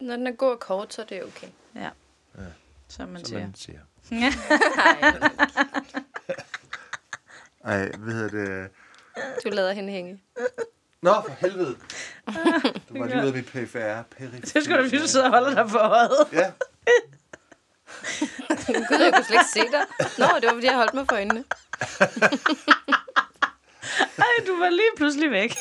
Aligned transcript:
Når 0.00 0.16
den 0.16 0.26
er 0.26 0.32
god 0.32 0.50
og 0.50 0.60
kort, 0.60 0.94
så 0.94 1.02
er 1.02 1.06
det 1.06 1.24
okay. 1.24 1.48
Ja. 1.74 1.90
Som 2.88 3.08
man 3.08 3.24
som 3.24 3.28
siger. 3.28 3.40
man 3.40 3.54
siger. 3.54 3.80
Ja. 4.10 4.32
Ej, 7.72 7.88
hvad 7.98 8.14
hedder 8.14 8.28
det? 8.28 8.70
Du 9.44 9.48
lader 9.50 9.72
hende 9.72 9.92
hænge. 9.92 10.22
Nå, 11.02 11.12
for 11.26 11.30
helvede. 11.40 11.76
Du 12.88 12.98
var 12.98 13.06
lige 13.06 13.20
af 13.20 13.32
mit 13.32 13.46
PFR. 13.46 14.02
Det 14.54 14.64
skulle 14.64 15.00
du 15.00 15.06
sidder 15.06 15.26
og 15.26 15.30
holder 15.32 15.54
dig 15.62 15.70
for 15.70 15.78
øjet. 15.78 16.28
Ja, 16.32 16.52
Gud, 18.66 19.00
jeg 19.00 19.12
kunne 19.14 19.24
slet 19.24 19.38
ikke 19.40 19.52
se 19.52 19.60
dig. 19.60 19.84
Nå, 20.18 20.26
det 20.40 20.46
var 20.46 20.52
fordi, 20.52 20.66
jeg 20.66 20.76
holdt 20.76 20.94
mig 20.94 21.06
for 21.08 21.16
øjnene. 21.16 21.44
Ej, 24.18 24.44
du 24.46 24.56
var 24.58 24.70
lige 24.70 24.90
pludselig 24.96 25.30
væk. 25.30 25.54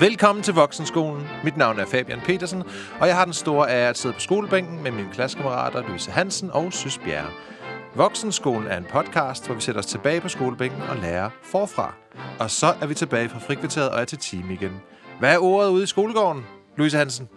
Velkommen 0.00 0.42
til 0.42 0.54
Voksenskolen. 0.54 1.28
Mit 1.44 1.56
navn 1.56 1.78
er 1.78 1.86
Fabian 1.86 2.20
Petersen, 2.20 2.62
og 3.00 3.08
jeg 3.08 3.16
har 3.16 3.24
den 3.24 3.34
store 3.34 3.70
ære 3.70 3.88
at 3.88 3.98
sidde 3.98 4.14
på 4.14 4.20
skolebænken 4.20 4.82
med 4.82 4.90
mine 4.90 5.08
klassekammerater 5.12 5.82
Louise 5.88 6.10
Hansen 6.10 6.50
og 6.50 6.72
Søs 6.72 6.98
Bjerre. 6.98 7.30
Voksenskolen 7.94 8.66
er 8.68 8.76
en 8.76 8.86
podcast, 8.90 9.46
hvor 9.46 9.54
vi 9.54 9.60
sætter 9.60 9.78
os 9.78 9.86
tilbage 9.86 10.20
på 10.20 10.28
skolebænken 10.28 10.82
og 10.82 10.96
lærer 10.96 11.30
forfra. 11.42 11.94
Og 12.38 12.50
så 12.50 12.66
er 12.82 12.86
vi 12.86 12.94
tilbage 12.94 13.28
fra 13.28 13.38
frikvarteret 13.38 13.90
og 13.90 14.00
er 14.00 14.04
til 14.04 14.18
time 14.18 14.52
igen. 14.54 14.80
Hvad 15.18 15.34
er 15.34 15.38
ordet 15.38 15.70
ude 15.70 15.82
i 15.82 15.86
skolegården, 15.86 16.46
Louise 16.76 16.96
Hansen? 16.96 17.28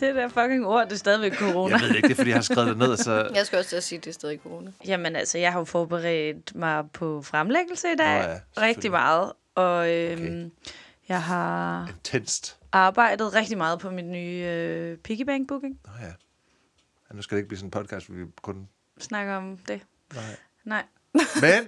Det 0.00 0.14
der 0.14 0.28
fucking 0.28 0.66
ord, 0.66 0.84
det 0.84 0.92
er 0.92 0.96
stadigvæk 0.96 1.34
corona. 1.34 1.76
Jeg 1.76 1.80
ved 1.80 1.96
ikke, 1.96 2.08
det 2.08 2.12
er, 2.12 2.16
fordi 2.16 2.30
jeg 2.30 2.36
har 2.36 2.42
skrevet 2.42 2.68
det 2.68 2.78
ned, 2.78 2.96
så... 2.96 3.28
Jeg 3.34 3.46
skal 3.46 3.58
også 3.58 3.68
til 3.68 3.76
at 3.76 3.84
sige, 3.84 3.96
at 3.96 4.04
det 4.04 4.10
er 4.10 4.14
stadig 4.14 4.38
corona. 4.42 4.70
Jamen 4.86 5.16
altså, 5.16 5.38
jeg 5.38 5.52
har 5.52 5.58
jo 5.58 5.64
forberedt 5.64 6.54
mig 6.54 6.84
på 6.92 7.22
fremlæggelse 7.22 7.88
i 7.92 7.96
dag. 7.96 8.22
Nå 8.22 8.62
ja, 8.62 8.68
rigtig 8.68 8.90
meget. 8.90 9.32
Og 9.54 9.90
øhm, 9.94 10.20
Okay. 10.22 10.72
Jeg 11.08 11.22
har 11.22 11.86
Intenst. 11.88 12.58
arbejdet 12.72 13.34
rigtig 13.34 13.58
meget 13.58 13.78
på 13.78 13.90
min 13.90 14.12
nye 14.12 14.44
øh, 14.46 14.98
piggybank 14.98 15.48
booking. 15.48 15.80
Nå 15.86 15.92
ja. 16.00 16.06
ja. 16.06 17.14
Nu 17.14 17.22
skal 17.22 17.36
det 17.36 17.40
ikke 17.40 17.48
blive 17.48 17.58
sådan 17.58 17.66
en 17.66 17.70
podcast, 17.70 18.06
hvor 18.08 18.16
vi 18.16 18.24
kun... 18.42 18.68
Snakker 18.98 19.34
om 19.34 19.58
det. 19.58 19.80
Nej. 20.14 20.36
Nej. 20.64 20.84
Men 21.12 21.24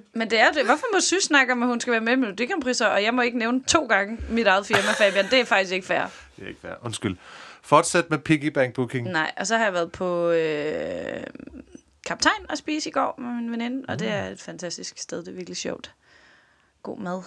Men 0.21 0.31
det 0.31 0.41
er 0.41 0.53
det. 0.53 0.65
Hvorfor 0.65 0.87
må 0.95 1.01
Sys 1.01 1.23
snakke 1.23 1.53
om, 1.53 1.63
at 1.63 1.69
hun 1.69 1.81
skal 1.81 1.91
være 1.91 2.01
med 2.01 2.13
i 2.13 2.17
Melodi 2.17 2.49
og 2.81 3.03
jeg 3.03 3.15
må 3.15 3.23
ikke 3.23 3.39
nævne 3.39 3.63
to 3.65 3.87
gange 3.87 4.19
mit 4.29 4.47
eget 4.47 4.67
firma, 4.67 4.93
Fabian. 4.93 5.25
Det 5.31 5.41
er 5.41 5.45
faktisk 5.45 5.73
ikke 5.73 5.87
fair. 5.87 6.07
det 6.37 6.45
er 6.45 6.49
ikke 6.49 6.61
fair. 6.61 6.75
Undskyld. 6.83 7.17
Fortsæt 7.63 8.11
med 8.11 8.19
piggy 8.19 8.47
bank 8.47 8.75
booking. 8.75 9.09
Nej, 9.11 9.33
og 9.37 9.47
så 9.47 9.57
har 9.57 9.65
jeg 9.65 9.73
været 9.73 9.93
på 9.93 10.31
øh, 10.31 11.25
Kaptajn 12.07 12.47
og 12.49 12.59
spise 12.59 12.89
i 12.89 12.93
går 12.93 13.15
med 13.19 13.31
min 13.31 13.51
veninde, 13.51 13.85
og 13.89 13.99
det 13.99 14.09
er 14.09 14.25
et 14.27 14.41
fantastisk 14.41 14.99
sted. 14.99 15.19
Det 15.19 15.29
er 15.29 15.33
virkelig 15.33 15.57
sjovt. 15.57 15.95
God 16.83 16.99
mad. 16.99 17.23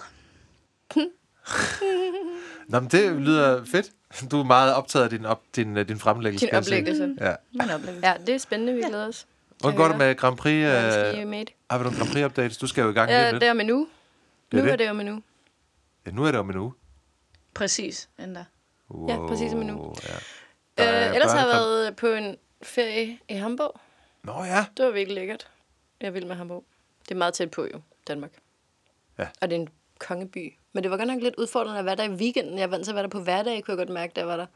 Nå, 2.68 2.80
men 2.80 2.88
det 2.88 3.20
lyder 3.20 3.64
fedt. 3.64 3.90
Du 4.30 4.40
er 4.40 4.44
meget 4.44 4.74
optaget 4.74 5.04
af 5.04 5.10
din, 5.10 5.24
op, 5.26 5.42
din, 5.56 5.76
øh, 5.76 5.88
din 5.88 5.98
fremlæggelse. 5.98 6.46
Din 6.46 6.54
oplæggelse. 6.54 7.16
Ja. 7.20 7.34
Min 7.52 7.70
oplevelse. 7.70 8.06
Ja, 8.08 8.14
det 8.26 8.34
er 8.34 8.38
spændende, 8.38 8.74
vi 8.74 8.82
glæder 8.82 9.08
os. 9.08 9.26
Hvordan 9.60 9.76
går 9.76 9.88
det 9.88 9.96
med 9.98 10.14
Grand 10.16 10.36
Prix? 10.36 10.52
I 10.52 10.56
Øh, 10.56 10.66
har 11.70 11.78
vi 11.78 11.82
nogle 11.84 11.98
Grand 11.98 12.10
Prix 12.12 12.24
updates? 12.24 12.56
Du 12.58 12.66
skal 12.66 12.82
jo 12.82 12.90
i 12.90 12.92
gang 12.92 13.10
Ja, 13.10 13.30
lidt. 13.30 13.40
det 13.40 13.46
er 13.46 13.50
om 13.50 13.60
en 13.60 13.70
uge. 13.70 13.86
Det 14.52 14.58
er 14.58 14.62
Nu 14.62 14.66
det. 14.66 14.72
er 14.72 14.76
det 14.76 14.90
om 14.90 15.00
en 15.00 15.08
uge. 15.08 15.22
Ja, 16.06 16.10
nu 16.10 16.24
er 16.24 16.30
det 16.30 16.40
om 16.40 16.50
en 16.50 16.56
uge. 16.56 16.72
Præcis, 17.54 18.08
endda. 18.18 18.44
Wow, 18.90 19.08
Ja, 19.08 19.26
præcis 19.26 19.52
om 19.52 19.60
en 19.62 19.70
uge. 19.70 19.94
Ja. 20.78 21.06
Øh, 21.08 21.14
ellers 21.14 21.32
har 21.32 21.38
jeg 21.38 21.46
været 21.48 21.96
på 21.96 22.06
en 22.06 22.36
ferie 22.62 23.18
i 23.28 23.34
Hamburg. 23.34 23.80
Nå 24.22 24.44
ja. 24.44 24.66
Det 24.76 24.84
var 24.84 24.90
virkelig 24.90 25.14
lækkert. 25.14 25.48
Jeg 26.00 26.14
vil 26.14 26.26
med 26.26 26.36
Hamburg. 26.36 26.64
Det 27.02 27.10
er 27.10 27.18
meget 27.18 27.34
tæt 27.34 27.50
på 27.50 27.66
jo, 27.74 27.80
Danmark. 28.08 28.30
Ja. 29.18 29.26
Og 29.40 29.50
det 29.50 29.56
er 29.56 29.60
en 29.60 29.68
kongeby. 29.98 30.52
Men 30.74 30.82
det 30.82 30.90
var 30.90 30.96
godt 30.96 31.08
nok 31.08 31.22
lidt 31.22 31.34
udfordrende 31.38 31.78
at 31.78 31.84
være 31.84 31.96
der 31.96 32.04
i 32.04 32.10
weekenden. 32.10 32.58
Jeg 32.58 32.62
er 32.62 32.66
vant 32.66 32.84
til 32.84 32.90
at 32.90 32.94
være 32.94 33.02
der 33.02 33.08
på 33.08 33.20
hverdag, 33.20 33.64
kunne 33.64 33.72
jeg 33.72 33.86
godt 33.86 33.94
mærke, 33.94 34.12
jeg 34.16 34.26
var 34.26 34.36
der. 34.36 34.46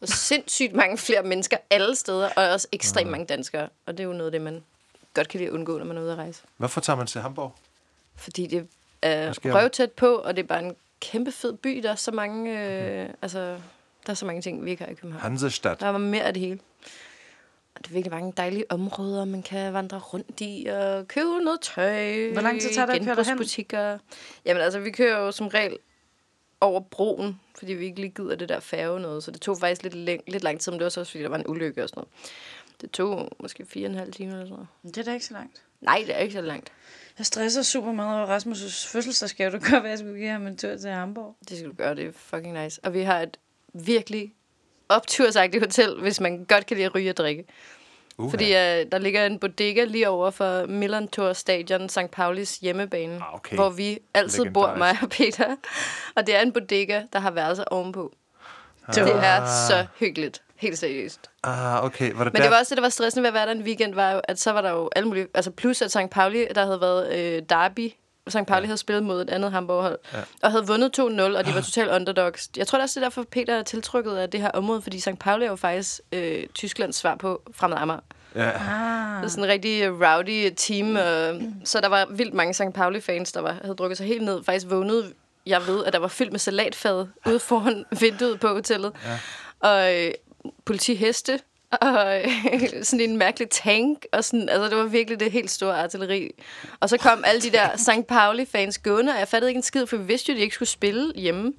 Og 0.00 0.08
sindssygt 0.08 0.74
mange 0.74 0.98
flere 0.98 1.22
mennesker 1.22 1.56
alle 1.70 1.96
steder, 1.96 2.28
og 2.36 2.48
også 2.48 2.68
ekstremt 2.72 3.10
mange 3.10 3.26
danskere. 3.26 3.68
Og 3.86 3.98
det 3.98 4.00
er 4.04 4.08
jo 4.08 4.12
noget 4.12 4.26
af 4.26 4.32
det, 4.32 4.40
man 4.40 4.62
godt 5.14 5.28
kan 5.28 5.38
lide 5.38 5.48
at 5.48 5.54
undgå, 5.54 5.78
når 5.78 5.84
man 5.84 5.96
er 5.96 6.02
ude 6.02 6.12
at 6.12 6.18
rejse. 6.18 6.42
Hvorfor 6.56 6.80
tager 6.80 6.96
man 6.96 7.06
til 7.06 7.20
Hamburg? 7.20 7.52
Fordi 8.16 8.46
det 8.46 8.68
er 9.02 9.32
der? 9.32 9.54
røvtæt 9.54 9.92
på, 9.92 10.14
og 10.14 10.36
det 10.36 10.42
er 10.42 10.46
bare 10.46 10.62
en 10.62 10.76
kæmpe 11.00 11.32
fed 11.32 11.52
by. 11.52 11.80
Der 11.82 11.90
er 11.90 11.94
så 11.94 12.10
mange, 12.12 12.64
øh, 12.64 13.08
altså, 13.22 13.38
der 14.06 14.10
er 14.10 14.14
så 14.14 14.26
mange 14.26 14.42
ting, 14.42 14.64
vi 14.64 14.70
ikke 14.70 14.84
har 14.84 14.90
i 14.90 14.94
København. 14.94 15.22
Hansestadt. 15.22 15.80
Der 15.80 15.88
var 15.88 15.98
mere 15.98 16.22
af 16.22 16.34
det 16.34 16.40
hele. 16.42 16.58
Og 17.74 17.84
det 17.84 17.90
er 17.90 17.94
virkelig 17.94 18.12
mange 18.12 18.32
dejlige 18.36 18.64
områder, 18.72 19.24
man 19.24 19.42
kan 19.42 19.72
vandre 19.72 19.98
rundt 19.98 20.40
i 20.40 20.66
og 20.66 21.08
købe 21.08 21.28
noget 21.44 21.60
tøj. 21.60 22.30
Hvor 22.32 22.40
lang 22.40 22.60
tid 22.60 22.70
tager 22.74 22.86
det 22.86 22.92
at 22.94 23.04
køre 23.04 23.14
derhen? 23.16 23.30
Genbrugsbutikker. 23.30 23.98
Jamen 24.44 24.62
altså, 24.62 24.78
vi 24.80 24.90
kører 24.90 25.18
jo 25.18 25.32
som 25.32 25.46
regel 25.48 25.76
over 26.60 26.80
broen, 26.80 27.40
fordi 27.58 27.72
vi 27.72 27.84
ikke 27.84 28.00
lige 28.00 28.12
gider 28.16 28.36
det 28.36 28.48
der 28.48 28.60
færge 28.60 29.00
noget. 29.00 29.24
Så 29.24 29.30
det 29.30 29.40
tog 29.40 29.58
faktisk 29.60 29.82
lidt, 29.82 29.94
læng- 29.94 30.24
lidt 30.26 30.42
lang 30.42 30.60
tid, 30.60 30.72
men 30.72 30.78
det 30.78 30.84
var 30.84 30.90
så 30.90 31.00
også, 31.00 31.10
fordi 31.10 31.22
der 31.22 31.28
var 31.30 31.38
en 31.38 31.46
ulykke 31.48 31.82
og 31.82 31.88
sådan 31.88 31.98
noget. 32.00 32.10
Det 32.80 32.90
tog 32.90 33.28
måske 33.40 33.66
fire 33.66 33.86
og 33.86 33.90
en 33.92 33.98
halv 33.98 34.12
time 34.12 34.30
eller 34.32 34.44
sådan 34.44 34.52
noget. 34.82 34.94
Det 34.94 34.98
er 34.98 35.02
da 35.04 35.12
ikke 35.12 35.26
så 35.26 35.34
langt. 35.34 35.62
Nej, 35.80 36.02
det 36.06 36.14
er 36.14 36.18
ikke 36.18 36.34
så 36.34 36.40
langt. 36.40 36.72
Jeg 37.18 37.26
stresser 37.26 37.62
super 37.62 37.92
meget 37.92 38.18
over 38.18 38.38
Rasmus' 38.38 38.88
fødselsdagsgave. 38.92 39.50
Det 39.50 39.62
gør, 39.70 39.80
at 39.80 39.90
jeg 39.90 39.98
skulle 39.98 40.18
give 40.18 40.30
ham 40.30 40.46
en 40.46 40.56
tur 40.56 40.76
til 40.76 40.90
Hamburg. 40.90 41.36
Det 41.48 41.56
skal 41.58 41.70
du 41.70 41.74
gøre, 41.74 41.94
det 41.94 42.06
er 42.06 42.12
fucking 42.12 42.62
nice. 42.62 42.80
Og 42.84 42.94
vi 42.94 43.00
har 43.00 43.20
et 43.20 43.36
virkelig 43.74 44.34
optursagtigt 44.90 45.64
hotel, 45.64 46.00
hvis 46.00 46.20
man 46.20 46.44
godt 46.44 46.66
kan 46.66 46.76
lide 46.76 46.86
at 46.86 46.94
ryge 46.94 47.10
og 47.10 47.16
drikke. 47.16 47.44
Uh, 48.18 48.30
Fordi 48.30 48.44
øh, 48.44 48.86
der 48.92 48.98
ligger 48.98 49.26
en 49.26 49.38
bodega 49.38 49.84
lige 49.84 50.08
over 50.08 50.30
for 50.30 50.66
Milan 50.66 51.08
Tour 51.08 51.32
Stadion, 51.32 51.88
St. 51.88 52.10
Paulis 52.12 52.56
hjemmebane, 52.56 53.14
Ah, 53.14 53.34
okay. 53.34 53.56
hvor 53.56 53.70
vi 53.70 53.98
altid 54.14 54.44
bor, 54.54 54.74
mig 54.74 54.96
og 55.02 55.08
Peter. 55.10 55.56
Og 56.16 56.26
det 56.26 56.36
er 56.36 56.40
en 56.40 56.52
bodega, 56.52 57.02
der 57.12 57.18
har 57.18 57.30
værelser 57.30 57.64
ovenpå. 57.64 58.12
Ah. 58.88 58.94
Det 58.94 59.14
er 59.24 59.46
så 59.68 59.86
hyggeligt. 59.98 60.42
Helt 60.56 60.78
seriøst. 60.78 61.20
Ah, 61.42 61.84
okay. 61.84 62.12
Var 62.12 62.24
det 62.24 62.32
Men 62.32 62.40
der? 62.42 62.42
det 62.48 62.50
var 62.50 62.58
også 62.58 62.70
det, 62.70 62.76
der 62.76 62.82
var 62.82 62.88
stressende 62.88 63.22
ved 63.22 63.28
at 63.28 63.34
være 63.34 63.46
der 63.46 63.52
en 63.52 63.62
weekend, 63.62 63.94
var 63.94 64.12
jo, 64.12 64.20
at 64.24 64.40
så 64.40 64.52
var 64.52 64.60
der 64.60 64.70
jo 64.70 64.90
alle 64.96 65.08
mulige... 65.08 65.26
Altså 65.34 65.50
plus, 65.50 65.82
at 65.82 65.90
St. 65.90 66.10
Pauli, 66.10 66.46
der 66.54 66.64
havde 66.64 66.80
været 66.80 67.12
øh, 67.18 67.42
derby. 67.48 67.90
St. 68.30 68.46
Pauli 68.46 68.60
ja. 68.60 68.66
havde 68.66 68.76
spillet 68.76 69.02
mod 69.02 69.22
et 69.22 69.30
andet 69.30 69.52
Hamburg-hold. 69.52 69.98
Ja. 70.12 70.18
Og 70.42 70.50
havde 70.50 70.66
vundet 70.66 70.98
2-0, 70.98 71.02
og 71.02 71.46
de 71.46 71.54
var 71.54 71.60
totalt 71.60 71.90
underdogs. 71.90 72.50
Jeg 72.56 72.66
tror 72.66 72.78
det 72.78 72.82
også, 72.82 73.00
det 73.00 73.04
er 73.04 73.08
derfor, 73.08 73.22
Peter 73.22 73.54
er 73.54 73.62
tiltrykket 73.62 74.16
af 74.16 74.30
det 74.30 74.40
her 74.40 74.50
område, 74.50 74.82
fordi 74.82 75.00
St. 75.00 75.18
Pauli 75.20 75.44
er 75.44 75.50
jo 75.50 75.56
faktisk 75.56 76.00
øh, 76.12 76.46
Tysklands 76.54 76.96
svar 76.96 77.14
på 77.14 77.42
Fremad 77.54 77.78
Amager. 77.78 78.00
Ja. 78.34 78.44
Det 78.44 79.24
er 79.24 79.28
sådan 79.28 79.44
en 79.44 79.50
rigtig 79.50 79.82
øh, 79.82 80.00
rowdy 80.00 80.52
team. 80.56 80.96
Og, 80.96 81.42
så 81.64 81.80
der 81.80 81.88
var 81.88 82.06
vildt 82.10 82.34
mange 82.34 82.54
St. 82.54 82.72
Pauli-fans, 82.74 83.32
der 83.32 83.40
var, 83.40 83.56
havde 83.62 83.74
drukket 83.74 83.98
sig 83.98 84.06
helt 84.06 84.22
ned. 84.22 84.44
Faktisk 84.44 84.70
vågnede 84.70 85.12
jeg 85.46 85.66
ved, 85.66 85.84
at 85.84 85.92
der 85.92 85.98
var 85.98 86.08
fyldt 86.08 86.32
med 86.32 86.38
salatfad 86.38 87.06
ude 87.26 87.38
foran 87.38 87.84
vinduet 88.00 88.40
på 88.40 88.48
hotellet. 88.48 88.92
Ja. 89.04 89.18
Og 89.68 89.96
øh, 89.96 90.12
politiheste. 90.64 91.40
Og 91.70 92.18
øh, 92.18 92.84
sådan 92.84 93.10
en 93.10 93.16
mærkelig 93.16 93.50
tank. 93.50 94.06
Og 94.12 94.24
sådan, 94.24 94.48
altså, 94.48 94.68
det 94.68 94.76
var 94.76 94.84
virkelig 94.84 95.20
det 95.20 95.32
helt 95.32 95.50
store 95.50 95.82
artilleri. 95.82 96.30
Og 96.80 96.88
så 96.88 96.98
kom 96.98 97.22
alle 97.26 97.40
de 97.40 97.50
der 97.50 97.76
St. 97.88 98.06
Pauli-fans 98.08 98.78
gående, 98.78 99.12
og 99.12 99.18
jeg 99.18 99.28
fattede 99.28 99.50
ikke 99.50 99.58
en 99.58 99.62
skid, 99.62 99.86
for 99.86 99.96
vi 99.96 100.04
vidste 100.04 100.32
jo, 100.32 100.34
at 100.34 100.36
de 100.36 100.42
ikke 100.42 100.54
skulle 100.54 100.68
spille 100.68 101.12
hjemme. 101.16 101.52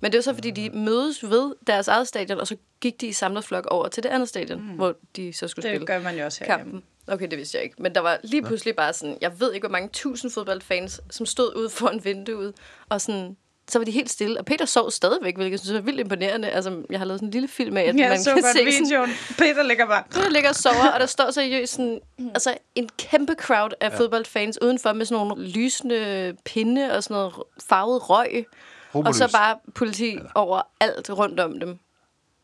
Men 0.00 0.12
det 0.12 0.18
var 0.18 0.22
så, 0.22 0.34
fordi 0.34 0.50
de 0.50 0.70
mødes 0.70 1.30
ved 1.30 1.54
deres 1.66 1.88
eget 1.88 2.08
stadion, 2.08 2.40
og 2.40 2.46
så 2.46 2.56
gik 2.80 3.00
de 3.00 3.06
i 3.06 3.12
samlet 3.12 3.44
flok 3.44 3.66
over 3.66 3.88
til 3.88 4.02
det 4.02 4.08
andet 4.08 4.28
stadion, 4.28 4.60
mm. 4.60 4.66
hvor 4.68 4.94
de 5.16 5.32
så 5.32 5.48
skulle 5.48 5.62
spille 5.62 5.78
Det 5.78 5.86
gør 5.86 6.00
man 6.00 6.18
jo 6.18 6.24
også 6.24 6.44
herhjemme. 6.44 6.72
kampen. 6.72 6.82
Okay, 7.06 7.28
det 7.30 7.38
vidste 7.38 7.56
jeg 7.58 7.64
ikke. 7.64 7.82
Men 7.82 7.94
der 7.94 8.00
var 8.00 8.18
lige 8.22 8.42
pludselig 8.42 8.76
bare 8.76 8.92
sådan, 8.92 9.18
jeg 9.20 9.40
ved 9.40 9.52
ikke, 9.52 9.66
hvor 9.66 9.72
mange 9.72 9.88
tusind 9.92 10.30
fodboldfans, 10.30 11.00
som 11.10 11.26
stod 11.26 11.56
ude 11.56 11.70
foran 11.70 12.04
vinduet, 12.04 12.54
og 12.88 13.00
sådan, 13.00 13.36
så 13.68 13.78
var 13.78 13.84
de 13.84 13.90
helt 13.90 14.10
stille. 14.10 14.38
Og 14.38 14.44
Peter 14.44 14.64
sov 14.64 14.90
stadigvæk, 14.90 15.34
hvilket 15.36 15.50
jeg 15.50 15.58
synes 15.58 15.74
var 15.74 15.80
vildt 15.80 16.00
imponerende. 16.00 16.50
Altså, 16.50 16.82
jeg 16.90 17.00
har 17.00 17.06
lavet 17.06 17.18
sådan 17.18 17.28
en 17.28 17.32
lille 17.32 17.48
film 17.48 17.76
af, 17.76 17.82
at 17.82 17.96
Jeg 17.96 18.08
man 18.08 18.22
så 18.22 18.34
kan 18.34 18.42
godt 18.42 18.52
se 18.52 18.72
sådan, 18.72 18.84
videoen. 18.84 19.10
Peter 19.38 19.62
ligger 19.62 19.86
bare... 19.86 20.02
der 20.14 20.30
ligger 20.30 20.48
og 20.48 20.54
sover, 20.54 20.90
og 20.94 21.00
der 21.00 21.06
står 21.06 21.30
seriøst 21.30 21.72
sådan, 21.72 22.00
altså 22.18 22.56
en 22.74 22.88
kæmpe 22.98 23.34
crowd 23.38 23.70
af 23.80 23.90
ja. 23.90 23.98
fodboldfans 23.98 24.62
udenfor 24.62 24.92
med 24.92 25.06
sådan 25.06 25.26
nogle 25.26 25.48
lysende 25.48 26.36
pinde 26.44 26.96
og 26.96 27.02
sådan 27.02 27.14
noget 27.14 27.34
farvet 27.68 28.10
røg. 28.10 28.46
Og 28.92 29.14
så 29.14 29.32
bare 29.32 29.56
politi 29.74 30.18
over 30.34 30.62
alt 30.80 31.10
rundt 31.10 31.40
om 31.40 31.60
dem. 31.60 31.78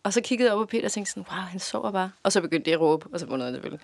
Og 0.02 0.12
så 0.12 0.20
kiggede 0.20 0.48
jeg 0.48 0.56
op 0.56 0.60
på 0.60 0.66
Peter 0.66 0.84
og 0.84 0.92
tænkte 0.92 1.12
sådan, 1.12 1.26
wow, 1.30 1.40
han 1.40 1.60
sover 1.60 1.90
bare. 1.90 2.10
Og 2.22 2.32
så 2.32 2.40
begyndte 2.40 2.70
de 2.70 2.74
at 2.74 2.80
råbe, 2.80 3.06
og 3.12 3.20
så 3.20 3.26
vundet 3.26 3.46
jeg 3.46 3.54
selvfølgelig. 3.54 3.80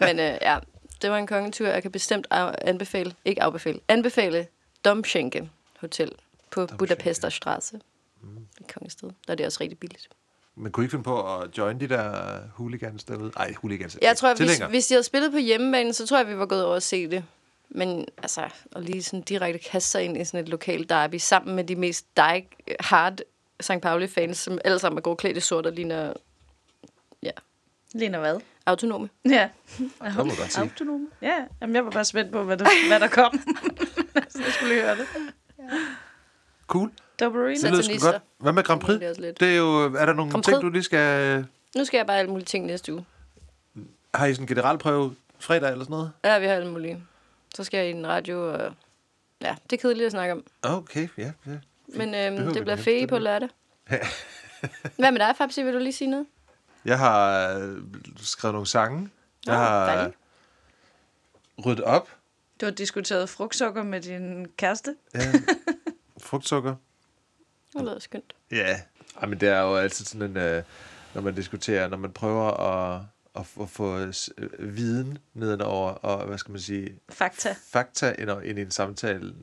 Men 0.06 0.18
øh, 0.18 0.38
ja, 0.42 0.58
det 1.02 1.10
var 1.10 1.18
en 1.18 1.26
kongetur. 1.26 1.66
Jeg 1.66 1.82
kan 1.82 1.90
bestemt 1.90 2.26
anbefale, 2.60 3.14
ikke 3.24 3.42
afbefale, 3.42 3.80
anbefale 3.88 4.46
Domschenke 4.84 5.50
Hotel 5.80 6.12
på 6.54 6.66
Budapester 6.66 7.28
Straße. 7.28 7.80
Mm. 8.22 8.36
Et 8.60 8.72
kongested. 8.74 9.08
Der 9.26 9.32
er 9.32 9.34
det 9.34 9.46
også 9.46 9.58
rigtig 9.60 9.78
billigt. 9.78 10.08
Men 10.56 10.72
kunne 10.72 10.84
I 10.84 10.86
ikke 10.86 10.90
finde 10.90 11.04
på 11.04 11.38
at 11.38 11.58
join 11.58 11.80
de 11.80 11.88
der 11.88 12.38
hooligans 12.54 13.04
derude? 13.04 13.32
Nej, 13.36 13.54
hooligans. 13.62 13.98
Jeg 14.02 14.16
tror, 14.16 14.28
at 14.28 14.36
hvis, 14.38 14.58
hvis 14.58 14.86
de 14.86 14.94
havde 14.94 15.02
spillet 15.02 15.32
på 15.32 15.38
hjemmebane, 15.38 15.92
så 15.92 16.06
tror 16.06 16.16
jeg, 16.16 16.28
vi 16.28 16.38
var 16.38 16.46
gået 16.46 16.64
over 16.64 16.76
at 16.76 16.82
se 16.82 17.10
det. 17.10 17.24
Men 17.68 18.06
altså, 18.18 18.48
at 18.76 18.82
lige 18.82 19.02
sådan 19.02 19.22
direkte 19.22 19.58
kaste 19.70 19.90
sig 19.90 20.04
ind 20.04 20.16
i 20.16 20.24
sådan 20.24 20.40
et 20.40 20.48
lokalt 20.48 20.88
derby, 20.88 21.14
sammen 21.18 21.56
med 21.56 21.64
de 21.64 21.76
mest 21.76 22.06
die 22.16 22.46
hard 22.80 23.18
St. 23.60 23.80
Pauli-fans, 23.82 24.38
som 24.38 24.58
alle 24.64 24.78
sammen 24.78 24.98
er 24.98 25.02
gode 25.02 25.16
klædt 25.16 25.36
i 25.36 25.40
sort 25.40 25.66
og 25.66 25.72
ligner 25.72 26.12
ja, 27.22 27.30
Ligner 27.94 28.18
hvad? 28.18 28.40
autonome. 28.66 29.08
Ja. 29.30 29.48
Det 29.78 29.90
må 30.00 30.24
godt 30.24 30.52
sige. 30.52 30.62
Autonom. 30.62 31.08
Ja, 31.22 31.44
Jamen, 31.60 31.76
jeg 31.76 31.84
var 31.84 31.90
bare 31.90 32.04
spændt 32.04 32.32
på, 32.32 32.42
hvad 32.42 32.56
der, 32.56 32.86
hvad 32.88 33.00
der 33.00 33.08
kom. 33.08 33.38
Så 34.30 34.42
jeg 34.44 34.52
skulle 34.52 34.74
lige 34.74 34.82
høre 34.82 34.96
det. 34.96 35.06
Cool. 36.66 36.90
Dobberine. 37.20 37.62
Det 37.62 37.70
lyder 37.70 37.82
sgu 37.82 38.10
godt. 38.10 38.22
Hvad 38.38 38.52
med 38.52 38.62
Grand 38.62 38.80
Prix? 38.80 38.98
Det 38.98 39.28
er. 39.28 39.32
Det 39.32 39.52
er 39.52 39.56
jo, 39.56 39.94
er 39.94 40.06
der 40.06 40.12
nogle 40.12 40.32
Grand 40.32 40.44
ting, 40.44 40.62
du 40.62 40.68
lige 40.68 40.82
skal... 40.82 41.46
Nu 41.76 41.84
skal 41.84 41.98
jeg 41.98 42.06
bare 42.06 42.18
alle 42.18 42.30
mulige 42.30 42.44
ting 42.46 42.66
næste 42.66 42.92
uge. 42.92 43.04
Har 44.14 44.26
I 44.26 44.34
sådan 44.34 44.42
en 44.42 44.48
generalprøve 44.48 45.14
fredag 45.38 45.70
eller 45.70 45.84
sådan 45.84 45.92
noget? 45.92 46.12
Ja, 46.24 46.38
vi 46.38 46.46
har 46.46 46.54
alle 46.54 46.70
mulige. 46.70 47.04
Så 47.54 47.64
skal 47.64 47.78
jeg 47.78 47.86
i 47.88 47.90
en 47.90 48.06
radio, 48.06 48.52
og 48.52 48.72
ja, 49.42 49.54
det 49.70 49.76
er 49.76 49.80
kedeligt 49.80 50.06
at 50.06 50.12
snakke 50.12 50.32
om. 50.32 50.44
Okay, 50.62 51.08
ja. 51.18 51.32
ja. 51.46 51.58
Men 51.88 52.14
øhm, 52.14 52.52
det 52.52 52.62
bliver 52.62 52.76
det 52.76 53.08
på 53.08 53.18
lørdag. 53.18 53.48
Hvad 54.98 55.12
med 55.12 55.18
dig, 55.20 55.34
Fabsi? 55.38 55.62
Vil 55.62 55.74
du 55.74 55.78
lige 55.78 55.92
sige 55.92 56.10
noget? 56.10 56.26
Jeg 56.84 56.98
har 56.98 57.48
øh, 57.58 57.78
skrevet 58.16 58.54
nogle 58.54 58.66
sange. 58.66 59.10
Jeg 59.46 59.54
Nå, 59.54 59.60
har 59.60 59.94
dejligt. 59.94 60.16
ryddet 61.66 61.84
op. 61.84 62.08
Du 62.60 62.66
har 62.66 62.72
diskuteret 62.72 63.28
frugtsukker 63.28 63.82
med 63.82 64.00
din 64.00 64.46
kæreste. 64.56 64.94
Ja. 65.14 65.20
Frugtsukker. 66.24 66.74
Det 67.72 67.80
lyder 67.82 67.98
skønt. 67.98 68.34
Ja. 68.50 68.80
Ej, 69.20 69.26
men 69.28 69.40
det 69.40 69.48
er 69.48 69.60
jo 69.60 69.76
altid 69.76 70.04
sådan 70.04 70.30
en, 70.30 70.36
øh, 70.36 70.62
når 71.14 71.22
man 71.22 71.34
diskuterer, 71.34 71.88
når 71.88 71.96
man 71.96 72.12
prøver 72.12 72.50
at, 72.50 73.02
at, 73.36 73.46
få- 73.46 73.66
få 73.66 74.12
s- 74.12 74.30
øh, 74.38 74.76
viden 74.76 75.18
nedenover, 75.34 75.90
og 75.90 76.26
hvad 76.26 76.38
skal 76.38 76.52
man 76.52 76.60
sige, 76.60 76.98
Fakta. 77.08 77.54
fakta 77.66 78.14
ind, 78.18 78.30
ind 78.44 78.58
i 78.58 78.62
en 78.62 78.70
samtale 78.70 79.34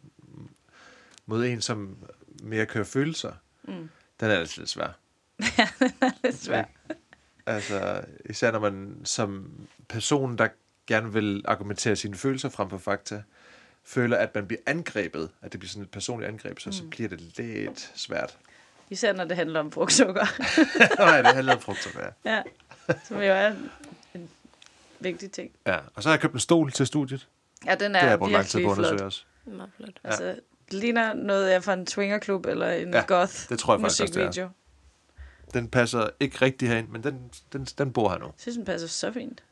mod 1.26 1.46
en, 1.46 1.62
som 1.62 1.98
mere 2.44 2.66
kører 2.66 2.84
følelser. 2.84 3.32
Mm. 3.64 3.90
Den 4.20 4.32
er 4.32 4.36
altid 4.36 4.62
lidt 4.62 4.70
svær. 4.70 4.98
Lidt 6.24 6.36
svært. 6.44 6.68
Altså, 7.46 8.04
især 8.30 8.52
når 8.52 8.60
man 8.60 9.02
som 9.04 9.52
person, 9.90 10.38
der 10.38 10.48
gerne 10.88 11.14
vil 11.14 11.42
argumentere 11.46 11.96
sine 11.96 12.16
følelser 12.16 12.50
frem 12.50 12.70
for 12.70 12.78
fakta, 12.78 13.24
føler, 13.86 14.18
at 14.18 14.36
man 14.36 14.48
bliver 14.48 14.62
angrebet, 14.66 15.30
at 15.42 15.52
det 15.52 15.60
bliver 15.60 15.70
sådan 15.70 15.84
et 15.84 15.92
personligt 15.92 16.30
angreb, 16.32 16.60
så, 16.60 16.70
mm. 16.70 16.74
så 16.74 16.84
bliver 16.92 17.10
det 17.10 17.22
lidt 17.38 17.92
svært. 17.96 18.38
Især 18.90 19.14
når 19.14 19.24
det 19.24 19.38
handler 19.38 19.60
om 19.60 19.72
frugtsukker. 19.72 20.26
Nej, 21.06 21.22
det 21.22 21.34
handler 21.36 21.54
om 21.56 21.62
frugtsukker, 21.62 22.10
ja. 22.26 22.32
ja. 22.36 22.44
Som 23.08 23.18
jo 23.18 23.24
er 23.24 23.48
en, 23.48 23.72
en 24.14 24.30
vigtig 25.00 25.32
ting. 25.32 25.52
ja. 25.68 25.78
Og 25.96 26.04
så 26.04 26.10
har 26.10 26.14
jeg 26.14 26.22
købt 26.22 26.34
en 26.34 26.40
stol 26.40 26.72
til 26.72 26.88
studiet. 26.88 27.28
Ja, 27.66 27.76
den 27.76 27.92
Det 27.92 28.00
har 28.00 28.08
er 28.08 28.10
jeg 28.12 28.20
brugt 28.20 28.32
lang 28.32 28.46
tid 28.46 28.60
på 28.64 28.72
at 28.72 28.78
undersøge 28.78 28.98
flot. 28.98 29.06
også. 29.06 29.24
Meget 29.46 29.70
flot. 29.78 30.00
Altså, 30.04 30.24
det 30.72 30.74
ligner 30.80 31.14
noget 31.14 31.48
af 31.50 31.64
fra 31.64 31.74
en 31.74 31.88
swingerklub 31.88 32.46
eller 32.46 32.72
en 32.72 32.94
Ja, 32.94 33.04
goth 33.08 33.50
det 33.50 33.60
tror 33.60 33.74
jeg 33.74 33.82
faktisk 33.82 34.02
også, 34.02 34.14
det 34.14 34.22
er. 34.22 34.26
musikvideo. 34.28 34.50
Den 35.54 35.68
passer 35.68 36.10
ikke 36.20 36.38
rigtig 36.42 36.70
herind, 36.70 36.88
men 36.88 37.04
den, 37.04 37.32
den, 37.54 37.66
den 37.66 37.94
bor 37.94 38.10
her 38.10 38.18
nu. 38.18 38.26
Jeg 38.26 38.34
synes, 38.38 38.56
den 38.56 38.66
passer 38.66 38.88
så 38.88 39.12
fint. 39.12 39.44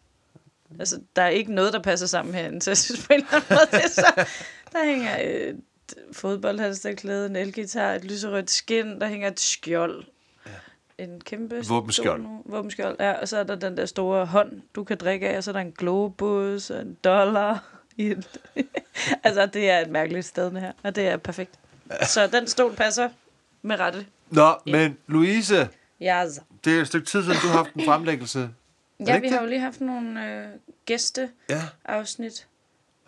Altså, 0.79 1.01
der 1.15 1.21
er 1.21 1.29
ikke 1.29 1.53
noget, 1.53 1.73
der 1.73 1.81
passer 1.81 2.07
sammen 2.07 2.33
herinde, 2.35 2.61
så 2.61 2.69
jeg 2.69 2.77
synes 2.77 3.07
på 3.07 3.13
en 3.13 3.19
eller 3.19 3.33
anden 3.33 3.47
måde, 3.49 3.83
det 3.83 3.91
så... 3.91 4.25
Der 4.71 4.85
hænger 4.85 5.17
et 5.21 5.59
fodboldhalsterklæde, 6.11 7.25
en 7.25 7.35
elgitar, 7.35 7.93
et 7.93 8.05
lyserødt 8.05 8.51
skin, 8.51 9.01
der 9.01 9.07
hænger 9.07 9.27
et 9.27 9.39
skjold. 9.39 10.03
Ja. 10.45 11.03
En 11.03 11.21
kæmpe... 11.21 11.63
Våbenskjold. 11.67 12.25
Våbenskjold, 12.45 12.95
ja. 12.99 13.11
Og 13.11 13.27
så 13.27 13.37
er 13.37 13.43
der 13.43 13.55
den 13.55 13.77
der 13.77 13.85
store 13.85 14.25
hånd, 14.25 14.61
du 14.75 14.83
kan 14.83 14.97
drikke 14.97 15.29
af, 15.29 15.37
og 15.37 15.43
så 15.43 15.51
er 15.51 15.53
der 15.53 15.59
en 15.59 15.71
globus 15.71 16.69
og 16.69 16.81
en 16.81 16.97
dollar. 17.03 17.63
I 17.97 18.05
et... 18.05 18.27
altså, 19.23 19.45
det 19.45 19.69
er 19.69 19.79
et 19.79 19.89
mærkeligt 19.89 20.25
sted, 20.25 20.51
det 20.51 20.61
her. 20.61 20.71
Og 20.83 20.95
det 20.95 21.07
er 21.07 21.17
perfekt. 21.17 21.51
Så 22.03 22.27
den 22.27 22.47
stol 22.47 22.75
passer 22.75 23.09
med 23.61 23.79
rette. 23.79 24.05
Nå, 24.29 24.53
men 24.65 24.97
Louise, 25.07 25.69
Ja, 26.01 26.25
det 26.65 26.77
er 26.77 26.81
et 26.81 26.87
stykke 26.87 27.07
tid 27.07 27.23
siden, 27.23 27.37
du 27.41 27.47
har 27.47 27.57
haft 27.57 27.73
en 27.73 27.85
fremlæggelse. 27.85 28.49
Det 28.99 29.07
ja 29.07 29.19
vi 29.19 29.27
har 29.27 29.35
det? 29.37 29.43
jo 29.45 29.49
lige 29.49 29.59
haft 29.59 29.81
nogle 29.81 30.25
øh, 30.35 30.47
gæsteafsnit. 30.85 32.47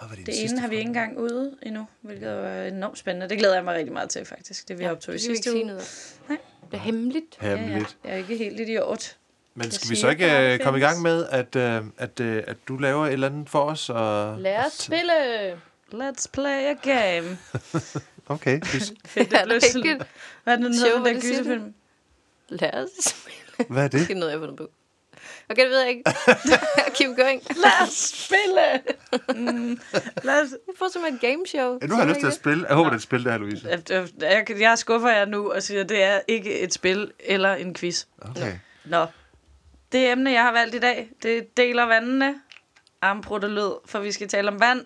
Ja. 0.01 0.05
Var 0.07 0.15
Det 0.25 0.35
sidste 0.35 0.53
ene 0.53 0.59
har 0.61 0.67
vi 0.67 0.75
ikke 0.75 0.87
engang 0.87 1.17
ude 1.17 1.57
endnu, 1.61 1.87
hvilket 2.01 2.29
er 2.29 2.63
enormt 2.65 2.97
spændende. 2.97 3.29
Det 3.29 3.37
glæder 3.37 3.53
jeg 3.55 3.63
mig 3.63 3.75
rigtig 3.75 3.93
meget 3.93 4.09
til, 4.09 4.25
faktisk. 4.25 4.67
Det 4.67 4.79
vi 4.79 4.83
ja, 4.83 4.91
optog 4.91 5.15
i 5.15 5.17
det 5.17 5.21
sidste 5.25 5.53
uge. 5.55 5.63
noget. 5.63 6.15
Nej. 6.29 6.37
Det 6.71 6.77
er 6.77 6.81
hemmeligt. 6.81 7.37
Hemmeligt. 7.41 7.97
Ja, 8.03 8.09
ja. 8.09 8.09
Jeg 8.09 8.13
er 8.13 8.15
ikke 8.15 8.37
helt 8.37 8.59
idiot. 8.59 9.17
Men 9.55 9.71
skal 9.71 9.89
vi 9.89 9.95
så 9.95 10.09
ikke 10.09 10.25
det 10.25 10.53
øh, 10.53 10.59
komme 10.59 10.79
i 10.79 10.81
gang 10.81 11.01
med, 11.01 11.25
at, 11.29 11.55
øh, 11.55 11.83
at, 11.97 12.19
øh, 12.19 12.43
at 12.47 12.57
du 12.67 12.77
laver 12.77 13.05
et 13.07 13.13
eller 13.13 13.27
andet 13.27 13.49
for 13.49 13.59
os? 13.63 13.89
Og... 13.89 14.37
Lad 14.39 14.65
os 14.65 14.73
spille. 14.73 15.53
Let's 15.93 16.25
play 16.33 16.65
a 16.65 16.73
game. 16.73 17.37
Okay. 18.27 18.61
Fedt, 19.05 19.33
Er 19.33 19.45
det 19.45 19.75
ikke 19.75 19.99
Hvad 20.43 20.53
er 20.53 20.57
det, 20.57 20.65
den 20.65 20.73
hedder, 20.73 20.95
den 20.95 21.05
der 21.05 21.13
det 21.13 21.23
det? 21.23 21.31
gyserfilm? 21.31 21.73
Lad 22.49 22.73
os 22.73 22.89
spille. 23.03 23.69
Hvad 23.69 23.83
er 23.83 23.87
det? 23.87 23.99
Det 24.07 24.11
er 24.11 24.19
noget, 24.19 24.31
jeg 24.31 24.39
har 24.39 24.45
fundet 24.47 24.57
på. 24.57 24.69
Okay, 25.49 25.63
det 25.63 25.69
ved 25.71 25.79
jeg 25.79 25.89
ikke. 25.89 26.03
Keep 26.95 27.17
going. 27.17 27.41
Lad 27.55 27.87
os 27.87 27.93
spille! 27.93 28.81
mm, 29.35 29.79
lad 30.23 30.41
os... 30.41 30.49
Jeg 30.67 30.75
får 30.79 30.89
som 30.93 31.05
et 31.05 31.21
gameshow. 31.21 31.77
Ja, 31.81 31.87
nu 31.87 31.95
har 31.95 32.01
jeg 32.01 32.09
lyst 32.09 32.19
til 32.19 32.27
at 32.27 32.33
spille. 32.33 32.65
Jeg 32.67 32.75
håber, 32.75 32.89
det 32.89 32.95
er 32.95 32.97
et 32.97 33.03
spil, 33.03 33.23
det 33.23 33.31
her, 33.31 33.39
Louise. 33.39 33.67
Jeg, 33.69 34.07
jeg, 34.21 34.59
jeg 34.59 34.77
skuffer 34.77 35.09
jer 35.09 35.25
nu 35.25 35.51
og 35.51 35.63
siger, 35.63 35.81
at 35.81 35.89
det 35.89 36.03
er 36.03 36.19
ikke 36.27 36.59
et 36.59 36.73
spil 36.73 37.11
eller 37.19 37.53
en 37.53 37.75
quiz. 37.75 38.05
Okay. 38.21 38.53
Nå. 38.85 39.05
Det 39.91 40.11
emne, 40.11 40.31
jeg 40.31 40.43
har 40.43 40.51
valgt 40.51 40.75
i 40.75 40.79
dag, 40.79 41.09
det 41.23 41.57
deler 41.57 41.83
vandene. 41.83 42.35
Armbrudtelød, 43.01 43.73
for 43.85 43.99
vi 43.99 44.11
skal 44.11 44.27
tale 44.27 44.47
om 44.47 44.59
vand. 44.59 44.85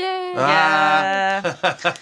Yeah. 0.00 0.36
Ah. 0.36 1.44
Ja. 1.44 1.92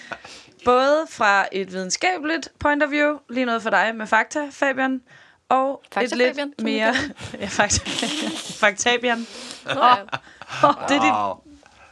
Både 0.65 1.07
fra 1.11 1.47
et 1.53 1.73
videnskabeligt 1.73 2.53
point 2.59 2.83
of 2.83 2.91
view, 2.91 3.19
lige 3.31 3.47
noget 3.47 3.63
for 3.63 3.71
dig 3.71 3.93
med 3.97 4.07
fakta, 4.07 4.49
Fabian, 4.51 5.03
og 5.49 5.83
Fakta, 5.93 6.05
et 6.15 6.19
lidt 6.19 6.29
Fabian, 6.29 6.53
mere... 6.63 6.95
ja, 7.41 7.47
fakta, 7.47 7.91
Faktabian. 8.61 9.27
Nå, 9.65 9.71
ja. 9.73 9.97
Oh, 10.63 10.75
det 10.89 10.97
er 10.97 11.01
dit... 11.01 11.45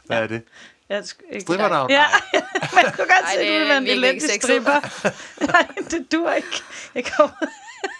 Hvad 0.05 0.17
er 0.17 0.27
det? 0.27 0.41
Jeg 0.89 0.99
sk- 0.99 1.27
ikke 1.31 1.41
Strippernavn? 1.41 1.89
Ja, 1.89 2.05
man 2.75 2.83
kunne 2.85 3.07
godt 3.07 3.29
se, 3.33 3.39
det 3.39 3.45
at 3.45 3.47
du 3.47 3.51
er 3.53 3.53
ville 3.53 3.67
være 3.69 3.77
en 3.77 3.83
ikke 3.87 3.93
elendig 3.93 4.29
stripper. 4.41 5.05
Nej, 5.47 5.67
det 5.91 6.11
dur 6.11 6.31
ikke. 6.31 6.61
Jeg 6.95 7.05
kommer... 7.05 7.35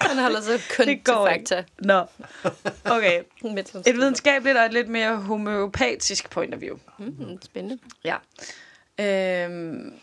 Han 0.02 0.18
holder 0.18 0.42
sig 0.42 0.60
kun 0.78 0.88
Det 0.88 1.02
til 1.06 1.14
går 1.14 1.28
ikke. 1.28 1.46
fakta. 1.50 1.64
Nå, 1.80 2.06
okay. 2.86 3.22
Et 3.86 3.96
videnskabeligt 3.96 4.58
og 4.58 4.66
et 4.66 4.74
lidt 4.74 4.88
mere 4.90 5.16
homeopatisk 5.18 6.30
point 6.30 6.54
of 6.56 6.62
view. 6.62 6.78
Mm, 6.98 7.42
spændende. 7.42 7.78
Ja. 8.04 8.16
Øhm, 9.00 9.94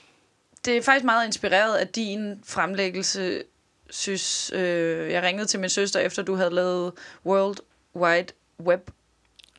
det 0.64 0.76
er 0.76 0.82
faktisk 0.82 1.04
meget 1.04 1.26
inspireret 1.26 1.76
af 1.76 1.88
din 1.88 2.42
fremlæggelse, 2.46 3.42
synes 3.90 4.50
øh, 4.54 5.10
Jeg 5.12 5.22
ringede 5.22 5.46
til 5.46 5.60
min 5.60 5.68
søster, 5.70 6.00
efter 6.00 6.22
du 6.22 6.34
havde 6.34 6.50
lavet 6.54 6.92
World 7.26 7.56
Wide 7.96 8.26
Web. 8.60 8.90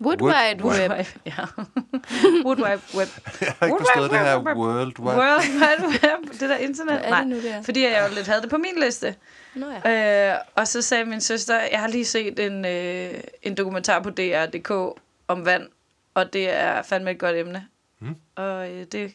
Wood 0.02 0.22
Wood- 0.22 0.24
Wide 0.24 0.64
Web. 0.66 0.92
Web. 0.92 1.08
Ja. 1.26 1.32
World 2.46 2.60
Wide 2.64 2.82
Web. 2.98 3.08
Jeg 3.42 3.56
har 3.60 3.66
ikke 3.66 3.74
World 3.74 3.80
forstået 3.80 4.12
det 4.12 4.20
Wide 4.20 4.30
her 4.30 4.38
Web. 4.38 4.58
World 4.58 5.00
Wide. 5.00 5.18
World 5.18 5.42
Wide 5.62 5.88
Web. 5.88 6.32
Det 6.40 6.50
der 6.50 6.58
internet. 6.58 7.00
Hvad 7.00 7.10
er 7.12 7.18
det 7.20 7.28
nu, 7.28 7.36
det 7.36 7.52
er? 7.52 7.62
Fordi 7.62 7.84
jeg 7.84 8.08
jo 8.10 8.16
lidt 8.16 8.28
havde 8.28 8.42
det 8.42 8.50
på 8.50 8.58
min 8.58 8.84
liste. 8.84 9.16
Nå 9.56 9.66
ja. 9.86 10.32
Øh, 10.34 10.38
og 10.56 10.68
så 10.68 10.82
sagde 10.82 11.06
min 11.06 11.22
søster, 11.22 11.60
jeg 11.72 11.80
har 11.80 11.88
lige 11.88 12.06
set 12.06 12.40
en, 12.40 12.66
øh, 12.66 13.14
en 13.44 13.56
dokumentar 13.58 14.00
på 14.00 14.10
DR.dk 14.10 14.72
om 15.28 15.46
vand, 15.46 15.68
og 16.14 16.34
det 16.34 16.50
er 16.50 16.82
fandme 16.82 17.12
et 17.12 17.20
godt 17.20 17.36
emne. 17.36 17.68
Mm. 18.00 18.16
Og 18.36 18.70
øh, 18.72 18.86
det... 18.92 19.14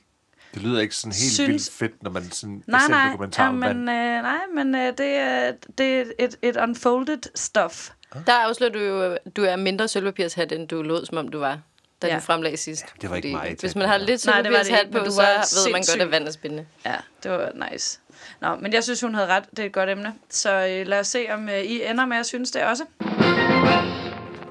Det 0.57 0.65
lyder 0.65 0.81
ikke 0.81 0.95
sådan 0.95 1.13
helt 1.13 1.33
Synes- 1.33 1.49
vildt 1.49 1.71
fedt, 1.73 2.03
når 2.03 2.11
man 2.11 2.31
sådan 2.31 2.63
Nej, 2.67 2.81
ser 2.81 2.87
en 2.87 2.91
nej, 2.91 3.09
dokumentar 3.11 3.43
ja, 3.43 3.49
om 3.49 3.55
men, 3.55 3.63
vand. 3.69 3.79
øh, 3.91 4.23
nej, 4.23 4.39
men 4.55 4.75
øh, 4.75 4.81
det, 4.99 5.01
er, 5.17 5.53
det 5.79 5.87
er 6.01 6.05
et, 6.19 6.37
et 6.43 6.57
unfolded 6.57 7.19
stuff. 7.35 7.91
Der 8.27 8.33
afslører 8.33 8.73
du 8.73 8.79
jo, 8.79 9.17
du 9.37 9.45
er 9.45 9.57
mindre 9.57 9.89
sølvpapirshat, 9.89 10.53
end 10.53 10.69
du 10.69 10.83
lod, 10.83 11.07
som 11.07 11.19
om 11.19 11.29
du 11.29 11.39
var, 11.39 11.59
da 12.03 12.07
Ja. 12.07 12.15
du 12.15 12.21
fremlagde 12.21 12.57
sidst. 12.57 12.85
Det 13.03 13.11
var 13.11 13.17
ikke 13.17 13.33
mig, 13.33 13.57
Hvis 13.61 13.75
man 13.77 13.89
har 13.89 13.99
lidt 13.99 14.21
sølvpapirshat 14.21 14.87
på, 14.93 14.99
så 15.05 15.23
ved 15.67 15.73
man 15.73 15.83
godt, 15.93 16.03
at 16.03 16.11
vand 16.11 16.27
er 16.29 16.33
spændende. 16.33 16.67
Ja, 16.87 16.95
det 17.23 17.31
var 17.31 17.71
nice. 17.73 17.99
Nå, 18.41 18.57
men 18.57 18.73
jeg 18.73 18.85
synes, 18.85 19.01
hun 19.01 19.15
havde 19.15 19.29
ret. 19.29 19.45
Det 19.51 19.59
er 19.59 19.65
et 19.67 19.73
godt 19.73 19.91
emne. 19.91 20.15
Så 20.31 20.53
øh, 20.53 20.87
lad 20.87 21.01
os 21.01 21.07
se, 21.07 21.27
om 21.31 21.49
øh, 21.49 21.59
I 21.59 21.83
ender 21.91 22.07
med 22.07 22.17
at 22.17 22.27
synes 22.27 22.51
det 22.51 22.63
også. 22.63 22.83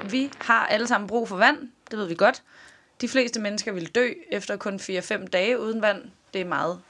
Vi 0.10 0.32
har 0.42 0.66
alle 0.66 0.88
sammen 0.88 1.08
brug 1.08 1.30
for 1.30 1.36
vand. 1.38 1.58
Det 1.92 2.00
ved 2.00 2.08
vi 2.08 2.16
godt. 2.16 2.42
De 3.02 3.10
fleste 3.10 3.40
mennesker 3.42 3.72
vil 3.72 3.96
dø 3.96 4.14
efter 4.32 4.58
kun 4.58 4.76
4-5 4.76 5.26
dage 5.26 5.60
uden 5.60 5.82
vand. 5.82 6.04
Det 6.34 6.42
er 6.42 6.46
meget 6.46 6.82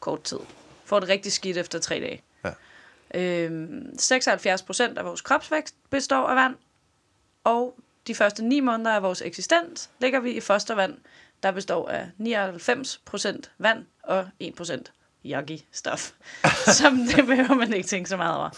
kort 0.00 0.22
tid. 0.22 0.38
Får 0.84 1.00
det 1.00 1.08
rigtig 1.08 1.32
skidt 1.32 1.56
efter 1.56 1.78
3 1.78 2.00
dage. 2.00 2.22
Ja. 2.44 2.50
Øhm, 3.20 3.98
76 3.98 4.62
procent 4.62 4.98
af 4.98 5.04
vores 5.04 5.20
kropsvækst 5.20 5.74
består 5.90 6.26
af 6.26 6.36
vand. 6.36 6.54
Og 7.44 7.78
de 8.06 8.14
første 8.14 8.44
9 8.44 8.60
måneder 8.60 8.92
af 8.92 9.02
vores 9.02 9.22
eksistens 9.22 9.90
ligger 10.00 10.20
vi 10.20 10.30
i 10.30 10.40
fostervand, 10.40 10.98
der 11.42 11.50
består 11.50 11.88
af 11.88 12.06
99 12.18 13.00
procent 13.04 13.50
vand 13.58 13.86
og 14.02 14.28
1 14.40 14.54
procent 14.54 14.92
yucky 15.24 15.58
stuff. 15.72 16.12
Som 16.78 16.98
det 17.16 17.26
behøver 17.26 17.54
man 17.54 17.72
ikke 17.72 17.88
tænke 17.88 18.08
så 18.08 18.16
meget 18.16 18.36
over. 18.36 18.50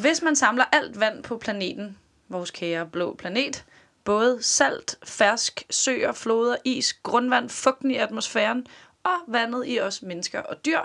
Hvis 0.00 0.22
man 0.22 0.36
samler 0.36 0.64
alt 0.72 1.00
vand 1.00 1.22
på 1.22 1.38
planeten, 1.38 1.98
vores 2.28 2.50
kære 2.50 2.86
blå 2.86 3.14
planet, 3.14 3.64
både 4.04 4.42
salt, 4.42 4.98
fersk, 5.04 5.66
søer, 5.70 6.12
floder, 6.12 6.56
is, 6.64 6.92
grundvand, 6.92 7.48
fugten 7.48 7.90
i 7.90 7.96
atmosfæren 7.96 8.66
og 9.02 9.18
vandet 9.26 9.64
i 9.66 9.80
os 9.80 10.02
mennesker 10.02 10.40
og 10.40 10.64
dyr, 10.64 10.80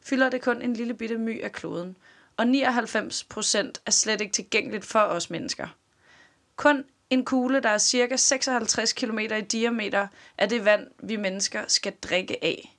fylder 0.00 0.30
det 0.30 0.42
kun 0.42 0.62
en 0.62 0.74
lille 0.74 0.94
bitte 0.94 1.18
my 1.18 1.42
af 1.42 1.52
kloden. 1.52 1.96
og 2.36 2.46
99 2.46 3.24
procent 3.24 3.82
er 3.86 3.90
slet 3.90 4.20
ikke 4.20 4.32
tilgængeligt 4.32 4.84
for 4.84 5.00
os 5.00 5.30
mennesker. 5.30 5.68
Kun 6.56 6.84
en 7.10 7.24
kugle, 7.24 7.60
der 7.60 7.68
er 7.68 7.78
cirka 7.78 8.16
56 8.16 8.92
km 8.92 9.18
i 9.18 9.40
diameter, 9.40 10.06
er 10.38 10.46
det 10.46 10.64
vand, 10.64 10.90
vi 11.02 11.16
mennesker 11.16 11.64
skal 11.68 11.92
drikke 12.02 12.44
af. 12.44 12.78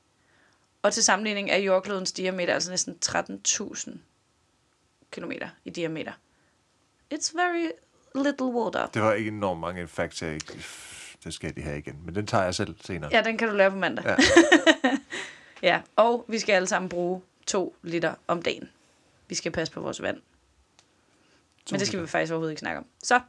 Og 0.82 0.94
til 0.94 1.04
sammenligning 1.04 1.50
er 1.50 1.58
jordklodens 1.58 2.12
diameter 2.12 2.54
altså 2.54 2.70
næsten 2.70 2.98
13.000 3.06 3.92
km 5.12 5.32
i 5.66 5.70
diameter. 5.70 6.12
It's 7.14 7.38
very 7.38 7.70
little 8.16 8.46
water. 8.46 8.86
Det 8.86 9.02
var 9.02 9.14
ikke 9.14 9.28
enormt 9.28 9.60
mange 9.60 9.88
facts, 9.88 10.22
jeg 10.22 10.34
ikke... 10.34 10.66
Det 11.24 11.34
skal 11.34 11.56
de 11.56 11.62
have 11.62 11.78
igen, 11.78 12.00
men 12.06 12.16
den 12.16 12.28
tager 12.28 12.44
jeg 12.44 12.56
selv 12.56 12.76
senere. 12.82 13.10
Ja, 13.14 13.22
den 13.22 13.38
kan 13.38 13.48
du 13.50 13.56
lære 13.56 13.72
på 13.72 13.78
mandag. 13.78 14.06
Ja. 14.06 14.16
ja, 15.70 15.82
og 15.96 16.26
vi 16.28 16.40
skal 16.40 16.54
alle 16.54 16.68
sammen 16.68 16.90
bruge 16.90 17.22
2 17.48 17.76
liter 17.84 18.16
om 18.28 18.42
dagen. 18.42 18.70
Vi 19.28 19.36
skal 19.36 19.52
passe 19.52 19.74
på 19.74 19.82
vores 19.82 20.02
vand. 20.02 20.18
Men 21.72 21.80
det 21.80 21.88
skal 21.88 22.02
vi 22.02 22.08
faktisk 22.08 22.32
overhovedet 22.32 22.52
ikke 22.52 22.60
snakke 22.60 22.78
om. 22.80 22.86
Så, 23.04 23.20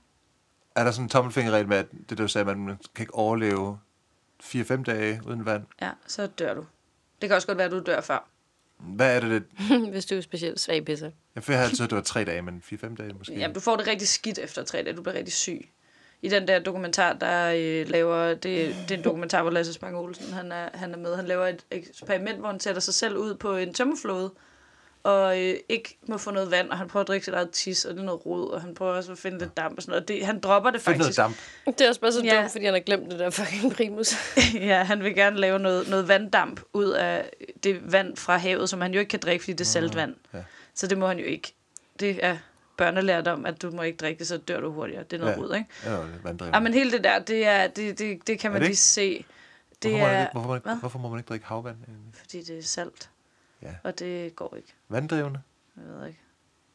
Er 0.75 0.85
der 0.85 0.91
sådan 0.91 1.05
en 1.05 1.09
tommelfingerregel 1.09 1.69
med, 1.69 1.76
at 1.76 1.87
det 2.11 2.19
du 2.19 2.29
sagde, 2.29 2.50
at 2.50 2.59
man 2.59 2.67
kan 2.95 3.03
ikke 3.03 3.14
overleve 3.14 3.79
4-5 4.43 4.83
dage 4.83 5.21
uden 5.26 5.47
vand? 5.47 5.64
ja, 5.81 5.91
så 6.07 6.26
dør 6.26 6.55
du. 6.55 6.67
Det 7.21 7.29
kan 7.29 7.37
også 7.37 7.47
godt 7.47 7.59
være, 7.59 7.64
at 7.64 7.73
du 7.73 7.83
dør 7.87 8.00
før. 8.00 8.29
Hvad 8.85 9.17
er 9.17 9.21
det, 9.21 9.31
det 9.31 9.91
Hvis 9.93 10.07
du 10.07 10.14
er 10.14 10.21
specielt 10.21 10.61
svag 10.61 10.85
pisser. 10.85 11.11
Jeg 11.35 11.43
føler 11.43 11.59
altid, 11.59 11.85
at 11.85 11.91
det 11.91 11.97
var 11.97 12.03
3 12.03 12.25
dage, 12.25 12.43
men 12.43 12.62
4-5 12.73 12.95
dage 12.95 13.12
måske. 13.19 13.35
Jamen, 13.35 13.55
du 13.55 13.61
får 13.61 13.76
det 13.76 13.87
rigtig 13.87 14.09
skidt 14.09 14.38
efter 14.38 14.64
tre 14.64 14.83
dage. 14.83 14.97
Du 14.97 15.03
bliver 15.03 15.17
rigtig 15.17 15.35
syg. 15.35 15.69
I 16.23 16.29
den 16.29 16.49
der 16.49 16.59
dokumentar, 16.59 17.12
der 17.12 17.53
øh, 17.57 17.88
laver... 17.88 18.29
Det, 18.29 18.43
det 18.43 18.91
er 18.91 18.99
en 18.99 19.05
dokumentar, 19.05 19.43
hvor 19.43 19.50
Lasse 19.50 19.73
Spang 19.73 19.97
Olsen 19.97 20.33
han 20.33 20.53
er, 20.53 20.69
han 20.75 20.93
er 20.93 20.99
med. 20.99 21.17
Han 21.17 21.26
laver 21.26 21.47
et 21.47 21.64
eksperiment, 21.71 22.38
hvor 22.38 22.49
han 22.49 22.61
sætter 22.61 22.81
sig 22.81 22.95
selv 22.95 23.17
ud 23.17 23.35
på 23.35 23.57
en 23.57 23.75
tømmerflåde, 23.75 24.33
og 25.05 25.41
øh, 25.43 25.57
ikke 25.69 25.99
må 26.09 26.19
få 26.19 26.31
noget 26.31 26.51
vand, 26.51 26.71
og 26.71 26.79
han 26.79 26.89
prøver 26.89 27.01
at 27.03 27.09
drikke 27.09 27.25
sit 27.25 27.35
eget 27.35 27.51
tis, 27.51 27.85
og 27.85 27.95
det 27.95 28.01
er 28.01 28.05
noget 28.05 28.27
rod, 28.27 28.51
og 28.51 28.61
han 28.61 28.75
prøver 28.75 28.93
også 28.93 29.13
at 29.13 29.19
finde 29.19 29.39
lidt 29.39 29.57
damp 29.57 29.77
og 29.77 29.83
sådan 29.83 29.93
noget. 29.93 30.09
Det, 30.09 30.27
han 30.27 30.41
dropper 30.41 30.71
det 30.71 30.81
Find 30.81 30.97
noget 30.97 31.15
faktisk. 31.17 31.19
damp. 31.67 31.79
Det 31.79 31.85
er 31.85 31.89
også 31.89 32.01
bare 32.01 32.13
så 32.13 32.23
Ja. 32.25 32.37
dumt, 32.41 32.53
fordi 32.53 32.65
han 32.65 32.75
har 32.75 32.81
glemt 32.81 33.11
det 33.11 33.19
der 33.19 33.31
fucking 33.31 33.73
primus. 33.73 34.15
ja, 34.55 34.83
han 34.83 35.03
vil 35.05 35.15
gerne 35.15 35.37
lave 35.37 35.59
noget, 35.59 35.89
noget 35.91 36.09
vanddamp 36.09 36.61
ud 36.73 36.89
af 36.91 37.31
det 37.65 37.93
vand 37.93 38.17
fra 38.17 38.37
havet, 38.37 38.69
som 38.71 38.81
han 38.81 38.95
jo 38.95 39.01
ikke 39.01 39.11
kan 39.11 39.21
drikke, 39.21 39.43
fordi 39.45 39.53
det 39.53 39.61
er 39.61 39.65
saltvand. 39.65 40.15
ja. 40.35 40.39
Så 40.75 40.87
det 40.87 40.99
må 40.99 41.07
han 41.07 41.19
jo 41.19 41.25
ikke. 41.25 41.55
Det 42.01 42.25
er 42.25 42.37
børnelærdom, 42.77 43.47
at 43.47 43.63
du 43.63 43.71
må 43.71 43.83
ikke 43.83 43.97
drikke 43.97 44.19
det, 44.19 44.27
så 44.27 44.37
dør 44.37 44.61
du 44.61 44.73
hurtigere. 44.73 45.03
Det 45.03 45.13
er 45.13 45.21
noget 45.21 45.37
Ja. 45.37 45.41
rod, 45.41 45.55
ikke? 45.55 45.69
Ja, 45.85 45.91
er 45.91 45.97
vanddrivende. 46.23 46.57
Ja, 46.57 46.61
men 46.61 46.75
hele 46.75 46.91
det 46.93 47.05
der, 47.05 47.19
det, 47.19 47.47
er, 47.47 47.67
det, 47.67 47.99
det, 47.99 48.27
det 48.27 48.39
kan 48.39 48.51
man 48.51 48.61
det 48.61 48.67
lige 48.67 48.71
ikke? 48.73 48.81
se. 48.81 49.25
Det 49.83 49.91
hvorfor, 49.91 49.99
må 50.01 50.09
man 50.09 50.17
er, 50.17 50.21
ikke, 50.21 50.33
hvorfor, 50.33 50.61
man, 50.69 50.79
hvorfor 50.79 50.99
må 50.99 51.09
man 51.09 51.19
ikke 51.19 51.29
drikke 51.29 51.47
havvand? 51.47 51.77
egentlig? 51.89 52.15
fordi 52.21 52.43
det 52.43 52.59
er 52.59 52.63
salt. 52.63 53.11
Ja. 53.64 53.75
Og 53.83 53.99
det 53.99 54.37
går 54.37 54.54
ikke. 54.56 54.75
Vanddrivende? 54.88 55.40
Jeg 55.76 55.85
ved 55.87 56.06
ikke. 56.06 56.18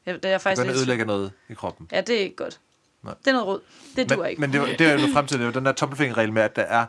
Jeg, 0.05 0.15
det 0.15 0.25
er 0.25 0.31
Det 0.31 0.41
faktisk 0.41 0.65
lidt... 0.65 0.77
ødelægger 0.77 1.05
noget 1.05 1.31
i 1.49 1.53
kroppen. 1.53 1.87
Ja, 1.91 2.01
det 2.01 2.15
er 2.15 2.19
ikke 2.19 2.35
godt. 2.35 2.59
Nej. 3.03 3.13
Det 3.19 3.27
er 3.27 3.31
noget 3.31 3.47
rod. 3.47 3.59
Det 3.95 4.17
men, 4.17 4.29
ikke. 4.29 4.41
Men 4.41 4.53
det, 4.53 4.61
var- 4.61 4.67
det 4.67 4.81
er 4.81 4.93
jo 4.93 5.07
frem 5.13 5.27
til, 5.27 5.37
det 5.39 5.43
er 5.43 5.47
jo 5.47 5.53
den 5.53 5.65
der 5.65 5.71
tommelfingerregel 5.71 6.33
med, 6.33 6.41
at 6.41 6.55
der 6.55 6.61
er... 6.61 6.85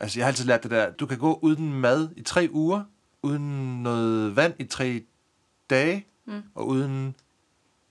Altså, 0.00 0.18
jeg 0.18 0.26
har 0.26 0.28
altid 0.30 0.44
lært 0.44 0.62
det 0.62 0.70
der, 0.70 0.90
du 0.90 1.06
kan 1.06 1.18
gå 1.18 1.38
uden 1.42 1.72
mad 1.80 2.08
i 2.16 2.22
tre 2.22 2.48
uger, 2.50 2.84
uden 3.22 3.82
noget 3.82 4.36
vand 4.36 4.54
i 4.58 4.64
tre 4.64 5.02
dage, 5.70 6.06
mm. 6.24 6.42
og 6.54 6.66
uden 6.66 7.14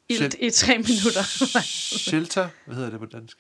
Ilt 0.10 0.36
i 0.40 0.50
tre 0.50 0.78
minutter. 0.78 1.24
shelter, 2.10 2.50
hvad 2.66 2.76
hedder 2.76 2.90
det 2.90 3.00
på 3.00 3.06
dansk? 3.06 3.38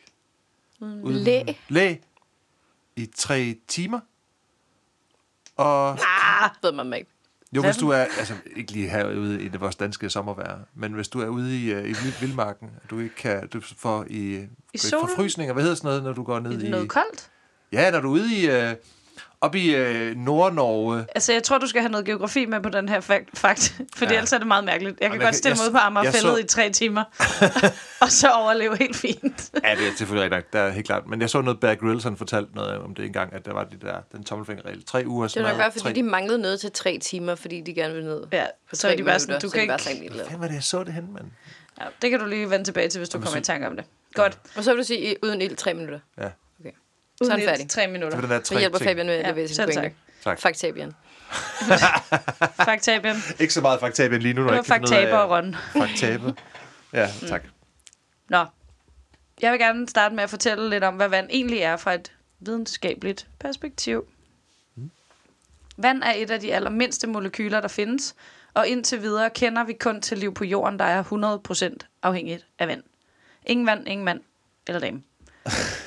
Uden 0.81 1.15
Læ. 1.15 1.43
Læ 1.69 1.95
i 2.95 3.05
tre 3.15 3.55
timer. 3.67 3.99
Og 5.55 5.97
Ved 6.61 6.71
man 6.71 6.93
ikke. 6.93 7.09
Jo, 7.55 7.61
hvis 7.61 7.77
du 7.77 7.89
er, 7.89 7.97
altså 7.97 8.33
ikke 8.55 8.71
lige 8.71 8.89
herude 8.89 9.41
i 9.43 9.47
det 9.47 9.61
vores 9.61 9.75
danske 9.75 10.09
sommervejr, 10.09 10.57
men 10.75 10.93
hvis 10.93 11.07
du 11.07 11.21
er 11.21 11.27
ude 11.27 11.59
i, 11.65 11.73
uh, 11.75 11.79
i 11.79 11.91
vild- 11.93 12.19
vildmarken, 12.19 12.69
du 12.89 12.99
ikke 12.99 13.15
kan, 13.15 13.47
du 13.47 13.61
får 13.77 14.05
i, 14.09 14.47
I 14.73 14.77
solen? 14.77 15.07
forfrysninger, 15.09 15.53
hvad 15.53 15.63
hedder 15.63 15.75
sådan 15.75 15.87
noget, 15.87 16.03
når 16.03 16.13
du 16.13 16.23
går 16.23 16.39
ned 16.39 16.61
i... 16.61 16.69
noget 16.69 16.89
koldt? 16.89 17.29
Ja, 17.71 17.91
når 17.91 17.99
du 17.99 18.07
er 18.07 18.11
ude 18.11 18.35
i, 18.35 18.47
uh, 18.49 18.73
op 19.41 19.55
i 19.55 19.75
uh, 19.81 20.15
Nord-Norge, 20.17 21.05
Altså, 21.15 21.33
jeg 21.33 21.43
tror, 21.43 21.57
du 21.57 21.67
skal 21.67 21.81
have 21.81 21.91
noget 21.91 22.05
geografi 22.05 22.45
med 22.45 22.61
på 22.61 22.69
den 22.69 22.89
her 22.89 22.99
fakt, 22.99 23.37
fakt 23.39 23.75
fordi 23.97 24.11
Ja. 24.13 24.17
ellers 24.17 24.33
er 24.33 24.37
det 24.37 24.47
meget 24.47 24.63
mærkeligt. 24.63 24.97
Jeg 25.01 25.09
kan 25.11 25.19
godt 25.19 25.35
stille 25.35 25.55
mig 25.57 25.67
ud 25.67 25.71
på 25.71 25.77
Amagerfældet 25.77 26.21
så- 26.21 26.37
i 26.37 26.43
tre 26.43 26.69
timer, 26.69 27.03
og 28.01 28.11
så 28.11 28.29
overleve 28.31 28.77
helt 28.77 28.95
fint. 28.95 29.49
Ja, 29.63 29.75
det 29.75 29.87
er 29.87 29.95
selvfølgelig 29.97 30.35
rigtigt. 30.35 30.53
Der 30.53 30.59
er 30.59 30.69
helt 30.69 30.85
klart. 30.85 31.07
Men 31.07 31.21
jeg 31.21 31.29
så 31.29 31.41
noget, 31.41 31.59
Bear 31.59 31.75
Grylls 31.75 32.03
han 32.03 32.17
fortalte 32.17 32.55
noget 32.55 32.77
om 32.77 32.95
det 32.95 33.05
engang, 33.05 33.33
at 33.33 33.45
der 33.45 33.53
var 33.53 33.63
de 33.63 33.77
der, 33.81 33.95
den 34.11 34.23
tommelfingerregel. 34.23 34.83
Tre 34.85 35.03
uger 35.07 35.27
Det 35.27 35.43
var 35.43 35.49
nok 35.49 35.57
bare, 35.57 35.71
fordi 35.71 35.93
de 35.93 36.03
manglede 36.03 36.39
noget 36.39 36.59
til 36.59 36.71
tre 36.71 36.97
timer, 37.01 37.35
fordi 37.35 37.61
de 37.61 37.73
gerne 37.73 37.93
ville 37.93 38.09
ned. 38.09 38.23
Ja, 38.31 38.45
på 38.69 38.75
så 38.75 38.87
er 38.87 38.91
tre 38.91 38.97
de 38.97 39.03
bare 39.03 39.19
sådan, 39.19 39.39
du 39.41 39.47
så 39.49 39.53
kan 39.53 39.61
ikke- 39.61 40.13
Hvad 40.29 40.37
var 40.37 40.47
det, 40.47 40.53
jeg 40.53 40.63
så 40.63 40.83
det 40.83 40.93
hen, 40.93 41.13
mand? 41.13 41.25
Ja, 41.81 41.85
det 42.01 42.09
kan 42.09 42.19
du 42.19 42.25
lige 42.25 42.49
vende 42.49 42.65
tilbage 42.65 42.89
til, 42.89 42.99
hvis 42.99 43.09
du 43.09 43.17
Jamen, 43.17 43.25
kommer 43.25 43.39
i 43.39 43.43
tanke 43.43 43.67
om 43.67 43.75
det. 43.75 43.85
Godt. 44.13 44.39
Og 44.57 44.63
så 44.63 44.71
vil 44.71 44.79
du 44.79 44.83
sige, 44.87 45.15
uden 45.23 45.41
ild, 45.41 45.55
tre 45.55 45.73
minutter. 45.73 45.99
Ja. 46.17 46.27
Okay. 47.21 47.27
Så 47.27 47.31
er 47.31 47.35
han 47.35 47.39
Uden 47.39 47.49
færdig. 47.49 47.63
et- 47.65 47.69
Tre 47.71 47.81
Det 47.81 47.89
minutter. 47.89 48.17
var 48.17 48.21
den 48.21 48.29
der 48.31 48.37
Så 48.43 48.43
tre 48.53 48.59
hjælper 48.59 48.77
ting. 48.77 48.89
Fabian 48.89 49.05
med 49.05 49.15
at 49.15 49.25
Ja, 49.25 49.31
levere 49.31 49.47
sin 49.47 49.63
pointe. 49.65 49.91
tak. 50.23 50.39
Faktabian. 50.39 50.93
Faktabian. 52.65 53.15
Ikke 53.39 53.53
så 53.53 53.61
meget 53.61 53.79
faktabian 53.79 54.21
lige 54.21 54.33
nu, 54.33 54.41
når 54.41 54.47
Det 54.47 54.55
jeg 54.55 54.59
ikke 54.59 54.87
kan 54.87 54.97
finde 55.01 55.13
og 55.13 55.23
af- 55.23 55.29
Ron. 55.29 55.55
Faktaber. 55.87 56.31
Ja, 56.93 57.09
tak. 57.27 57.43
Nå. 58.29 58.45
Jeg 59.41 59.51
vil 59.51 59.59
gerne 59.59 59.89
starte 59.89 60.15
med 60.15 60.23
at 60.23 60.29
fortælle 60.29 60.69
lidt 60.69 60.83
om, 60.83 60.95
hvad 60.95 61.07
vand 61.09 61.27
egentlig 61.29 61.59
er 61.59 61.77
fra 61.77 61.93
et 61.93 62.11
videnskabeligt 62.39 63.27
perspektiv. 63.39 64.05
Vand 65.77 66.03
er 66.03 66.13
et 66.15 66.31
af 66.31 66.39
de 66.39 66.53
allermindste 66.53 67.07
molekyler, 67.07 67.61
der 67.61 67.67
findes, 67.67 68.15
og 68.53 68.67
indtil 68.67 69.01
videre 69.01 69.29
kender 69.29 69.63
vi 69.63 69.73
kun 69.73 70.01
til 70.01 70.17
liv 70.17 70.33
på 70.33 70.43
jorden, 70.43 70.79
der 70.79 70.85
er 70.85 71.03
100% 71.03 71.77
afhængigt 72.03 72.45
af 72.59 72.67
vand. 72.67 72.83
Ingen 73.45 73.65
vand, 73.67 73.87
ingen 73.87 74.05
mand 74.05 74.21
eller 74.67 74.79
dame. 74.79 75.01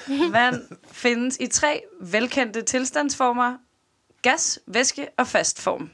Vand 0.33 0.69
findes 0.93 1.37
i 1.41 1.47
tre 1.47 1.83
velkendte 2.01 2.63
tilstandsformer. 2.63 3.57
Gas, 4.23 4.59
væske 4.67 5.09
og 5.17 5.27
fast 5.27 5.61
form. 5.61 5.91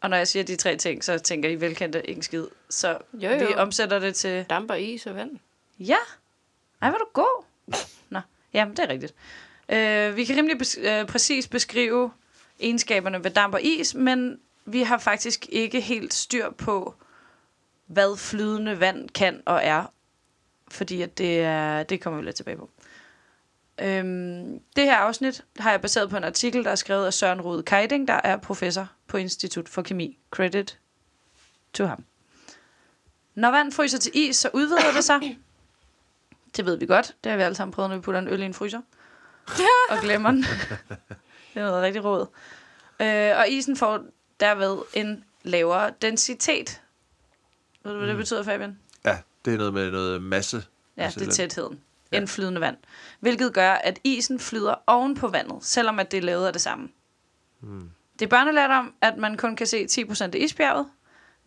Og 0.00 0.10
når 0.10 0.16
jeg 0.16 0.28
siger 0.28 0.42
de 0.42 0.56
tre 0.56 0.76
ting, 0.76 1.04
så 1.04 1.18
tænker 1.18 1.48
I 1.48 1.60
velkendte 1.60 2.06
ikke 2.06 2.18
en 2.18 2.22
skid. 2.22 2.46
Så 2.70 2.98
Jo, 3.14 3.30
jo. 3.30 3.46
vi 3.46 3.54
omsætter 3.54 3.98
det 3.98 4.14
til 4.14 4.44
Damper, 4.50 4.74
is 4.74 5.06
og 5.06 5.14
vand. 5.14 5.30
Ja. 5.78 5.96
Ej, 6.82 6.88
hvor 6.90 6.98
du 6.98 7.06
god. 7.12 7.44
Nå, 8.10 8.20
jamen, 8.52 8.76
det 8.76 8.84
er 8.84 8.88
rigtigt. 8.88 9.14
Øh, 9.68 10.16
vi 10.16 10.24
kan 10.24 10.36
rimelig 10.36 10.56
bes- 10.62 10.80
øh, 10.88 11.06
præcis 11.06 11.48
beskrive 11.48 12.12
egenskaberne 12.60 13.24
ved 13.24 13.30
damp 13.30 13.54
og 13.54 13.62
is, 13.62 13.94
men 13.94 14.40
vi 14.64 14.82
har 14.82 14.98
faktisk 14.98 15.46
ikke 15.48 15.80
helt 15.80 16.14
styr 16.14 16.50
på, 16.50 16.94
hvad 17.86 18.16
flydende 18.16 18.80
vand 18.80 19.08
kan 19.08 19.42
og 19.46 19.60
er, 19.64 19.84
fordi 20.70 21.02
at 21.02 21.18
det, 21.18 21.40
er, 21.40 21.82
det 21.82 22.00
kommer 22.00 22.20
vi 22.20 22.26
lidt 22.26 22.36
tilbage 22.36 22.56
på. 22.56 22.70
Øhm, 23.80 24.60
det 24.76 24.84
her 24.84 24.96
afsnit 24.96 25.44
har 25.58 25.70
jeg 25.70 25.80
baseret 25.80 26.10
på 26.10 26.16
en 26.16 26.24
artikel, 26.24 26.64
der 26.64 26.70
er 26.70 26.74
skrevet 26.74 27.06
af 27.06 27.14
Søren 27.14 27.40
Rude 27.40 27.62
Keiding, 27.62 28.08
der 28.08 28.20
er 28.24 28.36
professor 28.36 28.90
på 29.06 29.16
Institut 29.16 29.68
for 29.68 29.82
Kemi. 29.82 30.18
Credit 30.30 30.78
to 31.72 31.86
ham. 31.86 32.04
Når 33.34 33.50
vand 33.50 33.72
fryser 33.72 33.98
til 33.98 34.12
is, 34.14 34.36
så 34.36 34.50
udvider 34.52 34.92
det 34.94 35.04
sig. 35.04 35.20
Det 36.56 36.66
ved 36.66 36.76
vi 36.76 36.86
godt. 36.86 37.16
Det 37.24 37.30
har 37.30 37.36
vi 37.36 37.42
alle 37.42 37.54
sammen 37.54 37.72
prøvet, 37.72 37.90
når 37.90 37.96
vi 37.96 38.02
putter 38.02 38.20
en 38.20 38.28
øl 38.28 38.42
i 38.42 38.44
en 38.44 38.54
fryser. 38.54 38.80
og 39.90 39.98
glemmer 40.02 40.30
den. 40.30 40.42
det 41.54 41.60
er 41.60 41.64
noget 41.64 41.82
rigtig 41.82 42.04
råd. 42.04 42.26
Øh, 43.00 43.38
og 43.38 43.48
isen 43.48 43.76
får 43.76 44.04
derved 44.40 44.78
en 44.94 45.24
lavere 45.42 45.90
densitet. 46.02 46.82
Ved 47.84 47.92
du, 47.92 47.98
hvad 47.98 48.08
det 48.08 48.16
betyder, 48.16 48.42
Fabian? 48.42 48.78
Ja, 49.46 49.50
det 49.50 49.54
er 49.54 49.58
noget 49.58 49.74
med 49.74 49.90
noget 49.90 50.22
masse. 50.22 50.64
Ja, 50.96 51.02
Altså, 51.02 51.20
det 51.20 51.24
er 51.26 51.30
den- 51.30 51.34
tætheden. 51.36 51.80
End 52.12 52.28
flydende 52.28 52.60
vand. 52.60 52.76
Hvilket 53.20 53.52
gør, 53.54 53.72
at 53.72 53.98
isen 54.04 54.40
flyder 54.40 54.74
oven 54.86 55.14
på 55.14 55.28
vandet, 55.28 55.64
selvom 55.64 55.98
at 55.98 56.10
det 56.10 56.16
er 56.18 56.22
lavet 56.22 56.46
af 56.46 56.52
det 56.52 56.62
samme. 56.62 56.88
Mm. 57.60 57.90
Det 58.18 58.24
er 58.24 58.28
børnelært 58.30 58.70
om, 58.70 58.94
at 59.00 59.16
man 59.16 59.36
kun 59.36 59.56
kan 59.56 59.66
se 59.66 59.86
10% 59.86 60.34
af 60.34 60.38
isbjerget. 60.38 60.86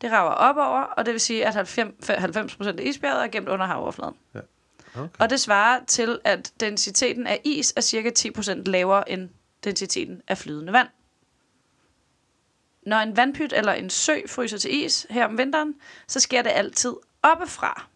Det 0.02 0.12
rager 0.12 0.32
op 0.32 0.56
over, 0.58 0.82
og 0.82 1.06
det 1.06 1.12
vil 1.14 1.22
sige, 1.22 1.46
at 1.46 1.56
90% 1.56 2.10
90% 2.10 2.80
af 2.80 2.84
isbjerget 2.84 3.24
er 3.24 3.28
gemt 3.28 3.50
under 3.50 3.66
havoverfladen. 3.66 4.16
Okay. 4.96 5.08
Og 5.20 5.30
det 5.30 5.40
svarer 5.40 5.80
til, 5.88 6.20
at 6.24 6.52
densiteten 6.60 7.28
af 7.28 7.42
is 7.44 7.74
er 7.76 7.82
cirka 7.82 8.10
10% 8.20 8.54
lavere 8.66 9.10
end 9.12 9.30
densiteten 9.64 10.22
af 10.28 10.38
flydende 10.38 10.74
vand. 10.74 10.88
Når 12.86 12.98
en 12.98 13.18
vandpyt 13.18 13.54
eller 13.54 13.74
en 13.74 13.90
sø 13.90 14.16
fryser 14.28 14.58
til 14.58 14.84
is 14.86 15.08
her 15.10 15.26
om 15.26 15.38
vinteren, 15.38 15.76
så 16.08 16.20
sker 16.20 16.42
det 16.42 16.50
altid 16.50 16.94
oppefra. 17.24 17.88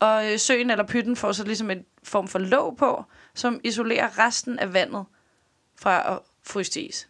Og 0.00 0.32
øh, 0.32 0.38
søen 0.38 0.70
eller 0.70 0.86
pytten 0.86 1.16
får 1.16 1.32
så 1.32 1.44
ligesom 1.44 1.70
en 1.70 1.84
form 2.02 2.28
for 2.28 2.38
låg 2.38 2.76
på, 2.76 3.04
som 3.34 3.60
isolerer 3.64 4.18
resten 4.18 4.58
af 4.58 4.72
vandet 4.72 5.04
fra 5.76 6.14
at 6.14 6.18
fryse 6.42 6.70
til 6.70 6.88
is. 6.88 7.08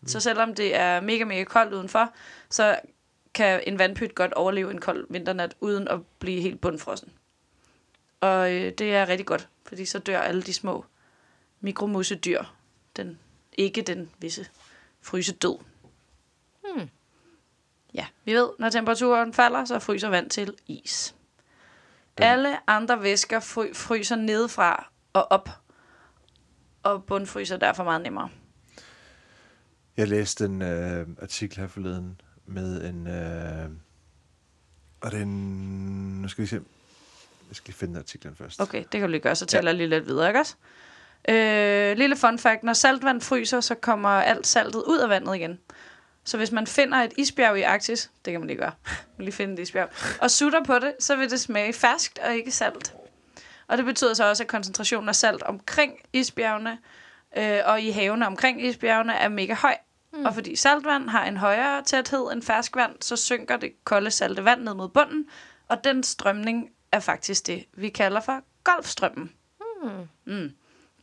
Mm. 0.00 0.08
Så 0.08 0.20
selvom 0.20 0.54
det 0.54 0.76
er 0.76 1.00
mega, 1.00 1.24
mega 1.24 1.44
koldt 1.44 1.72
udenfor, 1.72 2.12
så 2.50 2.78
kan 3.34 3.62
en 3.66 3.78
vandpyt 3.78 4.14
godt 4.14 4.32
overleve 4.32 4.70
en 4.70 4.80
kold 4.80 5.06
vinternat, 5.10 5.54
uden 5.60 5.88
at 5.88 6.00
blive 6.18 6.40
helt 6.40 6.60
bundfrossen. 6.60 7.12
Og 8.20 8.52
øh, 8.52 8.72
det 8.72 8.94
er 8.94 9.08
rigtig 9.08 9.26
godt, 9.26 9.48
fordi 9.66 9.84
så 9.84 9.98
dør 9.98 10.20
alle 10.20 10.42
de 10.42 10.54
små 10.54 10.84
mikromussedyr. 11.60 12.44
Den, 12.96 13.18
ikke 13.52 13.82
den 13.82 14.10
visse 14.18 14.46
frysedød. 15.00 15.58
Ja, 17.94 18.06
vi 18.24 18.34
ved, 18.34 18.48
når 18.58 18.70
temperaturen 18.70 19.32
falder, 19.32 19.64
så 19.64 19.78
fryser 19.78 20.08
vand 20.08 20.30
til 20.30 20.54
is. 20.66 21.14
Alle 22.16 22.70
andre 22.70 23.02
væsker 23.02 23.40
fry- 23.40 23.74
fryser 23.74 24.16
nedefra 24.16 24.90
og 25.12 25.32
op, 25.32 25.48
og 26.82 27.04
bundfryser 27.04 27.56
derfor 27.56 27.84
meget 27.84 28.02
nemmere. 28.02 28.28
Jeg 29.96 30.08
læste 30.08 30.44
en 30.44 30.62
øh, 30.62 31.06
artikel 31.22 31.58
her 31.58 31.66
forleden 31.68 32.20
med 32.46 32.84
en... 32.88 33.06
Øh, 33.06 33.70
og 35.00 35.10
det 35.10 35.18
er 35.18 35.22
en... 35.22 36.22
Nu 36.22 36.28
skal 36.28 36.42
vi 36.42 36.46
se. 36.46 36.56
Jeg 37.48 37.56
skal 37.56 37.66
lige 37.68 37.76
finde 37.76 37.98
artiklen 37.98 38.36
først. 38.36 38.60
Okay, 38.60 38.78
det 38.78 38.90
kan 38.90 39.00
du 39.00 39.06
lige 39.06 39.20
gøre, 39.20 39.34
så 39.34 39.46
tæller 39.46 39.70
jeg 39.70 39.76
lige 39.76 39.88
lidt 39.88 40.06
videre, 40.06 40.28
ikke 40.28 40.40
også? 40.40 40.54
Øh, 41.28 41.96
lille 41.96 42.16
fun 42.16 42.38
fact, 42.38 42.62
når 42.62 42.72
saltvand 42.72 43.20
fryser, 43.20 43.60
så 43.60 43.74
kommer 43.74 44.08
alt 44.08 44.46
saltet 44.46 44.82
ud 44.82 44.98
af 44.98 45.08
vandet 45.08 45.36
igen. 45.36 45.58
Så 46.24 46.36
hvis 46.36 46.52
man 46.52 46.66
finder 46.66 46.98
et 46.98 47.12
isbjerg 47.18 47.58
i 47.58 47.62
Arktis, 47.62 48.10
det 48.24 48.32
kan 48.32 48.40
man 48.40 48.46
lige 48.46 48.58
gøre, 48.58 48.72
lige 49.18 49.32
finde 49.32 49.54
et 49.54 49.58
isbjerg, 49.58 49.88
og 50.20 50.30
sutter 50.30 50.64
på 50.64 50.78
det, 50.78 50.94
så 51.00 51.16
vil 51.16 51.30
det 51.30 51.40
smage 51.40 51.72
ferskt 51.72 52.18
og 52.18 52.34
ikke 52.34 52.50
salt. 52.50 52.94
Og 53.66 53.76
det 53.76 53.84
betyder 53.84 54.14
så 54.14 54.28
også, 54.28 54.42
at 54.42 54.48
koncentrationen 54.48 55.08
af 55.08 55.16
salt 55.16 55.42
omkring 55.42 55.92
isbjergene 56.12 56.78
øh, 57.36 57.60
og 57.64 57.80
i 57.80 57.90
havene 57.90 58.26
omkring 58.26 58.66
isbjergene 58.66 59.14
er 59.14 59.28
mega 59.28 59.54
høj. 59.54 59.76
Mm. 60.12 60.24
Og 60.24 60.34
fordi 60.34 60.56
saltvand 60.56 61.08
har 61.08 61.24
en 61.24 61.36
højere 61.36 61.82
tæthed 61.82 62.32
end 62.32 62.42
ferskvand, 62.42 62.92
så 63.00 63.16
synker 63.16 63.56
det 63.56 63.72
kolde 63.84 64.10
salte 64.10 64.44
vand 64.44 64.62
ned 64.62 64.74
mod 64.74 64.88
bunden, 64.88 65.26
og 65.68 65.84
den 65.84 66.02
strømning 66.02 66.70
er 66.92 67.00
faktisk 67.00 67.46
det, 67.46 67.64
vi 67.72 67.88
kalder 67.88 68.20
for 68.20 68.40
golfstrømmen. 68.64 69.32
Mm. 70.24 70.50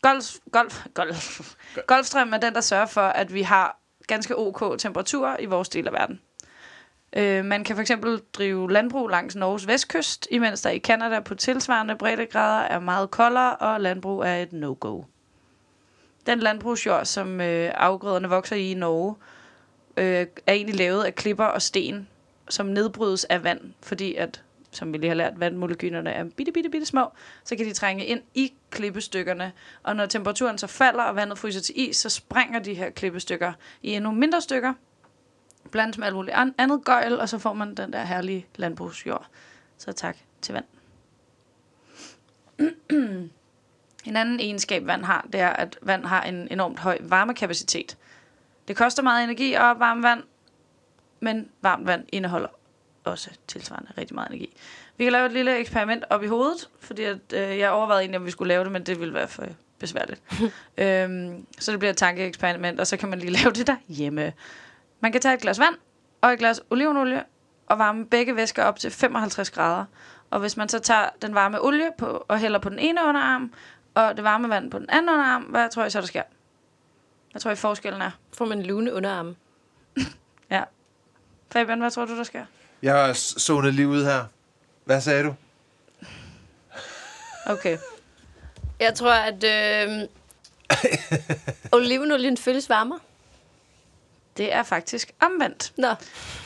Golf, 0.01 0.35
golf, 0.51 0.85
golf. 0.93 1.55
Golfstrøm 1.87 2.33
er 2.33 2.37
den, 2.37 2.53
der 2.53 2.61
sørger 2.61 2.85
for, 2.85 3.01
at 3.01 3.33
vi 3.33 3.41
har 3.41 3.80
ganske 4.13 4.38
ok 4.38 4.80
temperaturer 4.80 5.36
i 5.39 5.46
vores 5.46 5.70
del 5.70 5.88
af 5.88 5.94
verden. 5.94 6.22
Øh, 7.15 7.46
man 7.46 7.63
kan 7.63 7.75
for 7.75 7.82
eksempel 7.82 8.22
drive 8.34 8.72
landbrug 8.72 9.08
langs 9.10 9.36
Norges 9.36 9.68
vestkyst, 9.68 10.27
imens 10.32 10.62
der 10.62 10.70
i 10.70 10.77
Kanada 10.77 11.20
på 11.20 11.36
tilsvarende 11.36 11.96
breddegrader 11.96 12.62
er 12.68 12.80
meget 12.80 13.12
koldere, 13.12 13.56
og 13.56 13.82
landbrug 13.82 14.22
er 14.22 14.36
et 14.36 14.53
no-go. 14.53 15.03
Den 16.25 16.39
landbrugsjord, 16.39 17.06
som 17.06 17.41
øh, 17.41 17.72
afgrøderne 17.75 18.30
vokser 18.30 18.56
i 18.56 18.72
i 18.72 18.74
Norge, 18.74 19.15
øh, 19.98 20.27
er 20.48 20.53
egentlig 20.53 20.75
lavet 20.75 21.03
af 21.03 21.15
klipper 21.15 21.46
og 21.46 21.62
sten, 21.62 22.08
som 22.50 22.65
nedbrydes 22.65 23.24
af 23.24 23.44
vand, 23.44 23.62
fordi 23.82 24.15
at, 24.15 24.41
som 24.71 24.93
vi 24.93 24.97
lige 24.97 25.07
har 25.07 25.15
lært, 25.15 25.39
vandmolekylerne 25.39 26.11
er 26.11 26.23
bitte, 26.23 26.51
bitte, 26.51 26.69
bitte 26.69 26.85
små, 26.85 27.09
så 27.43 27.55
kan 27.55 27.65
de 27.65 27.73
trænge 27.73 28.05
ind 28.05 28.21
i 28.33 28.53
klippestykkerne. 28.69 29.51
Og 29.83 29.95
når 29.95 30.05
temperaturen 30.05 30.57
så 30.57 30.67
falder, 30.67 31.03
og 31.03 31.15
vandet 31.15 31.37
fryser 31.37 31.61
til 31.61 31.89
is, 31.89 31.97
så 31.97 32.09
springer 32.09 32.59
de 32.59 32.73
her 32.73 32.89
klippestykker 32.89 33.53
i 33.81 33.91
endnu 33.91 34.11
mindre 34.11 34.41
stykker, 34.41 34.73
blandt 35.71 35.97
med 35.97 36.07
alt 36.07 36.15
muligt 36.15 36.35
andet 36.57 36.83
gøjl, 36.83 37.19
og 37.19 37.29
så 37.29 37.37
får 37.37 37.53
man 37.53 37.75
den 37.75 37.93
der 37.93 38.03
herlige 38.03 38.45
landbrugsjord. 38.55 39.27
Så 39.77 39.91
tak 39.91 40.17
til 40.41 40.53
vand. 40.53 40.65
en 44.05 44.17
anden 44.17 44.39
egenskab, 44.39 44.87
vand 44.87 45.05
har, 45.05 45.27
det 45.33 45.39
er, 45.39 45.49
at 45.49 45.77
vand 45.81 46.05
har 46.05 46.23
en 46.23 46.47
enormt 46.51 46.79
høj 46.79 46.97
varmekapacitet. 47.01 47.97
Det 48.67 48.75
koster 48.75 49.03
meget 49.03 49.23
energi 49.23 49.53
at 49.53 49.61
opvarme 49.61 50.03
vand, 50.03 50.23
men 51.19 51.49
varmt 51.61 51.87
vand 51.87 52.05
indeholder 52.11 52.47
også 53.03 53.29
tilsvarende 53.48 53.91
rigtig 53.98 54.15
meget 54.15 54.29
energi. 54.29 54.53
Vi 54.98 55.03
kan 55.03 55.12
lave 55.13 55.25
et 55.25 55.31
lille 55.31 55.58
eksperiment 55.58 56.03
op 56.10 56.24
i 56.24 56.27
hovedet, 56.27 56.70
fordi 56.79 57.03
at, 57.03 57.17
øh, 57.34 57.58
jeg 57.58 57.72
overvejede 57.72 58.01
egentlig, 58.01 58.20
om 58.20 58.25
vi 58.25 58.31
skulle 58.31 58.48
lave 58.48 58.63
det, 58.63 58.72
men 58.72 58.84
det 58.84 59.00
ville 59.00 59.13
være 59.13 59.27
for 59.27 59.46
besværligt. 59.79 60.22
øhm, 60.77 61.46
så 61.60 61.72
det 61.72 61.79
bliver 61.79 61.91
et 61.91 61.98
tankeeksperiment, 61.98 62.79
og 62.79 62.88
så 62.88 62.98
kan 62.98 63.10
man 63.10 63.20
lige 63.20 63.31
lave 63.43 63.51
det 63.51 63.67
der 63.67 63.75
hjemme. 63.88 64.34
Man 65.00 65.12
kan 65.12 65.22
tage 65.22 65.34
et 65.34 65.41
glas 65.41 65.60
vand 65.60 65.75
og 66.22 66.34
et 66.34 66.39
glas 66.39 66.62
olivenolie 66.70 67.24
og 67.67 67.79
varme 67.79 68.05
begge 68.05 68.36
væsker 68.36 68.63
op 68.63 68.79
til 68.79 68.91
55 68.91 69.51
grader. 69.51 69.86
Og 70.29 70.39
hvis 70.39 70.58
man 70.58 70.70
så 70.70 70.79
tager 70.79 71.10
den 71.22 71.36
varme 71.36 71.63
olie 71.63 71.91
på, 71.98 72.25
og 72.27 72.39
hælder 72.39 72.60
på 72.60 72.70
den 72.70 72.79
ene 72.79 73.01
underarm, 73.05 73.54
og 73.93 74.15
det 74.15 74.23
varme 74.23 74.49
vand 74.49 74.71
på 74.71 74.80
den 74.80 74.89
anden 74.89 75.13
underarm, 75.13 75.41
hvad 75.41 75.69
tror 75.69 75.86
I 75.86 75.89
så, 75.89 76.02
der 76.02 76.08
sker? 76.08 76.23
Hvad 77.32 77.41
tror 77.41 77.52
I 77.52 77.56
forskellen 77.56 78.02
er? 78.02 78.12
Får 78.34 78.45
man 78.45 78.63
lune 78.63 78.93
underarme. 78.93 79.36
Ja. 80.49 80.63
Fabian, 81.52 81.80
hvad 81.80 81.91
tror 81.91 82.06
du, 82.06 82.17
der 82.17 82.23
sker? 82.23 82.45
Jeg 82.82 83.15
zonet 83.15 83.74
lige 83.74 83.88
ud 83.88 84.04
her. 84.04 84.26
Hvad 84.86 85.02
sagde 85.02 85.24
du? 85.24 85.36
Okay. 87.46 87.78
Jeg 88.80 88.94
tror, 88.94 89.13
at 89.13 89.44
øh, 89.54 90.08
olivenolien 91.72 92.38
føles 92.38 92.70
varmere. 92.70 93.00
Det 94.38 94.54
er 94.54 94.63
faktisk 94.63 95.12
omvendt. 95.20 95.74
Nå, 95.78 95.88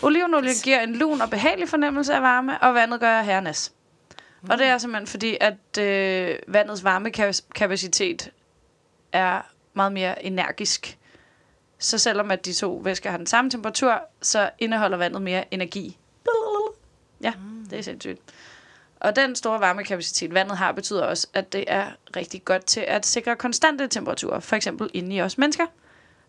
Olivenolie 0.02 0.54
giver 0.64 0.80
en 0.82 0.96
lun 0.96 1.22
og 1.22 1.30
behagelig 1.30 1.70
fornemmelse 1.70 2.14
af 2.14 2.22
varme, 2.22 2.62
og 2.62 2.74
vandet 2.74 3.00
gør 3.00 3.22
hernes. 3.22 3.72
Mm. 4.42 4.50
Og 4.50 4.58
det 4.58 4.68
er 4.68 4.78
simpelthen 4.78 5.08
fordi, 5.08 5.38
at 5.42 5.78
øh, 5.80 6.40
vandets 6.48 6.84
varmekapacitet 6.84 8.32
er 9.12 9.42
meget 9.74 9.92
mere 9.92 10.26
energisk. 10.26 10.98
Så 11.80 11.98
selvom 11.98 12.32
at 12.32 12.46
de 12.46 12.54
to 12.54 12.82
væsker 12.84 13.10
har 13.10 13.18
den 13.18 13.28
samme 13.28 13.52
temperatur, 13.52 14.02
så 14.22 14.50
indeholder 14.60 14.98
vandet 14.98 15.22
mere 15.22 15.54
energi. 15.54 15.98
Ja, 17.26 17.34
det 17.70 17.80
er 17.80 17.84
sindssygt. 17.84 18.22
Og 19.00 19.16
den 19.16 19.36
store 19.36 19.60
varmekapacitet, 19.60 20.34
vandet 20.34 20.58
har, 20.58 20.72
betyder 20.72 21.04
også, 21.04 21.28
at 21.34 21.54
det 21.54 21.66
er 21.68 21.92
rigtig 22.16 22.46
godt 22.46 22.66
til 22.66 22.80
at 22.80 23.06
sikre 23.06 23.36
konstante 23.36 23.88
temperaturer. 23.88 24.40
For 24.40 24.56
eksempel 24.56 24.90
inde 24.94 25.16
i 25.16 25.22
os 25.22 25.38
mennesker, 25.38 25.66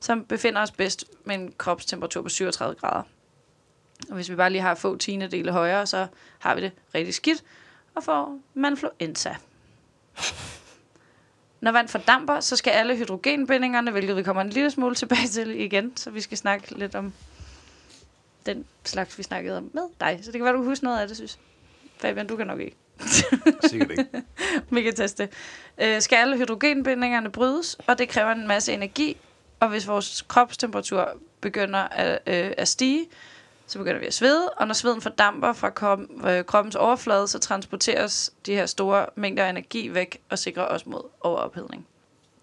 som 0.01 0.25
befinder 0.25 0.63
os 0.63 0.71
bedst 0.71 1.05
med 1.25 1.35
en 1.35 1.53
kropstemperatur 1.59 2.23
på 2.23 2.29
37 2.29 2.75
grader. 2.75 3.03
Og 4.09 4.15
hvis 4.15 4.31
vi 4.31 4.37
bare 4.37 4.51
lige 4.51 4.63
har 4.63 4.75
få 4.75 4.97
tiendedele 4.97 5.53
højere, 5.53 5.87
så 5.87 6.07
har 6.39 6.55
vi 6.55 6.61
det 6.61 6.73
rigtig 6.95 7.15
skidt 7.15 7.45
og 7.95 8.05
får 8.05 8.39
manfluenza. 8.55 9.37
Når 11.61 11.73
vand 11.73 11.89
fordamper, 11.89 12.41
så 12.41 12.57
skal 12.57 12.71
alle 12.71 12.97
hydrogenbindingerne, 12.97 13.91
hvilket 13.91 14.17
vi 14.17 14.23
kommer 14.23 14.43
en 14.43 14.51
lille 14.51 14.71
smule 14.71 14.95
tilbage 14.95 15.29
til 15.29 15.61
igen, 15.61 15.97
så 15.97 16.11
vi 16.11 16.21
skal 16.21 16.39
snakke 16.39 16.79
lidt 16.79 16.95
om 16.95 17.13
den 18.47 18.65
slags, 18.85 19.19
vi 19.19 19.23
snakkede 19.23 19.57
om 19.57 19.71
med 19.73 19.83
dig. 20.01 20.19
Så 20.23 20.33
det 20.33 20.39
kan 20.39 20.45
være, 20.45 20.53
du 20.53 20.59
kan 20.59 20.69
huske 20.69 20.85
noget 20.85 21.01
af 21.01 21.09
det, 21.09 21.17
synes 21.17 21.39
Fabian, 21.99 22.27
du 22.27 22.37
kan 22.37 22.47
nok 22.47 22.61
ikke. 22.61 22.77
Sikkert 23.71 23.91
ikke. 23.91 24.07
Vi 24.71 24.83
kan 24.83 24.95
teste. 24.95 25.29
Øh, 25.79 26.03
skal 26.03 26.17
alle 26.17 26.37
hydrogenbindingerne 26.37 27.31
brydes, 27.31 27.77
og 27.87 27.99
det 27.99 28.09
kræver 28.09 28.33
en 28.33 28.47
masse 28.47 28.73
energi, 28.73 29.17
og 29.61 29.69
hvis 29.69 29.89
vores 29.89 30.25
kropstemperatur 30.29 31.17
begynder 31.41 31.79
at, 31.79 32.19
øh, 32.27 32.53
at 32.57 32.69
stige, 32.69 33.07
så 33.67 33.79
begynder 33.79 33.99
vi 33.99 34.07
at 34.07 34.15
svede, 34.15 34.51
og 34.51 34.67
når 34.67 34.75
sveden 34.75 35.01
fordamper 35.01 35.53
fra 35.53 35.71
krop, 35.71 35.99
øh, 36.27 36.45
kroppens 36.45 36.75
overflade, 36.75 37.29
så 37.29 37.39
transporteres 37.39 38.33
de 38.47 38.55
her 38.55 38.67
store 38.67 39.07
mængder 39.15 39.49
energi 39.49 39.95
væk 39.95 40.21
og 40.31 40.39
sikrer 40.39 40.65
os 40.65 40.87
mod 40.87 41.01
overophedning. 41.21 41.87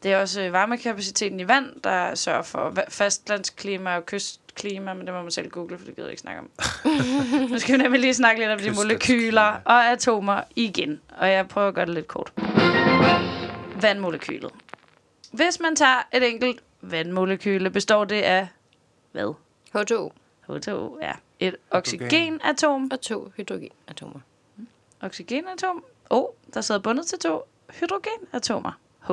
Det 0.03 0.13
er 0.13 0.21
også 0.21 0.41
øh, 0.41 0.53
varmekapaciteten 0.53 1.39
i 1.39 1.47
vand, 1.47 1.81
der 1.83 2.15
sørger 2.15 2.41
for 2.41 2.73
fastlandsklima 2.89 3.95
og 3.95 4.05
kystklima, 4.53 4.93
men 4.93 5.07
det 5.07 5.13
må 5.13 5.21
man 5.21 5.31
selv 5.31 5.49
google, 5.49 5.77
for 5.77 5.85
det 5.85 5.95
gider 5.95 6.07
jeg 6.07 6.11
ikke 6.11 6.21
snakke 6.21 6.39
om. 6.41 6.49
nu 7.51 7.59
skal 7.59 7.77
vi 7.77 7.83
nemlig 7.83 8.01
lige 8.01 8.13
snakke 8.13 8.41
lidt 8.41 8.51
om 8.51 8.59
de 8.59 8.71
molekyler 8.71 9.57
og 9.65 9.91
atomer 9.91 10.41
igen, 10.55 11.01
og 11.17 11.29
jeg 11.29 11.47
prøver 11.47 11.67
at 11.67 11.73
gøre 11.73 11.85
det 11.85 11.93
lidt 11.93 12.07
kort. 12.07 12.33
Vandmolekylet. 13.81 14.51
Hvis 15.31 15.59
man 15.59 15.75
tager 15.75 16.07
et 16.13 16.29
enkelt 16.29 16.63
vandmolekyle, 16.81 17.69
består 17.69 18.05
det 18.05 18.21
af 18.21 18.47
hvad? 19.11 19.33
H2O 19.75 20.11
H2O, 20.49 21.01
ja. 21.01 21.11
Et 21.39 21.55
oxygenatom. 21.71 22.91
og 22.91 23.01
to 23.01 23.31
hydrogenatomer. 23.37 24.19
Oxygenatom. 25.01 25.83
O, 26.09 26.27
der 26.53 26.61
sidder 26.61 26.81
bundet 26.81 27.05
til 27.05 27.19
to 27.19 27.41
hydrogenatomer. 27.69 28.71
H. 29.07 29.11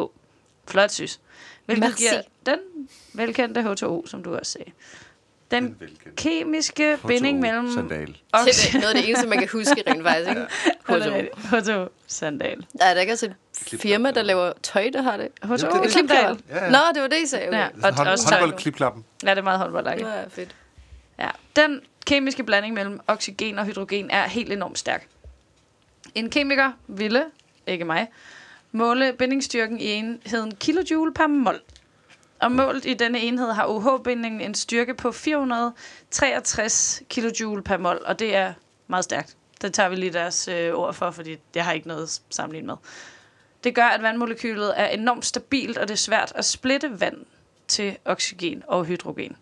Flot, 0.66 0.90
synes. 0.90 1.20
Hvilket 1.66 1.80
Merci. 1.80 2.02
giver 2.02 2.22
den 2.46 2.88
velkendte 3.14 3.60
H2O, 3.60 4.06
som 4.06 4.22
du 4.22 4.34
også 4.34 4.52
sagde. 4.52 4.72
Den 5.50 5.76
kemiske 6.16 6.98
binding 7.06 7.40
mellem 7.40 7.70
Sandal. 7.74 8.06
Det 8.06 8.14
er 8.34 8.72
noget 8.80 8.88
af 8.88 8.94
det 8.94 9.08
eneste, 9.08 9.26
man 9.26 9.38
kan 9.38 9.48
huske 9.52 9.82
rent 9.86 10.02
faktisk, 10.02 10.28
ikke? 10.30 10.46
H2O. 10.88 11.38
H2O 11.86 11.88
sandal. 12.06 12.64
Der 12.78 12.84
er 12.84 12.94
der 12.94 13.00
ikke 13.00 13.12
også 13.12 13.26
et 13.26 13.34
firma, 13.80 14.10
der 14.10 14.22
laver 14.22 14.52
tøj, 14.62 14.90
der 14.92 15.02
har 15.02 15.16
det? 15.16 15.28
H2O 15.44 15.52
det 15.52 15.62
er 15.84 15.88
sandal. 15.88 16.38
Ja, 16.50 16.64
ja. 16.64 16.70
Nå, 16.70 16.78
det 16.94 17.02
var 17.02 17.08
det, 17.08 17.16
I 17.22 17.26
sagde. 17.26 17.48
Okay. 17.48 17.58
Ja, 17.58 17.64
Ja. 17.82 17.88
og 17.88 17.94
Hånd, 17.96 18.08
også 18.08 18.34
håndboldklipklappen. 18.34 19.04
Ja, 19.24 19.30
det 19.30 19.38
er 19.38 19.42
meget 19.42 19.58
håndboldagtigt. 19.58 20.08
Ja, 20.08 20.24
fedt. 20.28 20.54
Ja. 21.18 21.28
Den 21.56 21.80
kemiske 22.06 22.42
blanding 22.44 22.74
mellem 22.74 23.00
oxygen 23.06 23.58
og 23.58 23.64
hydrogen 23.66 24.10
er 24.10 24.28
helt 24.28 24.52
enormt 24.52 24.78
stærk. 24.78 25.06
En 26.14 26.30
kemiker 26.30 26.72
ville, 26.86 27.24
ikke 27.66 27.84
mig, 27.84 28.08
måle 28.72 29.12
bindingsstyrken 29.18 29.80
i 29.80 29.86
enheden 29.86 30.54
kilojoule 30.54 31.14
per 31.14 31.26
mol. 31.26 31.60
Og 32.40 32.52
målt 32.52 32.86
i 32.86 32.94
denne 32.94 33.18
enhed 33.20 33.52
har 33.52 33.66
OH-bindingen 33.66 34.40
en 34.40 34.54
styrke 34.54 34.94
på 34.94 35.12
463 35.12 37.02
kilojoule 37.08 37.62
per 37.62 37.76
mol, 37.76 38.02
og 38.04 38.18
det 38.18 38.36
er 38.36 38.52
meget 38.86 39.04
stærkt. 39.04 39.36
Det 39.62 39.74
tager 39.74 39.88
vi 39.88 39.96
lige 39.96 40.12
deres 40.12 40.48
øh, 40.48 40.74
ord 40.74 40.94
for, 40.94 41.10
fordi 41.10 41.36
jeg 41.54 41.64
har 41.64 41.72
ikke 41.72 41.88
noget 41.88 42.02
at 42.02 42.22
sammenligne 42.30 42.66
med. 42.66 42.76
Det 43.64 43.74
gør, 43.74 43.84
at 43.84 44.02
vandmolekylet 44.02 44.80
er 44.80 44.86
enormt 44.86 45.24
stabilt, 45.24 45.78
og 45.78 45.88
det 45.88 45.94
er 45.94 45.98
svært 45.98 46.32
at 46.34 46.44
splitte 46.44 47.00
vand 47.00 47.26
til 47.68 47.96
oxygen 48.04 48.62
og 48.66 48.84
hydrogen. 48.84 49.36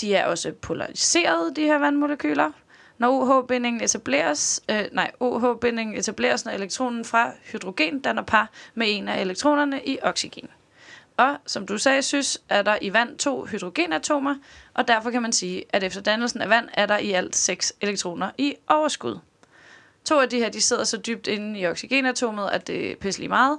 De 0.00 0.14
er 0.14 0.26
også 0.26 0.52
polariserede, 0.52 1.54
de 1.56 1.62
her 1.62 1.78
vandmolekyler. 1.78 2.50
Når 2.98 3.08
OH-bindingen 3.08 3.82
etableres, 3.84 4.62
øh, 4.70 4.84
nej, 4.92 5.10
OH-bindingen 5.20 5.98
etableres, 5.98 6.44
når 6.44 6.52
elektronen 6.52 7.04
fra 7.04 7.32
hydrogen 7.52 8.00
danner 8.00 8.22
par 8.22 8.50
med 8.74 8.86
en 8.90 9.08
af 9.08 9.20
elektronerne 9.20 9.84
i 9.84 9.98
oxygen. 10.02 10.48
Og 11.16 11.36
som 11.46 11.66
du 11.66 11.78
sagde, 11.78 12.02
synes, 12.02 12.42
er 12.48 12.62
der 12.62 12.78
i 12.80 12.92
vand 12.92 13.18
to 13.18 13.44
hydrogenatomer, 13.44 14.34
og 14.74 14.88
derfor 14.88 15.10
kan 15.10 15.22
man 15.22 15.32
sige, 15.32 15.64
at 15.68 15.82
efter 15.82 16.00
dannelsen 16.00 16.40
af 16.40 16.48
vand 16.48 16.68
er 16.72 16.86
der 16.86 16.98
i 16.98 17.12
alt 17.12 17.36
seks 17.36 17.72
elektroner 17.80 18.30
i 18.38 18.54
overskud. 18.68 19.18
To 20.04 20.20
af 20.20 20.28
de 20.28 20.38
her, 20.38 20.48
de 20.48 20.60
sidder 20.60 20.84
så 20.84 20.96
dybt 20.96 21.26
inde 21.26 21.60
i 21.60 21.66
oxygenatomet, 21.66 22.48
at 22.48 22.66
det 22.66 22.90
er 22.90 22.96
pisselig 22.96 23.28
meget, 23.28 23.58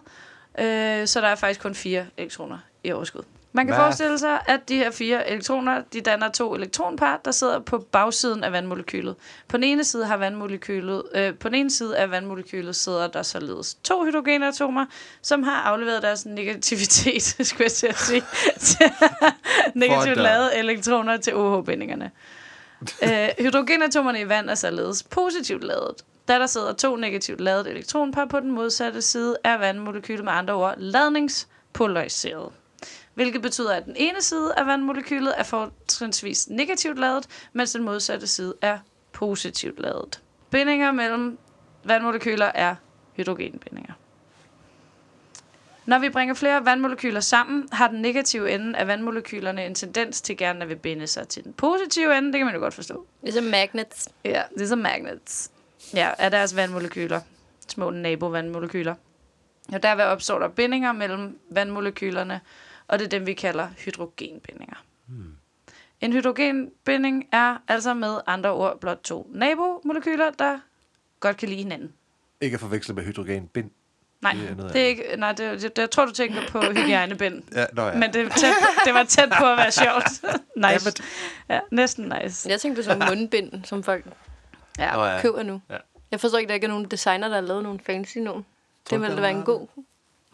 øh, 0.60 1.08
så 1.08 1.22
der 1.22 1.28
er 1.28 1.36
faktisk 1.36 1.62
kun 1.62 1.76
fire 1.76 2.06
elektroner 2.18 2.60
i 2.84 2.92
overskud. 2.92 3.24
Man 3.56 3.66
kan 3.68 3.76
Hvad? 3.76 3.84
forestille 3.84 4.20
sig, 4.20 4.40
at 4.48 4.70
de 4.70 4.76
her 4.78 4.92
fire 4.92 5.30
elektroner, 5.30 5.82
de 5.94 6.02
danner 6.02 6.30
to 6.32 6.56
elektronpar, 6.56 7.22
der 7.26 7.32
sidder 7.32 7.60
på 7.60 7.78
bagsiden 7.78 8.44
af 8.44 8.52
vandmolekylet. 8.52 9.16
På 9.48 9.58
den 9.58 9.64
ene 9.64 9.84
side 9.84 10.06
har 10.06 10.18
vandmolekylet, 10.18 11.04
øh, 11.16 11.34
på 11.34 11.50
den 11.50 11.56
ene 11.56 11.72
side 11.72 11.98
af 11.98 12.12
vandmolekylet 12.12 12.76
sidder 12.76 13.08
der 13.08 13.24
således 13.24 13.76
to 13.76 14.04
hydrogenatomer, 14.04 14.86
som 15.22 15.44
har 15.44 15.62
afleveret 15.62 16.02
deres 16.04 16.26
negativitet, 16.26 17.24
skulle 17.48 17.64
jeg 17.64 17.72
til 17.72 17.88
at 17.88 17.98
sige, 17.98 18.24
til 18.60 18.92
negativt 19.74 20.18
da. 20.18 20.22
lavede 20.22 20.56
elektroner 20.56 21.18
til 21.18 21.36
OH-bindingerne. 21.36 22.12
øh, 23.04 23.30
hydrogenatomerne 23.40 24.20
i 24.20 24.30
vand 24.30 24.50
er 24.50 24.56
således 24.56 25.04
positivt 25.04 25.64
lavet. 25.64 25.96
Da 26.28 26.34
der 26.40 26.46
sidder 26.48 26.74
to 26.74 26.96
negativt 26.96 27.42
lavede 27.42 27.70
elektronpar 27.70 28.26
på 28.26 28.40
den 28.40 28.52
modsatte 28.52 29.02
side, 29.02 29.38
er 29.44 29.58
vandmolekylet 29.58 30.24
med 30.24 30.32
andre 30.34 30.54
ord 30.54 30.76
ladningspolariseret. 30.78 32.50
Hvilket 33.16 33.42
betyder, 33.42 33.74
at 33.74 33.86
den 33.86 33.96
ene 33.96 34.22
side 34.22 34.54
af 34.58 34.66
vandmolekylet 34.66 35.34
er 35.38 35.44
fortrinsvis 35.44 36.50
negativt 36.50 37.00
lavet, 37.00 37.28
mens 37.54 37.72
den 37.72 37.84
modsatte 37.84 38.28
side 38.28 38.54
er 38.62 38.80
positivt 39.12 39.80
lavet. 39.80 40.22
Bindinger 40.50 40.92
mellem 40.92 41.38
vandmolekyler 41.84 42.46
er 42.46 42.76
hydrogenbindinger. 43.14 43.94
Når 45.86 46.00
vi 46.00 46.10
bringer 46.10 46.36
flere 46.36 46.66
vandmolekyler 46.66 47.20
sammen, 47.20 47.70
har 47.72 47.88
den 47.88 48.02
negative 48.02 48.52
ende 48.52 48.78
af 48.78 48.88
vandmolekylerne 48.88 49.66
en 49.66 49.76
tendens 49.76 50.22
til 50.22 50.38
gerne 50.38 50.62
at 50.62 50.70
vil 50.70 50.76
binde 50.76 51.08
sig 51.08 51.28
til 51.28 51.44
den 51.44 51.54
positive 51.54 52.18
ende. 52.18 52.28
Det 52.32 52.38
kan 52.38 52.46
man 52.46 52.56
jo 52.56 52.62
godt 52.62 52.74
forstå. 52.74 53.06
Ligesom 53.22 53.44
magnets. 53.44 54.10
Ja, 54.24 54.42
ligesom 54.58 54.80
magnets. 54.80 55.52
Ja, 55.94 56.12
af 56.18 56.32
deres 56.32 56.56
vandmolekyler. 56.56 57.22
Små 57.68 57.90
nabo-vandmolekyler. 57.90 58.96
Og 59.74 59.84
derved 59.84 60.04
opstår 60.04 60.40
der 60.40 60.48
bindinger 60.48 60.92
mellem 60.92 61.40
vandmolekylerne, 61.50 62.42
og 62.88 63.00
det 63.00 63.06
er 63.06 63.10
dem, 63.10 63.26
vi 63.26 63.34
kalder 63.34 63.68
hydrogenbindinger. 63.78 64.76
Hmm. 65.08 65.36
En 66.02 66.14
hydrogenbinding 66.14 67.28
er 67.32 67.58
altså 67.68 67.94
med 67.94 68.18
andre 68.28 68.52
ord 68.52 68.80
blot 68.80 68.98
to 69.04 69.32
nabomolekyler, 69.34 70.32
der 70.32 70.60
godt 71.20 71.38
kan 71.38 71.50
lide 71.50 71.58
hinanden. 71.64 71.94
Ikke 72.42 72.54
at 72.56 72.60
forveksle 72.60 72.94
med 72.96 73.04
hydrogenbind. 73.04 73.72
Nej, 74.22 74.34
Det 74.34 74.50
er 74.60 74.68
det 74.68 74.82
er 74.82 74.86
ikke, 74.88 75.04
nej 75.18 75.32
det, 75.32 75.62
det, 75.62 75.78
jeg 75.78 75.92
tror, 75.92 76.06
du 76.06 76.12
tænker 76.12 76.42
på 76.50 76.62
hygiejnebind. 76.78 77.44
Ja, 77.56 77.66
nå 77.74 77.82
ja. 77.88 77.94
Men 77.98 78.14
det, 78.14 78.32
tæt, 78.32 78.54
det 78.86 78.94
var 78.94 79.04
tæt 79.04 79.30
på 79.40 79.46
at 79.46 79.58
være 79.58 79.72
sjovt. 79.84 80.36
nice. 80.56 81.04
Ja, 81.50 81.60
næsten 81.72 82.14
nice. 82.22 82.50
Jeg 82.50 82.62
tænkte 82.62 82.82
på 82.82 82.84
sådan 82.86 83.08
mundbind, 83.10 83.64
som 83.66 83.84
folk 83.84 84.06
Ja. 84.80 84.94
Nå 84.94 85.06
ja. 85.06 85.22
køber 85.22 85.44
nu. 85.44 85.62
Ja. 85.70 85.78
Jeg 86.12 86.20
forstår 86.20 86.38
ikke, 86.38 86.46
at 86.48 86.50
der 86.50 86.54
ikke 86.56 86.66
er 86.66 86.70
nogen 86.70 86.86
designer, 86.86 87.28
der 87.28 87.36
har 87.36 87.42
lavet 87.42 87.64
nogen 87.64 87.80
fancy 87.80 88.18
nogen. 88.18 88.46
Det 88.90 89.02
ville 89.02 89.16
da 89.16 89.22
være 89.22 89.32
en 89.32 89.44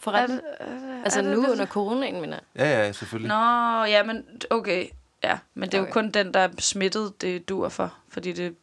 er 0.09 0.11
god 0.11 0.19
Er 0.19 0.27
det, 0.27 0.41
Altså 1.03 1.19
er 1.19 1.23
det 1.23 1.31
nu 1.37 1.43
det? 1.43 1.49
under 1.49 1.65
coronaen, 1.65 2.21
mener 2.21 2.39
jeg. 2.55 2.65
Ja, 2.65 2.85
ja, 2.85 2.91
selvfølgelig. 2.91 3.27
Nå, 3.27 3.83
ja, 3.83 4.03
men 4.03 4.25
okay. 4.49 4.87
Ja, 5.23 5.37
men 5.53 5.69
det 5.69 5.73
er 5.73 5.77
jo 5.77 5.83
Okay. 5.83 5.93
kun 5.93 6.11
den, 6.11 6.33
der 6.33 6.39
er 6.39 6.49
smittet, 6.59 7.21
det 7.21 7.49
dur 7.49 7.69
for. 7.69 7.93
Fordi 8.09 8.31
det 8.31 8.55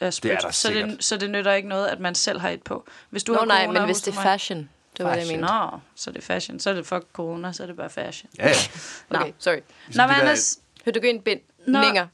er 0.00 0.10
spyt. 0.10 0.30
Det 0.30 0.36
er 0.36 0.40
der 0.40 0.50
så, 0.50 0.68
det, 0.68 1.04
så 1.04 1.16
det 1.16 1.30
nytter 1.30 1.52
ikke 1.52 1.68
noget, 1.68 1.86
at 1.86 2.00
man 2.00 2.14
selv 2.14 2.40
har 2.40 2.48
et 2.50 2.62
på. 2.62 2.86
Hvis 3.10 3.24
du 3.24 3.32
Nå 3.32 3.38
har 3.38 3.46
nej, 3.46 3.64
corona 3.64 3.80
men 3.80 3.86
hvis 3.88 4.00
det 4.00 4.16
er 4.16 4.22
fashion. 4.22 4.68
Det 4.96 5.04
var 5.04 5.10
det, 5.10 5.16
jeg 5.18 5.26
Fashion. 5.26 5.40
mente. 5.40 5.54
Nå, 5.54 5.78
så 5.94 6.10
er 6.10 6.14
det 6.14 6.24
fashion. 6.24 6.60
Så 6.60 6.70
er 6.70 6.74
det 6.74 6.86
for 6.86 7.02
corona, 7.12 7.52
så 7.52 7.62
er 7.62 7.66
det 7.66 7.76
bare 7.76 7.90
fashion. 7.90 8.30
Ja, 8.38 8.48
ja. 8.48 8.54
Nå. 9.10 9.18
Okay, 9.18 9.32
sorry. 9.38 9.54
Nå, 9.56 9.62
Ligesom 9.86 10.08
men 10.08 10.08
de 10.10 10.14
der- 10.14 10.20
Anders, 10.20 10.58
Hydrogenbind. 10.84 11.40
Nå. 11.66 11.80
Ninger. 11.80 12.06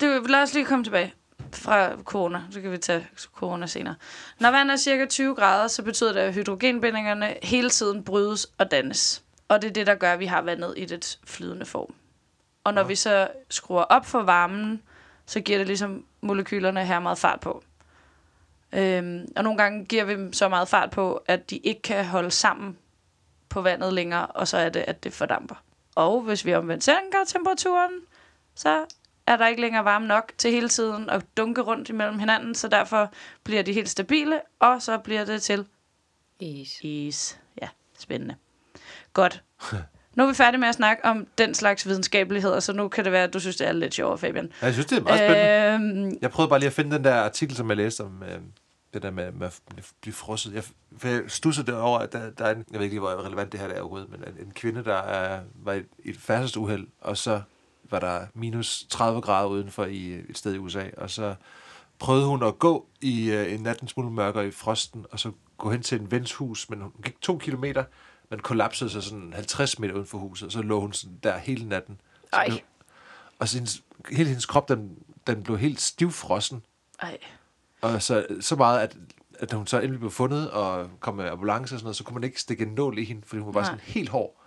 det, 0.00 0.30
lad 0.30 0.42
os 0.42 0.54
lige 0.54 0.64
komme 0.66 0.84
tilbage 0.84 1.14
fra 1.52 1.96
corona. 2.04 2.42
Så 2.50 2.60
kan 2.60 2.72
vi 2.72 2.78
tage 2.78 3.06
corona 3.34 3.66
senere. 3.66 3.94
Når 4.40 4.50
vand 4.50 4.70
er 4.70 4.76
cirka 4.76 5.06
20 5.06 5.34
grader, 5.34 5.68
så 5.68 5.82
betyder 5.82 6.12
det, 6.12 6.20
at 6.20 6.34
hydrogenbindingerne 6.34 7.34
hele 7.42 7.70
tiden 7.70 8.04
brydes 8.04 8.46
og 8.58 8.70
dannes. 8.70 9.22
Og 9.48 9.62
det 9.62 9.68
er 9.68 9.72
det, 9.72 9.86
der 9.86 9.94
gør, 9.94 10.12
at 10.12 10.18
vi 10.18 10.26
har 10.26 10.42
vandet 10.42 10.74
i 10.76 10.84
det 10.84 11.18
flydende 11.24 11.66
form. 11.66 11.94
Og 12.64 12.74
når 12.74 12.82
Nå. 12.82 12.88
vi 12.88 12.94
så 12.94 13.28
skruer 13.50 13.82
op 13.82 14.06
for 14.06 14.22
varmen, 14.22 14.82
så 15.26 15.40
giver 15.40 15.58
det 15.58 15.66
ligesom 15.66 16.04
molekylerne 16.20 16.84
her 16.84 16.98
meget 16.98 17.18
fart 17.18 17.40
på. 17.40 17.62
Øhm, 18.72 19.28
og 19.36 19.44
nogle 19.44 19.58
gange 19.58 19.84
giver 19.84 20.04
vi 20.04 20.12
dem 20.12 20.32
så 20.32 20.48
meget 20.48 20.68
fart 20.68 20.90
på, 20.90 21.22
at 21.26 21.50
de 21.50 21.56
ikke 21.56 21.82
kan 21.82 22.04
holde 22.04 22.30
sammen 22.30 22.78
på 23.48 23.60
vandet 23.60 23.92
længere, 23.92 24.26
og 24.26 24.48
så 24.48 24.56
er 24.58 24.68
det, 24.68 24.84
at 24.86 25.04
det 25.04 25.12
fordamper. 25.12 25.54
Og 25.94 26.20
hvis 26.20 26.44
vi 26.44 26.54
omvendt 26.54 26.84
sænker 26.84 27.18
temperaturen, 27.26 27.92
så 28.54 28.84
er 29.26 29.36
der 29.36 29.46
ikke 29.46 29.60
længere 29.60 29.84
varme 29.84 30.06
nok 30.06 30.32
til 30.38 30.50
hele 30.50 30.68
tiden 30.68 31.10
at 31.10 31.24
dunke 31.36 31.60
rundt 31.60 31.88
imellem 31.88 32.18
hinanden, 32.18 32.54
så 32.54 32.68
derfor 32.68 33.12
bliver 33.44 33.62
de 33.62 33.72
helt 33.72 33.88
stabile, 33.88 34.40
og 34.60 34.82
så 34.82 34.98
bliver 34.98 35.24
det 35.24 35.42
til 35.42 35.66
Is. 36.40 36.80
is. 36.82 37.40
Ja, 37.62 37.68
spændende. 37.98 38.34
Godt. 39.12 39.42
Nu 40.14 40.22
er 40.22 40.28
vi 40.28 40.34
færdige 40.34 40.60
med 40.60 40.68
at 40.68 40.74
snakke 40.74 41.04
om 41.04 41.26
den 41.38 41.54
slags 41.54 41.86
videnskabeligheder, 41.86 42.60
så 42.60 42.72
nu 42.72 42.88
kan 42.88 43.04
det 43.04 43.12
være, 43.12 43.24
at 43.24 43.32
du 43.32 43.40
synes, 43.40 43.56
det 43.56 43.68
er 43.68 43.72
lidt 43.72 43.94
sjovere, 43.94 44.18
Fabian. 44.18 44.52
Jeg 44.62 44.72
synes, 44.72 44.86
det 44.86 44.98
er 44.98 45.02
meget 45.02 45.18
spændende. 45.18 46.04
Øhm, 46.04 46.18
Jeg 46.22 46.30
prøvede 46.30 46.48
bare 46.48 46.58
lige 46.58 46.66
at 46.66 46.72
finde 46.72 46.96
den 46.96 47.04
der 47.04 47.14
artikel, 47.14 47.56
som 47.56 47.68
jeg 47.68 47.76
læste 47.76 48.00
om 48.00 48.22
øh, 48.22 48.38
det 48.94 49.02
der 49.02 49.10
med, 49.10 49.32
med 49.32 49.46
at 49.46 49.60
blive 50.00 50.14
frosset. 50.14 50.54
Jeg, 50.54 50.64
for 50.98 51.08
jeg 51.08 51.22
stussede 51.28 51.66
derover, 51.72 51.98
at 51.98 52.12
der, 52.12 52.30
der 52.30 52.44
er 52.44 52.50
en, 52.54 52.64
jeg 52.70 52.78
ved 52.78 52.84
ikke 52.84 52.94
lige, 52.94 53.00
hvor 53.00 53.24
relevant 53.26 53.52
det 53.52 53.60
her 53.60 53.68
er 53.68 53.80
overhovedet, 53.80 54.10
men 54.10 54.20
en, 54.26 54.46
en 54.46 54.52
kvinde, 54.54 54.84
der 54.84 54.96
er, 54.96 55.40
var 55.54 55.72
i 55.72 55.78
et, 55.78 55.86
et 56.04 56.16
færdselsuheld, 56.16 56.86
og 57.00 57.16
så 57.16 57.40
var 57.90 57.98
der 57.98 58.26
minus 58.34 58.86
30 58.90 59.20
grader 59.20 59.48
udenfor 59.48 59.84
i 59.84 60.12
et 60.28 60.38
sted 60.38 60.54
i 60.54 60.58
USA, 60.58 60.84
og 60.96 61.10
så 61.10 61.34
prøvede 61.98 62.26
hun 62.26 62.42
at 62.42 62.58
gå 62.58 62.86
i 63.00 63.30
øh, 63.30 63.54
en 63.54 63.60
natten 63.60 63.88
smule 63.88 64.10
mørkere 64.10 64.46
i 64.48 64.50
frosten, 64.50 65.06
og 65.10 65.20
så 65.20 65.32
gå 65.58 65.70
hen 65.70 65.82
til 65.82 66.00
en 66.00 66.10
vens 66.10 66.34
hus, 66.34 66.70
men 66.70 66.80
hun 66.80 66.92
gik 67.04 67.20
to 67.20 67.38
kilometer, 67.38 67.84
men 68.30 68.38
kollapsede 68.40 68.90
sig 68.90 69.02
sådan 69.02 69.32
50 69.32 69.78
meter 69.78 69.94
uden 69.94 70.06
for 70.06 70.18
huset, 70.18 70.46
og 70.46 70.52
så 70.52 70.62
lå 70.62 70.80
hun 70.80 70.92
sådan 70.92 71.18
der 71.22 71.38
hele 71.38 71.68
natten. 71.68 72.00
Så 72.22 72.28
Ej. 72.32 72.46
blev- 72.48 72.58
Og 73.38 73.48
så 73.48 73.56
hendes, 73.56 73.82
hele 74.12 74.28
hendes 74.28 74.46
krop, 74.46 74.68
den, 74.68 74.98
den 75.26 75.42
blev 75.42 75.58
helt 75.58 75.80
stivfrossen. 75.80 76.62
ej, 77.02 77.18
Og 77.80 78.02
så, 78.02 78.26
så 78.40 78.56
meget, 78.56 78.80
at, 78.80 78.96
at 79.38 79.52
hun 79.52 79.66
så 79.66 79.76
endelig 79.80 79.98
blev 80.00 80.10
fundet 80.10 80.50
og 80.50 80.90
kom 81.00 81.14
med 81.14 81.24
ambulance 81.28 81.74
og 81.74 81.78
sådan 81.78 81.84
noget, 81.84 81.96
så 81.96 82.04
kunne 82.04 82.14
man 82.14 82.24
ikke 82.24 82.40
stikke 82.40 82.64
en 82.64 82.72
nål 82.74 82.98
i 82.98 83.04
hende, 83.04 83.22
fordi 83.26 83.38
hun 83.40 83.46
var 83.46 83.52
bare 83.52 83.62
Nej. 83.62 83.70
sådan 83.72 83.84
helt 83.94 84.08
hård. 84.08 84.42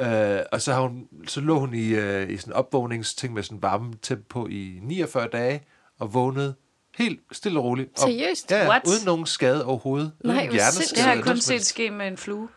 Øh, 0.00 0.40
og 0.52 0.60
så, 0.60 0.72
har 0.72 0.80
hun, 0.80 1.08
så 1.26 1.40
lå 1.40 1.58
hun 1.58 1.74
i, 1.74 1.88
øh, 1.88 2.30
i 2.30 2.36
sådan 2.36 2.52
en 2.52 2.56
opvågningsting 2.56 3.34
med 3.34 3.42
sådan 3.42 3.62
varme 3.62 3.92
temp 4.02 4.28
på 4.28 4.46
i 4.46 4.78
49 4.82 5.28
dage, 5.28 5.62
og 5.98 6.14
vågnede 6.14 6.54
helt 6.98 7.20
stille 7.32 7.58
og 7.58 7.64
roligt. 7.64 7.90
op. 7.92 7.98
Seriøst? 8.08 8.50
Ja, 8.50 8.68
What? 8.68 8.82
uden 8.86 9.04
nogen 9.04 9.26
skade 9.26 9.64
overhovedet. 9.64 10.12
Nej, 10.24 10.34
uden 10.36 10.52
hjerneskade 10.52 10.88
det 10.90 10.98
har 10.98 11.10
jeg 11.10 11.18
eller 11.18 11.32
kun 11.32 11.40
set 11.40 11.66
ske 11.66 11.90
med 11.90 12.06
en 12.06 12.16
flue. 12.16 12.48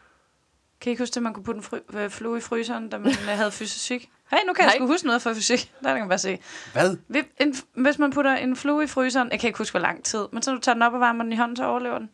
Kan 0.82 0.90
I 0.90 0.92
ikke 0.92 1.02
huske, 1.02 1.18
at 1.18 1.24
man 1.24 1.34
kunne 1.34 1.44
putte 1.44 1.58
en 1.58 1.64
fry- 1.64 1.98
øh, 1.98 2.10
flue 2.10 2.38
i 2.38 2.42
fryseren, 2.42 2.90
da 2.90 2.98
man 2.98 3.08
øh, 3.12 3.16
havde 3.28 3.52
fysik? 3.52 4.10
Hey, 4.32 4.38
nu 4.48 4.54
kan 4.54 4.64
jeg 4.64 4.72
Nej. 4.72 4.78
sgu 4.78 4.88
huske 4.88 5.08
noget 5.08 5.22
fra 5.22 5.34
fysik. 5.34 5.72
Der 5.84 5.90
kan 5.90 6.00
man 6.00 6.10
bare 6.10 6.18
se. 6.20 6.40
Hvad? 6.74 6.98
En, 7.40 7.56
hvis 7.76 8.00
man 8.00 8.12
putter 8.12 8.36
en 8.36 8.56
flue 8.56 8.84
i 8.84 8.88
fryseren, 8.88 9.32
jeg 9.32 9.40
kan 9.40 9.48
ikke 9.48 9.58
huske, 9.58 9.74
hvor 9.74 9.80
lang 9.80 10.04
tid, 10.04 10.26
men 10.32 10.42
så 10.44 10.52
du 10.52 10.60
tager 10.60 10.74
den 10.74 10.82
op 10.84 10.94
og 10.94 11.00
varmer 11.00 11.24
den 11.24 11.34
i 11.34 11.36
hånden, 11.36 11.56
så 11.58 11.66
overlever 11.66 11.98
den. 12.00 12.10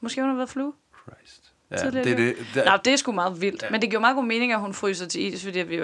Måske 0.00 0.20
hun 0.20 0.30
har 0.30 0.36
været 0.36 0.48
flue. 0.48 0.72
Christ. 1.02 1.52
Ja, 1.70 1.76
Tidligere 1.76 2.04
det, 2.04 2.12
er 2.12 2.16
det, 2.16 2.36
det, 2.54 2.62
Nå, 2.66 2.72
det 2.84 2.92
er 2.92 2.96
sgu 2.96 3.12
meget 3.12 3.40
vildt. 3.40 3.62
Ja. 3.62 3.70
Men 3.70 3.80
det 3.82 3.90
giver 3.90 4.00
meget 4.00 4.16
god 4.16 4.24
mening, 4.24 4.52
at 4.52 4.60
hun 4.60 4.74
fryser 4.74 5.06
til 5.06 5.34
is, 5.34 5.44
fordi 5.44 5.58
vi 5.58 5.82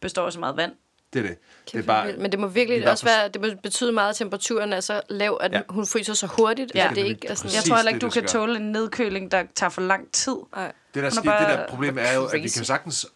består 0.00 0.26
af 0.26 0.32
så 0.32 0.40
meget 0.40 0.56
vand. 0.56 0.72
det 1.12 1.18
er 1.24 1.26
det. 1.28 1.36
Det 1.72 1.78
er 1.78 1.82
bare. 1.82 2.12
Men 2.18 2.32
det 2.32 2.40
må 2.40 2.46
vi 2.46 2.54
virkelig 2.54 2.84
var 2.84 2.90
også 2.90 3.04
for- 3.04 3.10
være, 3.20 3.28
det 3.28 3.40
må 3.40 3.46
betyde 3.62 3.92
meget, 3.92 4.10
at 4.10 4.16
temperaturen 4.16 4.72
er 4.72 4.80
så 4.80 5.00
lav, 5.08 5.38
at 5.40 5.52
Ja. 5.52 5.60
hun 5.68 5.86
fryser 5.86 6.14
så 6.14 6.26
hurtigt, 6.26 6.72
Ja. 6.74 6.78
ja. 6.78 6.84
Det 6.84 6.90
at 6.90 6.96
det 6.96 7.02
er 7.04 7.08
ikke 7.08 7.26
er 7.28 7.34
sådan... 7.34 7.46
præcis 7.48 7.56
Jeg 7.56 7.64
tror 7.68 7.76
heller 7.76 7.88
ikke, 7.90 7.96
det, 7.96 8.02
du 8.02 8.06
det 8.06 8.14
kan 8.14 8.26
tåle 8.40 8.56
en 8.56 8.72
nedkøling, 8.72 9.30
der 9.30 9.44
tager 9.54 9.70
for 9.70 9.82
lang 9.82 10.12
tid. 10.12 10.36
Nej. 10.56 10.72
Det 10.94 11.02
der, 11.02 11.06
er 11.06 11.10
sker, 11.10 11.22
bare 11.22 11.50
det 11.50 11.58
der 11.58 11.66
problem 11.68 11.98
er 11.98 12.12
jo, 12.14 12.24
at 12.24 12.32
vi 12.34 12.48
kan 12.48 12.64
sagtens... 12.64 13.06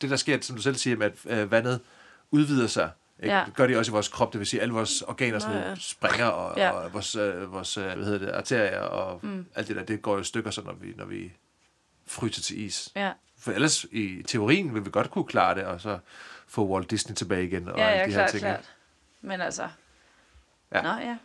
Det 0.00 0.10
der 0.10 0.16
sker, 0.16 0.38
som 0.40 0.56
du 0.56 0.62
selv 0.62 0.74
siger, 0.76 0.96
med 0.96 1.06
at 1.06 1.38
øh, 1.38 1.50
vandet 1.50 1.80
udvider 2.30 2.66
sig. 2.66 2.90
Ikke? 3.22 3.32
Ja. 3.34 3.38
Ja. 3.38 3.44
Det 3.44 3.54
gør 3.56 3.66
det 3.66 3.76
også 3.76 3.90
i 3.90 3.92
vores 3.92 4.08
krop, 4.08 4.32
det 4.32 4.38
vil 4.38 4.46
sige, 4.46 4.60
at 4.60 4.62
alle 4.62 4.74
vores 4.74 5.02
organer 5.02 5.38
sådan, 5.38 5.56
ja. 5.56 5.74
springer, 5.74 6.26
og, 6.26 6.56
Ja. 6.56 6.64
ja. 6.64 6.70
og 6.70 6.92
vores, 6.92 7.16
øh, 7.16 7.52
vores 7.52 7.76
øh, 7.76 7.84
hvad 7.84 8.04
hedder 8.04 8.18
det, 8.18 8.32
arterier 8.32 8.80
og 8.80 9.20
Mm. 9.22 9.46
alt 9.54 9.68
det 9.68 9.76
der, 9.76 9.82
det 9.84 10.02
går 10.02 10.14
jo 10.14 10.20
i 10.20 10.24
stykker, 10.24 10.50
så 10.50 10.62
når 10.62 10.72
vi, 10.72 10.92
når 10.96 11.04
vi 11.04 11.32
fryser 12.06 12.42
til 12.42 12.60
is. 12.64 12.92
Ja, 12.96 13.12
For 13.38 13.52
ellers, 13.52 13.84
i 13.92 14.22
teorien, 14.22 14.74
vil 14.74 14.84
vi 14.84 14.90
godt 14.90 15.10
kunne 15.10 15.24
klare 15.24 15.54
det, 15.54 15.64
og 15.64 15.80
så 15.80 15.98
få 16.46 16.66
Walt 16.68 16.90
Disney 16.90 17.14
tilbage 17.16 17.44
igen, 17.46 17.68
og 17.68 17.78
ja, 17.78 17.84
alle 17.86 17.98
ja 18.00 18.06
de 18.06 18.10
her 18.10 18.16
klart, 18.18 18.30
ting. 18.30 18.40
klart. 18.40 18.74
Men 19.20 19.40
altså... 19.40 19.68
Ja. 20.72 20.82
Nå, 20.82 20.88
ja. 20.88 21.16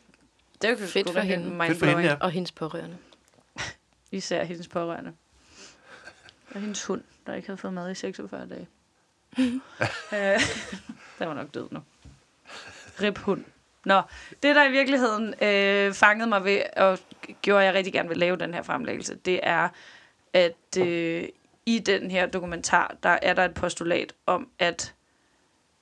Det 0.62 0.67
er 0.67 0.71
jo 0.71 0.78
Fedt 0.88 1.10
for 1.13 1.19
hende. 1.19 1.65
Fedt 1.67 1.80
for 1.80 1.86
hende, 1.86 2.04
ja. 2.04 2.15
Og 2.19 2.32
hendes 2.32 2.52
pårørende. 2.52 2.97
Især 4.12 4.43
hendes 4.43 4.67
pårørende. 4.67 5.13
Og 6.56 6.62
hendes 6.62 6.86
hund, 6.86 7.04
der 7.28 7.34
ikke 7.34 7.47
havde 7.47 7.58
fået 7.58 7.73
mad 7.73 7.91
i 7.91 7.95
46 7.95 8.47
dage. 8.49 8.67
Øh, 10.13 10.39
den 11.20 11.28
var 11.28 11.34
nok 11.34 11.54
død 11.54 11.68
nu. 11.72 11.80
Rip 13.02 13.18
hund. 13.18 13.46
Nå, 13.86 14.02
det 14.44 14.56
der 14.56 14.63
i 14.68 14.72
virkeligheden 14.72 15.34
øh, 15.44 15.94
fangede 15.94 16.30
mig 16.30 16.44
ved, 16.44 16.62
og 16.78 17.00
gjorde 17.42 17.63
jeg 17.65 17.74
rigtig 17.74 17.94
gerne 17.94 18.10
vil 18.10 18.18
lave 18.18 18.38
den 18.38 18.54
her 18.54 18.62
fremlæggelse, 18.62 19.15
det 19.15 19.39
er, 19.44 19.70
at 20.34 20.78
øh, 20.78 21.28
i 21.65 21.80
den 21.80 22.12
her 22.12 22.26
dokumentar, 22.26 22.96
der 23.04 23.18
er 23.22 23.34
der 23.34 23.46
et 23.46 23.54
postulat 23.54 24.13
om, 24.26 24.50
at 24.60 24.94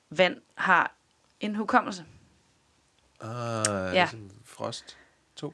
vand 0.10 0.38
har 0.56 0.92
en 1.40 1.56
hukommelse. 1.56 2.06
Ah, 3.22 3.28
Ja. 3.68 3.84
ja. 3.94 4.04
Ligesom 4.04 4.32
Frost 4.46 4.98
2. 5.36 5.54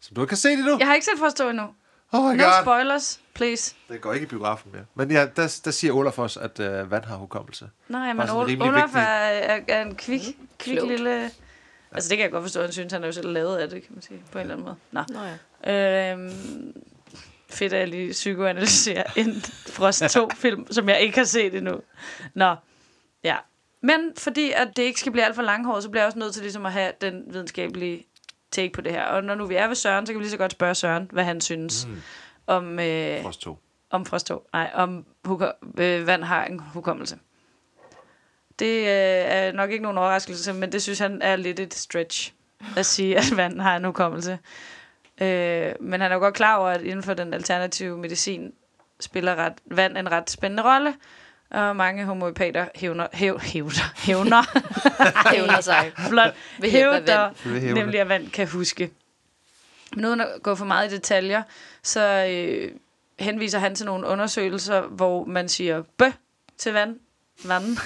Som 0.00 0.14
du 0.14 0.20
ikke 0.20 0.28
kan 0.28 0.36
se 0.36 0.48
det 0.48 0.64
nu? 0.64 0.76
Jeg 0.78 0.86
har 0.86 0.94
ikke 0.94 1.04
set 1.06 1.18
forstå 1.18 1.48
endnu. 1.48 1.74
Oh 2.12 2.32
my 2.32 2.36
No 2.36 2.44
god. 2.44 2.62
spoilers, 2.62 3.20
please. 3.34 3.74
Det 3.88 4.00
går 4.00 4.12
ikke 4.12 4.24
i 4.24 4.28
biografen 4.28 4.72
mere. 4.72 4.84
Men 4.94 5.10
ja, 5.10 5.26
der, 5.36 5.60
der 5.64 5.70
siger 5.70 5.92
Olaf 5.92 6.18
også, 6.18 6.40
at 6.40 6.60
øh, 6.60 6.90
vand 6.90 7.04
har 7.04 7.16
hukommelse. 7.16 7.70
Nej, 7.88 8.12
men 8.12 8.30
Olaf 8.30 8.46
vigtig- 8.48 8.66
er, 8.94 9.00
er, 9.00 9.60
er 9.68 9.82
en 9.82 9.94
kvik, 9.94 10.20
kvik 10.58 10.76
Klogt. 10.76 10.88
lille... 10.90 11.30
Altså, 11.92 12.08
det 12.08 12.16
kan 12.18 12.22
jeg 12.24 12.30
godt 12.32 12.44
forstå. 12.44 12.62
Han 12.62 12.72
synes, 12.72 12.92
han 12.92 13.02
er 13.02 13.06
jo 13.06 13.12
selv 13.12 13.28
lavet 13.32 13.56
af 13.56 13.68
det, 13.70 13.82
kan 13.82 13.94
man 13.94 14.02
sige, 14.02 14.22
på 14.32 14.38
en 14.38 14.42
eller 14.42 14.54
anden 14.54 14.64
måde. 14.64 14.76
Nå. 14.92 15.02
Nå 15.08 15.20
ja. 15.64 16.12
Øhm, 16.12 16.72
fedt, 17.50 17.72
at 17.72 17.78
jeg 17.80 17.88
lige 17.88 18.12
psykoanalyserer 18.12 19.02
en 19.16 19.34
Frost 19.72 20.02
2-film, 20.02 20.72
som 20.72 20.88
jeg 20.88 21.00
ikke 21.00 21.18
har 21.18 21.24
set 21.24 21.54
endnu. 21.54 21.80
Nå, 22.34 22.54
ja. 23.24 23.36
Men 23.82 24.00
fordi 24.18 24.52
at 24.52 24.68
det 24.76 24.82
ikke 24.82 25.00
skal 25.00 25.12
blive 25.12 25.24
alt 25.24 25.34
for 25.34 25.42
langhåret, 25.42 25.82
så 25.82 25.88
bliver 25.90 26.02
jeg 26.02 26.06
også 26.06 26.18
nødt 26.18 26.32
til 26.34 26.42
ligesom 26.42 26.66
at 26.66 26.72
have 26.72 26.92
den 27.00 27.22
videnskabelige 27.26 28.06
take 28.50 28.72
på 28.72 28.80
det 28.80 28.92
her. 28.92 29.04
Og 29.04 29.24
når 29.24 29.34
nu 29.34 29.46
vi 29.46 29.54
er 29.54 29.66
ved 29.66 29.74
Søren, 29.74 30.06
så 30.06 30.12
kan 30.12 30.18
vi 30.18 30.24
lige 30.24 30.30
så 30.30 30.36
godt 30.36 30.52
spørge 30.52 30.74
Søren, 30.74 31.08
hvad 31.12 31.24
han 31.24 31.40
synes 31.40 31.86
mm. 31.86 32.02
om, 32.46 32.78
øh, 32.78 33.22
Frost 33.22 33.40
2. 33.40 33.58
om 33.90 34.04
Frost 34.06 34.26
2. 34.26 34.46
Nej, 34.52 34.70
om 34.74 35.04
huko- 35.28 35.80
øh, 35.82 36.06
vand 36.06 36.24
har 36.24 36.44
en 36.44 36.58
hukommelse. 36.60 37.18
Det 38.58 38.78
øh, 38.80 38.86
er 38.86 39.52
nok 39.52 39.70
ikke 39.70 39.82
nogen 39.82 39.98
overraskelse, 39.98 40.52
men 40.52 40.72
det 40.72 40.82
synes 40.82 40.98
han 40.98 41.22
er 41.22 41.36
lidt 41.36 41.60
et 41.60 41.74
stretch 41.74 42.32
at 42.76 42.86
sige, 42.86 43.16
at 43.18 43.36
vand 43.36 43.60
har 43.60 43.76
en 43.76 43.84
hukommelse. 43.84 44.38
Øh, 45.20 45.72
men 45.80 46.00
han 46.00 46.10
er 46.10 46.14
jo 46.14 46.20
godt 46.20 46.34
klar 46.34 46.56
over, 46.56 46.68
at 46.68 46.82
inden 46.82 47.02
for 47.02 47.14
den 47.14 47.34
alternative 47.34 47.98
medicin 47.98 48.52
spiller 49.00 49.34
ret, 49.36 49.52
vand 49.66 49.98
en 49.98 50.12
ret 50.12 50.30
spændende 50.30 50.62
rolle. 50.62 50.94
Og 51.50 51.76
mange 51.76 52.04
homopater 52.04 52.66
hævner, 52.74 53.06
hæv, 53.12 53.40
hævder, 53.40 53.92
hævner, 54.06 54.42
Hævner 55.36 55.60
sig. 55.60 55.92
flot, 56.08 56.34
Ved 56.60 56.70
hævder, 56.70 57.30
hævne. 57.44 57.72
nemlig 57.80 58.00
at 58.00 58.08
vand 58.08 58.30
kan 58.30 58.48
huske. 58.48 58.90
Men 59.96 60.04
uden 60.04 60.20
at 60.20 60.28
gå 60.42 60.54
for 60.54 60.64
meget 60.64 60.92
i 60.92 60.94
detaljer, 60.94 61.42
så 61.82 62.26
øh, 62.30 62.72
henviser 63.18 63.58
han 63.58 63.74
til 63.74 63.86
nogle 63.86 64.06
undersøgelser, 64.06 64.80
hvor 64.82 65.24
man 65.24 65.48
siger 65.48 65.82
bø 65.98 66.04
til 66.58 66.72
vand, 66.72 66.96
vand 67.44 67.76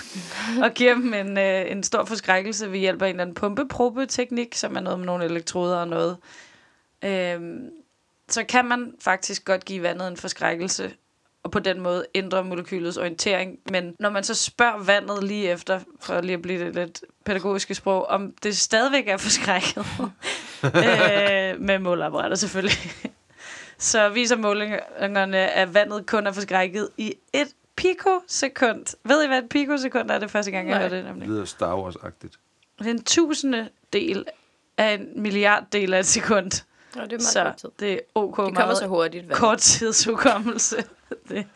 og 0.62 0.70
giver 0.74 0.94
dem 0.94 1.14
en, 1.14 1.38
øh, 1.38 1.70
en 1.70 1.82
stor 1.82 2.04
forskrækkelse 2.04 2.72
ved 2.72 2.78
hjælp 2.78 3.02
af 3.02 3.06
en 3.06 3.10
eller 3.14 3.22
anden 3.22 3.34
pumpeprobe-teknik, 3.34 4.54
som 4.54 4.76
er 4.76 4.80
noget 4.80 4.98
med 4.98 5.06
nogle 5.06 5.24
elektroder 5.24 5.76
og 5.76 5.88
noget. 5.88 6.16
Øhm, 7.04 7.70
så 8.28 8.44
kan 8.44 8.64
man 8.64 8.92
faktisk 9.00 9.44
godt 9.44 9.64
give 9.64 9.82
vandet 9.82 10.08
en 10.08 10.16
forskrækkelse, 10.16 10.92
og 11.44 11.50
på 11.50 11.58
den 11.58 11.80
måde 11.80 12.06
ændre 12.14 12.44
molekylets 12.44 12.96
orientering. 12.96 13.58
Men 13.70 13.94
når 13.98 14.10
man 14.10 14.24
så 14.24 14.34
spørger 14.34 14.78
vandet 14.84 15.24
lige 15.24 15.50
efter, 15.50 15.80
for 16.00 16.20
lige 16.20 16.34
at 16.34 16.42
blive 16.42 16.64
det 16.66 16.74
lidt 16.74 17.04
pædagogiske 17.24 17.74
sprog, 17.74 18.06
om 18.06 18.32
det 18.42 18.56
stadigvæk 18.56 19.08
er 19.08 19.16
forskrækket, 19.16 19.78
øh, 20.64 21.60
med 21.60 21.78
måleapparater 21.78 22.36
selvfølgelig, 22.36 22.76
så 23.78 24.08
viser 24.08 24.36
målingerne, 24.36 25.38
at 25.50 25.74
vandet 25.74 26.06
kun 26.06 26.26
er 26.26 26.32
forskrækket 26.32 26.88
i 26.96 27.14
et 27.32 27.48
pikosekund. 27.76 28.96
Ved 29.04 29.24
I, 29.24 29.26
hvad 29.26 29.38
et 29.42 29.48
pikosekund 29.48 30.10
er? 30.10 30.14
Det 30.14 30.22
er 30.24 30.28
første 30.28 30.50
gang, 30.50 30.68
jeg 30.68 30.74
Nej. 30.74 30.82
hørte 30.82 30.96
det 30.96 31.04
Det 31.04 31.12
nemlig. 31.12 31.28
lyder 31.28 31.44
Star 31.44 31.76
Wars-agtigt. 31.76 32.38
Det 32.78 32.86
er 32.86 32.90
en 32.90 33.04
tusinde 33.04 33.68
del 33.92 34.24
af 34.78 34.94
en 34.94 35.22
milliard 35.22 35.64
del 35.72 35.94
af 35.94 35.98
et 35.98 36.06
sekund. 36.06 36.64
Nå, 36.96 37.02
det 37.02 37.12
er 37.12 37.16
meget 37.38 37.60
Så 37.60 37.68
tid. 37.68 37.68
det 37.80 37.92
er 37.92 37.98
ok 38.14 38.28
Det 38.30 38.34
kommer 38.36 38.60
meget 38.66 38.78
så 38.78 38.86
hurtigt. 38.86 39.28
Vand. 39.28 39.38
kort 39.38 39.58
tidshukommelse. 39.58 40.76
det, 41.28 41.46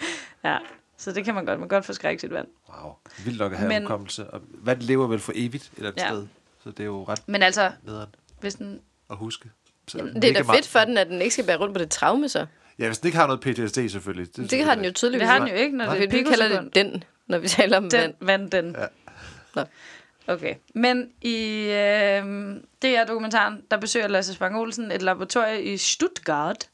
ja, 0.45 0.59
så 0.97 1.13
det 1.13 1.25
kan 1.25 1.35
man 1.35 1.45
godt. 1.45 1.59
Man 1.61 1.69
kan 1.69 1.77
godt 1.77 1.85
forskrække 1.87 2.21
sit 2.21 2.31
vand. 2.35 2.47
Wow. 2.69 2.93
Vildt 3.25 3.39
nok 3.39 3.53
at 3.53 3.59
have 3.59 3.69
Men- 3.69 3.83
hukommelse. 3.83 4.31
Og 4.31 4.41
vand 4.53 4.81
lever 4.81 5.07
vel 5.07 5.19
for 5.19 5.33
evigt 5.35 5.65
et 5.65 5.71
eller 5.77 5.91
andet 5.91 6.03
Ja. 6.03 6.09
sted. 6.09 6.27
Så 6.65 6.71
det 6.71 6.81
er 6.81 6.85
jo 6.85 7.05
ret 7.05 7.23
Men 7.29 7.43
altså, 7.43 7.71
nederen 7.87 8.09
hvis 8.41 8.55
den... 8.55 8.81
at 9.11 9.17
huske. 9.17 9.51
Så 9.89 9.99
Det 9.99 10.25
er 10.25 10.33
da 10.33 10.43
meget- 10.43 10.47
fedt 10.57 10.67
for 10.69 10.79
den, 10.79 10.99
at 10.99 11.07
den 11.07 11.23
ikke 11.23 11.33
skal 11.33 11.47
bære 11.47 11.57
rundt 11.59 11.75
på 11.75 11.79
det 11.79 11.91
traume, 11.91 12.29
så. 12.29 12.47
Ja, 12.79 12.87
hvis 12.87 12.99
den 12.99 13.07
ikke 13.09 13.19
har 13.19 13.27
noget 13.27 13.41
PTSD 13.41 13.89
selvfølgelig. 13.93 14.37
Det 14.51 14.65
har 14.65 14.75
den 14.75 14.85
jo 14.85 14.93
tydeligvis. 14.93 15.21
Det 15.21 15.29
har 15.29 15.39
den 15.39 15.49
jo 15.49 15.55
ikke, 15.55 15.77
når 15.77 15.85
det 15.95 16.05
er 16.05 16.11
Vi, 16.11 16.23
kalder 16.23 16.61
det 16.61 16.75
den, 16.75 17.05
når 17.27 17.39
vi 17.39 17.49
taler 17.49 17.77
om 17.77 17.91
Den, 17.91 18.01
vand. 18.01 18.15
vand, 18.21 18.51
den. 18.51 18.77
Ja. 18.79 18.87
Nå. 19.55 19.63
Okay. 20.29 20.55
Men 20.75 21.11
i 21.21 21.65
øh, 21.65 22.25
DR-dokumentaren, 22.83 23.63
der 23.71 23.77
besøger 23.77 24.09
Lasse 24.09 24.35
Spang 24.35 24.59
Olsen 24.59 24.93
et 24.93 25.03
laboratorie 25.03 25.63
i 25.63 25.77
Stuttgart. 25.77 26.69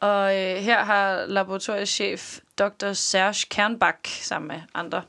Og 0.00 0.36
øh, 0.36 0.56
her 0.56 0.84
har 0.84 1.26
laboratoriechef 1.26 2.38
Dr. 2.58 2.92
Serge 2.92 3.46
Kernbach 3.50 4.22
sammen 4.22 4.48
med 4.48 4.60
andre, 4.74 5.02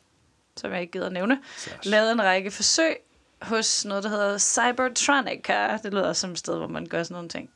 som 0.57 0.71
jeg 0.71 0.81
ikke 0.81 0.91
gider 0.91 1.09
nævne, 1.09 1.39
Serge. 1.57 1.89
lavet 1.89 2.11
en 2.11 2.23
række 2.23 2.51
forsøg 2.51 2.95
hos 3.41 3.85
noget, 3.85 4.03
der 4.03 4.09
hedder 4.09 4.37
Cybertronica. 4.37 5.77
Det 5.83 5.93
lyder 5.93 6.13
som 6.13 6.31
et 6.31 6.37
sted, 6.39 6.57
hvor 6.57 6.67
man 6.67 6.85
gør 6.85 7.03
sådan 7.03 7.13
nogle 7.13 7.29
ting. 7.29 7.49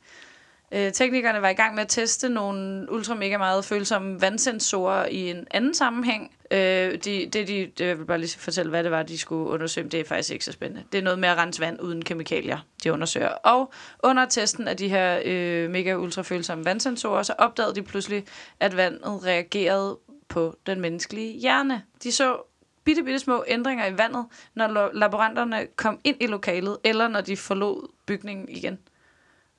Øh, 0.74 0.92
teknikerne 0.92 1.42
var 1.42 1.48
i 1.48 1.54
gang 1.54 1.74
med 1.74 1.82
at 1.82 1.88
teste 1.88 2.28
nogle 2.28 2.92
ultra 2.92 3.14
mega 3.14 3.38
meget 3.38 3.64
følsomme 3.64 4.20
vandsensorer 4.20 5.06
i 5.06 5.30
en 5.30 5.46
anden 5.50 5.74
sammenhæng. 5.74 6.36
Øh, 6.50 6.58
de, 6.58 6.98
det, 6.98 7.32
de, 7.32 7.70
det, 7.78 7.80
jeg 7.80 7.98
vil 7.98 8.04
bare 8.04 8.18
lige 8.18 8.38
fortælle, 8.38 8.70
hvad 8.70 8.84
det 8.84 8.90
var, 8.90 9.02
de 9.02 9.18
skulle 9.18 9.50
undersøge. 9.50 9.88
Det 9.88 10.00
er 10.00 10.04
faktisk 10.04 10.32
ikke 10.32 10.44
så 10.44 10.52
spændende. 10.52 10.84
Det 10.92 10.98
er 10.98 11.02
noget 11.02 11.18
med 11.18 11.28
at 11.28 11.36
rense 11.36 11.60
vand 11.60 11.80
uden 11.80 12.04
kemikalier, 12.04 12.58
de 12.84 12.92
undersøger. 12.92 13.28
Og 13.28 13.72
under 14.02 14.26
testen 14.26 14.68
af 14.68 14.76
de 14.76 14.88
her 14.88 15.20
øh, 15.24 15.70
mega 15.70 15.94
ultra 15.94 16.22
følsomme 16.22 16.64
vandsensorer, 16.64 17.22
så 17.22 17.34
opdagede 17.38 17.74
de 17.74 17.82
pludselig, 17.82 18.24
at 18.60 18.76
vandet 18.76 19.24
reagerede 19.24 19.98
på 20.28 20.56
den 20.66 20.80
menneskelige 20.80 21.40
hjerne. 21.40 21.82
De 22.02 22.12
så 22.12 22.36
bitte, 22.84 23.02
bitte 23.02 23.18
små 23.18 23.44
ændringer 23.46 23.86
i 23.86 23.98
vandet, 23.98 24.26
når 24.54 24.90
laboranterne 24.92 25.66
kom 25.76 25.98
ind 26.04 26.16
i 26.20 26.26
lokalet, 26.26 26.76
eller 26.84 27.08
når 27.08 27.20
de 27.20 27.36
forlod 27.36 27.88
bygningen 28.06 28.48
igen. 28.48 28.78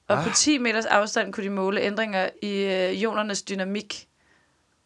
Og 0.08 0.18
ah. 0.18 0.24
på 0.24 0.30
10 0.36 0.58
meters 0.58 0.86
afstand 0.86 1.34
kunne 1.34 1.44
de 1.44 1.50
måle 1.50 1.82
ændringer 1.82 2.30
i 2.42 2.52
øh, 2.52 2.92
ionernes 2.94 3.42
dynamik. 3.42 4.08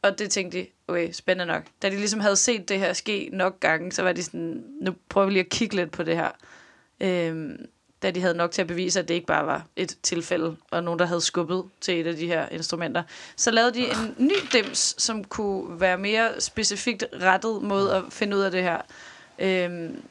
Og 0.01 0.19
det 0.19 0.31
tænkte 0.31 0.57
de, 0.57 0.67
okay, 0.87 1.11
spændende 1.11 1.53
nok. 1.53 1.63
Da 1.81 1.89
de 1.89 1.95
ligesom 1.95 2.19
havde 2.19 2.35
set 2.35 2.69
det 2.69 2.79
her 2.79 2.93
ske 2.93 3.29
nok 3.33 3.59
gange, 3.59 3.91
så 3.91 4.03
var 4.03 4.11
de 4.11 4.23
sådan, 4.23 4.63
nu 4.81 4.95
prøver 5.09 5.27
vi 5.27 5.33
lige 5.33 5.43
at 5.43 5.49
kigge 5.49 5.75
lidt 5.75 5.91
på 5.91 6.03
det 6.03 6.15
her. 6.15 6.29
Øhm, 6.99 7.65
da 8.01 8.11
de 8.11 8.21
havde 8.21 8.33
nok 8.33 8.51
til 8.51 8.61
at 8.61 8.67
bevise, 8.67 8.99
at 8.99 9.07
det 9.07 9.13
ikke 9.13 9.27
bare 9.27 9.45
var 9.45 9.65
et 9.75 9.97
tilfælde, 10.03 10.55
og 10.71 10.83
nogen, 10.83 10.99
der 10.99 11.05
havde 11.05 11.21
skubbet 11.21 11.63
til 11.81 11.99
et 11.99 12.07
af 12.07 12.15
de 12.15 12.27
her 12.27 12.49
instrumenter. 12.49 13.03
Så 13.35 13.51
lavede 13.51 13.73
de 13.73 13.85
en 13.85 14.15
ny 14.17 14.33
dims, 14.53 14.95
som 14.97 15.23
kunne 15.23 15.81
være 15.81 15.97
mere 15.97 16.41
specifikt 16.41 17.05
rettet 17.21 17.61
mod 17.61 17.89
at 17.89 18.03
finde 18.09 18.37
ud 18.37 18.41
af 18.41 18.51
det 18.51 18.63
her. 18.63 18.81
Øhm, 19.39 20.01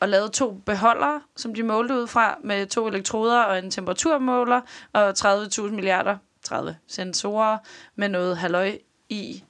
og 0.00 0.08
lavede 0.08 0.28
to 0.28 0.50
beholdere, 0.50 1.20
som 1.36 1.54
de 1.54 1.62
målte 1.62 1.94
ud 1.94 2.06
fra, 2.06 2.38
med 2.44 2.66
to 2.66 2.86
elektroder 2.86 3.42
og 3.42 3.58
en 3.58 3.70
temperaturmåler, 3.70 4.60
og 4.92 5.10
30.000 5.10 5.62
milliarder, 5.62 6.16
30 6.42 6.76
sensorer, 6.86 7.58
med 7.94 8.08
noget 8.08 8.36
halløj 8.36 8.78
i, 9.08 9.44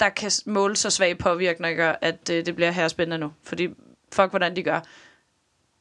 der 0.00 0.08
kan 0.08 0.30
måle 0.46 0.76
så 0.76 0.90
svag 0.90 1.18
påvirkninger, 1.18 1.94
at 2.00 2.30
øh, 2.30 2.46
det 2.46 2.56
bliver 2.56 2.70
her 2.70 2.88
spændende 2.88 3.18
nu. 3.18 3.32
Fordi, 3.42 3.68
fuck, 4.12 4.30
hvordan 4.30 4.56
de 4.56 4.62
gør. 4.62 4.80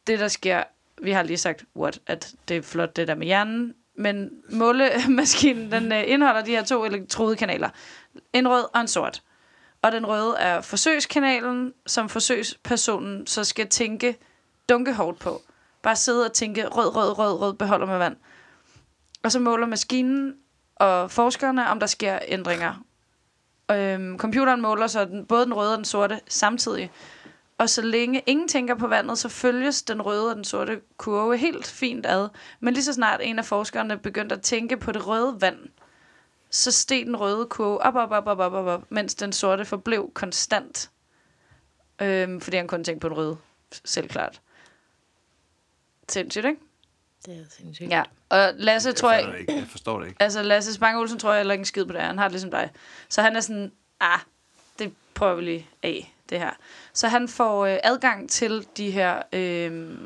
Det, 0.07 0.19
der 0.19 0.27
sker, 0.27 0.63
vi 1.01 1.11
har 1.11 1.23
lige 1.23 1.37
sagt, 1.37 1.63
what, 1.75 1.99
at 2.07 2.35
det 2.47 2.57
er 2.57 2.61
flot, 2.61 2.95
det 2.95 3.07
der 3.07 3.15
med 3.15 3.25
hjernen, 3.27 3.73
men 3.95 4.29
målemaskinen, 4.49 5.71
den 5.71 5.91
øh, 5.91 6.03
indeholder 6.07 6.41
de 6.43 6.51
her 6.51 6.63
to 6.63 6.85
elektrodekanaler. 6.85 7.69
En 8.33 8.47
rød 8.47 8.65
og 8.73 8.81
en 8.81 8.87
sort. 8.87 9.23
Og 9.85 9.91
den 9.91 10.07
røde 10.07 10.35
er 10.37 10.61
forsøgskanalen, 10.61 11.73
som 11.85 12.09
forsøgspersonen 12.09 13.27
så 13.27 13.43
skal 13.43 13.67
tænke 13.67 14.17
dunkehårdt 14.69 15.19
på. 15.19 15.41
Bare 15.81 15.95
sidde 15.95 16.25
og 16.25 16.33
tænke 16.33 16.67
rød, 16.67 16.95
rød, 16.95 17.17
rød, 17.17 17.39
rød, 17.39 17.53
beholder 17.53 17.85
med 17.85 17.97
vand. 17.97 18.15
Og 19.23 19.31
så 19.31 19.39
måler 19.39 19.67
maskinen 19.67 20.35
og 20.75 21.11
forskerne, 21.11 21.69
om 21.69 21.79
der 21.79 21.87
sker 21.87 22.19
ændringer. 22.27 22.83
Øhm, 23.71 24.17
computeren 24.17 24.61
måler 24.61 24.87
så 24.87 25.05
den, 25.05 25.25
både 25.25 25.45
den 25.45 25.53
røde 25.53 25.71
og 25.71 25.77
den 25.77 25.85
sorte 25.85 26.19
samtidig. 26.27 26.91
Og 27.57 27.69
så 27.69 27.81
længe 27.81 28.23
ingen 28.25 28.47
tænker 28.47 28.75
på 28.75 28.87
vandet, 28.87 29.17
så 29.17 29.29
følges 29.29 29.83
den 29.83 30.01
røde 30.01 30.29
og 30.29 30.35
den 30.35 30.43
sorte 30.43 30.81
kurve 30.97 31.37
helt 31.37 31.67
fint 31.67 32.05
ad. 32.05 32.29
Men 32.59 32.73
lige 32.73 32.83
så 32.83 32.93
snart 32.93 33.19
en 33.23 33.39
af 33.39 33.45
forskerne 33.45 33.97
begyndte 33.97 34.35
at 34.35 34.41
tænke 34.41 34.77
på 34.77 34.91
det 34.91 35.07
røde 35.07 35.37
vand, 35.41 35.59
så 36.55 36.71
steg 36.71 37.05
den 37.05 37.15
røde 37.15 37.45
kurve 37.45 37.77
op, 37.77 37.95
op, 37.95 38.11
op, 38.11 38.27
op, 38.27 38.39
op, 38.39 38.53
op, 38.53 38.65
op 38.65 38.83
mens 38.89 39.15
den 39.15 39.33
sorte 39.33 39.65
forblev 39.65 40.11
konstant. 40.13 40.91
Øhm, 42.01 42.41
fordi 42.41 42.57
han 42.57 42.67
kun 42.67 42.83
tænkte 42.83 43.01
på 43.01 43.09
den 43.09 43.17
røde, 43.17 43.37
selvklart. 43.85 44.41
Sindssygt, 46.09 46.45
ikke? 46.45 46.61
Det 47.25 47.33
er 47.37 47.45
sindssygt. 47.49 47.89
Ja. 47.89 48.03
Og 48.29 48.53
Lasse, 48.55 48.93
tror 48.93 49.11
jeg, 49.11 49.19
jeg, 49.19 49.25
fatter 49.25 49.37
det 49.37 49.39
ikke. 49.39 49.59
jeg 49.59 49.67
forstår 49.67 49.99
det 49.99 50.07
ikke. 50.07 50.21
altså 50.21 50.41
Lasse 50.41 50.73
Spang 50.73 50.97
Olsen 50.97 51.19
tror 51.19 51.31
jeg 51.31 51.39
heller 51.39 51.53
ikke 51.53 51.61
en 51.61 51.65
skid 51.65 51.85
på 51.85 51.93
det 51.93 52.01
her. 52.01 52.07
Han 52.07 52.17
har 52.17 52.25
det 52.25 52.31
ligesom 52.31 52.51
dig. 52.51 52.71
Så 53.09 53.21
han 53.21 53.35
er 53.35 53.39
sådan, 53.39 53.71
ah, 53.99 54.19
det 54.79 54.93
prøver 55.13 55.35
vi 55.35 55.41
lige 55.41 55.69
af 55.83 56.13
det 56.29 56.39
her. 56.39 56.51
Så 56.93 57.07
han 57.07 57.27
får 57.27 57.65
øh, 57.65 57.77
adgang 57.83 58.29
til 58.29 58.67
de 58.77 58.91
her... 58.91 59.21
Øh, 59.33 59.97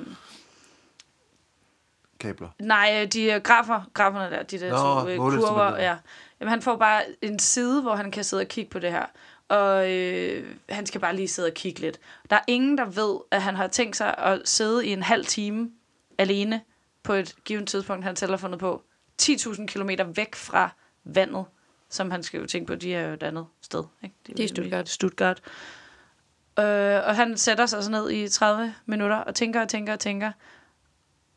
Kabler. 2.20 2.50
Nej, 2.60 3.08
de 3.14 3.24
øh, 3.24 3.42
grafer, 3.42 3.82
graferne 3.94 4.36
der, 4.36 4.44
de 4.44 4.60
der 4.60 4.70
Nå, 4.70 5.02
to 5.02 5.10
øh, 5.10 5.18
kurver. 5.18 5.78
Ja. 5.78 5.98
Jamen, 6.40 6.50
han 6.50 6.62
får 6.62 6.76
bare 6.76 7.02
en 7.22 7.40
side, 7.40 7.82
hvor 7.82 7.96
han 7.96 8.12
kan 8.12 8.24
sidde 8.24 8.42
og 8.42 8.48
kigge 8.48 8.70
på 8.70 8.80
det 8.80 8.92
her. 8.92 9.06
Og 9.48 9.92
øh, 9.92 10.56
han 10.70 10.86
skal 10.86 11.02
bare 11.02 11.16
lige 11.16 11.28
sidde 11.28 11.48
og 11.48 11.54
kigge 11.54 11.80
lidt. 11.80 12.00
Der 12.30 12.36
er 12.36 12.42
ingen, 12.48 12.78
der 12.78 12.86
ved, 12.86 13.20
at 13.32 13.42
han 13.42 13.56
har 13.56 13.68
tænkt 13.68 13.96
sig 13.96 14.18
at 14.18 14.42
sidde 14.46 14.88
i 14.88 14.90
en 14.90 15.04
halv 15.04 15.26
time 15.26 15.72
alene 16.18 16.62
på 17.04 17.14
et 17.14 17.36
givet 17.46 17.68
tidspunkt, 17.68 18.04
han 18.04 18.16
selv 18.16 18.32
har 18.32 18.38
fundet 18.38 18.60
på. 18.60 18.84
10.000 19.22 19.66
km 19.66 19.90
væk 20.16 20.36
fra 20.36 20.70
vandet, 21.04 21.46
som 21.90 22.12
han 22.12 22.24
skal 22.24 22.40
jo 22.40 22.46
tænke 22.46 22.68
på, 22.68 22.76
de 22.76 22.96
er 22.96 23.08
jo 23.08 23.14
et 23.14 23.24
andet 23.24 23.46
sted. 23.62 23.84
Ikke? 24.04 24.16
De 24.28 24.32
er 24.32 24.46
i 24.46 24.48
Stuttgart. 24.48 24.90
Stuttgart. 24.90 25.42
Øh, 26.60 27.08
og 27.08 27.16
han 27.16 27.38
sætter 27.38 27.66
sig 27.66 27.84
så 27.84 27.92
ned 27.92 28.12
i 28.12 28.28
30 28.28 28.76
minutter 28.86 29.18
og 29.18 29.36
tænker 29.36 29.62
og 29.62 29.68
tænker 29.68 29.94
og 29.94 30.00
tænker. 30.00 30.32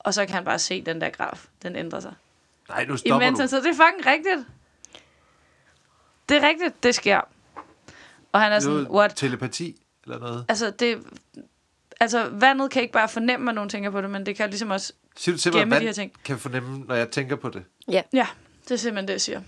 Og 0.05 0.15
så 0.15 0.27
kan 0.27 0.35
han 0.35 0.45
bare 0.45 0.59
se 0.59 0.83
den 0.83 1.01
der 1.01 1.11
graf. 1.11 1.47
Den 1.63 1.77
ændrer 1.77 2.01
sig. 2.01 2.15
Nej, 2.69 2.85
nu 2.85 2.97
stopper 2.97 3.27
Imens 3.27 3.39
du. 3.39 3.43
han 3.43 3.49
sidder. 3.49 3.63
Det 3.63 3.71
er 3.71 3.85
fucking 3.87 4.07
rigtigt. 4.07 4.47
Det 6.29 6.37
er 6.37 6.49
rigtigt, 6.49 6.83
det 6.83 6.95
sker. 6.95 7.21
Og 8.33 8.41
han 8.41 8.53
er 8.53 8.61
sådan, 8.61 8.87
what? 8.91 9.13
Telepati 9.17 9.77
eller 10.05 10.19
noget. 10.19 10.45
Altså, 10.49 10.71
det, 10.71 10.99
altså, 12.01 12.29
vandet 12.29 12.71
kan 12.71 12.83
ikke 12.83 12.93
bare 12.93 13.09
fornemme, 13.09 13.51
at 13.51 13.55
nogen 13.55 13.71
tænker 13.71 13.91
på 13.91 14.01
det, 14.01 14.11
men 14.11 14.27
det 14.27 14.37
kan 14.37 14.51
ligesom 14.51 14.71
også... 14.71 14.93
Siger 15.17 15.51
du 15.51 15.57
mig, 15.57 15.63
gemme 15.63 15.81
de 15.81 15.85
her 15.85 15.93
ting. 15.93 16.13
kan 16.25 16.39
fornemme, 16.39 16.79
når 16.79 16.95
jeg 16.95 17.11
tænker 17.11 17.37
på 17.37 17.49
det? 17.49 17.65
Ja, 17.89 18.03
det 18.13 18.71
er 18.71 18.77
simpelthen 18.77 19.09
det, 19.09 19.13
jeg 19.13 19.21
siger. 19.21 19.41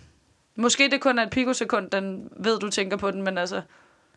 Måske 0.56 0.90
det 0.90 1.00
kun 1.00 1.18
er 1.18 1.22
et 1.22 1.30
pikosekund, 1.30 1.90
den 1.90 2.28
ved, 2.36 2.58
du 2.58 2.70
tænker 2.70 2.96
på 2.96 3.10
den, 3.10 3.22
men 3.22 3.38
altså... 3.38 3.62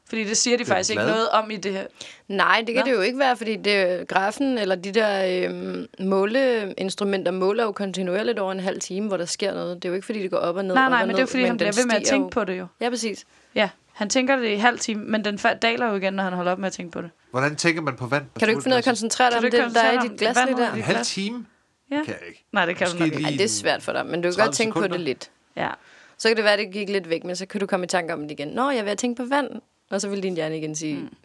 Fordi 0.10 0.24
det 0.24 0.38
siger 0.38 0.58
de 0.58 0.60
Det 0.63 0.67
faktisk 0.67 0.89
ikke 0.89 1.02
glad. 1.02 1.13
noget 1.13 1.30
om 1.30 1.52
i 1.52 1.58
det 1.58 1.72
her. 1.74 1.86
Nej, 2.28 2.63
det 2.67 2.76
kan 2.76 2.84
Nå. 2.86 2.91
det 2.91 2.98
jo 2.98 3.02
ikke 3.02 3.20
være, 3.20 3.38
fordi 3.38 3.56
det, 3.56 4.08
grafen 4.08 4.58
eller 4.58 4.76
de 4.76 4.91
der 4.91 5.43
øhm, 5.50 5.88
måleinstrumenter 6.00 7.32
måler 7.32 7.63
jo 7.63 7.72
kontinuerligt 7.72 8.39
over 8.39 8.52
en 8.52 8.60
halv 8.60 8.80
time, 8.80 9.08
hvor 9.08 9.17
der 9.17 9.26
sker 9.26 9.54
noget. 9.54 9.76
Det 9.76 9.86
er 9.86 9.89
jo 9.89 9.96
ikke, 9.96 10.06
fordi 10.06 10.22
det 10.22 10.32
går 10.32 10.38
op 10.38 10.56
og 10.56 10.65
ned. 10.65 10.76
Nej, 10.76 10.89
nej, 10.89 11.00
men 11.00 11.08
ned, 11.08 11.15
det 11.15 11.22
er 11.22 11.26
fordi, 11.28 11.43
han 11.43 11.58
bliver 11.58 11.72
ved 11.78 11.86
med 11.86 11.96
at 11.96 12.04
tænke 12.04 12.24
jo. 12.24 12.30
på 12.30 12.43
det 12.43 12.58
jo. 12.60 12.67
Ja, 12.82 12.89
præcis. 12.89 13.26
Ja, 13.56 13.70
han 13.93 14.10
tænker 14.10 14.36
det 14.36 14.50
i 14.50 14.56
halv 14.56 14.80
time, 14.80 15.04
men 15.06 15.26
den 15.26 15.38
daler 15.62 15.89
jo 15.89 15.96
igen, 15.96 16.13
når 16.13 16.24
han 16.24 16.34
holder 16.34 16.52
op 16.52 16.60
med 16.60 16.67
at 16.67 16.74
tænke 16.74 16.91
på 16.91 17.02
det. 17.02 17.10
Hvordan 17.32 17.56
tænker 17.56 17.82
man 17.82 17.96
på 17.96 18.06
vand? 18.06 18.26
Kan 18.39 18.48
du 18.48 18.50
ikke 18.52 18.62
finde 18.63 18.74
ud 18.74 18.78
af 18.78 18.82
at 18.82 18.86
koncentrere 18.86 19.30
dig 19.30 19.38
om 19.38 19.46
ikke 19.46 19.58
det, 19.58 19.76
der 19.76 19.82
er 19.82 20.04
i 20.06 20.08
dit 20.08 20.20
glas 20.20 20.38
lige 20.46 20.58
der? 20.58 20.74
En 20.74 20.82
halv 20.82 21.06
time? 21.06 21.46
Ja. 21.91 21.96
Kan 21.96 22.06
jeg 22.08 22.28
ikke. 22.28 22.46
Nej, 22.52 22.65
det 22.65 22.76
kan 22.76 22.86
Måske 22.88 22.98
du 22.98 23.04
nok 23.04 23.13
ikke. 23.13 23.24
Ej, 23.24 23.32
det 23.32 23.41
er 23.41 23.48
svært 23.48 23.84
for 23.84 23.91
dig, 23.91 24.06
men 24.06 24.22
du 24.22 24.28
kan 24.28 24.34
30 24.34 24.46
godt 24.46 24.56
tænke 24.56 24.74
på 24.74 24.80
sekunder. 24.80 24.98
det 24.98 25.06
lidt. 25.06 25.30
Ja. 25.56 25.70
Så 26.17 26.28
kan 26.30 26.36
det 26.36 26.43
være, 26.43 26.54
at 26.54 26.60
det 26.60 26.72
gik 26.72 26.89
lidt 26.89 27.10
væk, 27.10 27.24
men 27.24 27.36
så 27.36 27.46
kan 27.46 27.60
du 27.60 27.65
komme 27.65 27.84
i 27.84 27.88
tanke 27.88 28.13
om 28.13 28.22
det 28.22 28.32
igen. 28.32 28.48
Nå, 28.48 28.70
jeg 28.70 28.80
vil 28.84 28.89
have 28.89 28.96
tænkt 28.96 29.17
på 29.17 29.26
vand. 29.30 29.50
Og 29.89 30.02
så 30.02 30.10
vil 30.10 30.23
din 30.23 30.36
hjerne 30.36 30.58
igen 30.58 30.76
sige, 30.76 30.95
mm. 30.95 31.15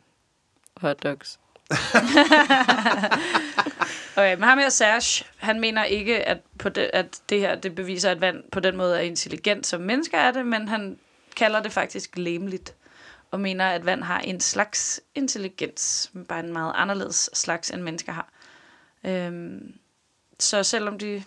hot 0.77 1.03
dogs. 1.03 1.39
Okay, 4.17 4.35
men 4.35 4.43
ham 4.43 4.59
her 4.59 4.69
Serge, 4.69 5.25
han 5.37 5.61
mener 5.61 5.85
ikke, 5.85 6.29
at, 6.29 6.39
på 6.59 6.69
det, 6.69 6.91
at 6.93 7.21
det 7.29 7.41
her 7.41 7.55
det 7.55 7.75
beviser, 7.75 8.11
at 8.11 8.21
vand 8.21 8.43
på 8.53 8.61
den 8.61 8.77
måde 8.77 8.97
er 8.97 9.01
intelligent, 9.01 9.67
som 9.67 9.81
mennesker 9.81 10.19
er 10.19 10.31
det, 10.31 10.47
men 10.47 10.69
han 10.69 10.99
kalder 11.37 11.63
det 11.63 11.73
faktisk 11.73 12.19
lemligt, 12.19 12.75
og 13.31 13.41
mener, 13.41 13.69
at 13.69 13.87
vand 13.87 14.03
har 14.03 14.19
en 14.19 14.41
slags 14.41 15.01
intelligens, 15.15 16.11
men 16.13 16.25
bare 16.25 16.41
en 16.41 16.53
meget 16.53 16.73
anderledes 16.77 17.31
slags, 17.33 17.71
end 17.71 17.83
mennesker 17.83 18.13
har. 18.13 18.33
Øhm, 19.05 19.75
så 20.39 20.63
selvom 20.63 20.99
de 20.99 21.23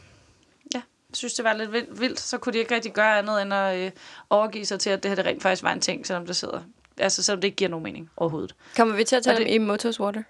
ja, 0.76 0.82
synes, 1.14 1.34
det 1.34 1.46
var 1.46 1.54
lidt 1.54 1.72
vildt, 1.72 2.02
vildt, 2.02 2.20
så 2.20 2.38
kunne 2.38 2.54
de 2.54 2.58
ikke 2.58 2.76
rigtig 2.76 2.94
gøre 2.94 3.18
andet, 3.18 3.42
end 3.42 3.54
at 3.54 3.78
øh, 3.78 3.92
overgive 4.30 4.66
sig 4.66 4.80
til, 4.80 4.90
at 4.90 5.04
det 5.04 5.12
her 5.12 5.16
det 5.16 5.26
rent 5.26 5.42
faktisk 5.42 5.64
var 5.64 5.72
en 5.72 5.82
ting, 5.82 6.08
selvom 6.08 6.26
det 6.26 6.36
sidder. 6.36 6.62
Altså, 6.98 7.24
selvom 7.24 7.42
det 7.42 7.48
ikke 7.48 7.56
giver 7.56 7.70
nogen 7.70 7.84
mening 7.84 8.10
overhovedet. 8.18 8.56
Kommer 8.78 8.96
vi 8.96 9.04
til 9.04 9.16
at 9.16 9.24
tale 9.24 9.38
det... 9.38 9.48
det- 9.48 9.54
i 9.54 9.58
Motos 9.58 10.00
Water? 10.00 10.24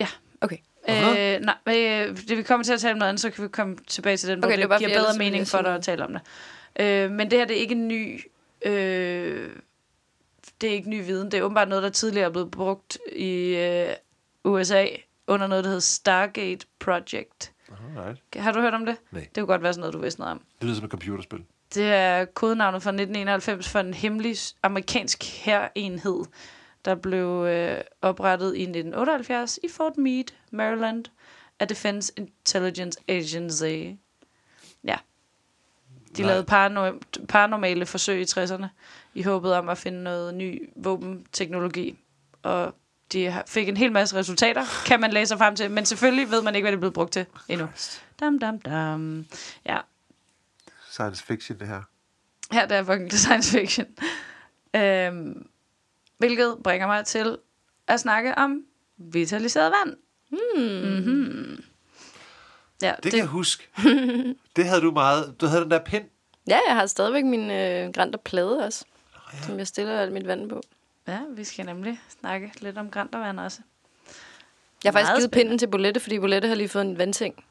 Ja. 0.00 0.06
Okay. 0.40 0.56
Øh, 0.88 1.40
nej, 1.40 1.54
øh, 1.68 2.16
det 2.28 2.36
vi 2.36 2.42
kommer 2.42 2.64
til 2.64 2.72
at 2.72 2.80
tale 2.80 2.92
om 2.92 2.98
noget 2.98 3.08
andet, 3.08 3.20
så 3.20 3.30
kan 3.30 3.44
vi 3.44 3.48
komme 3.48 3.76
tilbage 3.86 4.16
til 4.16 4.28
den, 4.28 4.38
hvor 4.38 4.46
Okay, 4.46 4.54
okay, 4.54 4.62
det 4.62 4.62
det, 4.62 4.68
bare, 4.68 4.78
giver 4.78 5.00
bedre 5.00 5.18
mening 5.18 5.46
for 5.46 5.62
dig 5.62 5.74
at 5.74 5.82
tale 5.82 6.04
om 6.04 6.12
det. 6.12 6.22
Øh, 6.80 7.10
men 7.10 7.30
det 7.30 7.38
her, 7.38 7.46
det 7.46 7.56
er 7.56 7.60
ikke 7.60 7.74
en 7.74 7.88
ny... 7.88 8.20
Øh, 8.64 9.50
det 10.60 10.70
er 10.70 10.74
ikke 10.74 10.90
ny 10.90 11.04
viden. 11.04 11.30
Det 11.30 11.38
er 11.38 11.42
åbenbart 11.42 11.68
noget, 11.68 11.82
der 11.82 11.90
tidligere 11.90 12.26
er 12.26 12.30
blevet 12.30 12.50
brugt 12.50 12.98
i 13.16 13.56
øh, 13.56 13.88
USA 14.44 14.86
under 15.26 15.46
noget, 15.46 15.64
der 15.64 15.70
hedder 15.70 15.80
Stargate 15.80 16.66
Project. 16.78 17.52
Alright. 17.96 18.20
Har 18.36 18.52
du 18.52 18.60
hørt 18.60 18.74
om 18.74 18.86
det? 18.86 18.96
Nej. 19.10 19.20
Det 19.20 19.34
kunne 19.34 19.46
godt 19.46 19.62
være 19.62 19.72
sådan 19.72 19.80
noget, 19.80 19.94
du 19.94 19.98
vidste 19.98 20.20
noget 20.20 20.32
om. 20.32 20.38
Det 20.60 20.64
lyder 20.64 20.74
som 20.76 20.84
et 20.84 20.90
computerspil. 20.90 21.44
Det 21.74 21.92
er 21.92 22.24
kodenavnet 22.24 22.82
fra 22.82 22.90
1991 22.90 23.68
for 23.68 23.78
en 23.80 23.94
hemmelig 23.94 24.36
amerikansk 24.62 25.24
hærenhed, 25.24 26.24
der 26.84 26.94
blev 26.94 27.26
øh, 27.48 27.80
oprettet 28.02 28.46
i 28.56 28.62
1978 28.62 29.58
i 29.62 29.68
Fort 29.68 29.96
Meade, 29.98 30.32
Maryland, 30.50 31.04
af 31.60 31.68
Defense 31.68 32.12
Intelligence 32.16 32.98
Agency. 33.08 33.64
Ja. 34.84 34.96
De 36.16 36.22
Nej. 36.22 36.28
lavede 36.30 36.44
parano- 36.50 37.24
paranormale 37.28 37.86
forsøg 37.86 38.20
i 38.20 38.24
60'erne 38.24 38.66
i 39.14 39.22
håbet 39.22 39.54
om 39.54 39.68
at 39.68 39.78
finde 39.78 40.02
noget 40.02 40.34
ny 40.34 40.68
våbenteknologi. 40.76 41.98
Og 42.42 42.74
de 43.12 43.42
fik 43.46 43.68
en 43.68 43.76
hel 43.76 43.92
masse 43.92 44.16
resultater, 44.16 44.64
kan 44.86 45.00
man 45.00 45.12
læse 45.12 45.28
sig 45.28 45.38
frem 45.38 45.56
til. 45.56 45.70
Men 45.70 45.86
selvfølgelig 45.86 46.30
ved 46.30 46.42
man 46.42 46.54
ikke, 46.54 46.64
hvad 46.64 46.72
det 46.72 46.76
er 46.76 46.80
blevet 46.80 46.94
brugt 46.94 47.12
til 47.12 47.26
endnu. 47.48 47.68
Dam, 48.20 48.38
dam, 48.38 48.58
dam. 48.60 49.26
Ja, 49.66 49.78
Science 50.92 51.24
fiction, 51.24 51.58
det 51.58 51.68
her. 51.68 51.82
her 52.52 52.66
der 52.66 52.76
er 52.76 52.84
fucking 52.84 53.12
science 53.12 53.58
fiction. 53.58 53.86
Øhm, 54.76 55.46
hvilket 56.18 56.56
bringer 56.64 56.86
mig 56.86 57.06
til 57.06 57.38
at 57.86 58.00
snakke 58.00 58.34
om 58.38 58.64
vitaliseret 58.98 59.72
vand. 59.84 59.96
Mm-hmm. 60.30 61.64
Ja, 62.82 62.92
Det, 62.96 63.04
det 63.04 63.10
kan 63.12 63.18
jeg 63.20 63.26
huske. 63.28 63.68
det 64.56 64.64
havde 64.64 64.80
du 64.80 64.90
meget. 64.90 65.34
Du 65.40 65.46
havde 65.46 65.62
den 65.62 65.70
der 65.70 65.84
pind. 65.84 66.04
Ja, 66.48 66.58
jeg 66.68 66.76
har 66.76 66.86
stadigvæk 66.86 67.24
min 67.24 67.50
øh, 67.50 67.90
og 68.12 68.20
plade 68.20 68.64
også, 68.66 68.84
ja. 69.32 69.42
som 69.42 69.58
jeg 69.58 69.66
stiller 69.66 70.00
alt 70.00 70.12
mit 70.12 70.26
vand 70.26 70.48
på. 70.48 70.60
ja, 71.08 71.20
vi 71.30 71.44
skal 71.44 71.66
nemlig 71.66 72.00
snakke 72.20 72.52
lidt 72.60 72.78
om 72.78 72.90
græntervand 72.90 73.40
også. 73.40 73.60
Jeg 74.84 74.92
har 74.92 74.98
faktisk 74.98 75.12
givet 75.12 75.22
spændende. 75.22 75.44
pinden 75.44 75.58
til 75.58 75.66
Bolette, 75.66 76.00
fordi 76.00 76.18
Bolette 76.18 76.48
har 76.48 76.54
lige 76.54 76.68
fået 76.68 76.82
en 76.84 76.98
vandseng. 76.98 77.44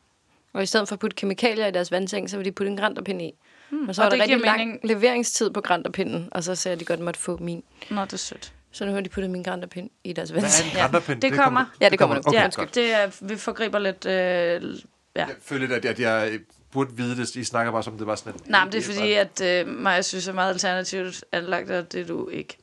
Og 0.54 0.64
i 0.64 0.66
stedet 0.66 0.88
for 0.88 0.94
at 0.96 1.00
putte 1.00 1.16
kemikalier 1.16 1.68
i 1.68 1.72
deres 1.72 1.92
vandseng, 1.92 2.30
så 2.30 2.38
vil 2.38 2.46
de 2.46 2.52
putte 2.52 2.72
en 2.72 2.78
granterpind 2.78 3.22
i. 3.22 3.34
Mm, 3.70 3.90
og 3.90 3.96
så 3.96 4.02
og 4.02 4.06
var 4.06 4.10
der 4.10 4.16
det 4.18 4.24
rigtig 4.24 4.46
lang 4.46 4.60
mening. 4.60 4.80
leveringstid 4.84 5.50
på 5.50 5.62
granterpinden, 5.62 6.30
og 6.32 6.44
så 6.44 6.56
sagde 6.56 6.72
jeg, 6.74 6.76
at 6.76 6.80
de 6.80 6.86
godt 6.86 7.00
måtte 7.00 7.20
få 7.20 7.38
min. 7.38 7.64
Nå, 7.90 8.02
det 8.06 8.14
er 8.14 8.18
sødt. 8.18 8.54
Så 8.72 8.86
nu 8.86 8.92
har 8.94 9.02
de 9.02 9.10
puttet 9.10 9.32
min 9.32 9.44
granterpind 9.44 9.90
i 10.04 10.14
deres 10.14 10.32
er 10.32 10.36
en 10.36 10.44
Ja, 10.74 10.80
granterpind? 10.80 11.22
det 11.22 11.34
kommer. 11.34 11.66
Ja, 11.82 11.90
det 11.90 12.00
kommer 12.00 12.16
nu. 12.16 12.22
Okay, 12.26 12.40
ja, 12.40 12.50
godt. 12.56 12.76
det 12.76 12.94
er, 12.94 13.12
vi 13.22 13.36
forgriber 13.36 13.80
lidt... 13.80 14.06
Øh, 14.06 14.12
ja. 14.12 15.26
Jeg 15.26 15.36
føler 15.42 15.68
lidt, 15.68 15.86
at 15.86 16.00
jeg, 16.00 16.12
at 16.12 16.32
jeg 16.32 16.40
burde 16.72 16.96
vide 16.98 17.16
det. 17.18 17.36
I 17.36 17.44
snakker 17.44 17.72
bare 17.72 17.84
som, 17.84 17.98
det 17.98 18.08
var 18.08 18.16
sådan 18.16 18.34
en... 18.34 18.40
Nej, 18.46 18.64
men 18.66 18.72
det 18.72 18.78
er 18.78 18.94
fordi, 18.94 19.12
at 19.14 19.42
øh, 19.42 19.68
mig 19.68 20.06
synes 20.06 20.28
er 20.28 20.34
meget 20.34 20.54
alternativt 20.54 21.26
anlagt, 21.32 21.72
og 21.72 21.92
det 21.92 22.02
er 22.02 22.06
du 22.06 22.30
ikke. 22.30 22.58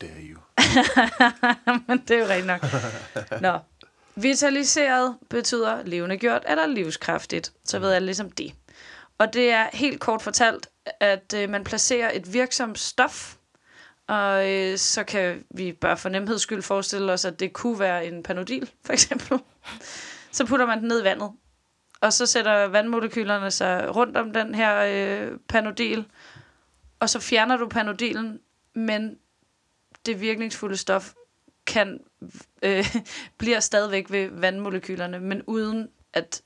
Det 0.00 0.10
er 0.16 0.30
jo. 0.30 0.36
Men 1.88 1.98
det 2.08 2.16
er 2.16 2.18
jo 2.18 2.26
rigtigt 2.28 2.46
nok. 2.46 2.62
Nå. 3.42 3.58
Vitaliseret 4.16 5.16
betyder 5.30 5.82
levende 5.82 6.16
gjort 6.16 6.42
eller 6.48 6.66
livskraftigt. 6.66 7.52
Så 7.64 7.78
ved 7.78 7.92
alle 7.92 8.06
ligesom 8.06 8.30
det. 8.30 8.54
Og 9.18 9.32
det 9.32 9.50
er 9.50 9.66
helt 9.72 10.00
kort 10.00 10.22
fortalt, 10.22 10.68
at 11.00 11.34
øh, 11.36 11.50
man 11.50 11.64
placerer 11.64 12.10
et 12.14 12.32
virksomt 12.32 12.78
stof, 12.78 13.36
og 14.06 14.50
øh, 14.50 14.78
så 14.78 15.04
kan 15.04 15.44
vi 15.50 15.72
bare 15.72 15.96
for 15.96 16.08
nemheds 16.08 16.42
skyld 16.42 16.62
forestille 16.62 17.12
os, 17.12 17.24
at 17.24 17.40
det 17.40 17.52
kunne 17.52 17.78
være 17.78 18.06
en 18.06 18.22
panodil, 18.22 18.70
for 18.86 18.92
eksempel. 18.92 19.38
Så 20.30 20.46
putter 20.46 20.66
man 20.66 20.78
den 20.78 20.88
ned 20.88 21.00
i 21.00 21.04
vandet, 21.04 21.30
og 22.00 22.12
så 22.12 22.26
sætter 22.26 22.64
vandmolekylerne 22.64 23.50
sig 23.50 23.96
rundt 23.96 24.16
om 24.16 24.32
den 24.32 24.54
her 24.54 24.84
øh, 24.84 25.38
panodil, 25.48 26.04
og 27.00 27.10
så 27.10 27.20
fjerner 27.20 27.56
du 27.56 27.68
panodilen, 27.68 28.40
men 28.74 29.18
det 30.06 30.20
virkningsfulde 30.20 30.76
stof 30.76 31.12
kan 31.66 32.00
øh, 32.62 32.86
bliver 33.38 33.60
stadigvæk 33.60 34.10
ved 34.10 34.28
vandmolekylerne, 34.30 35.20
men 35.20 35.42
uden 35.46 35.88
at... 36.12 36.42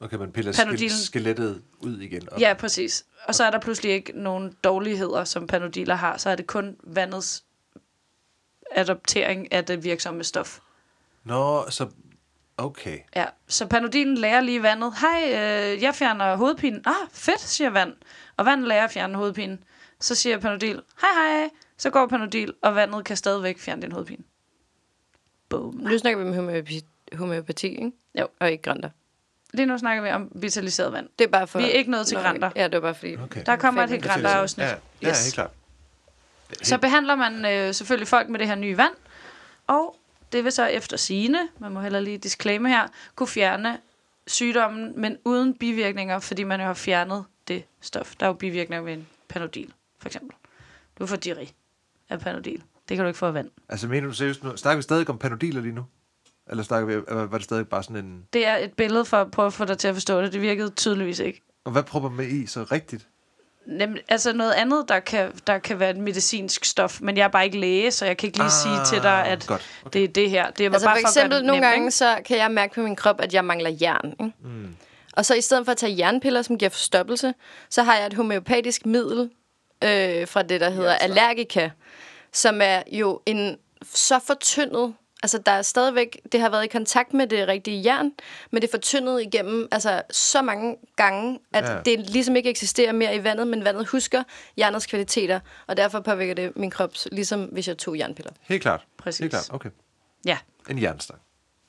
Okay, 0.00 0.16
man 0.16 0.32
piller 0.32 0.52
Panodilen- 0.52 0.88
ske- 0.88 1.04
skelettet 1.06 1.62
ud 1.78 1.98
igen. 2.00 2.32
Og 2.32 2.40
Ja, 2.40 2.54
præcis. 2.54 3.04
Og 3.24 3.34
så 3.34 3.44
er 3.44 3.50
der 3.50 3.60
pludselig 3.60 3.92
ikke 3.92 4.12
nogen 4.14 4.56
dårligheder, 4.64 5.24
som 5.24 5.46
panodiler 5.46 5.94
har. 5.94 6.16
Så 6.16 6.30
er 6.30 6.36
det 6.36 6.46
kun 6.46 6.76
vandets 6.84 7.44
adoptering 8.70 9.52
af 9.52 9.64
det 9.64 9.84
virksomme 9.84 10.24
stof. 10.24 10.58
Nå, 11.24 11.70
så... 11.70 11.88
Okay. 12.56 12.98
Ja, 13.16 13.24
så 13.48 13.66
panodilen 13.66 14.18
lærer 14.18 14.40
lige 14.40 14.62
vandet. 14.62 14.94
Hej, 15.00 15.22
øh, 15.26 15.82
jeg 15.82 15.94
fjerner 15.94 16.36
hovedpinen. 16.36 16.82
Ah, 16.86 16.94
fedt, 17.12 17.40
siger 17.40 17.70
vand. 17.70 17.92
Og 18.36 18.46
vand 18.46 18.64
lærer 18.64 18.84
at 18.84 18.90
fjerne 18.90 19.16
hovedpinen. 19.16 19.64
Så 20.00 20.14
siger 20.14 20.38
panodil, 20.38 20.82
hej 21.00 21.10
hej. 21.38 21.50
Så 21.80 21.90
går 21.90 22.06
panodil, 22.06 22.54
og 22.62 22.74
vandet 22.74 23.04
kan 23.04 23.16
stadigvæk 23.16 23.58
fjerne 23.58 23.82
din 23.82 23.92
hovedpine. 23.92 24.22
Boom. 25.48 25.74
Nu 25.74 25.98
snakker 25.98 26.22
vi 26.22 26.28
om 26.28 26.34
homeopati, 26.34 26.84
homeopati 27.12 27.68
ikke? 27.68 27.92
Jo. 28.18 28.28
Og 28.40 28.50
ikke 28.50 28.62
granter. 28.62 28.90
Lige 29.52 29.66
nu 29.66 29.78
snakker 29.78 30.02
vi 30.02 30.10
om 30.10 30.32
vitaliseret 30.34 30.92
vand. 30.92 31.08
Det 31.18 31.24
er 31.24 31.28
bare 31.28 31.46
for... 31.46 31.58
Vi 31.58 31.64
er 31.64 31.68
ikke 31.68 31.90
nået 31.90 32.06
til 32.06 32.16
Nå, 32.16 32.22
granter. 32.22 32.50
Ja, 32.56 32.64
det 32.64 32.72
var 32.72 32.80
bare 32.80 32.94
fordi... 32.94 33.16
Okay. 33.16 33.42
Der 33.46 33.56
kommer 33.56 33.82
et 33.82 33.90
helt 33.90 34.02
minutter. 34.02 34.22
grænter 34.22 34.40
afsnit. 34.40 34.64
Ja, 34.64 34.74
ja, 35.02 35.06
helt 35.06 35.34
klart. 35.34 35.50
Så 36.62 36.78
behandler 36.78 37.14
man 37.14 37.44
øh, 37.44 37.74
selvfølgelig 37.74 38.08
folk 38.08 38.28
med 38.28 38.38
det 38.38 38.46
her 38.46 38.54
nye 38.54 38.76
vand, 38.76 38.94
og 39.66 39.96
det 40.32 40.44
vil 40.44 40.52
så 40.52 40.66
efter 40.66 40.96
sine, 40.96 41.48
man 41.58 41.72
må 41.72 41.80
heller 41.80 42.00
lige 42.00 42.18
disclaimer 42.18 42.68
her, 42.68 42.88
kunne 43.14 43.26
fjerne 43.26 43.78
sygdommen, 44.26 45.00
men 45.00 45.18
uden 45.24 45.54
bivirkninger, 45.54 46.18
fordi 46.18 46.44
man 46.44 46.60
jo 46.60 46.66
har 46.66 46.74
fjernet 46.74 47.24
det 47.48 47.64
stof. 47.80 48.14
Der 48.20 48.26
er 48.26 48.30
jo 48.30 48.34
bivirkninger 48.34 48.84
ved 48.84 48.92
en 48.92 49.08
panodil, 49.28 49.72
for 49.98 50.08
eksempel. 50.08 50.36
Du 50.98 51.06
får 51.06 51.16
diarré 51.16 51.59
af 52.10 52.20
panodil. 52.20 52.62
Det 52.88 52.96
kan 52.96 53.04
du 53.04 53.06
ikke 53.06 53.18
få 53.18 53.26
af 53.26 53.34
vand. 53.34 53.48
Altså, 53.68 53.88
mener 53.88 54.06
du 54.08 54.14
seriøst 54.14 54.44
nu? 54.44 54.56
Snakker 54.56 54.76
vi 54.76 54.82
stadig 54.82 55.10
om 55.10 55.18
panodiler 55.18 55.60
lige 55.60 55.74
nu? 55.74 55.84
Eller 56.50 56.62
snakker 56.62 56.86
vi, 56.86 57.02
var 57.30 57.38
det 57.38 57.44
stadig 57.44 57.68
bare 57.68 57.82
sådan 57.82 57.96
en... 58.04 58.24
Det 58.32 58.46
er 58.46 58.56
et 58.56 58.72
billede 58.72 59.04
for 59.04 59.16
at 59.16 59.30
prøve 59.30 59.46
at 59.46 59.52
få 59.52 59.64
dig 59.64 59.78
til 59.78 59.88
at 59.88 59.94
forstå 59.94 60.22
det. 60.22 60.32
Det 60.32 60.42
virkede 60.42 60.70
tydeligvis 60.70 61.18
ikke. 61.18 61.42
Og 61.64 61.72
hvad 61.72 61.82
prøver 61.82 62.08
man 62.08 62.16
med 62.16 62.26
i 62.26 62.46
så 62.46 62.62
rigtigt? 62.62 63.06
Nem, 63.66 63.96
altså 64.08 64.32
noget 64.32 64.52
andet, 64.52 64.84
der 64.88 65.00
kan, 65.00 65.32
der 65.46 65.58
kan 65.58 65.80
være 65.80 65.90
et 65.90 65.96
medicinsk 65.96 66.64
stof, 66.64 67.00
men 67.00 67.16
jeg 67.16 67.24
er 67.24 67.28
bare 67.28 67.44
ikke 67.44 67.58
læge, 67.58 67.90
så 67.90 68.06
jeg 68.06 68.16
kan 68.16 68.26
ikke 68.26 68.38
lige 68.38 68.44
ah, 68.44 68.50
sige 68.50 68.84
til 68.94 69.02
dig, 69.02 69.26
at 69.26 69.46
godt. 69.46 69.62
okay. 69.84 69.92
det 69.92 70.04
er 70.04 70.08
det 70.12 70.30
her. 70.30 70.50
Det 70.50 70.70
var 70.70 70.74
Altså 70.74 70.86
bare 70.88 70.96
for 70.96 71.00
for 71.00 71.08
eksempel 71.08 71.36
det 71.38 71.46
nogle 71.46 71.60
nemt, 71.60 71.70
gange, 71.72 71.84
ikke? 71.84 71.90
så 71.90 72.18
kan 72.24 72.38
jeg 72.38 72.50
mærke 72.50 72.74
på 72.74 72.80
min 72.80 72.96
krop, 72.96 73.20
at 73.20 73.34
jeg 73.34 73.44
mangler 73.44 73.70
jern. 73.82 74.14
Ikke? 74.20 74.32
Mm. 74.42 74.76
Og 75.12 75.24
så 75.24 75.34
i 75.34 75.40
stedet 75.40 75.64
for 75.64 75.72
at 75.72 75.78
tage 75.78 75.98
jernpiller, 75.98 76.42
som 76.42 76.58
giver 76.58 76.68
forstoppelse, 76.68 77.34
så 77.70 77.82
har 77.82 77.96
jeg 77.96 78.06
et 78.06 78.14
homeopatisk 78.14 78.86
middel 78.86 79.30
øh, 79.84 80.26
fra 80.28 80.42
det, 80.42 80.60
der 80.60 80.70
hedder 80.70 80.90
Ja. 80.92 80.96
Allergica, 81.00 81.70
som 82.32 82.60
er 82.62 82.82
jo 82.92 83.20
en 83.26 83.58
så 83.94 84.18
fortyndet 84.18 84.94
Altså, 85.22 85.38
der 85.38 85.52
er 85.52 85.62
stadigvæk, 85.62 86.20
det 86.32 86.40
har 86.40 86.48
været 86.50 86.64
i 86.64 86.68
kontakt 86.68 87.14
med 87.14 87.26
det 87.26 87.48
rigtige 87.48 87.84
jern, 87.84 88.12
men 88.50 88.62
det 88.62 88.68
er 88.68 88.72
fortyndet 88.72 89.22
igennem 89.22 89.68
altså, 89.70 90.02
så 90.10 90.42
mange 90.42 90.76
gange, 90.96 91.38
at 91.52 91.64
Ja. 91.64 91.80
det 91.84 92.10
ligesom 92.10 92.36
ikke 92.36 92.50
eksisterer 92.50 92.92
mere 92.92 93.16
i 93.16 93.24
vandet, 93.24 93.46
men 93.48 93.64
vandet 93.64 93.88
husker 93.88 94.22
jernets 94.58 94.86
kvaliteter, 94.86 95.40
og 95.66 95.76
derfor 95.76 96.00
påvirker 96.00 96.34
det 96.34 96.56
min 96.56 96.70
krop, 96.70 96.90
ligesom 97.12 97.44
hvis 97.44 97.68
jeg 97.68 97.78
tog 97.78 97.98
jernpiller. 97.98 98.32
Helt 98.40 98.62
klart. 98.62 98.86
Præcis. 98.98 99.18
Helt 99.20 99.30
klart, 99.30 99.48
okay. 99.52 99.70
Ja. 100.24 100.38
En 100.70 100.82
jernstang, 100.82 101.20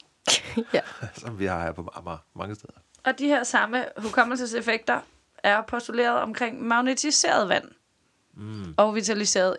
ja. 0.74 0.82
som 1.22 1.40
vi 1.40 1.46
har 1.46 1.64
her 1.64 1.72
på 1.72 1.90
Amager 1.94 2.18
mange 2.36 2.56
steder. 2.56 2.74
Og 3.04 3.20
de 3.20 3.28
her 3.28 3.44
samme 3.44 3.86
hukommelseseffekter 3.98 5.00
er 5.44 5.62
postuleret 5.62 6.20
omkring 6.22 6.62
magnetiseret 6.68 7.50
vand 7.50 7.66
mm. 8.34 8.74
og 8.78 8.96
vitaliseret 8.96 9.56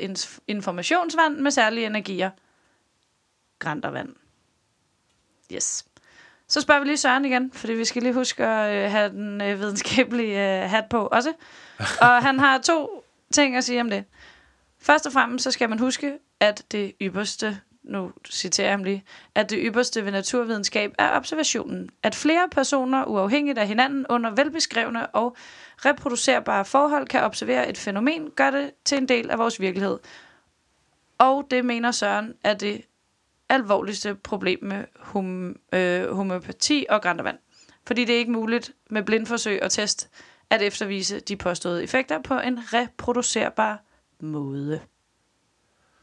informationsvand 0.49 1.37
med 1.37 1.51
særlige 1.51 1.87
energier. 1.87 2.31
Grantervand. 3.59 4.15
Yes. 5.53 5.85
Så 6.49 6.61
spørger 6.61 6.81
vi 6.81 6.87
lige 6.87 6.97
Søren 6.97 7.25
igen, 7.25 7.53
fordi 7.53 7.73
vi 7.73 7.85
skal 7.85 8.03
lige 8.03 8.15
huske 8.15 8.47
at 8.47 8.85
øh, 8.85 8.91
have 8.91 9.09
den 9.11 9.41
øh, 9.41 9.61
videnskabelige 9.61 10.63
øh, 10.63 10.71
hat 10.71 10.85
på 10.91 11.07
også. 11.07 11.33
Og 12.07 12.23
han 12.23 12.39
har 12.39 12.59
to 12.59 13.05
ting 13.33 13.57
at 13.57 13.65
sige 13.65 13.81
om 13.81 13.91
det. 13.91 14.05
Først 14.79 15.07
og 15.07 15.13
fremmest 15.13 15.43
så 15.45 15.51
skal 15.51 15.69
man 15.69 15.79
huske, 15.79 16.19
at 16.41 16.65
det 16.73 16.93
ypperste, 17.03 17.61
nu 17.85 18.13
citerer 18.31 18.67
jeg 18.67 18.73
ham 18.73 18.85
lige, 18.85 19.05
at 19.35 19.51
det 19.51 19.59
ypperste 19.63 20.05
ved 20.05 20.13
naturvidenskab 20.13 20.95
er 20.99 21.17
observationen. 21.17 21.91
At 22.03 22.15
flere 22.15 22.49
personer 22.51 23.05
uafhængigt 23.05 23.59
af 23.59 23.69
hinanden 23.69 24.07
under 24.09 24.31
velbeskrevne 24.31 25.07
og 25.07 25.37
reproducerbare 25.79 26.65
forhold 26.65 27.07
kan 27.07 27.23
observere 27.23 27.69
et 27.69 27.79
fænomen, 27.79 28.31
gør 28.31 28.51
det 28.51 28.71
til 28.85 28.99
en 28.99 29.09
del 29.09 29.31
af 29.31 29.39
vores 29.39 29.61
virkelighed. 29.61 29.99
Og 31.19 31.47
det 31.51 31.65
mener 31.65 31.91
Søren 31.91 32.35
er 32.45 32.55
det 32.55 32.83
alvorligste 33.49 34.15
problem 34.15 34.59
med 34.63 34.85
hom, 35.01 35.57
øh, 35.73 36.15
homøopati 36.15 36.87
og 36.91 37.03
græntervand. 37.03 37.39
Fordi 37.87 38.05
det 38.05 38.15
er 38.15 38.19
ikke 38.19 38.33
muligt 38.33 38.73
med 38.91 39.03
blindforsøg 39.03 39.63
og 39.63 39.71
test 39.71 40.11
at 40.51 40.63
eftervise 40.63 41.21
de 41.21 41.37
påståede 41.37 41.83
effekter 41.83 42.23
på 42.23 42.39
en 42.39 42.59
reproducerbar 42.73 43.85
måde. 44.21 44.81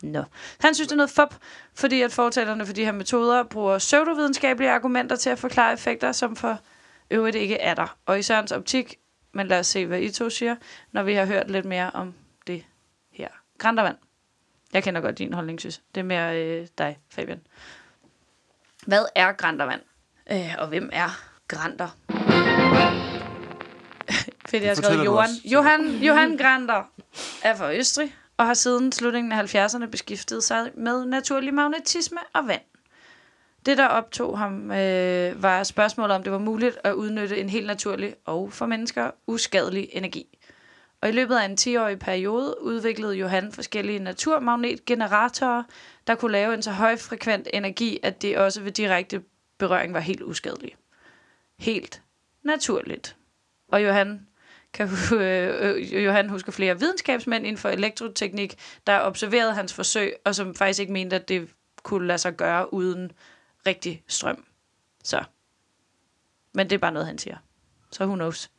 Nå. 0.03 0.23
Han 0.59 0.75
synes, 0.75 0.87
det 0.87 0.91
er 0.91 0.97
noget 0.97 1.09
fup, 1.09 1.35
fordi 1.73 2.01
at 2.01 2.11
fortalerne 2.11 2.65
for 2.65 2.73
de 2.73 2.85
her 2.85 2.91
metoder 2.91 3.43
bruger 3.43 3.77
pseudovidenskabelige 3.77 4.71
argumenter 4.71 5.15
til 5.15 5.29
at 5.29 5.39
forklare 5.39 5.73
effekter, 5.73 6.11
som 6.11 6.35
for 6.35 6.59
øvrigt 7.11 7.35
ikke 7.35 7.55
er 7.55 7.73
der. 7.73 7.97
Og 8.05 8.19
i 8.19 8.21
Sørens 8.21 8.51
optik, 8.51 8.95
men 9.31 9.47
lad 9.47 9.59
os 9.59 9.67
se, 9.67 9.85
hvad 9.85 10.01
I 10.01 10.11
to 10.11 10.29
siger, 10.29 10.55
når 10.91 11.03
vi 11.03 11.13
har 11.13 11.25
hørt 11.25 11.51
lidt 11.51 11.65
mere 11.65 11.91
om 11.91 12.13
det 12.47 12.65
her. 13.11 13.27
Græntervand. 13.57 13.97
Jeg 14.73 14.83
kender 14.83 15.01
godt 15.01 15.17
din 15.17 15.33
holdning, 15.33 15.59
synes. 15.59 15.81
Det 15.95 16.01
er 16.01 16.05
mere 16.05 16.43
øh, 16.43 16.67
dig, 16.77 16.99
Fabian. 17.09 17.41
Hvad 18.87 19.05
er 19.15 19.31
græntervand? 19.31 19.81
Øh, 20.31 20.55
og 20.57 20.67
hvem 20.67 20.89
er 20.93 21.21
grænter? 21.47 21.87
Fedt, 24.45 24.63
jeg 24.63 24.69
har 24.69 24.75
skrevet 24.75 25.05
Johan. 25.05 25.29
Johan, 25.45 25.87
Johan 25.87 26.37
Granter 26.37 26.83
er 27.43 27.55
fra 27.55 27.73
Østrig 27.73 28.15
og 28.39 28.47
har 28.47 28.53
siden 28.53 28.91
slutningen 28.91 29.31
af 29.31 29.55
70'erne 29.55 29.85
beskæftiget 29.85 30.43
sig 30.43 30.71
med 30.75 31.05
naturlig 31.05 31.53
magnetisme 31.53 32.17
og 32.33 32.47
vand. 32.47 32.61
Det, 33.65 33.77
der 33.77 33.87
optog 33.87 34.37
ham, 34.37 34.71
øh, 34.71 35.43
var 35.43 35.63
spørgsmålet 35.63 36.15
om, 36.15 36.23
det 36.23 36.31
var 36.31 36.37
muligt 36.37 36.77
at 36.83 36.93
udnytte 36.93 37.37
en 37.37 37.49
helt 37.49 37.67
naturlig 37.67 38.15
og 38.25 38.53
for 38.53 38.65
mennesker 38.65 39.11
uskadelig 39.27 39.89
energi. 39.91 40.37
Og 41.01 41.09
i 41.09 41.11
løbet 41.11 41.35
af 41.35 41.45
en 41.45 41.57
10-årig 41.59 41.99
periode 41.99 42.61
udviklede 42.61 43.13
Johan 43.13 43.51
forskellige 43.51 43.99
naturmagnetgeneratorer, 43.99 45.63
der 46.07 46.15
kunne 46.15 46.31
lave 46.31 46.53
en 46.53 46.61
så 46.61 46.71
højfrekvent 46.71 47.47
energi, 47.53 47.99
at 48.03 48.21
det 48.21 48.37
også 48.37 48.61
ved 48.61 48.71
direkte 48.71 49.21
berøring 49.57 49.93
var 49.93 49.99
helt 49.99 50.21
uskadeligt. 50.21 50.77
Helt 51.59 52.01
naturligt. 52.43 53.15
Og 53.71 53.83
Johan 53.83 54.28
kan 54.73 54.89
øh, 55.13 55.75
øh, 55.75 56.05
Johan 56.05 56.29
husker 56.29 56.51
flere 56.51 56.79
videnskabsmænd 56.79 57.45
inden 57.45 57.57
for 57.57 57.69
elektroteknik, 57.69 58.55
der 58.87 59.01
observerede 59.01 59.53
hans 59.53 59.73
forsøg, 59.73 60.13
og 60.25 60.35
som 60.35 60.55
faktisk 60.55 60.79
ikke 60.79 60.93
mente, 60.93 61.15
at 61.15 61.29
det 61.29 61.49
kunne 61.83 62.07
lade 62.07 62.17
sig 62.17 62.35
gøre 62.35 62.73
uden 62.73 63.11
rigtig 63.67 64.03
strøm. 64.07 64.45
Så. 65.03 65.23
Men 66.53 66.69
det 66.69 66.75
er 66.75 66.79
bare 66.79 66.91
noget, 66.91 67.07
han 67.07 67.17
siger. 67.17 67.37
Så 67.91 68.05
who 68.05 68.15
knows. 68.15 68.51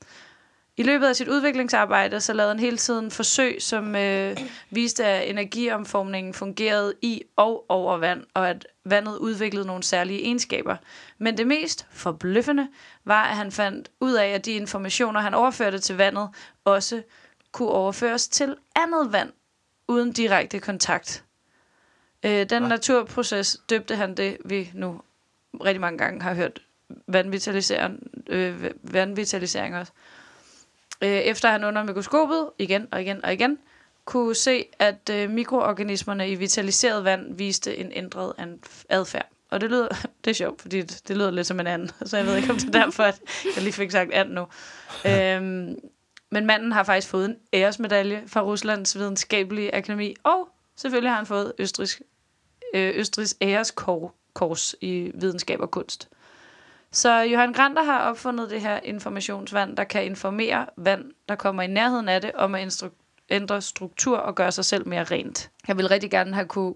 I 0.80 0.82
løbet 0.82 1.06
af 1.06 1.16
sit 1.16 1.28
udviklingsarbejde, 1.28 2.20
så 2.20 2.32
lavede 2.32 2.54
han 2.54 2.60
hele 2.60 2.76
tiden 2.76 3.10
forsøg, 3.10 3.62
som 3.62 3.96
øh, 3.96 4.36
viste, 4.70 5.04
at 5.04 5.30
energiomformningen 5.30 6.34
fungerede 6.34 6.94
i 7.02 7.22
og 7.36 7.64
over 7.68 7.96
vand, 7.98 8.24
og 8.34 8.50
at 8.50 8.66
vandet 8.84 9.16
udviklede 9.16 9.66
nogle 9.66 9.82
særlige 9.82 10.22
egenskaber. 10.22 10.76
Men 11.18 11.38
det 11.38 11.46
mest 11.46 11.86
forbløffende 11.90 12.68
var, 13.04 13.24
at 13.24 13.36
han 13.36 13.52
fandt 13.52 13.90
ud 14.00 14.12
af, 14.12 14.26
at 14.28 14.44
de 14.44 14.52
informationer, 14.52 15.20
han 15.20 15.34
overførte 15.34 15.78
til 15.78 15.96
vandet, 15.96 16.28
også 16.64 17.02
kunne 17.52 17.70
overføres 17.70 18.28
til 18.28 18.56
andet 18.76 19.12
vand, 19.12 19.32
uden 19.88 20.12
direkte 20.12 20.58
kontakt. 20.60 21.24
Øh, 22.22 22.50
den 22.50 22.62
Hva? 22.62 22.68
naturproces 22.68 23.60
døbte 23.70 23.96
han 23.96 24.14
det, 24.14 24.36
vi 24.44 24.70
nu 24.74 25.00
rigtig 25.64 25.80
mange 25.80 25.98
gange 25.98 26.22
har 26.22 26.34
hørt 26.34 26.62
vandvitalisering, 27.06 28.10
øh, 28.26 28.70
vandvitalisering 28.82 29.76
også. 29.76 29.92
Øh, 29.96 30.19
efter 31.00 31.50
han 31.50 31.64
under 31.64 31.82
mikroskopet 31.82 32.50
igen 32.58 32.88
og 32.92 33.00
igen 33.02 33.24
og 33.24 33.32
igen 33.32 33.58
kunne 34.04 34.34
se, 34.34 34.66
at 34.78 35.10
øh, 35.12 35.30
mikroorganismerne 35.30 36.30
i 36.30 36.34
vitaliseret 36.34 37.04
vand 37.04 37.34
viste 37.34 37.76
en 37.76 37.92
ændret 37.92 38.32
adfærd. 38.88 39.28
Og 39.50 39.60
det 39.60 39.70
lyder, 39.70 39.88
det 40.24 40.30
er 40.30 40.34
sjovt, 40.34 40.62
fordi 40.62 40.80
det, 40.82 41.08
det 41.08 41.16
lyder 41.16 41.30
lidt 41.30 41.46
som 41.46 41.60
en 41.60 41.66
anden, 41.66 41.90
så 42.06 42.16
jeg 42.16 42.26
ved 42.26 42.36
ikke, 42.36 42.50
om 42.50 42.56
det 42.56 42.74
er 42.74 42.84
derfor, 42.84 43.02
at 43.02 43.20
jeg 43.56 43.62
lige 43.62 43.72
fik 43.72 43.90
sagt 43.90 44.12
and 44.12 44.30
nu. 44.30 44.46
Øhm, 45.06 45.78
men 46.30 46.46
manden 46.46 46.72
har 46.72 46.82
faktisk 46.82 47.08
fået 47.08 47.24
en 47.24 47.36
æresmedalje 47.52 48.22
fra 48.26 48.42
Ruslands 48.42 48.98
videnskabelige 48.98 49.74
akademi, 49.74 50.14
og 50.22 50.48
selvfølgelig 50.76 51.10
har 51.10 51.16
han 51.16 51.26
fået 51.26 51.52
Østrigs, 51.58 52.02
øh, 52.74 52.92
Østrigs 52.96 53.36
æreskors 53.42 54.74
i 54.80 55.10
videnskab 55.14 55.60
og 55.60 55.70
kunst. 55.70 56.08
Så 56.92 57.20
Johan 57.20 57.52
Granter 57.52 57.82
har 57.82 58.10
opfundet 58.10 58.50
det 58.50 58.60
her 58.60 58.80
informationsvand, 58.84 59.76
der 59.76 59.84
kan 59.84 60.04
informere 60.04 60.66
vand, 60.76 61.04
der 61.28 61.34
kommer 61.34 61.62
i 61.62 61.66
nærheden 61.66 62.08
af 62.08 62.20
det, 62.20 62.32
om 62.32 62.54
at 62.54 62.68
instru- 62.68 63.24
ændre 63.30 63.62
struktur 63.62 64.18
og 64.18 64.34
gøre 64.34 64.52
sig 64.52 64.64
selv 64.64 64.88
mere 64.88 65.04
rent. 65.04 65.50
Jeg 65.68 65.76
vil 65.76 65.88
rigtig 65.88 66.10
gerne 66.10 66.34
have 66.34 66.46
kunne, 66.46 66.74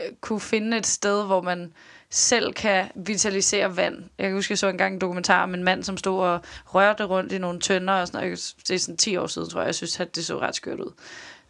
øh, 0.00 0.12
kunne 0.20 0.40
finde 0.40 0.76
et 0.76 0.86
sted, 0.86 1.26
hvor 1.26 1.40
man 1.40 1.72
selv 2.10 2.52
kan 2.52 2.88
vitalisere 2.94 3.76
vand. 3.76 4.04
Jeg 4.18 4.26
kan 4.26 4.34
huske, 4.34 4.52
jeg 4.52 4.58
så 4.58 4.68
engang 4.68 4.94
en 4.94 5.00
dokumentar 5.00 5.42
om 5.42 5.54
en 5.54 5.64
mand, 5.64 5.82
som 5.82 5.96
stod 5.96 6.22
og 6.22 6.40
rørte 6.66 7.04
rundt 7.04 7.32
i 7.32 7.38
nogle 7.38 7.60
tønder 7.60 7.94
og 7.94 8.06
sådan 8.06 8.20
noget. 8.20 8.54
Det 8.68 8.74
er 8.74 8.78
sådan 8.78 8.96
10 8.96 9.16
år 9.16 9.26
siden, 9.26 9.50
tror 9.50 9.60
jeg. 9.60 9.66
Jeg 9.66 9.74
synes, 9.74 10.00
at 10.00 10.16
det 10.16 10.26
så 10.26 10.38
ret 10.38 10.54
skørt 10.54 10.80
ud. 10.80 10.92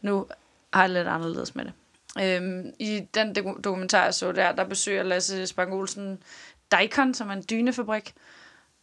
Nu 0.02 0.26
har 0.72 0.82
jeg 0.82 0.90
lidt 0.90 1.08
anderledes 1.08 1.54
med 1.54 1.64
det. 1.64 1.72
Øhm, 2.22 2.72
I 2.78 3.00
den 3.14 3.34
dokumentar, 3.64 4.04
jeg 4.04 4.14
så 4.14 4.32
der, 4.32 4.52
der 4.52 4.64
besøger 4.64 5.02
Lasse 5.02 5.46
Spang 5.46 5.74
Olsen 5.74 6.18
Daikon, 6.70 7.14
som 7.14 7.28
er 7.28 7.32
en 7.32 7.44
dynefabrik, 7.50 8.14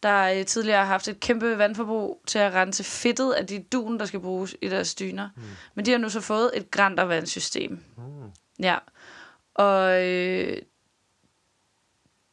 der 0.02 0.38
øh, 0.38 0.44
tidligere 0.44 0.78
har 0.78 0.86
haft 0.86 1.08
et 1.08 1.20
kæmpe 1.20 1.58
vandforbrug 1.58 2.22
til 2.26 2.38
at 2.38 2.54
rense 2.54 2.84
fedtet 2.84 3.32
af 3.32 3.46
de 3.46 3.62
dun, 3.72 3.98
der 3.98 4.04
skal 4.04 4.20
bruges 4.20 4.56
i 4.62 4.68
deres 4.68 4.94
dyner. 4.94 5.28
Mm. 5.36 5.42
Men 5.74 5.86
de 5.86 5.90
har 5.90 5.98
nu 5.98 6.08
så 6.08 6.20
fået 6.20 6.50
et 6.54 6.70
grantervandssystem. 6.70 7.78
Mm. 7.96 8.30
Ja. 8.60 8.78
Og 9.54 10.02
øh, 10.04 10.56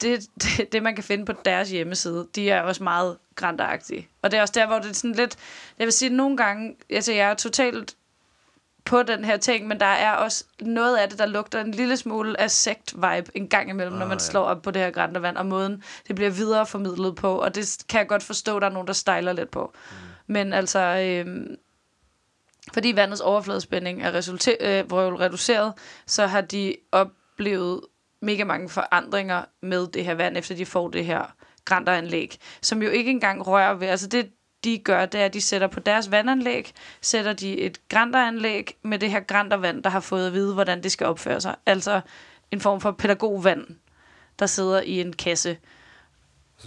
det, 0.01 0.27
det, 0.41 0.71
det, 0.71 0.83
man 0.83 0.95
kan 0.95 1.03
finde 1.03 1.25
på 1.25 1.33
deres 1.45 1.69
hjemmeside, 1.69 2.27
de 2.35 2.49
er 2.49 2.61
også 2.61 2.83
meget 2.83 3.17
granteragtige. 3.35 4.07
Og 4.21 4.31
det 4.31 4.37
er 4.37 4.41
også 4.41 4.53
der, 4.55 4.67
hvor 4.67 4.79
det 4.79 4.89
er 4.89 4.93
sådan 4.93 5.15
lidt... 5.15 5.37
Jeg 5.79 5.85
vil 5.85 5.93
sige, 5.93 6.09
at 6.09 6.15
nogle 6.15 6.37
gange... 6.37 6.75
Altså, 6.89 7.13
jeg 7.13 7.29
er 7.29 7.33
totalt 7.33 7.95
på 8.91 9.03
den 9.03 9.25
her 9.25 9.37
ting, 9.37 9.67
men 9.67 9.79
der 9.79 9.85
er 9.85 10.11
også 10.11 10.45
noget 10.61 10.97
af 10.97 11.09
det, 11.09 11.19
der 11.19 11.25
lugter 11.25 11.61
en 11.61 11.71
lille 11.71 11.97
smule 11.97 12.41
af 12.41 12.51
sekt-vibe 12.51 13.31
en 13.35 13.47
gang 13.47 13.69
imellem, 13.69 13.93
oh, 13.93 13.99
når 13.99 14.05
man 14.05 14.17
ja. 14.17 14.23
slår 14.23 14.41
op 14.41 14.61
på 14.61 14.71
det 14.71 14.81
her 14.81 14.91
græntervand, 14.91 15.37
og 15.37 15.45
måden 15.45 15.83
det 16.07 16.15
bliver 16.15 16.31
videreformidlet 16.31 17.15
på, 17.15 17.35
og 17.35 17.55
det 17.55 17.85
kan 17.89 17.99
jeg 17.99 18.07
godt 18.07 18.23
forstå, 18.23 18.59
der 18.59 18.67
er 18.67 18.71
nogen, 18.71 18.87
der 18.87 18.93
stejler 18.93 19.33
lidt 19.33 19.51
på. 19.51 19.73
Mm. 19.73 20.33
Men 20.33 20.53
altså, 20.53 20.79
øhm, 20.79 21.55
fordi 22.73 22.95
vandets 22.95 23.21
overfladespænding 23.21 24.01
er 24.03 24.09
øh, 24.61 24.93
reduceret, 24.93 25.73
så 26.05 26.27
har 26.27 26.41
de 26.41 26.75
oplevet 26.91 27.81
mega 28.21 28.43
mange 28.43 28.69
forandringer 28.69 29.43
med 29.61 29.87
det 29.87 30.05
her 30.05 30.13
vand, 30.13 30.37
efter 30.37 30.55
de 30.55 30.65
får 30.65 30.89
det 30.89 31.05
her 31.05 31.35
grænteranlæg, 31.65 32.37
som 32.61 32.83
jo 32.83 32.89
ikke 32.89 33.11
engang 33.11 33.47
rører 33.47 33.73
ved, 33.73 33.87
altså 33.87 34.07
det 34.07 34.31
de 34.63 34.77
gør, 34.77 35.05
det 35.05 35.21
er, 35.21 35.25
at 35.25 35.33
de 35.33 35.41
sætter 35.41 35.67
på 35.67 35.79
deres 35.79 36.11
vandanlæg, 36.11 36.73
sætter 37.01 37.33
de 37.33 37.59
et 37.59 37.89
grænteranlæg 37.89 38.77
med 38.83 38.99
det 38.99 39.11
her 39.11 39.19
græntervand, 39.19 39.83
der 39.83 39.89
har 39.89 39.99
fået 39.99 40.27
at 40.27 40.33
vide, 40.33 40.53
hvordan 40.53 40.83
det 40.83 40.91
skal 40.91 41.07
opføre 41.07 41.41
sig. 41.41 41.55
Altså 41.65 42.01
en 42.51 42.61
form 42.61 42.81
for 42.81 42.91
pædagogvand, 42.91 43.67
der 44.39 44.45
sidder 44.45 44.81
i 44.81 45.01
en 45.01 45.13
kasse. 45.13 45.57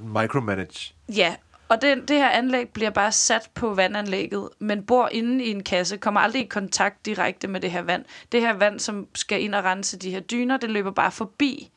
Micromanage. 0.03 0.95
Ja, 1.09 1.35
og 1.69 1.83
det, 1.83 2.09
det 2.09 2.17
her 2.17 2.31
anlæg 2.31 2.69
bliver 2.69 2.91
bare 2.91 3.13
sat 3.13 3.51
på 3.55 3.75
vandanlægget, 3.75 4.49
men 4.59 4.87
bor 4.87 5.09
inde 5.09 5.45
i 5.45 5.51
en 5.51 5.63
kasse, 5.63 5.97
kommer 5.97 6.21
aldrig 6.21 6.43
i 6.43 6.47
kontakt 6.47 7.07
direkte 7.07 7.49
med 7.49 7.61
det 7.61 7.71
her 7.71 7.83
vand. 7.83 8.05
Det 8.33 8.41
her 8.41 8.53
vand, 8.53 8.81
som 8.81 9.07
skal 9.15 9.43
ind 9.43 9.55
og 9.55 9.65
rense 9.65 9.99
de 9.99 10.11
her 10.11 10.21
dyner, 10.21 10.57
det 10.57 10.71
løber 10.71 10.91
bare 10.91 11.13
forbi 11.13 11.71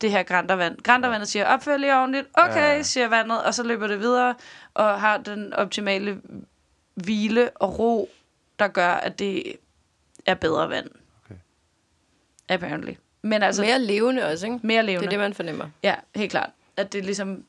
det 0.00 0.10
her 0.10 0.22
græntervand. 0.22 0.82
Græntervandet 0.82 1.28
siger, 1.28 1.46
opfør 1.46 1.76
lige 1.76 1.96
ordentligt, 1.96 2.26
okay, 2.34 2.76
Ja. 2.76 2.82
siger 2.82 3.08
vandet, 3.08 3.42
og 3.44 3.54
så 3.54 3.62
løber 3.62 3.86
det 3.86 4.00
videre, 4.00 4.34
og 4.74 5.00
har 5.00 5.18
den 5.18 5.52
optimale 5.52 6.20
hvile 6.94 7.50
og 7.54 7.78
ro, 7.78 8.10
der 8.58 8.68
gør, 8.68 8.88
at 8.90 9.18
det 9.18 9.56
er 10.26 10.34
bedre 10.34 10.68
vand. 10.68 10.90
Okay. 11.24 11.34
Apparently. 12.48 12.92
Men 13.22 13.42
altså, 13.42 13.62
mere, 13.62 13.78
levende 13.78 14.24
også, 14.26 14.46
ikke? 14.46 14.58
mere 14.62 14.76
Det 14.78 14.84
levende. 14.84 15.06
er 15.06 15.10
det, 15.10 15.18
man 15.18 15.34
fornemmer. 15.34 15.68
Ja, 15.82 15.94
helt 16.16 16.30
klart. 16.30 16.50
At 16.76 16.92
det 16.92 17.04
ligesom, 17.04 17.44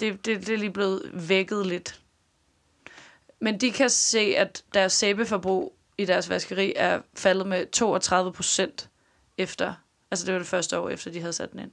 det, 0.00 0.26
det, 0.26 0.46
det 0.46 0.54
er 0.54 0.58
lige 0.58 0.70
blevet 0.70 1.10
vækket 1.12 1.66
lidt. 1.66 2.00
Men 3.40 3.60
de 3.60 3.70
kan 3.72 3.90
se, 3.90 4.34
at 4.36 4.64
deres 4.74 4.92
sæbeforbrug 4.92 5.76
i 5.98 6.04
deres 6.04 6.30
vaskeri 6.30 6.72
er 6.76 7.00
faldet 7.16 7.46
med 7.46 7.66
32 7.66 8.32
procent 8.32 8.88
efter, 9.38 9.74
altså 10.14 10.26
det 10.26 10.32
var 10.32 10.38
det 10.38 10.48
første 10.48 10.78
år 10.78 10.88
efter, 10.88 11.10
de 11.10 11.20
havde 11.20 11.32
sat 11.32 11.52
den 11.52 11.60
ind. 11.60 11.70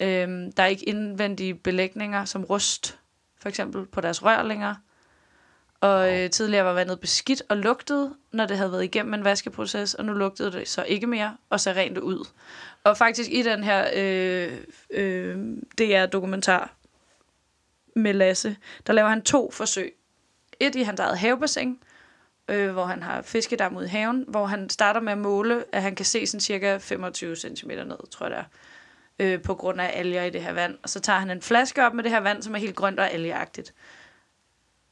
Øhm, 0.00 0.52
der 0.52 0.62
er 0.62 0.66
ikke 0.66 0.88
indvendige 0.88 1.54
belægninger 1.54 2.24
som 2.24 2.44
rust, 2.44 2.98
for 3.40 3.48
eksempel 3.48 3.86
på 3.86 4.00
deres 4.00 4.22
rør 4.22 4.42
længere. 4.42 4.76
Og 5.80 6.14
øh, 6.14 6.30
tidligere 6.30 6.64
var 6.64 6.72
vandet 6.72 7.00
beskidt 7.00 7.42
og 7.48 7.56
lugtede, 7.56 8.14
når 8.32 8.46
det 8.46 8.56
havde 8.56 8.72
været 8.72 8.84
igennem 8.84 9.14
en 9.14 9.24
vaskeproces, 9.24 9.94
og 9.94 10.04
nu 10.04 10.12
lugtede 10.12 10.52
det 10.52 10.68
så 10.68 10.82
ikke 10.82 11.06
mere, 11.06 11.36
og 11.50 11.60
så 11.60 11.70
rent 11.70 11.98
ud. 11.98 12.28
Og 12.84 12.96
faktisk 12.96 13.30
i 13.30 13.42
den 13.42 13.64
her 13.64 13.90
øh, 13.94 14.58
øh, 14.90 15.36
DR-dokumentar 15.78 16.74
med 17.96 18.12
Lasse, 18.12 18.56
der 18.86 18.92
laver 18.92 19.08
han 19.08 19.22
to 19.22 19.50
forsøg. 19.50 19.94
Et 20.60 20.74
i 20.74 20.82
hans 20.82 21.00
eget 21.00 21.18
havebassin, 21.18 21.78
øh, 22.48 22.72
hvor 22.72 22.84
han 22.84 23.02
har 23.02 23.22
fiskedam 23.22 23.76
ud 23.76 23.84
i 23.84 23.88
haven, 23.88 24.24
hvor 24.28 24.46
han 24.46 24.70
starter 24.70 25.00
med 25.00 25.12
at 25.12 25.18
måle, 25.18 25.64
at 25.72 25.82
han 25.82 25.94
kan 25.94 26.06
se 26.06 26.26
sådan 26.26 26.40
cirka 26.40 26.78
25 26.78 27.36
cm 27.36 27.68
ned, 27.68 28.10
tror 28.10 28.26
jeg 28.26 28.36
det 28.36 28.38
er, 28.38 28.44
øh, 29.18 29.42
på 29.42 29.54
grund 29.54 29.80
af 29.80 29.90
alger 29.94 30.22
i 30.22 30.30
det 30.30 30.42
her 30.42 30.52
vand. 30.52 30.78
Og 30.82 30.88
så 30.88 31.00
tager 31.00 31.18
han 31.18 31.30
en 31.30 31.42
flaske 31.42 31.86
op 31.86 31.94
med 31.94 32.04
det 32.04 32.12
her 32.12 32.20
vand, 32.20 32.42
som 32.42 32.54
er 32.54 32.58
helt 32.58 32.76
grønt 32.76 33.00
og 33.00 33.10
algeagtigt. 33.10 33.74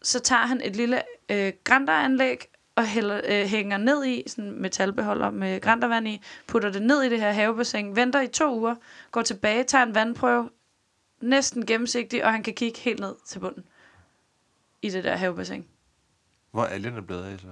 Så 0.03 0.20
tager 0.20 0.46
han 0.46 0.61
et 0.64 0.76
lille 0.76 1.03
øh, 1.28 1.53
grænteranlæg 1.64 2.44
og 2.76 2.86
hælder, 2.86 3.20
øh, 3.24 3.46
hænger 3.46 3.76
ned 3.76 4.05
i, 4.05 4.24
sådan 4.26 4.44
en 4.44 4.62
metalbeholder 4.62 5.30
med 5.30 5.61
græntervand 5.61 6.09
i, 6.09 6.20
putter 6.46 6.70
det 6.70 6.82
ned 6.82 7.03
i 7.03 7.09
det 7.09 7.20
her 7.20 7.32
havebassin, 7.32 7.96
venter 7.96 8.20
i 8.20 8.28
to 8.28 8.59
uger, 8.59 8.74
går 9.11 9.22
tilbage, 9.22 9.64
tager 9.64 9.84
en 9.84 9.94
vandprøve, 9.94 10.50
næsten 11.20 11.66
gennemsigtig, 11.66 12.24
og 12.24 12.32
han 12.32 12.42
kan 12.42 12.55
kigge 12.55 12.78
helt 12.78 13.00
ned 13.00 13.14
til 13.26 13.38
bunden 13.38 13.64
i 14.82 14.90
det 14.90 15.05
der 15.05 15.16
havebassin. 15.16 15.66
Hvor 16.53 16.62
er 16.62 16.66
algerne 16.68 17.03
blevet 17.03 17.24
af, 17.24 17.38
så? 17.38 17.46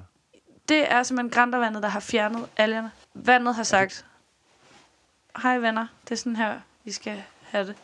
Det 0.69 0.93
er 0.93 1.03
simpelthen 1.03 1.31
græntervandet, 1.31 1.83
der 1.83 1.89
har 1.89 2.01
fjernet 2.01 2.47
algerne. 2.57 2.91
Vandet 3.15 3.55
har 3.55 3.63
sagt, 3.63 4.05
hej 5.43 5.59
venner, 5.59 5.87
det 6.05 6.11
er 6.11 6.17
sådan 6.17 6.37
her, 6.37 6.61
vi 6.85 6.93
skal 6.93 7.23
have 7.43 7.67
det. 7.67 7.75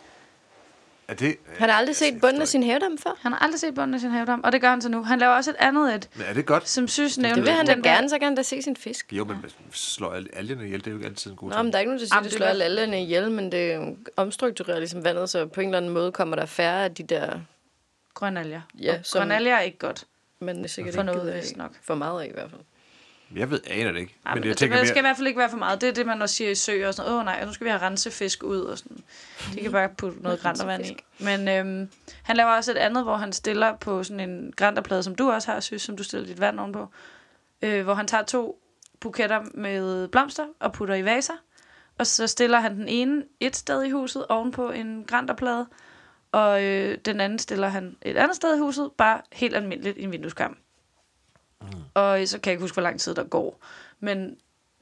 Er 1.08 1.14
det... 1.14 1.36
Han 1.58 1.68
har 1.70 1.76
aldrig 1.76 1.96
set 1.96 2.20
bunden 2.20 2.42
af 2.42 2.48
sin 2.48 2.62
havedam 2.62 2.98
før. 2.98 3.10
Han 3.20 3.32
har 3.32 3.38
aldrig 3.38 3.60
set 3.60 3.74
bunden 3.74 3.94
af 3.94 4.00
sin 4.00 4.10
havedam, 4.10 4.40
og 4.44 4.52
det 4.52 4.60
gør 4.60 4.70
han 4.70 4.80
så 4.82 4.88
nu. 4.88 5.02
Han 5.02 5.18
laver 5.18 5.32
også 5.34 5.50
et 5.50 5.56
andet 5.58 5.94
et, 5.94 6.08
Men 6.14 6.26
er 6.26 6.32
det 6.32 6.46
godt? 6.46 6.68
som 6.68 6.88
synes 6.88 7.18
nævnte... 7.18 7.36
Det 7.40 7.44
vil 7.46 7.52
han 7.52 7.66
da 7.66 7.72
gerne, 7.72 8.08
så 8.08 8.18
kan 8.18 8.24
han 8.26 8.34
da 8.34 8.42
se 8.42 8.62
sin 8.62 8.76
fisk. 8.76 9.12
Jo, 9.12 9.24
men 9.24 9.44
slår 9.72 10.12
al- 10.12 10.28
algerne 10.32 10.64
ihjel, 10.64 10.80
det 10.80 10.86
er 10.86 10.90
jo 10.90 10.96
ikke 10.96 11.06
altid 11.08 11.30
en 11.30 11.36
god 11.36 11.48
Nå, 11.48 11.54
ting. 11.54 11.64
men 11.64 11.72
der 11.72 11.78
er 11.78 11.80
ikke 11.80 11.90
nogen, 11.90 12.00
der 12.00 12.06
siger, 12.06 12.18
at 12.18 12.24
det 12.24 12.30
det 12.32 12.36
slår 12.36 12.46
er 12.46 12.50
alle 12.50 12.64
alderne 12.64 13.02
ihjel, 13.02 13.30
men 13.30 13.52
det 13.52 13.96
omstrukturerer 14.16 14.78
ligesom 14.78 15.04
vandet, 15.04 15.30
så 15.30 15.46
på 15.46 15.60
en 15.60 15.66
eller 15.68 15.76
anden 15.78 15.92
måde 15.92 16.12
kommer 16.12 16.36
der 16.36 16.46
færre 16.46 16.84
af 16.84 16.94
de 16.94 17.02
der, 17.02 17.40
Grønalger. 18.14 18.60
Ja, 18.74 19.02
som- 19.02 19.18
Grønalger 19.18 19.54
er 19.56 19.60
ikke 19.60 19.78
godt. 19.78 20.04
Man 20.40 20.68
sikkert 20.68 20.94
For 20.94 21.02
ikke 21.02 21.12
noget, 21.12 21.28
af. 21.30 21.42
nok. 21.56 21.72
For 21.82 21.94
meget 21.94 22.22
af 22.22 22.26
i 22.26 22.32
hvert 22.32 22.50
fald. 22.50 22.60
Jeg 23.36 23.50
ved, 23.50 23.60
aner 23.66 23.92
det 23.92 24.00
ikke. 24.00 24.16
Ej, 24.26 24.34
men 24.34 24.44
jeg 24.44 24.48
det, 24.50 24.56
tænker 24.58 24.76
det 24.76 24.82
mere- 24.82 24.88
skal 24.88 24.98
i 24.98 25.00
hvert 25.00 25.16
fald 25.16 25.26
ikke 25.26 25.38
være 25.38 25.50
for 25.50 25.56
meget. 25.56 25.80
Det 25.80 25.88
er 25.88 25.92
det, 25.92 26.06
man 26.06 26.22
også 26.22 26.34
siger 26.34 26.50
i 26.50 26.54
søer 26.54 26.88
og 26.88 26.94
sådan 26.94 27.12
Åh 27.12 27.18
oh, 27.18 27.24
nej, 27.24 27.44
nu 27.44 27.52
skal 27.52 27.64
vi 27.64 27.70
have 27.70 27.82
rensefisk 27.82 28.42
ud 28.42 28.60
og 28.60 28.78
sådan. 28.78 28.96
De 29.54 29.60
kan 29.60 29.72
bare 29.72 29.88
putte 29.88 30.22
noget 30.22 30.40
græntervand 30.40 30.86
i. 30.86 30.96
Men 31.18 31.48
øhm, 31.48 31.90
han 32.22 32.36
laver 32.36 32.50
også 32.50 32.70
et 32.70 32.76
andet, 32.76 33.02
hvor 33.04 33.16
han 33.16 33.32
stiller 33.32 33.76
på 33.76 34.02
sådan 34.04 34.30
en 34.30 34.52
grænterplade, 34.56 35.02
som 35.02 35.14
du 35.14 35.30
også 35.30 35.50
har, 35.52 35.60
synes, 35.60 35.82
som 35.82 35.96
du 35.96 36.02
stiller 36.04 36.26
dit 36.26 36.40
vand 36.40 36.60
ovenpå. 36.60 36.88
Øh, 37.62 37.84
hvor 37.84 37.94
han 37.94 38.06
tager 38.06 38.24
to 38.24 38.60
buketter 39.00 39.40
med 39.54 40.08
blomster 40.08 40.44
og 40.60 40.72
putter 40.72 40.94
i 40.94 41.04
vaser. 41.04 41.34
Og 41.98 42.06
så 42.06 42.26
stiller 42.26 42.60
han 42.60 42.76
den 42.76 42.88
ene 42.88 43.22
et 43.40 43.56
sted 43.56 43.82
i 43.84 43.90
huset 43.90 44.26
ovenpå 44.26 44.70
en 44.70 45.04
grænterplade. 45.06 45.66
Og 46.36 46.64
øh, 46.64 46.98
den 47.04 47.20
anden 47.20 47.38
stiller 47.38 47.68
han 47.68 47.96
et 48.02 48.16
andet 48.16 48.36
sted 48.36 48.56
i 48.56 48.58
huset, 48.58 48.90
bare 48.98 49.20
helt 49.32 49.56
almindeligt 49.56 49.98
i 49.98 50.02
en 50.02 50.12
vindueskarm. 50.12 50.56
Mm. 51.60 51.68
Og 51.94 52.20
øh, 52.20 52.26
så 52.26 52.38
kan 52.38 52.50
jeg 52.50 52.52
ikke 52.52 52.62
huske, 52.62 52.74
hvor 52.74 52.82
lang 52.82 53.00
tid 53.00 53.14
der 53.14 53.24
går. 53.24 53.60
Men 54.00 54.36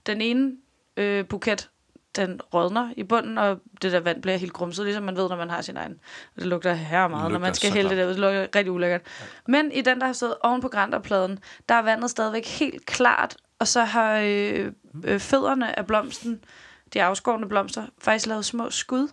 den 0.06 0.20
ene 0.20 0.56
øh, 0.96 1.26
buket, 1.26 1.70
den 2.16 2.40
rådner 2.54 2.92
i 2.96 3.02
bunden, 3.02 3.38
og 3.38 3.60
det 3.82 3.92
der 3.92 4.00
vand 4.00 4.22
bliver 4.22 4.36
helt 4.36 4.52
grumset, 4.52 4.84
ligesom 4.84 5.04
man 5.04 5.16
ved, 5.16 5.28
når 5.28 5.36
man 5.36 5.50
har 5.50 5.62
sin 5.62 5.76
egen. 5.76 6.00
Og 6.36 6.40
det 6.40 6.46
lugter 6.46 6.74
her 6.74 7.08
meget, 7.08 7.32
når 7.32 7.38
man 7.38 7.54
skal 7.54 7.70
hælde 7.70 7.90
det 7.90 7.98
der 7.98 8.04
ud. 8.04 8.10
Det 8.10 8.18
lugter 8.18 8.48
rigtig 8.54 8.70
ulækkert. 8.72 9.02
Ja. 9.20 9.26
Men 9.46 9.72
i 9.72 9.80
den, 9.80 10.00
der 10.00 10.06
har 10.06 10.12
stået 10.12 10.34
oven 10.40 10.60
på 10.60 10.68
grænterpladen, 10.68 11.38
der 11.68 11.74
er 11.74 11.82
vandet 11.82 12.10
stadigvæk 12.10 12.46
helt 12.46 12.86
klart, 12.86 13.36
og 13.58 13.68
så 13.68 13.84
har 13.84 14.18
øh, 14.18 14.72
øh, 15.04 15.20
fødderne 15.20 15.78
af 15.78 15.86
blomsten, 15.86 16.44
de 16.92 17.02
afskårne 17.02 17.48
blomster, 17.48 17.86
faktisk 17.98 18.26
lavet 18.26 18.44
små 18.44 18.70
skud. 18.70 19.08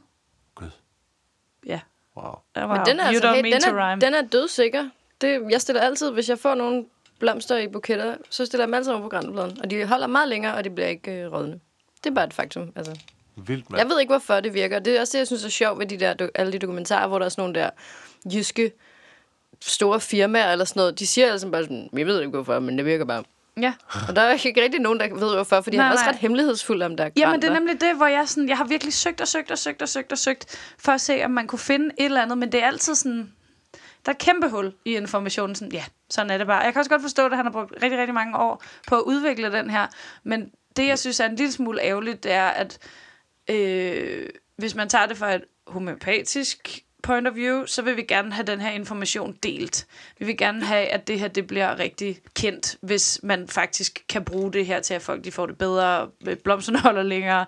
Gud. 0.56 0.70
Ja. 1.66 1.80
Wow. 2.22 2.40
Wow. 2.58 2.68
Men 2.68 2.86
den 2.86 3.00
er, 3.00 3.04
altså, 3.04 3.32
mean 3.32 3.44
den, 3.44 3.76
er, 3.76 3.96
den 3.96 4.14
er 4.14 4.22
dødsikker. 4.22 4.90
Det, 5.22 5.42
jeg 5.50 5.62
stiller 5.62 5.82
altid, 5.82 6.12
hvis 6.12 6.30
jeg 6.30 6.40
får 6.40 6.56
nogle 6.56 6.86
blomster 7.20 7.58
i 7.58 7.68
buketter, 7.68 8.16
så 8.30 8.46
stiller 8.46 8.64
jeg 8.64 8.68
dem 8.68 8.74
altid 8.74 8.92
over 8.92 9.02
på 9.02 9.10
græntepladen. 9.10 9.58
Og 9.62 9.72
de 9.72 9.86
holder 9.86 10.08
meget 10.08 10.30
længere, 10.30 10.56
og 10.56 10.64
de 10.64 10.70
bliver 10.70 10.88
ikke 10.88 11.12
øh, 11.12 11.34
rådne. 11.34 11.60
Det 12.04 12.10
er 12.10 12.14
bare 12.14 12.26
et 12.26 12.34
faktum. 12.34 12.72
Altså. 12.76 13.00
Vildt, 13.36 13.70
mand. 13.70 13.80
Jeg 13.80 13.90
ved 13.90 14.00
ikke, 14.00 14.12
hvorfor 14.12 14.40
det 14.40 14.54
virker. 14.54 14.80
Det 14.80 14.96
er 14.96 15.00
også 15.00 15.12
det, 15.12 15.20
jeg 15.20 15.28
synes 15.28 15.46
er 15.46 15.50
sjovt 15.50 15.80
ved 15.80 15.86
de 15.86 16.00
der, 16.00 16.28
alle 16.36 16.52
de 16.52 16.60
dokumentarer, 16.60 17.08
hvor 17.08 17.20
der 17.20 17.26
er 17.26 17.30
sådan 17.30 17.42
nogle 17.42 17.60
der 17.60 17.70
jyske 18.34 18.72
store 19.62 20.00
firmaer 20.00 20.52
eller 20.52 20.66
sådan 20.66 20.80
noget. 20.80 21.00
De 21.00 21.08
siger 21.08 21.32
altså 21.32 21.50
bare 21.50 21.64
sådan, 21.64 21.90
jeg 21.94 22.06
ved 22.06 22.20
ikke 22.20 22.30
hvorfor, 22.30 22.60
men 22.60 22.78
det 22.78 22.86
virker 22.86 23.06
bare. 23.06 23.24
Ja. 23.58 23.74
Og 24.08 24.16
der 24.16 24.22
er 24.22 24.32
ikke 24.46 24.64
rigtig 24.64 24.80
nogen, 24.82 25.00
der 25.00 25.14
ved 25.14 25.34
hvorfor, 25.36 25.62
fordi 25.62 25.78
Nej, 25.78 25.84
han 25.84 25.92
er 25.92 25.94
også 25.94 26.06
nej. 26.06 26.12
ret 26.12 26.20
hemmelighedsfuld 26.20 26.82
om 26.82 26.98
der 26.98 27.04
er 27.04 27.10
Jamen, 27.18 27.42
det 27.42 27.50
er 27.50 27.54
nemlig 27.54 27.82
det, 27.82 27.96
hvor 27.96 28.06
jeg, 28.06 28.30
sådan, 28.30 28.50
jeg 28.50 28.58
har 28.58 28.66
virkelig 28.66 28.94
søgt 28.94 29.22
og 29.22 29.28
søgt 29.28 29.52
og 29.52 29.58
søgt 29.58 29.82
og 29.82 29.90
søgt 29.90 30.12
og 30.12 30.18
søgt, 30.18 30.74
for 30.80 30.92
at 30.92 31.02
se, 31.02 31.26
om 31.26 31.32
man 31.32 31.48
kunne 31.48 31.60
finde 31.60 31.86
et 31.86 32.06
eller 32.06 32.22
andet, 32.22 32.38
men 32.38 32.52
det 32.52 32.64
er 32.64 32.68
altid 32.68 32.96
sådan, 32.96 33.34
der 34.06 34.12
er 34.12 34.12
et 34.12 34.18
kæmpe 34.18 34.50
hul 34.50 34.74
i 34.86 34.96
informationen, 34.96 35.56
sådan, 35.56 35.72
ja, 35.72 35.84
sådan 36.10 36.30
er 36.30 36.38
det 36.38 36.48
bare. 36.48 36.60
Jeg 36.60 36.74
kan 36.74 36.80
også 36.80 36.90
godt 36.90 37.02
forstå, 37.02 37.26
at 37.26 37.36
han 37.36 37.46
har 37.46 37.52
brugt 37.52 37.74
rigtig, 37.84 38.00
rigtig 38.00 38.14
mange 38.14 38.38
år 38.38 38.64
på 38.88 38.96
at 38.96 39.02
udvikle 39.02 39.52
den 39.52 39.70
her, 39.70 39.88
men 40.24 40.52
det, 40.76 40.88
jeg 40.88 41.00
synes 41.00 41.20
er 41.20 41.26
en 41.26 41.36
lille 41.36 41.52
smule 41.52 41.82
ærgerligt, 41.82 42.24
det 42.24 42.32
er, 42.32 42.48
at 42.48 42.78
øh, 43.50 44.30
hvis 44.58 44.76
man 44.76 44.90
tager 44.90 45.06
det 45.06 45.18
fra 45.18 45.34
et 45.36 45.44
homeopatisk 45.68 46.80
point 47.02 47.28
of 47.28 47.36
view, 47.36 47.66
så 47.66 47.82
vil 47.82 47.98
vi 47.98 48.02
gerne 48.04 48.34
have 48.34 48.46
den 48.46 48.62
her 48.62 48.72
information 48.72 49.38
delt. 49.44 49.88
Vi 50.20 50.26
vil 50.26 50.38
gerne 50.38 50.66
have, 50.66 50.86
at 50.88 51.08
det 51.08 51.20
her 51.20 51.28
det 51.28 51.48
bliver 51.48 51.80
rigtig 51.80 52.20
kendt, 52.36 52.76
hvis 52.82 53.20
man 53.24 53.48
faktisk 53.48 54.04
kan 54.10 54.24
bruge 54.24 54.54
det 54.54 54.66
her 54.66 54.80
til, 54.80 54.94
at 54.94 55.02
folk 55.02 55.24
de 55.24 55.32
får 55.32 55.46
det 55.46 55.58
bedre, 55.58 56.10
blomsterne 56.44 56.80
holder 56.88 57.04
længere. 57.04 57.46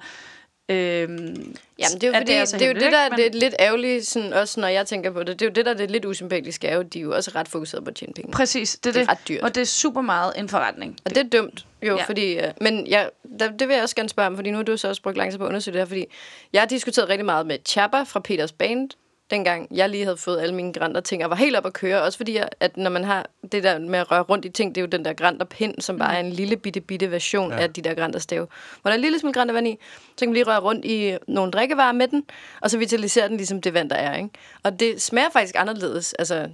Øhm, 0.70 1.18
Jamen, 1.18 2.02
det 2.02 2.04
er 2.04 2.08
jo, 2.08 2.14
fordi, 2.14 2.26
det 2.32 2.36
er, 2.38 2.46
så 2.46 2.58
det 2.58 2.66
er 2.66 2.68
jo 2.68 2.74
det, 2.80 2.92
der 2.92 2.98
er 2.98 3.10
det 3.10 3.26
er 3.26 3.30
lidt 3.34 3.56
ærgerligt, 3.60 4.08
sådan, 4.08 4.34
også 4.34 4.60
når 4.60 4.68
jeg 4.68 4.88
tænker 4.88 5.12
på 5.12 5.20
det. 5.24 5.40
Det 5.40 5.42
er 5.42 5.50
jo 5.50 5.54
det, 5.54 5.66
der 5.66 5.72
er 5.74 5.76
det 5.78 5.92
lidt 5.92 6.06
usympatiske, 6.06 6.68
er 6.68 6.76
jo, 6.76 6.82
de 6.82 7.00
er 7.00 7.04
jo 7.04 7.16
også 7.16 7.32
ret 7.36 7.48
fokuseret 7.48 7.84
på 7.84 7.90
at 7.90 7.96
tjene 7.96 8.14
penge. 8.14 8.32
Præcis, 8.32 8.76
det 8.76 8.90
er 8.90 8.92
Det 8.94 9.00
det. 9.02 9.08
er 9.08 9.12
ret 9.12 9.28
dyrt. 9.28 9.42
Og 9.42 9.56
det 9.56 9.62
er 9.62 9.66
super 9.66 10.02
meget 10.02 10.34
en 10.38 10.50
forretning. 10.50 10.98
Og 11.06 11.16
det 11.16 11.18
er 11.34 11.42
dumt, 11.42 11.66
jo, 11.84 11.96
Ja. 11.98 12.04
fordi... 12.04 12.38
Uh, 12.38 12.44
men 12.62 12.88
ja, 12.88 13.06
der, 13.40 13.52
det 13.52 13.68
vil 13.68 13.74
jeg 13.74 13.84
også 13.84 13.96
gerne 13.96 14.10
spørge 14.10 14.28
om, 14.28 14.36
fordi 14.36 14.52
nu 14.52 14.58
har 14.58 14.64
du 14.64 14.78
så 14.78 14.88
også 14.88 15.02
brugt 15.02 15.18
lang 15.18 15.32
tid 15.32 15.38
på 15.38 15.44
at 15.44 15.48
undersøge 15.48 15.74
det 15.74 15.82
her, 15.82 15.86
fordi 15.86 16.06
jeg 16.54 16.62
har 16.62 16.68
diskuteret 16.68 17.10
rigtig 17.10 17.26
meget 17.26 17.46
med 17.48 17.58
Chapper 17.66 18.04
fra 18.04 18.20
Peters 18.20 18.52
Band, 18.52 18.90
dengang 19.32 19.68
jeg 19.72 19.90
lige 19.90 20.04
havde 20.04 20.18
fået 20.18 20.42
alle 20.42 20.56
mine 20.56 20.74
grænter 20.74 21.02
ting, 21.02 21.24
og 21.24 21.30
var 21.30 21.36
helt 21.36 21.56
op 21.56 21.66
at 21.66 21.74
køre. 21.74 22.02
Også 22.02 22.18
fordi, 22.18 22.40
at 22.60 22.78
når 22.78 22.90
man 22.90 23.04
har 23.04 23.28
det 23.52 23.64
der 23.64 23.80
med 23.80 24.00
at 24.00 24.12
røre 24.12 24.22
rundt 24.22 24.46
i 24.46 24.50
ting, 24.50 24.76
det 24.76 24.82
er 24.82 24.86
jo 24.86 24.88
den 24.88 25.06
der 25.06 25.14
grænter 25.14 25.46
pind, 25.46 25.76
som 25.82 25.98
bare 25.98 26.16
er 26.16 26.20
en 26.20 26.30
lille 26.30 26.58
bitte 26.58 26.82
bitte 26.82 27.12
version 27.12 27.52
Ja. 27.52 27.58
af 27.62 27.74
de 27.74 27.82
der 27.82 27.94
grænter 27.94 28.20
stave. 28.20 28.48
Hvor 28.82 28.90
der 28.90 28.92
er 28.92 28.96
en 28.96 29.02
lille 29.02 29.20
smule 29.20 29.34
grænter 29.34 29.54
vand 29.54 29.68
i, 29.68 29.78
så 30.18 30.20
kan 30.20 30.28
man 30.30 30.34
lige 30.34 30.44
røre 30.48 30.60
rundt 30.60 30.86
i 30.86 31.18
nogle 31.28 31.52
drikkevarer 31.52 31.92
med 31.94 32.08
den, 32.08 32.24
og 32.62 32.72
så 32.72 32.78
vitaliserer 32.78 33.28
den 33.28 33.38
ligesom 33.38 33.62
det 33.62 33.74
vand, 33.74 33.90
der 33.90 33.96
er. 33.96 34.16
Ikke? 34.16 34.30
Og 34.64 34.80
det 34.80 35.02
smager 35.02 35.30
faktisk 35.30 35.56
anderledes. 35.58 36.14
Altså, 36.14 36.50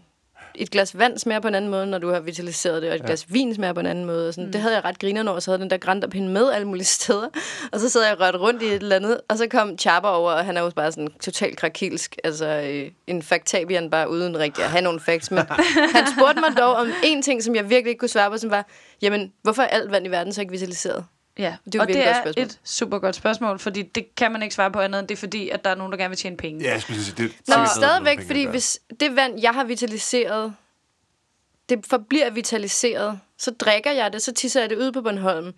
et 0.60 0.72
glas 0.72 0.98
vand 0.98 1.18
smager 1.18 1.40
på 1.40 1.48
en 1.48 1.56
anden 1.56 1.72
måde, 1.72 1.86
når 1.86 1.98
du 1.98 2.10
har 2.10 2.20
vitaliseret 2.20 2.82
det, 2.82 2.90
og 2.90 2.96
et 2.96 3.02
ja. 3.02 3.06
glas 3.06 3.34
vin 3.34 3.56
smager 3.56 3.74
på 3.74 3.80
en 3.80 3.86
anden 3.86 4.06
måde. 4.06 4.28
Og 4.28 4.34
sådan. 4.34 4.46
Mm. 4.46 4.52
Det 4.52 4.62
havde 4.62 4.76
jeg 4.76 4.86
ret 4.86 5.00
griner 5.00 5.30
over, 5.32 5.40
så 5.40 5.52
havde 5.52 5.62
den 5.62 5.70
der 5.70 5.78
grænterpind 5.78 6.28
med 6.28 6.52
alle 6.52 6.68
mulige 6.68 6.86
steder. 6.86 7.28
Og 7.72 7.80
så 7.80 7.90
sad 7.90 8.04
jeg 8.04 8.14
og 8.14 8.20
rørte 8.20 8.38
rundt 8.38 8.62
i 8.62 8.66
et 8.66 8.74
eller 8.74 8.96
andet, 8.96 9.22
og 9.30 9.38
så 9.38 9.48
kom 9.48 9.78
Chapper 9.78 10.10
over, 10.10 10.32
og 10.32 10.46
han 10.46 10.58
er 10.58 10.62
jo 10.62 10.70
bare 10.76 10.92
sådan 10.92 11.10
totalt 11.22 11.58
krakilsk. 11.58 12.16
Altså 12.24 12.46
øh, 12.48 12.92
en 13.08 13.22
faktabian 13.22 13.90
bare 13.90 14.10
uden 14.10 14.38
rigtig 14.38 14.64
at 14.64 14.70
have 14.70 14.82
nogle 14.82 15.00
facts. 15.00 15.32
Men 15.32 15.44
han 15.96 16.08
spurgte 16.18 16.42
mig 16.42 16.58
dog 16.58 16.76
om 16.76 16.92
en 17.04 17.22
ting, 17.22 17.44
som 17.44 17.56
jeg 17.56 17.70
virkelig 17.70 17.90
ikke 17.90 18.00
kunne 18.00 18.10
svare 18.10 18.32
på, 18.32 18.38
som 18.38 18.50
var, 18.50 18.68
jamen, 19.02 19.32
hvorfor 19.44 19.62
er 19.62 19.68
alt 19.68 19.92
vand 19.92 20.08
i 20.08 20.10
verden 20.10 20.34
så 20.34 20.42
ikke 20.42 20.52
vitaliseret? 20.52 21.06
Ja, 21.40 21.56
Det 21.66 21.76
er 21.76 21.80
og 21.80 21.84
et 21.90 21.94
det 21.96 22.08
er 22.08 22.14
spørgsmål. 22.22 22.44
et 22.46 22.60
super 22.64 23.00
godt 23.00 23.16
spørgsmål, 23.16 23.60
fordi 23.60 23.82
det 23.82 24.16
kan 24.16 24.32
man 24.32 24.44
ikke 24.44 24.56
svare 24.56 24.72
på 24.72 24.80
andet 24.80 25.00
end 25.00 25.08
det 25.08 25.16
er 25.16 25.20
fordi, 25.20 25.50
at 25.50 25.64
der 25.66 25.70
er 25.72 25.76
nogen, 25.76 25.92
der 25.92 25.98
gerne 25.98 26.10
vil 26.10 26.18
tjene 26.18 26.38
penge. 26.38 26.64
Ja, 26.64 26.72
jeg 26.72 26.82
skulle 26.82 27.04
sige, 27.04 27.16
det 27.18 27.26
er 27.26 27.30
Nå, 27.48 27.56
noget 27.56 27.70
stadigvæk, 27.70 28.18
penge 28.18 28.28
fordi 28.28 28.46
hvis 28.46 28.80
det 29.00 29.16
vand, 29.16 29.40
jeg 29.42 29.52
har 29.52 29.64
vitaliseret, 29.64 30.54
det 31.70 31.86
forbliver 31.90 32.30
vitaliseret, 32.30 33.20
så 33.38 33.52
drikker 33.52 33.92
jeg 33.92 34.14
det, 34.14 34.22
så 34.22 34.34
tisser 34.34 34.60
jeg 34.62 34.70
det 34.70 34.78
ud 34.78 34.92
på 34.92 35.02
Bornholm. 35.02 35.54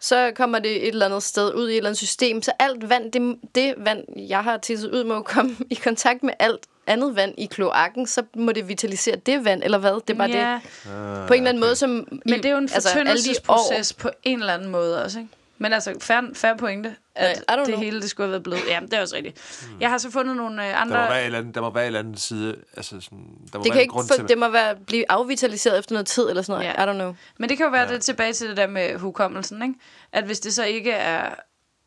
Så 0.00 0.32
kommer 0.36 0.58
det 0.58 0.76
et 0.76 0.88
eller 0.88 1.06
andet 1.06 1.22
sted 1.22 1.54
ud 1.54 1.68
i 1.68 1.72
et 1.72 1.76
eller 1.76 1.90
andet 1.90 1.98
system. 1.98 2.42
Så 2.42 2.52
alt 2.58 2.88
vand, 2.88 3.12
det, 3.12 3.38
det 3.54 3.74
vand, 3.76 4.04
jeg 4.28 4.44
har 4.44 4.56
tisset 4.56 4.90
ud, 4.90 5.04
må 5.04 5.22
komme 5.22 5.56
i 5.70 5.74
kontakt 5.74 6.22
med 6.22 6.32
alt 6.38 6.60
andet 6.86 7.16
vand 7.16 7.34
i 7.38 7.46
kloakken, 7.46 8.06
så 8.06 8.22
må 8.36 8.52
det 8.52 8.68
vitalisere 8.68 9.16
det 9.16 9.44
vand, 9.44 9.62
eller 9.62 9.78
hvad? 9.78 10.00
Det 10.08 10.10
er 10.10 10.18
bare 10.18 10.30
ja, 10.30 10.60
det. 10.62 11.26
På 11.28 11.34
en 11.34 11.40
eller 11.40 11.48
anden 11.48 11.60
måde, 11.60 11.76
som... 11.76 11.90
men 12.10 12.34
det 12.34 12.44
er 12.44 12.50
jo 12.50 12.58
en 12.58 12.68
altså, 12.74 12.88
fortyndelsesproces 12.92 13.92
på 13.92 14.10
en 14.22 14.40
eller 14.40 14.54
anden 14.54 14.68
måde 14.68 15.04
også, 15.04 15.18
ikke? 15.18 15.30
Men 15.58 15.72
altså, 15.72 15.94
færre, 16.00 16.24
færre 16.34 16.56
pointe, 16.56 16.96
at 17.14 17.44
don't 17.50 17.58
det 17.58 17.66
know. 17.66 17.80
hele 17.80 18.00
det 18.00 18.10
skulle 18.10 18.24
have 18.26 18.32
været 18.32 18.42
blevet. 18.42 18.60
Ja, 18.68 18.80
det 18.82 18.94
er 18.94 19.00
også 19.00 19.16
rigtigt. 19.16 19.60
Jeg 19.80 19.90
har 19.90 19.98
så 19.98 20.10
fundet 20.10 20.36
nogle 20.36 20.62
øh, 20.62 20.68
Der 20.68 20.74
må 20.74 20.80
andre... 20.80 20.96
være 20.96 21.20
et 21.20 21.26
eller 21.26 21.38
andet, 21.38 21.54
der 21.54 21.60
må 21.60 21.70
være 21.70 21.84
et 21.84 21.86
eller 21.86 22.00
andet 22.00 22.20
side, 22.20 22.56
altså 22.76 23.00
sådan, 23.00 23.18
der 23.18 23.24
må 23.24 23.36
Det 23.46 23.52
være 23.52 23.62
kan 23.62 23.72
en 23.72 23.80
ikke 23.80 23.92
grund 23.92 24.08
for, 24.08 24.14
til, 24.14 24.28
det 24.28 24.38
må 24.38 24.48
være, 24.48 24.76
blive 24.86 25.04
afvitaliseret 25.08 25.78
efter 25.78 25.92
noget 25.92 26.06
tid, 26.06 26.28
eller 26.28 26.42
sådan 26.42 26.60
noget. 26.60 26.74
Ja. 26.78 26.84
I 26.84 26.90
don't 26.90 26.94
know. 26.94 27.14
Men 27.38 27.48
det 27.48 27.56
kan 27.56 27.66
jo 27.66 27.70
være 27.70 27.86
ja. 27.86 27.92
det 27.92 28.02
tilbage 28.02 28.32
til 28.32 28.48
det 28.48 28.56
der 28.56 28.66
med 28.66 28.98
hukommelsen, 28.98 29.62
ikke? 29.62 29.74
At 30.12 30.24
hvis 30.24 30.40
det 30.40 30.54
så 30.54 30.64
ikke 30.64 30.92
er 30.92 31.34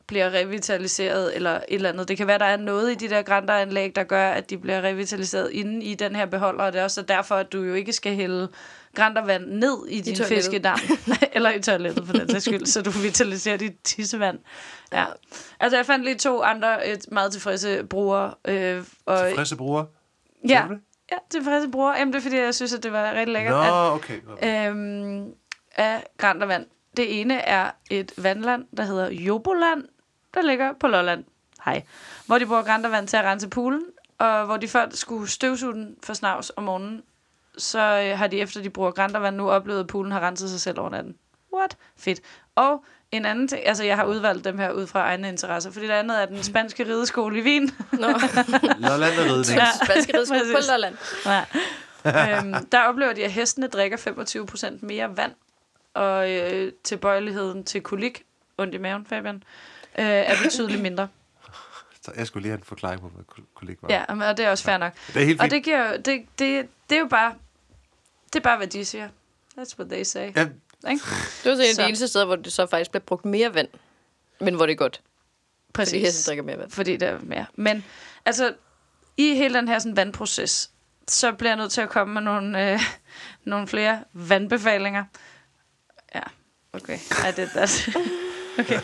bliver 0.10 0.34
revitaliseret 0.34 1.36
eller 1.36 1.52
et 1.56 1.64
eller 1.70 1.90
andet. 1.90 2.08
Det 2.08 2.18
kan 2.18 2.28
være, 2.28 2.40
der 2.40 2.46
er 2.46 2.58
noget 2.58 2.92
i 2.92 2.96
de 2.96 3.10
der 3.10 3.22
grænteranlæg, 3.22 3.96
der 3.96 4.04
gør, 4.04 4.30
at 4.30 4.50
de 4.50 4.58
bliver 4.58 4.82
revitaliseret 4.82 5.52
inde 5.52 5.86
i 5.86 5.96
den 5.96 6.16
her 6.16 6.26
beholder, 6.26 6.64
og 6.64 6.74
det 6.74 6.80
er 6.80 6.84
også 6.84 7.02
derfor, 7.02 7.36
at 7.36 7.52
du 7.52 7.64
jo 7.64 7.74
ikke 7.74 7.94
skal 7.94 8.16
hælde 8.16 8.50
græntervand 8.96 9.46
ned 9.46 9.88
i 9.88 10.02
din 10.02 10.16
toilettet. 10.16 10.38
fiskedam. 10.38 10.80
eller 11.36 11.52
i 11.52 11.62
toilettet, 11.62 12.06
for 12.06 12.14
den 12.14 12.30
sags 12.30 12.46
skyld, 12.46 12.66
så 12.66 12.82
du 12.82 12.90
vitaliserer 12.90 13.58
dit 13.58 13.74
tissevand. 13.84 14.40
Ja. 14.94 15.06
Altså, 15.60 15.78
jeg 15.78 15.86
fandt 15.86 16.06
lige 16.06 16.18
to 16.18 16.42
andre 16.42 16.88
et 16.88 17.12
meget 17.12 17.32
tilfredse 17.32 17.84
brugere. 17.84 18.34
Øh, 18.48 18.84
og, 19.06 19.28
Tilfredse 19.28 19.56
brugere. 19.56 19.86
ja, 20.50 20.68
ja, 21.12 21.18
tilfredse 21.30 21.70
brugere. 21.70 21.98
Jamen, 21.98 22.14
det 22.14 22.20
er, 22.20 22.24
fordi 22.24 22.38
jeg 22.38 22.56
synes, 22.56 22.74
at 22.74 22.84
det 22.84 22.92
var 22.92 23.12
rigtig 23.12 23.34
lækkert. 23.34 23.54
Nå, 23.54 23.62
at, 23.62 23.92
okay. 23.92 24.20
øhm, 24.44 25.34
af 25.76 26.04
græntervand. 26.18 26.66
Det 26.98 27.22
ene 27.22 27.34
er 27.34 27.72
et 27.92 28.12
vandland, 28.18 28.66
der 28.78 28.84
hedder 28.84 29.12
Joboland, 29.12 29.84
der 30.34 30.42
ligger 30.42 30.74
på 30.80 30.88
Lolland. 30.88 31.24
Hej. 31.66 31.84
Hvor 32.26 32.38
de 32.38 32.46
bruger 32.46 32.64
græntervand 32.64 33.08
til 33.08 33.18
at 33.18 33.24
rense 33.24 33.48
poolen, 33.48 33.82
og 34.18 34.46
hvor 34.46 34.58
de 34.58 34.68
før 34.68 34.86
skulle 34.92 35.30
støvsuge 35.30 35.74
den 35.74 35.96
for 36.04 36.14
snavs 36.14 36.52
om 36.56 36.64
morgenen, 36.64 37.04
så 37.58 37.80
øh, 37.80 38.18
har 38.18 38.28
de 38.28 38.40
efter 38.40 38.62
de 38.62 38.70
bruger 38.70 38.92
græntervand 38.92 39.36
nu 39.36 39.50
oplevet, 39.50 39.80
at 39.80 39.88
poolen 39.88 40.12
har 40.12 40.20
renset 40.20 40.50
sig 40.50 40.62
selv 40.62 40.80
over 40.80 40.90
natten. 40.90 41.16
What? 41.54 41.78
Fedt. 41.98 42.22
Og 42.56 42.84
en 43.12 43.26
anden 43.26 43.48
ting, 43.48 43.68
altså 43.68 43.84
jeg 43.84 43.96
har 43.96 44.06
udvalgt 44.06 44.46
dem 44.46 44.58
her 44.58 44.72
ud 44.72 44.88
fra 44.88 45.00
egne 45.00 45.30
interesser, 45.30 45.72
fordi 45.72 45.86
det 45.86 45.94
andet 45.94 46.22
er 46.22 46.26
den 46.26 46.44
spanske 46.44 46.84
rideskole 46.84 47.40
i 47.40 47.42
Wien. 47.42 47.72
Nå, 47.92 48.08
Lolland 48.88 49.20
og 49.20 49.26
ridning. 49.26 49.60
Ja. 49.60 49.68
spanske 49.86 50.20
ridskole 50.20 50.42
på. 50.54 50.60
Lolland. 50.72 50.96
Ja. 51.26 52.38
øhm, 52.38 52.66
der 52.66 52.80
oplever 52.80 53.14
de, 53.14 53.24
at 53.24 53.32
hestene 53.32 53.68
drikker 53.68 53.98
25% 53.98 54.86
mere 54.86 55.18
vand, 55.18 55.32
og 55.94 56.32
øh, 56.32 56.72
tilbøjeligheden 56.84 57.64
til 57.64 57.82
kolik, 57.82 58.24
ondt 58.58 58.76
i 58.76 58.78
maven, 58.78 59.06
Fabian, 59.06 59.44
øh, 59.98 60.06
er 60.06 60.36
betydeligt 60.44 60.82
mindre. 60.82 61.08
Så 62.06 62.12
jeg 62.16 62.28
skulle 62.28 62.42
lige 62.42 62.52
have 62.52 62.58
en 62.58 62.64
forklaring 62.64 63.02
på, 63.02 63.08
hvad 63.10 63.24
kol- 63.28 63.46
kollega 63.54 63.78
var. 63.82 63.94
Ja, 63.94 64.14
men- 64.14 64.22
og 64.22 64.38
det 64.38 64.46
er 64.46 64.50
også 64.50 64.64
fair 64.64 64.78
nok. 64.78 64.94
Det 65.08 65.22
er 65.22 65.26
helt 65.26 65.40
Og 65.40 65.44
fint. 65.44 65.52
det, 65.52 65.64
giver, 65.64 65.90
jo- 65.92 65.98
det, 65.98 66.26
det, 66.40 66.68
det 66.90 66.96
er 66.96 67.00
jo 67.00 67.08
bare, 67.08 67.36
det 68.34 68.40
er 68.40 68.44
bare, 68.44 68.58
hvad 68.58 68.68
de 68.68 68.86
siger. 68.86 69.10
That's 69.58 69.78
what 69.80 69.90
they 69.90 70.04
say. 70.04 70.20
Ja, 70.36 70.48
Ikke? 70.90 71.04
Det 71.44 71.50
var 71.52 71.56
så 71.56 71.62
en 71.62 71.70
af 71.70 71.76
Så. 71.76 71.82
de 71.82 71.88
eneste 71.88 72.08
steder, 72.08 72.26
hvor 72.26 72.36
det 72.36 72.54
så 72.54 72.66
faktisk 72.68 72.92
bliver 72.92 73.04
brugt 73.04 73.26
mere 73.26 73.54
vand. 73.54 73.68
Men 74.40 74.56
hvor 74.56 74.66
det 74.66 74.74
er 74.74 74.78
godt. 74.78 75.02
Præcis. 75.74 75.92
Fordi 75.92 76.00
hesten 76.06 76.30
drikker 76.30 76.44
mere 76.44 76.58
vand. 76.58 76.72
Fordi 76.72 76.98
der 76.98 77.08
er 77.08 77.20
mere. 77.22 77.46
Men 77.56 77.86
altså, 78.26 78.54
i 79.18 79.36
hele 79.36 79.54
den 79.54 79.68
her 79.68 79.80
sådan, 79.80 79.96
vandproces, 79.98 80.72
så 81.08 81.32
bliver 81.32 81.50
jeg 81.50 81.58
nødt 81.58 81.72
til 81.72 81.82
at 81.82 81.90
komme 81.90 82.14
med 82.14 82.22
nogle, 82.22 82.72
øh, 82.74 82.80
nogle 83.44 83.68
flere 83.68 84.04
vandbefalinger. 84.14 85.04
Ja, 86.16 86.22
okay. 86.74 86.98
Ej, 87.24 87.32
det, 87.32 87.50
det, 87.54 87.96
okay. 88.60 88.80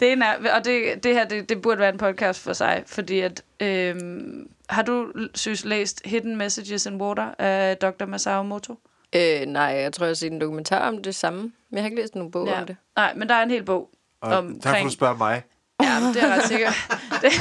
Det 0.00 0.12
ene 0.12 0.24
er, 0.24 0.54
og 0.54 0.64
det, 0.64 1.04
det 1.04 1.14
her, 1.14 1.24
det, 1.24 1.48
det 1.48 1.62
burde 1.62 1.78
være 1.78 1.88
en 1.88 1.98
podcast 1.98 2.42
for 2.42 2.52
sig, 2.52 2.82
fordi 2.86 3.20
at, 3.20 3.42
øhm, 3.60 4.48
har 4.68 4.82
du, 4.82 5.12
synes, 5.34 5.64
læst 5.64 6.02
Hidden 6.04 6.36
Messages 6.36 6.86
in 6.86 7.00
Water 7.00 7.34
af 7.38 7.76
Dr. 7.76 8.06
Masao 8.06 8.42
Moto? 8.42 8.78
Øh, 9.16 9.46
nej, 9.46 9.62
jeg 9.62 9.92
tror, 9.92 10.04
jeg 10.04 10.10
har 10.10 10.14
set 10.14 10.32
en 10.32 10.40
dokumentar 10.40 10.88
om 10.88 11.02
det 11.02 11.14
samme. 11.14 11.40
Men 11.40 11.52
jeg 11.72 11.82
har 11.82 11.86
ikke 11.86 12.00
læst 12.00 12.14
nogen 12.14 12.30
bog 12.30 12.46
ja. 12.46 12.60
om 12.60 12.66
det. 12.66 12.76
Nej, 12.96 13.14
men 13.14 13.28
der 13.28 13.34
er 13.34 13.42
en 13.42 13.50
hel 13.50 13.64
bog 13.64 13.90
og 14.20 14.30
tak 14.30 14.32
for, 14.32 14.38
omkring... 14.38 14.76
at 14.76 14.84
du 14.84 14.90
spørger 14.90 15.16
mig. 15.16 15.42
Ja, 15.82 16.00
men 16.00 16.14
det 16.14 16.22
er 16.22 16.26
jeg 16.26 16.36
ret 16.36 16.44
sikker. 16.44 16.70
Det, 17.22 17.32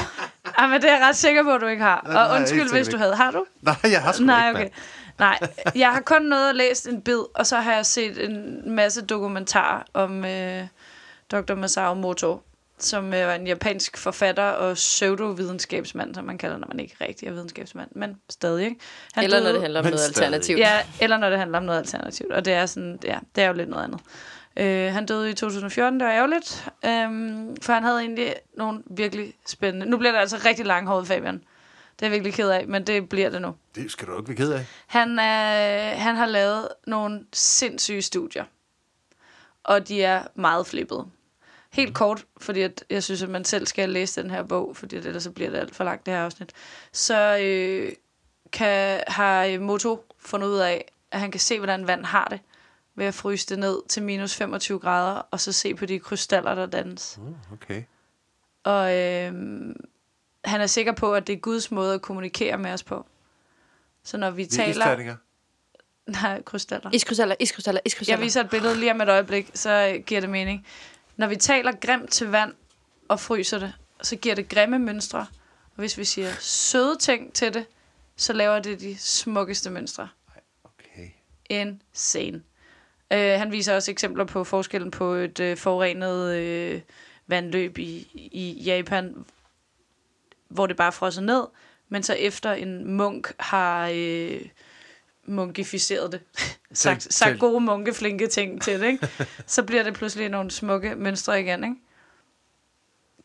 ja, 0.59 0.67
men 0.67 0.81
det 0.81 0.89
er 0.89 0.97
jeg 0.97 1.07
ret 1.07 1.15
sikker 1.15 1.43
på, 1.43 1.51
at 1.53 1.61
du 1.61 1.67
ikke 1.67 1.83
har. 1.83 2.05
Nej, 2.07 2.23
Og 2.23 2.29
jeg 2.29 2.39
undskyld, 2.39 2.71
hvis 2.71 2.87
du 2.87 2.97
havde. 2.97 3.15
Har 3.15 3.31
du? 3.31 3.45
Nej, 3.61 3.75
jeg 3.83 4.01
har 4.01 4.11
sgu 4.11 4.25
Nej, 4.25 4.49
ikke, 4.49 4.59
okay. 4.59 4.69
Nej, 5.19 5.39
jeg 5.75 5.91
har 5.93 6.01
kun 6.13 6.21
noget 6.21 6.49
at 6.49 6.55
læst 6.55 6.87
en 6.87 7.01
bid, 7.01 7.19
og 7.35 7.47
så 7.47 7.57
har 7.57 7.73
jeg 7.73 7.85
set 7.85 8.23
en 8.25 8.71
masse 8.71 9.05
dokumentarer 9.05 9.83
om 9.93 10.25
øh, 10.25 10.63
Dr. 11.31 11.55
Masao 11.55 11.93
Moto, 11.93 12.41
som 12.79 13.13
øh, 13.13 13.27
var 13.27 13.33
en 13.33 13.47
japansk 13.47 13.97
forfatter 13.97 14.43
og 14.43 14.75
pseudovidenskabsmand, 14.75 16.15
som 16.15 16.25
man 16.25 16.37
kalder, 16.37 16.57
når 16.57 16.67
man 16.67 16.79
ikke 16.79 16.95
rigtig 17.01 17.27
er 17.27 17.31
videnskabsmand, 17.31 17.89
men 17.95 18.17
stadig. 18.29 18.65
Ikke? 18.65 18.79
Han 19.13 19.23
Eller 19.23 19.43
når 19.43 19.51
det 19.51 19.61
handler 19.61 19.79
om 19.79 19.85
noget 19.85 19.99
stadig. 19.99 20.17
alternativt. 20.17 20.59
Ja, 20.59 20.79
eller 21.01 21.17
når 21.17 21.29
det 21.29 21.39
handler 21.39 21.57
om 21.57 21.63
noget 21.63 21.79
alternativt, 21.79 22.31
og 22.31 22.45
det 22.45 22.53
er, 22.53 22.65
sådan, 22.65 22.99
ja, 23.03 23.19
det 23.35 23.43
er 23.43 23.47
jo 23.47 23.53
lidt 23.53 23.69
noget 23.69 23.83
andet. 23.83 23.99
Øh, 24.57 24.93
han 24.93 25.05
døde 25.05 25.29
i 25.29 25.33
2014, 25.33 25.99
det 25.99 26.05
var 26.07 26.13
ærgerligt, 26.13 26.67
øhm, 26.85 27.55
for 27.61 27.73
han 27.73 27.83
havde 27.83 27.99
egentlig 27.99 28.35
nogle 28.57 28.83
virkelig 28.91 29.33
spændende... 29.47 29.85
Nu 29.85 29.97
bliver 29.97 30.11
det 30.11 30.19
altså 30.19 30.37
rigtig 30.45 30.65
langhåret, 30.65 31.07
Fabian. 31.07 31.35
Det 31.35 32.05
er 32.05 32.09
jeg 32.09 32.11
virkelig 32.11 32.33
ked 32.33 32.49
af, 32.49 32.67
men 32.67 32.87
det 32.87 33.09
bliver 33.09 33.29
det 33.29 33.41
nu. 33.41 33.55
Det 33.75 33.91
skal 33.91 34.07
du 34.07 34.17
ikke 34.17 34.27
være 34.27 34.37
ked 34.37 34.51
af. 34.51 34.65
Han, 34.87 35.09
øh, 35.11 35.99
han 36.01 36.15
har 36.15 36.25
lavet 36.25 36.67
nogle 36.87 37.25
sindssyge 37.33 38.01
studier, 38.01 38.43
og 39.63 39.87
de 39.87 40.03
er 40.03 40.23
meget 40.35 40.67
flippede. 40.67 41.05
Helt 41.71 41.95
kort, 41.95 42.25
fordi 42.37 42.61
at 42.61 42.83
jeg 42.89 43.03
synes, 43.03 43.23
at 43.23 43.29
man 43.29 43.45
selv 43.45 43.65
skal 43.65 43.89
læse 43.89 44.21
den 44.21 44.31
her 44.31 44.43
bog, 44.43 44.77
fordi 44.77 44.95
at 44.95 45.05
ellers 45.05 45.23
så 45.23 45.31
bliver 45.31 45.49
det 45.49 45.57
alt 45.57 45.75
for 45.75 45.83
langt, 45.83 46.05
det 46.05 46.13
her 46.13 46.21
afsnit. 46.21 46.51
Så 46.91 47.37
øh, 47.41 47.91
kan, 48.51 49.03
har 49.07 49.45
øh, 49.45 49.61
Moto 49.61 50.05
fundet 50.19 50.47
ud 50.47 50.57
af, 50.57 50.85
at 51.11 51.19
han 51.19 51.31
kan 51.31 51.39
se, 51.39 51.57
hvordan 51.57 51.87
vand 51.87 52.05
har 52.05 52.25
det, 52.25 52.39
ved 52.95 53.05
at 53.05 53.13
fryse 53.13 53.47
det 53.47 53.59
ned 53.59 53.87
til 53.89 54.03
minus 54.03 54.35
25 54.35 54.79
grader, 54.79 55.21
og 55.31 55.39
så 55.39 55.51
se 55.51 55.75
på 55.75 55.85
de 55.85 55.99
krystaller, 55.99 56.55
der 56.55 56.65
dannes. 56.65 57.19
Mm, 57.21 57.35
okay. 57.53 57.83
Og 58.63 58.97
øh, 58.97 59.33
han 60.45 60.61
er 60.61 60.67
sikker 60.67 60.91
på, 60.91 61.13
at 61.13 61.27
det 61.27 61.33
er 61.33 61.39
Guds 61.39 61.71
måde 61.71 61.93
at 61.93 62.01
kommunikere 62.01 62.57
med 62.57 62.73
os 62.73 62.83
på. 62.83 63.05
Så 64.03 64.17
når 64.17 64.31
vi 64.31 64.43
er 64.43 64.47
taler... 64.47 65.15
Nej, 66.07 66.41
krystaller. 66.41 66.89
Iskrystaller, 66.93 67.35
iskrystaller, 67.39 67.81
iskrystaller. 67.85 68.17
Jeg 68.17 68.25
viser 68.25 68.43
et 68.43 68.49
billede 68.49 68.79
lige 68.79 68.91
om 68.91 69.01
et 69.01 69.09
øjeblik, 69.09 69.51
så 69.53 69.93
øh, 69.95 70.03
giver 70.03 70.21
det 70.21 70.29
mening. 70.29 70.65
Når 71.19 71.27
vi 71.27 71.35
taler 71.35 71.71
grimt 71.71 72.11
til 72.11 72.27
vand 72.27 72.53
og 73.07 73.19
fryser 73.19 73.59
det, 73.59 73.73
så 74.01 74.15
giver 74.15 74.35
det 74.35 74.49
grimme 74.49 74.79
mønstre. 74.79 75.19
Og 75.71 75.75
hvis 75.75 75.97
vi 75.97 76.03
siger 76.03 76.31
søde 76.39 76.97
ting 76.97 77.33
til 77.33 77.53
det, 77.53 77.65
så 78.15 78.33
laver 78.33 78.59
det 78.59 78.79
de 78.79 78.97
smukkeste 78.97 79.69
mønstre. 79.69 80.09
Okay. 80.63 81.09
Insane. 81.49 82.41
Øh, 83.13 83.39
han 83.39 83.51
viser 83.51 83.75
også 83.75 83.91
eksempler 83.91 84.25
på 84.25 84.43
forskellen 84.43 84.91
på 84.91 85.13
et 85.13 85.39
øh, 85.39 85.57
forurenet 85.57 86.35
øh, 86.35 86.81
vandløb 87.27 87.77
i, 87.77 88.07
i 88.13 88.63
Japan, 88.63 89.25
hvor 90.47 90.67
det 90.67 90.75
bare 90.77 90.91
frosser 90.91 91.21
ned, 91.21 91.43
men 91.89 92.03
så 92.03 92.13
efter 92.13 92.53
en 92.53 92.91
munk 92.91 93.33
har 93.39 93.89
øh, 93.93 94.41
munkificeret 95.29 96.11
det, 96.11 96.21
sagt, 96.73 97.13
sagt 97.13 97.39
gode 97.39 97.59
munkeflinke 97.59 98.27
ting 98.27 98.61
til 98.61 98.81
det, 98.81 98.87
ikke? 98.87 99.07
så 99.47 99.63
bliver 99.63 99.83
det 99.83 99.93
pludselig 99.93 100.29
nogle 100.29 100.51
smukke 100.51 100.95
mønstre 100.95 101.41
igen. 101.41 101.63
Ikke? 101.63 101.75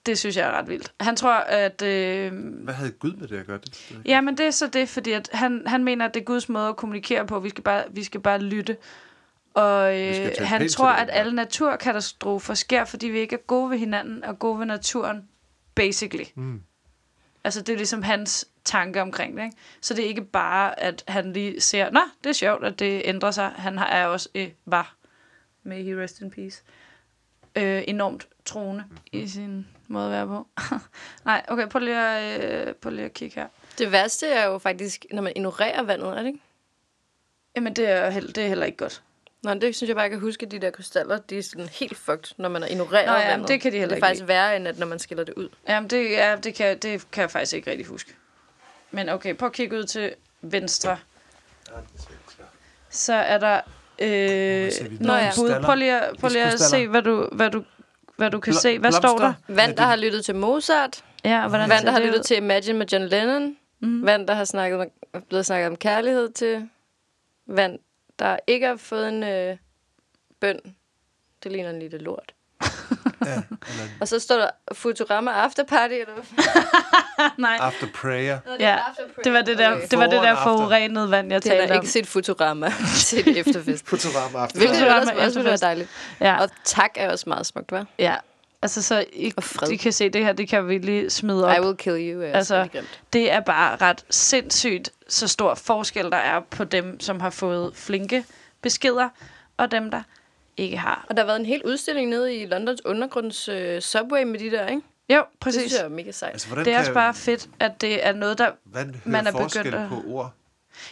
Det 0.07 0.19
synes 0.19 0.37
jeg 0.37 0.49
er 0.49 0.53
ret 0.53 0.69
vildt. 0.69 0.93
Han 1.01 1.17
tror, 1.17 1.35
at... 1.35 1.83
Øh, 1.83 2.33
Hvad 2.65 2.75
havde 2.75 2.91
Gud 2.91 3.13
med 3.13 3.29
det 3.29 3.37
at 3.37 3.47
gøre? 3.47 3.59
Det, 3.59 3.87
det 3.89 4.03
ja, 4.05 4.21
men 4.21 4.39
det 4.39 4.47
er 4.47 4.51
så 4.51 4.67
det, 4.67 4.89
fordi 4.89 5.13
at 5.13 5.31
han, 5.33 5.63
han 5.67 5.85
mener, 5.85 6.05
at 6.05 6.15
det 6.15 6.21
er 6.21 6.25
Guds 6.25 6.49
måde 6.49 6.69
at 6.69 6.77
kommunikere 6.77 7.27
på. 7.27 7.41
Vi 7.41 7.49
skal 7.49 7.65
bare, 7.65 7.85
vi 7.91 8.05
skal 8.05 8.21
bare 8.21 8.39
lytte. 8.39 8.77
Og 9.55 10.01
øh, 10.01 10.31
han 10.39 10.69
tror, 10.69 10.89
at 10.89 11.09
alle 11.13 11.35
naturkatastrofer 11.35 12.55
sker, 12.55 12.85
fordi 12.85 13.07
vi 13.07 13.19
ikke 13.19 13.35
er 13.35 13.41
gode 13.47 13.71
ved 13.71 13.79
hinanden 13.79 14.25
og 14.25 14.39
gode 14.39 14.59
ved 14.59 14.67
naturen, 14.67 15.29
basically. 15.75 16.25
Mm. 16.35 16.61
Altså, 17.45 17.63
det 17.63 17.73
er 17.73 17.77
ligesom 17.77 18.03
hans 18.03 18.49
tanke 18.65 19.03
omkring 19.03 19.37
det, 19.37 19.45
ikke? 19.45 19.57
Så 19.81 19.95
det 19.95 20.05
er 20.05 20.09
ikke 20.09 20.25
bare, 20.25 20.81
at 20.81 21.05
han 21.09 21.33
lige 21.33 21.61
ser, 21.61 21.91
nå, 21.91 22.01
det 22.25 22.31
er 22.31 22.35
sjovt, 22.35 22.65
at 22.65 22.79
det 22.79 23.03
ændrer 23.05 23.31
sig. 23.31 23.49
Han 23.57 23.79
har- 23.79 23.87
er 23.87 24.07
også, 24.07 24.29
øh, 24.35 24.51
var, 24.67 24.95
may 25.63 25.83
he 25.85 26.03
rest 26.03 26.21
in 26.21 26.31
peace, 26.31 26.63
øh, 27.57 27.83
enormt 27.89 28.29
troende 28.45 28.85
Mhm. 28.89 28.99
i 29.13 29.29
sin 29.29 29.67
måde 29.89 30.05
at 30.07 30.13
være 30.13 30.27
på. 30.27 30.49
Nej, 31.25 31.45
okay, 31.49 31.69
prøv 31.69 31.81
lige, 31.81 31.97
at, 32.01 32.69
øh, 32.69 32.75
prøv 32.75 32.93
lige 32.93 33.05
at 33.05 33.15
kigge 33.15 33.35
her. 33.35 33.49
Det 33.79 33.93
værste 33.93 34.27
er 34.29 34.47
jo 34.47 34.59
faktisk, 34.59 35.07
når 35.13 35.23
man 35.23 35.33
ignorerer 35.37 35.83
vandet, 35.83 36.09
er 36.09 36.15
det 36.19 36.27
ikke? 36.27 36.41
Jamen, 37.57 37.77
det 37.77 37.89
er, 37.91 38.11
heller, 38.11 38.33
det 38.33 38.45
er 38.45 38.49
heller 38.49 38.67
ikke 38.67 38.79
godt. 38.79 39.03
Nå, 39.45 39.55
det 39.55 39.77
synes 39.77 39.89
jeg 39.89 39.97
bare, 39.97 40.03
jeg 40.03 40.11
kan 40.11 40.21
huske, 40.21 40.47
at 40.47 40.53
de 40.53 40.59
der 40.59 40.71
krystaller, 40.71 41.19
de 41.19 41.39
er 41.39 41.43
sådan 41.43 41.67
helt 41.69 41.97
fucked, 41.97 42.35
når 42.37 42.49
man 42.49 42.65
ignorerer 42.71 43.07
Nå 43.07 43.13
ja, 43.19 43.29
vandet. 43.31 43.49
det 43.49 43.61
kan 43.61 43.73
de 43.73 43.79
heller 43.79 43.95
Det 43.95 44.03
er 44.03 44.07
ikke 44.07 44.17
faktisk 44.17 44.29
værre, 44.29 44.57
end 44.57 44.69
at 44.69 44.79
når 44.79 44.87
man 44.87 44.99
skiller 44.99 45.25
det 45.25 45.35
ud. 45.35 45.49
Jamen, 45.69 45.91
det, 45.91 46.11
ja, 46.11 46.37
det, 46.43 46.55
kan, 46.55 46.79
det 46.79 47.11
kan 47.13 47.21
jeg 47.23 47.31
faktisk 47.31 47.55
ikke 47.55 47.71
rigtig 47.71 47.87
huske. 47.87 48.15
Men 48.91 49.09
okay, 49.09 49.35
prøv 49.35 49.47
at 49.47 49.53
kigge 49.53 49.77
ud 49.79 49.85
til 49.85 50.15
venstre. 50.43 50.97
Så 52.91 53.13
er 53.15 53.39
der 53.39 53.61
øh, 53.99 54.71
Nå 55.01 55.13
ja. 55.15 55.31
bud. 55.37 55.61
Prøv 55.63 55.75
lige, 55.75 56.01
at- 56.01 56.17
prøv 56.21 56.31
lige 56.31 56.45
at 56.45 56.61
se, 56.61 56.89
hvad 56.89 57.03
du, 57.03 57.29
hvad 57.33 57.51
du, 57.51 57.65
hvad 58.17 58.31
du 58.31 58.41
kan 58.41 58.53
Bl- 58.53 58.61
se. 58.61 58.79
Hvad 58.79 58.93
står 58.93 59.09
der? 59.09 59.17
blomster. 59.19 59.55
Vand, 59.55 59.77
der 59.77 59.83
har 59.83 59.97
lyttet 59.97 60.25
til 60.25 60.35
Mozart. 60.35 61.05
Ja, 61.25 61.49
hvordan 61.49 61.69
Vand, 61.69 61.85
der 61.87 61.91
har 61.93 61.99
lyttet 62.01 62.19
ud? 62.19 62.23
til 62.23 62.37
Imagine 62.37 62.79
med 62.79 62.87
John 62.87 63.05
Lennon. 63.05 63.57
Mhm. 63.81 64.07
Vand, 64.07 64.27
der 64.29 64.35
har 64.35 64.45
snakket, 64.45 64.89
blevet 65.29 65.47
snakket 65.47 65.69
om 65.69 65.77
kærlighed 65.77 66.29
til. 66.33 66.69
Vand, 67.47 67.79
der 68.19 68.37
ikke 68.47 68.67
har 68.67 68.77
fået 68.77 69.09
en 69.09 69.23
øh, 69.23 69.57
bøn. 70.41 70.59
Det 71.43 71.53
ligner 71.53 71.71
en 71.71 71.79
lille 71.79 71.99
lort. 71.99 72.35
Ja, 73.27 73.33
eller 73.33 73.43
Og 74.01 74.09
så 74.09 74.19
står 74.19 74.37
der 74.37 74.51
Futurama 74.73 75.31
After 75.31 75.65
Party. 75.65 75.95
Eller? 75.95 76.15
Nej, 77.41 77.57
after 77.61 77.87
prayer. 77.95 78.39
ja, 78.61 78.79
det 79.25 79.33
var 79.33 79.41
det 79.43 79.59
der, 79.59 79.73
Okay. 79.77 79.87
det 79.91 79.99
var 79.99 80.07
det 80.07 80.23
der 80.23 80.35
forurenede 80.43 81.11
vand, 81.11 81.33
jeg 81.33 81.43
Det 81.45 81.53
har 81.53 81.59
talte 81.59 81.73
om. 81.73 81.77
ikke 81.77 81.89
set 81.93 82.07
Futurama 82.07 82.73
til 83.07 83.39
efterfest. 83.39 83.87
Futurama 83.89 84.39
after 84.39 84.59
Hvilket 84.59 84.77
Futurama 84.77 85.01
ellers 85.11 85.27
også 85.27 85.39
ville 85.39 85.49
være 85.49 85.57
dejligt. 85.57 85.89
Ja, 86.21 86.41
Og 86.43 86.51
tak 86.65 86.91
er 86.97 87.11
også 87.11 87.25
meget 87.29 87.47
smukt, 87.47 87.73
hva'? 87.73 87.85
ja. 87.99 88.17
Altså, 88.65 88.83
så 88.83 89.05
I, 89.13 89.33
de 89.69 89.79
kan 89.79 89.93
se, 89.93 90.09
det 90.09 90.25
her, 90.25 90.33
det 90.33 90.49
kan 90.49 90.69
vi 90.69 90.79
lige 90.79 91.11
smide 91.11 91.47
op. 91.47 91.57
I 91.57 91.61
will 91.61 91.77
kill 91.77 92.13
you. 92.15 92.21
Er 92.23 92.33
Altså, 92.33 92.69
det 93.13 93.33
er 93.33 93.41
bare 93.41 93.77
ret 93.77 94.05
sindssygt, 94.11 94.91
så 95.09 95.29
stor 95.29 95.55
forskel 95.55 96.11
der 96.11 96.17
er 96.17 96.41
på 96.41 96.65
dem, 96.65 97.01
som 97.01 97.21
har 97.21 97.31
fået 97.31 97.73
flinke 97.77 98.25
beskeder, 98.63 99.09
og 99.57 99.71
dem, 99.71 99.91
der 99.91 100.03
ikke 100.57 100.77
har. 100.77 101.07
Og 101.09 101.17
der 101.17 101.23
har 101.23 101.27
været 101.27 101.41
en 101.41 101.47
hel 101.47 101.63
udstilling 101.65 102.11
nede 102.11 102.35
i 102.37 102.47
Londons 102.47 102.85
undergrunds 102.85 103.49
uh, 103.49 103.55
subway 103.81 104.23
med 104.23 104.39
de 104.39 104.51
der, 104.51 104.67
ikke? 104.67 104.83
Jo, 105.11 105.17
Det 105.17 105.25
præcis. 105.41 105.61
synes 105.61 105.73
jeg 105.75 105.85
er 105.85 105.89
mega 105.89 106.11
sejt. 106.11 106.33
Altså, 106.33 106.49
Det 106.55 106.69
er 106.69 106.79
også 106.79 106.93
bare 106.93 107.15
fedt, 107.15 107.49
at 107.61 107.81
det 107.81 108.07
er 108.07 108.13
noget, 108.13 108.39
der... 108.39 108.51
Hører 108.75 108.87
man 109.05 109.27
er 109.27 109.31
forskel 109.33 109.63
begyndt 109.65 109.83
at- 109.83 109.89
på 109.89 110.03
ord? 110.07 110.33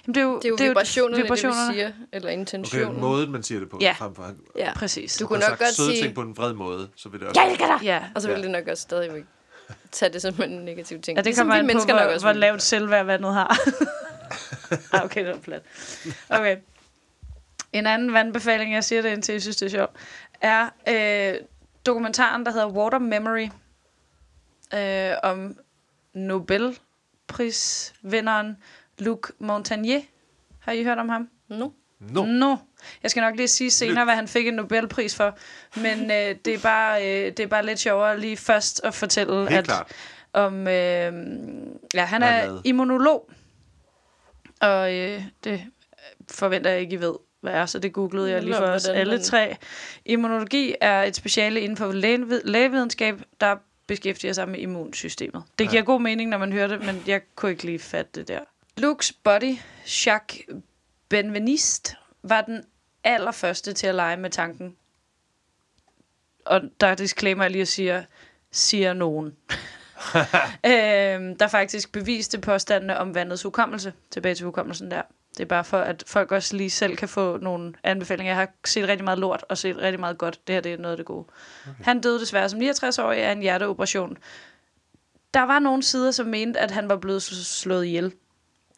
Jamen, 0.07 0.15
det 0.15 0.21
er 0.21 0.25
jo, 0.25 0.37
Det 0.37 0.45
er 0.45 0.49
jo 0.49 0.57
det 0.57 0.69
vibrationerne, 0.69 1.23
vibrationerne. 1.23 1.67
det 1.67 1.75
vi 1.75 1.79
siger, 1.81 1.93
eller 2.13 2.29
Okay, 2.29 2.39
intentionen. 2.39 3.01
måden 3.01 3.31
man 3.33 3.43
siger 3.43 3.61
det 3.61 3.71
på. 3.71 3.79
Ja. 3.81 3.95
Frem 3.99 4.15
for, 4.15 4.31
Ja. 4.57 4.73
Præcis. 4.75 5.17
Du 5.17 5.27
kunne 5.27 5.39
nok 5.49 5.59
godt 5.59 5.75
søde 5.75 5.91
sige- 5.91 6.03
ting 6.03 6.15
på 6.15 6.21
en 6.21 6.37
vred 6.37 6.53
måde, 6.53 6.89
så 6.97 7.09
vil 7.09 7.21
det 7.21 7.29
også... 7.29 7.41
Jeg 7.41 7.51
elsker 7.51 7.67
dig! 7.67 7.79
Ja, 7.85 8.03
Og 8.15 8.23
så 8.23 8.29
vil 8.29 8.37
Ja. 8.37 8.43
det 8.43 8.51
nok 8.51 8.69
også 8.69 8.83
stadig 8.83 9.25
tage 9.93 10.13
det 10.13 10.23
som 10.23 10.43
en 10.43 10.51
negativ 10.51 11.01
ting. 11.01 11.17
ja 11.17 11.21
det 11.21 11.27
Ligesom 11.27 11.45
kommer 11.47 11.55
vi 11.55 11.61
an 11.71 11.79
på, 11.81 11.87
nok 11.87 11.91
hvor, 12.03 12.13
også 12.15 12.27
hvor 12.27 12.33
lavt 12.33 12.63
selvværd 12.63 13.07
vandet 13.07 13.35
har. 13.35 13.59
ah, 14.93 15.05
okay, 15.05 15.25
det 15.27 15.35
var 15.35 15.41
plat. 15.41 15.63
Okay. 16.29 16.57
En 17.73 17.87
anden 17.87 18.13
vandbefaling, 18.13 18.75
jeg 18.75 18.85
siger 18.85 19.03
det 19.03 19.13
indtil 19.13 19.33
jeg 19.33 19.43
synes, 19.43 19.57
det 19.57 19.67
er 19.67 19.71
sjovt, 19.71 19.91
er 20.41 20.69
øh, 20.89 21.35
dokumentaren, 21.87 22.47
der 22.47 22.53
hedder 22.53 22.69
Water 22.69 22.99
Memory, 22.99 23.49
øh, 24.75 25.13
om 25.23 25.57
Nobelprisvinderen 26.15 28.57
Luc 28.99 29.19
Montagnier. 29.39 30.01
Har 30.59 30.73
I 30.73 30.85
hørt 30.85 30.99
om 30.99 31.09
ham? 31.09 31.29
Nu? 31.49 31.73
No. 32.01 32.25
No. 32.25 32.57
Jeg 33.03 33.11
skal 33.11 33.21
nok 33.21 33.37
lige 33.37 33.49
sige 33.49 33.71
senere, 33.71 34.05
hvad 34.05 34.15
han 34.15 34.29
fik 34.29 34.47
en 34.47 34.55
Nobelpris 34.55 35.17
for. 35.17 35.39
Men 35.77 36.01
øh, 36.11 36.37
det, 36.45 36.55
er 36.55 36.59
bare, 36.59 37.03
øh, 37.09 37.27
det 37.27 37.41
er 37.41 37.47
bare 37.47 37.67
lidt 37.67 37.79
sjovere 37.79 38.21
lige 38.21 38.37
først 38.37 38.81
at 38.85 38.95
fortælle, 38.95 39.39
Helt 39.49 39.59
at 39.59 39.65
klart. 39.65 39.93
om... 40.33 40.55
Øh, 40.69 40.73
ja, 41.95 42.05
han 42.05 42.21
Hvad 42.23 42.31
er 42.31 42.47
lavet? 42.47 42.61
immunolog. 42.65 43.31
Og 44.61 44.95
øh, 44.95 45.23
det 45.45 45.65
forventer 46.31 46.71
jeg 46.71 46.81
ikke, 46.81 46.93
I 46.97 47.01
ved, 47.01 47.15
hvad 47.41 47.53
er, 47.53 47.67
så 47.67 47.79
det 47.79 47.93
googlede 47.93 48.31
jeg 48.31 48.43
lige 48.43 48.55
for 48.55 48.65
os 48.65 48.87
alle 48.89 49.23
tre. 49.23 49.57
Immunologi 50.05 50.75
er 50.81 51.03
et 51.03 51.17
speciale 51.17 51.61
inden 51.61 51.77
for 51.77 51.93
lægevid- 51.93 52.43
lægevidenskab, 52.51 53.21
der 53.41 53.57
beskæftiger 53.87 54.33
sig 54.33 54.49
med 54.49 54.59
immunsystemet. 54.59 55.43
Det 55.59 55.71
giver 55.71 55.83
god 55.83 56.01
mening, 56.01 56.31
når 56.31 56.39
man 56.39 56.53
hører 56.53 56.67
det, 56.67 56.85
men 56.87 57.03
jeg 57.07 57.21
kunne 57.37 57.51
ikke 57.51 57.65
lige 57.65 57.79
fatte 57.79 58.11
det 58.21 58.29
der. 58.29 58.41
Luke's 58.81 59.13
body, 59.25 59.59
Jacques 60.07 60.43
Benveniste, 61.09 61.97
var 62.23 62.41
den 62.41 62.65
allerførste 63.05 63.73
til 63.73 63.87
at 63.87 63.95
lege 63.95 64.17
med 64.17 64.31
tanken. 64.31 64.77
Og 66.45 66.61
der 66.81 66.95
disclaimer 66.95 67.45
jeg 67.45 67.51
lige 67.51 67.63
og 67.63 67.69
siger, 67.69 68.05
siger 68.51 68.93
nogen. 68.93 69.27
øhm, 70.67 71.37
der 71.37 71.49
faktisk 71.51 71.93
beviste 71.93 72.39
påstandene 72.39 72.99
om 72.99 73.15
vandets 73.15 73.43
hukommelse. 73.43 73.93
Tilbage 74.11 74.35
til 74.35 74.45
hukommelsen 74.45 74.91
der. 74.91 75.03
Det 75.37 75.41
er 75.41 75.47
bare 75.47 75.65
for, 75.65 75.79
at 75.79 76.05
folk 76.07 76.33
også 76.33 76.57
lige 76.57 76.71
selv 76.71 76.97
kan 76.97 77.09
få 77.09 77.37
nogle 77.37 77.75
anbefalinger. 77.83 78.31
Jeg 78.31 78.37
har 78.37 78.49
set 78.65 78.89
rigtig 78.89 79.05
meget 79.05 79.19
lort 79.19 79.45
og 79.49 79.59
set 79.59 79.77
rigtig 79.77 80.01
meget 80.01 80.19
godt. 80.19 80.47
Det 80.47 80.55
her 80.55 80.61
det 80.61 80.73
er 80.73 80.77
noget 80.77 80.93
af 80.93 80.97
det 80.97 81.07
gode. 81.07 81.25
Okay. 81.63 81.85
Han 81.85 82.01
døde 82.01 82.21
desværre 82.21 82.49
som 82.49 82.61
69-årig 82.61 83.19
af 83.19 83.33
en 83.33 83.41
hjerteoperation. 83.41 84.19
Der 85.35 85.43
var 85.43 85.59
nogle 85.59 85.83
sider, 85.83 86.11
som 86.11 86.27
mente, 86.27 86.61
at 86.61 86.71
han 86.71 86.89
var 86.89 86.97
blevet 86.97 87.21
sl- 87.21 87.45
slået 87.45 87.87
ihjel 87.87 88.13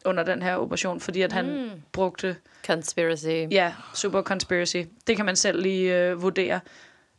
under 0.04 0.22
den 0.22 0.42
her 0.42 0.56
operation, 0.56 1.00
fordi 1.00 1.22
at 1.22 1.32
han 1.32 1.46
mm. 1.46 1.70
brugte 1.92 2.36
Conspiracy. 2.66 3.46
Ja, 3.50 3.74
super 3.94 4.22
conspiracy. 4.22 4.76
Det 5.06 5.16
kan 5.16 5.24
man 5.24 5.36
selv 5.36 5.62
lige 5.62 5.98
øh, 5.98 6.22
vurdere. 6.22 6.60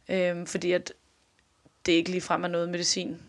Øhm, 0.09 0.45
fordi 0.45 0.71
at 0.71 0.93
det 1.85 1.91
ikke 1.91 2.09
lige 2.09 2.21
frem 2.21 2.43
er 2.43 2.47
noget 2.47 2.69
medicin 2.69 3.21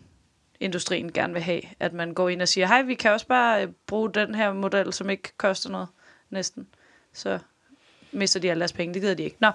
industrien 0.59 1.11
gerne 1.11 1.33
vil 1.33 1.41
have, 1.41 1.61
at 1.79 1.93
man 1.93 2.13
går 2.13 2.29
ind 2.29 2.41
og 2.41 2.47
siger, 2.47 2.67
hej, 2.67 2.81
vi 2.81 2.95
kan 2.95 3.11
også 3.11 3.27
bare 3.27 3.63
øh, 3.63 3.69
bruge 3.87 4.13
den 4.13 4.35
her 4.35 4.53
model, 4.53 4.93
som 4.93 5.09
ikke 5.09 5.31
koster 5.37 5.69
noget, 5.69 5.87
næsten. 6.29 6.67
Så 7.13 7.39
mister 8.11 8.39
de 8.39 8.51
alle 8.51 8.59
deres 8.59 8.73
penge, 8.73 8.93
det 8.93 9.01
gider 9.01 9.15
de 9.15 9.23
ikke. 9.23 9.37
Nå. 9.39 9.51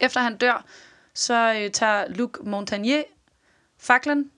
Efter 0.00 0.20
han 0.20 0.36
dør, 0.36 0.64
så 1.14 1.54
øh, 1.54 1.70
tager 1.70 2.08
Luc 2.08 2.30
Montagnier 2.40 3.02
faklen 3.78 4.30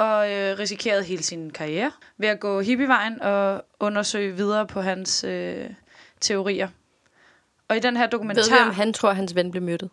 og 0.00 0.30
øh, 0.32 0.58
risikerede 0.58 1.04
hele 1.04 1.22
sin 1.22 1.50
karriere 1.50 1.92
ved 2.18 2.28
at 2.28 2.40
gå 2.40 2.60
hippievejen 2.60 3.22
og 3.22 3.64
undersøge 3.80 4.36
videre 4.36 4.66
på 4.66 4.80
hans 4.80 5.24
øh, 5.24 5.70
teorier. 6.20 6.68
Og 7.68 7.76
i 7.76 7.80
den 7.80 7.96
her 7.96 8.02
Ved 8.02 8.08
vi, 8.08 8.12
dokumentar, 8.12 8.64
om 8.68 8.74
han 8.74 8.92
tror, 8.92 9.10
at 9.10 9.16
hans 9.16 9.34
ven 9.34 9.50
blev 9.50 9.62
myrdet? 9.62 9.90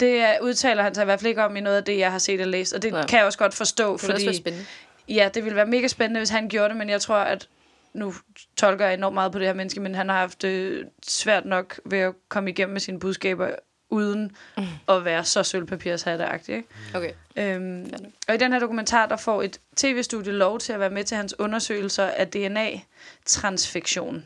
det 0.00 0.20
er, 0.20 0.40
udtaler 0.42 0.82
han 0.82 0.94
sig 0.94 1.02
i 1.02 1.04
hvert 1.04 1.20
fald 1.20 1.28
ikke 1.28 1.44
om 1.44 1.56
i 1.56 1.60
noget 1.60 1.76
af 1.76 1.84
det, 1.84 1.98
jeg 1.98 2.12
har 2.12 2.18
set 2.18 2.40
og 2.40 2.46
læst. 2.46 2.72
Og 2.72 2.82
det 2.82 2.92
ja. 2.92 3.06
kan 3.06 3.16
jeg 3.18 3.26
også 3.26 3.38
godt 3.38 3.54
forstå, 3.54 3.92
Det 3.92 4.00
fordi 4.00 4.26
være 4.26 4.34
spændende. 4.34 4.66
ja, 5.08 5.28
det 5.34 5.44
ville 5.44 5.56
være 5.56 5.66
mega 5.66 5.88
spændende, 5.88 6.20
hvis 6.20 6.30
han 6.30 6.48
gjorde 6.48 6.68
det, 6.68 6.76
men 6.76 6.88
jeg 6.88 7.00
tror, 7.00 7.16
at 7.16 7.48
nu 7.92 8.14
tolker 8.56 8.84
jeg 8.84 8.94
enormt 8.94 9.14
meget 9.14 9.32
på 9.32 9.38
det 9.38 9.46
her 9.46 9.54
menneske, 9.54 9.80
men 9.80 9.94
han 9.94 10.08
har 10.08 10.16
haft 10.18 10.42
det 10.42 10.84
svært 11.06 11.44
nok 11.44 11.80
ved 11.84 11.98
at 11.98 12.14
komme 12.28 12.50
igennem 12.50 12.72
med 12.72 12.80
sine 12.80 13.00
budskaber, 13.00 13.50
uden 13.94 14.36
mm. 14.56 14.62
at 14.88 15.04
være 15.04 15.24
så 15.24 15.42
sølvpapirshatteagtig. 15.42 16.54
Ikke? 16.54 16.68
Okay. 16.94 17.10
Øhm, 17.36 17.92
og 18.28 18.34
i 18.34 18.38
den 18.38 18.52
her 18.52 18.58
dokumentar, 18.60 19.06
der 19.06 19.16
får 19.16 19.42
et 19.42 19.58
tv-studie 19.76 20.32
lov 20.32 20.58
til 20.58 20.72
at 20.72 20.80
være 20.80 20.90
med 20.90 21.04
til 21.04 21.16
hans 21.16 21.38
undersøgelser 21.38 22.04
af 22.04 22.28
DNA-transfektion. 22.28 24.24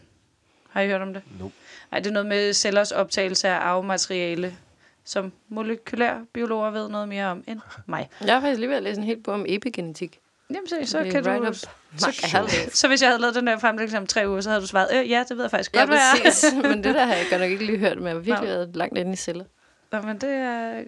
Har 0.70 0.80
I 0.80 0.86
hørt 0.88 1.02
om 1.02 1.12
det? 1.14 1.22
Nope. 1.40 1.54
Nej, 1.90 2.00
det 2.00 2.06
er 2.06 2.12
noget 2.12 2.26
med 2.28 2.52
cellers 2.52 2.90
optagelse 2.92 3.48
af 3.48 3.54
arvemateriale, 3.54 4.56
som 5.04 5.32
molekylærbiologer 5.48 6.70
ved 6.70 6.88
noget 6.88 7.08
mere 7.08 7.26
om 7.26 7.44
end 7.46 7.60
mig. 7.86 8.08
Jeg 8.24 8.34
har 8.34 8.40
faktisk 8.40 8.58
lige 8.58 8.68
ved 8.68 8.76
at 8.76 8.82
læse 8.82 8.98
en 9.00 9.04
helt 9.06 9.24
bog 9.24 9.34
om 9.34 9.44
epigenetik. 9.48 10.18
Jamen, 10.50 10.68
så, 10.68 10.76
så 10.84 10.98
kan 11.10 11.26
right 11.26 11.42
du... 11.42 11.48
up 11.48 11.54
Så, 11.96 12.30
alley. 12.34 12.70
så 12.72 12.88
hvis 12.88 13.02
jeg 13.02 13.10
havde 13.10 13.20
lavet 13.20 13.34
den 13.34 13.46
der 13.46 13.58
fremlæggelse 13.58 13.98
om 13.98 14.06
tre 14.06 14.28
uger, 14.28 14.40
så 14.40 14.48
havde 14.50 14.62
du 14.62 14.66
svaret, 14.66 14.88
øh, 14.94 15.10
ja, 15.10 15.24
det 15.28 15.36
ved 15.36 15.44
jeg 15.44 15.50
faktisk 15.50 15.74
Ja, 15.74 15.78
godt, 15.78 15.88
hvad 15.90 15.98
er. 15.98 16.22
præcis. 16.24 16.54
Men 16.70 16.84
det 16.84 16.94
der 16.94 17.04
har 17.04 17.14
jeg 17.14 17.26
godt 17.30 17.40
nok 17.40 17.50
ikke 17.50 17.66
lige 17.66 17.78
hørt, 17.78 17.96
men 17.96 18.06
jeg 18.06 18.12
har 18.14 18.20
virkelig 18.20 18.48
Nå. 18.48 18.54
været 18.54 18.76
langt 18.76 18.98
inde 18.98 19.12
i 19.12 19.16
celler. 19.16 19.44
Nå, 19.92 20.00
men 20.00 20.18
det 20.18 20.30
er... 20.30 20.82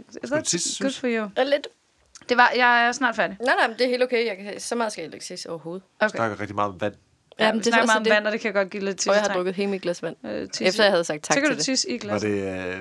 Tisse, 0.45 0.85
That's 0.85 0.85
good 0.85 0.93
for 0.93 1.07
you. 1.07 1.23
Og 1.37 1.47
lidt. 1.47 1.69
Det 2.29 2.37
var, 2.37 2.53
jeg 2.57 2.87
er 2.87 2.93
snart 2.93 3.17
færdig. 3.17 3.37
Nej, 3.45 3.55
nej, 3.59 3.69
men 3.69 3.79
det 3.79 3.85
er 3.85 3.89
helt 3.89 4.03
okay. 4.03 4.27
Jeg 4.27 4.37
kan, 4.37 4.61
så 4.61 4.75
meget 4.75 4.93
skal 4.93 5.03
jeg 5.05 5.15
ikke 5.15 5.27
sige 5.27 5.51
overhovedet. 5.51 5.83
Jeg 6.01 6.07
Okay. 6.07 6.17
snakker 6.17 6.41
rigtig 6.41 6.55
meget 6.55 6.69
om 6.73 6.81
vand. 6.81 6.95
Ja, 7.39 7.53
vi 7.53 7.59
det 7.59 7.67
er 7.67 7.77
meget 7.87 7.97
om 7.99 8.05
det. 8.05 8.13
vand, 8.13 8.27
og 8.27 8.33
det 8.33 8.41
kan 8.41 8.53
godt 8.53 8.71
give 8.71 8.85
lidt 8.85 9.09
Og 9.09 9.15
jeg 9.15 9.23
har 9.23 9.29
drukket 9.35 9.55
hele 9.55 9.71
mit 9.71 9.83
glas 9.83 10.03
vand. 10.03 10.17
Øh, 10.27 10.49
tisse. 10.49 10.65
Efter 10.65 10.83
jeg 10.85 10.93
havde 10.93 11.05
sagt 11.05 11.23
tak 11.23 11.35
så 11.35 11.41
kan 11.41 11.49
til 11.49 11.55
du 11.55 11.57
det. 11.59 11.65
tisse 11.65 11.91
i 11.91 11.93
Var 11.93 11.99
glas. 11.99 12.21
det... 12.23 12.75
Øh, 12.75 12.81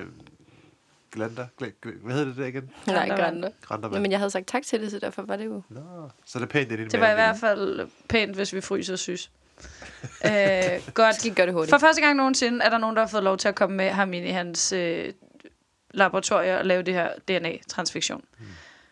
Glander? 1.12 1.46
Gl- 1.62 1.86
gl- 1.86 2.04
Hvad 2.04 2.14
hedder 2.14 2.28
det 2.28 2.36
der 2.36 2.46
igen? 2.46 2.70
Nej, 2.86 3.08
Grønne. 3.08 3.22
grønne. 3.24 3.52
Grændervand. 3.62 4.02
Men 4.02 4.10
jeg 4.10 4.18
havde 4.20 4.30
sagt 4.30 4.46
tak 4.46 4.62
til 4.62 4.80
det, 4.80 4.90
så 4.90 4.98
derfor 4.98 5.22
var 5.22 5.36
det 5.36 5.44
jo... 5.44 5.62
Nå, 5.68 5.80
så 6.26 6.38
er 6.38 6.40
det 6.40 6.48
pænt, 6.48 6.68
det 6.70 6.72
er 6.74 6.76
din 6.82 6.90
Det 6.90 7.00
var 7.00 7.10
i 7.10 7.14
hvert 7.14 7.36
fald 7.38 7.88
pænt, 8.08 8.34
hvis 8.34 8.52
vi 8.52 8.60
fryser 8.60 8.92
og 8.92 8.98
sys. 8.98 9.30
øh, 10.24 10.30
godt. 10.94 11.14
Skal 11.16 11.34
gøre 11.34 11.46
det 11.46 11.54
hurtigt. 11.54 11.70
For 11.70 11.78
første 11.78 12.02
gang 12.02 12.16
nogensinde 12.16 12.64
er 12.64 12.70
der 12.70 12.78
nogen, 12.78 12.96
der 12.96 13.02
har 13.02 13.08
fået 13.08 13.22
lov 13.24 13.36
til 13.38 13.48
at 13.48 13.54
komme 13.54 13.76
med 13.76 13.90
ham 13.90 14.12
ind 14.12 14.26
i 14.26 14.30
hans 14.30 14.72
øh, 14.72 15.12
laboratorium 15.90 16.58
og 16.58 16.66
lave 16.66 16.82
det 16.82 16.94
her 16.94 17.12
DNA-transfektion. 17.28 18.24
Mm. 18.38 18.46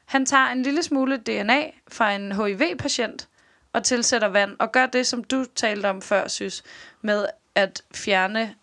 Han 0.05 0.26
tager 0.26 0.46
en 0.46 0.62
lille 0.62 0.82
smule 0.82 1.16
DNA 1.16 1.70
fra 1.88 2.12
en 2.12 2.32
HIV-patient 2.32 3.28
og 3.72 3.84
tilsætter 3.84 4.28
vand, 4.28 4.57
og 4.59 4.72
gør 4.72 4.86
det, 4.86 5.07
som 5.07 5.24
du 5.24 5.44
talte 5.55 5.86
om 5.90 6.03
før, 6.03 6.28
synes, 6.28 6.62
med 7.03 7.26
at 7.55 7.82
fjerne, 7.94 8.55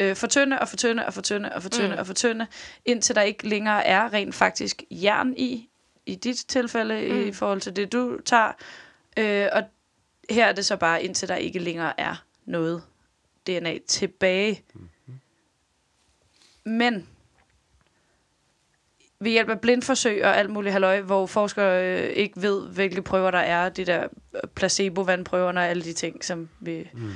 øh, 0.00 0.16
fortynde 0.16 0.58
og 0.58 0.68
fortynde 0.68 1.06
og 1.06 1.14
fortynde 1.14 1.52
og 1.52 1.62
fortynde 1.62 1.94
mm. 1.94 1.98
og 1.98 2.06
fortynde, 2.06 2.46
indtil 2.84 3.14
der 3.14 3.22
ikke 3.22 3.48
længere 3.48 3.86
er 3.86 4.12
rent 4.12 4.34
faktisk 4.34 4.82
jern 4.90 5.34
i, 5.36 5.68
i 6.06 6.14
dit 6.14 6.44
tilfælde, 6.48 7.12
mm. 7.12 7.28
i 7.28 7.32
forhold 7.32 7.60
til 7.60 7.76
det, 7.76 7.92
du 7.92 8.20
tager. 8.24 8.52
Øh, 9.16 9.48
og 9.52 9.62
her 10.30 10.46
er 10.46 10.52
det 10.52 10.64
så 10.66 10.76
bare, 10.76 11.02
indtil 11.02 11.28
der 11.28 11.36
ikke 11.36 11.58
længere 11.58 12.00
er 12.00 12.24
noget 12.44 12.82
DNA 13.46 13.78
tilbage. 13.88 14.62
Mm-hmm. 14.74 15.20
Men 16.64 17.08
ved 19.20 19.30
hjælp 19.30 19.48
af 19.48 19.60
blindforsøg 19.60 20.24
og 20.24 20.36
alt 20.36 20.50
muligt 20.50 20.72
halløj, 20.72 21.00
hvor 21.00 21.26
forskere 21.26 21.84
øh, 21.84 22.10
ikke 22.10 22.42
ved, 22.42 22.68
hvilke 22.68 23.02
prøver 23.02 23.30
der 23.30 23.38
er, 23.38 23.68
de 23.68 23.84
der 23.84 24.08
placebo-vandprøverne 24.54 25.60
og 25.60 25.66
alle 25.66 25.82
de 25.82 25.92
ting, 25.92 26.24
som 26.24 26.48
vi 26.60 26.88
mm. 26.92 27.12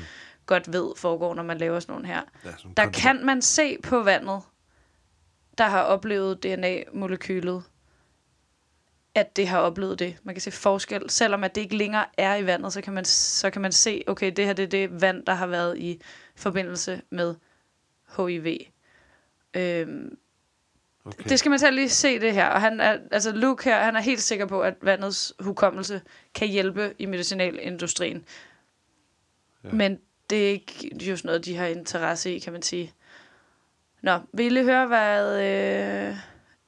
godt 0.47 0.73
ved 0.73 0.93
foregår, 0.97 1.35
når 1.35 1.43
man 1.43 1.59
laver 1.59 1.81
sådan 1.81 1.93
nogle 1.93 2.07
her. 2.07 2.23
Ja, 2.45 2.51
sådan 2.57 2.75
Der 2.77 2.91
kan 2.91 3.27
man 3.27 3.43
se 3.43 3.77
på 3.83 4.03
vandet, 4.03 4.43
der 5.59 5.65
har 5.65 5.83
oplevet 5.83 6.45
DNA-molekylet, 6.45 7.63
at 9.15 9.37
det 9.37 9.49
har 9.49 9.59
oplevet 9.59 9.99
det. 9.99 10.17
Man 10.23 10.35
kan 10.35 10.43
se 10.43 10.51
forskel. 10.51 11.11
Selvom 11.11 11.45
at 11.45 11.55
det 11.55 11.61
ikke 11.61 11.77
længere 11.77 12.05
er 12.19 12.37
i 12.37 12.47
vandet, 12.47 12.73
så 12.73 12.81
kan 12.81 12.93
man, 12.93 13.05
så 13.05 13.51
kan 13.51 13.63
man 13.63 13.73
se, 13.73 14.05
okay, 14.07 14.33
det 14.37 14.47
her 14.47 14.53
det 14.53 14.63
er 14.63 14.69
det 14.69 15.01
vand, 15.01 15.27
der 15.27 15.35
har 15.35 15.47
været 15.47 15.79
i 15.79 16.01
forbindelse 16.37 17.03
med 17.11 17.35
HIV. 18.17 18.57
Øhm, 19.57 20.19
Okay. 21.07 21.29
det 21.29 21.39
skal 21.39 21.51
man 21.51 21.59
selv 21.59 21.75
lige 21.75 21.89
se 21.89 22.21
det 22.21 22.33
her. 22.33 22.47
Og 22.47 22.61
han 22.61 22.81
er, 22.81 22.99
altså 23.11 23.33
Luke 23.33 23.65
her, 23.65 23.85
han 23.85 23.97
er 23.97 24.01
helt 24.01 24.23
sikker 24.23 24.47
på, 24.47 24.61
at 24.61 24.75
vandets 24.83 25.35
hukommelse 25.41 26.03
kan 26.35 26.49
hjælpe 26.49 26.95
i 26.99 27.07
medicinalindustrien. 27.07 28.25
Ja. 29.65 29.69
Men 29.73 29.99
det 30.31 30.45
er 30.47 30.51
ikke 30.51 30.97
just 31.09 31.25
noget, 31.25 31.45
de 31.45 31.57
har 31.57 31.67
interesse 31.67 32.35
i, 32.35 32.39
kan 32.39 32.53
man 32.53 32.63
sige. 32.63 32.93
Nå, 34.03 34.19
vil 34.33 34.47
I 34.47 34.49
lige 34.49 34.65
høre, 34.65 34.87
hvad 34.87 35.43
øh, 35.43 36.17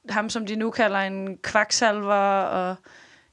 ham, 0.09 0.29
som 0.29 0.45
de 0.45 0.55
nu 0.55 0.71
kalder 0.71 0.99
en 0.99 1.37
kvaksalver 1.37 2.41
og 2.41 2.75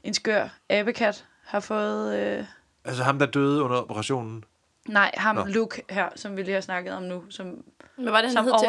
en 0.05 0.15
skør 0.15 0.49
abekat, 0.69 1.25
har 1.45 1.61
fået... 1.61 2.19
Øh, 2.19 2.45
Altså 2.85 3.03
ham, 3.03 3.19
der 3.19 3.27
døde 3.27 3.63
under 3.63 3.77
operationen. 3.77 4.45
nej, 4.89 5.11
ham 5.17 5.37
Nå. 5.37 5.45
Luke 5.45 5.83
her, 5.91 6.09
som 6.15 6.37
vi 6.37 6.43
lige 6.43 6.55
har 6.55 6.61
snakket 6.61 6.93
om 6.93 7.03
nu, 7.03 7.25
som, 7.31 7.65
Hvad 7.97 8.13
var 8.13 8.21
det, 8.21 8.31
han 8.31 8.37
som 8.37 8.45
hed 8.45 8.53
til 8.59 8.69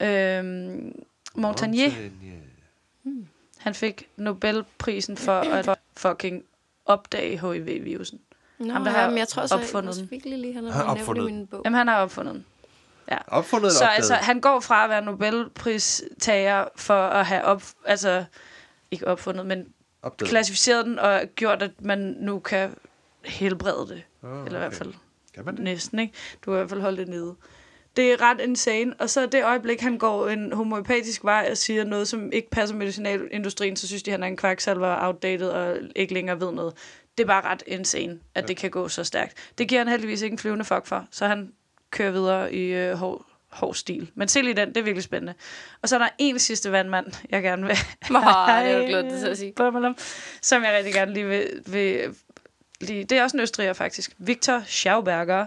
efternavn? 0.00 0.84
overtog 0.84 0.86
øh, 0.86 0.92
Montagnier. 1.42 1.88
Montagnier. 1.90 2.34
Han 3.58 3.74
fik 3.74 4.08
Nobelprisen 4.16 5.16
for 5.16 5.32
at 5.40 5.78
fucking 5.96 6.44
opdage 6.86 7.38
HIV-virusen. 7.40 8.20
Nå, 8.58 8.72
Ham, 8.72 8.84
der 8.84 8.90
ja, 8.90 8.96
har 8.98 9.08
men 9.08 9.18
jeg 9.18 9.28
tror 9.28 9.42
også, 9.42 9.54
opfundet 9.54 9.96
den. 9.96 10.10
virkelig 10.10 10.38
lige, 10.38 10.54
han 10.54 10.64
Han 10.64 10.72
har 10.72 10.84
opfundet 10.84 11.24
min 11.24 11.46
bog. 11.46 11.62
Jamen, 11.64 11.76
han 11.78 11.88
har 11.88 11.96
opfundet 12.02 12.34
den. 12.34 12.44
Opfundet 13.26 13.66
eller 13.66 13.78
Så 13.78 13.84
opdaget? 13.84 13.96
altså, 13.96 14.14
han 14.14 14.40
går 14.40 14.60
fra 14.60 14.84
at 14.84 14.90
være 14.90 15.02
Nobelpristager 15.02 16.64
for 16.76 16.94
at 17.06 17.26
have 17.26 17.44
op, 17.44 17.62
altså, 17.84 18.24
ikke 18.90 19.06
opfundet, 19.06 19.46
men 19.46 19.66
opdaget. 20.02 20.30
klassificeret 20.30 20.86
den 20.86 20.98
og 20.98 21.20
gjort, 21.34 21.62
at 21.62 21.70
man 21.80 21.98
nu 22.20 22.38
kan 22.38 22.74
helbrede 23.24 23.88
det. 23.88 24.02
Oh, 24.22 24.46
Eller 24.46 24.58
i 24.58 24.60
hvert 24.60 24.74
fald 24.74 24.94
Kan 25.34 25.44
man 25.44 25.56
det? 25.56 25.64
næsten, 25.64 25.98
ikke? 25.98 26.12
Du 26.44 26.50
har 26.50 26.58
i 26.58 26.60
hvert 26.60 26.70
fald 26.70 26.80
holdt 26.80 26.98
det 26.98 27.08
nede. 27.08 27.34
Det 27.98 28.12
er 28.12 28.22
ret 28.22 28.40
insane. 28.40 28.94
Og 28.98 29.10
så 29.10 29.26
det 29.26 29.44
øjeblik, 29.44 29.80
han 29.80 29.98
går 29.98 30.28
en 30.28 30.52
homoepatisk 30.52 31.24
vej 31.24 31.48
og 31.50 31.56
siger 31.56 31.84
noget, 31.84 32.08
som 32.08 32.32
ikke 32.32 32.50
passer 32.50 32.76
medicinalindustrien, 32.76 33.76
så 33.76 33.86
synes 33.86 34.02
de, 34.02 34.10
han 34.10 34.22
er 34.22 34.26
en 34.26 34.36
kvaksalver, 34.36 35.06
outdated 35.06 35.48
og 35.48 35.76
ikke 35.96 36.14
længere 36.14 36.40
ved 36.40 36.52
noget. 36.52 36.74
Det 37.18 37.24
er 37.24 37.26
bare 37.26 37.44
ret 37.44 37.62
insane, 37.66 38.18
at 38.34 38.42
ja. 38.42 38.46
det 38.46 38.56
kan 38.56 38.70
gå 38.70 38.88
så 38.88 39.04
stærkt. 39.04 39.52
Det 39.58 39.68
giver 39.68 39.80
han 39.80 39.88
heldigvis 39.88 40.22
ikke 40.22 40.34
en 40.34 40.38
flyvende 40.38 40.64
fuck 40.64 40.86
for, 40.86 41.06
så 41.10 41.26
han 41.26 41.52
kører 41.90 42.10
videre 42.10 42.54
i 42.54 42.74
øh, 42.74 42.94
hård, 42.94 43.26
hård 43.48 43.74
stil. 43.74 44.10
Men 44.14 44.28
se 44.28 44.42
lige 44.42 44.56
den, 44.56 44.68
det 44.68 44.76
er 44.76 44.82
virkelig 44.82 45.04
spændende. 45.04 45.34
Og 45.82 45.88
så 45.88 45.94
er 45.94 45.98
der 45.98 46.08
en 46.18 46.38
sidste 46.38 46.72
vandmand, 46.72 47.06
jeg 47.30 47.42
gerne 47.42 47.66
vil... 47.66 47.76
Nå, 48.10 48.18
det 48.18 48.24
har 48.24 48.60
jeg 48.60 48.86
glædet 48.88 49.10
dig 49.10 49.20
til 49.20 49.26
at 49.28 49.38
sige. 49.38 49.54
Som 50.42 50.62
jeg 50.62 50.76
rigtig 50.76 50.94
gerne 50.94 51.14
lige 51.14 51.26
vil, 51.26 51.62
vil 51.66 52.14
lige, 52.80 53.04
det 53.04 53.18
er 53.18 53.22
også 53.22 53.36
en 53.36 53.40
østriger 53.40 53.72
faktisk. 53.72 54.14
Victor 54.18 54.62
Schauberger, 54.66 55.46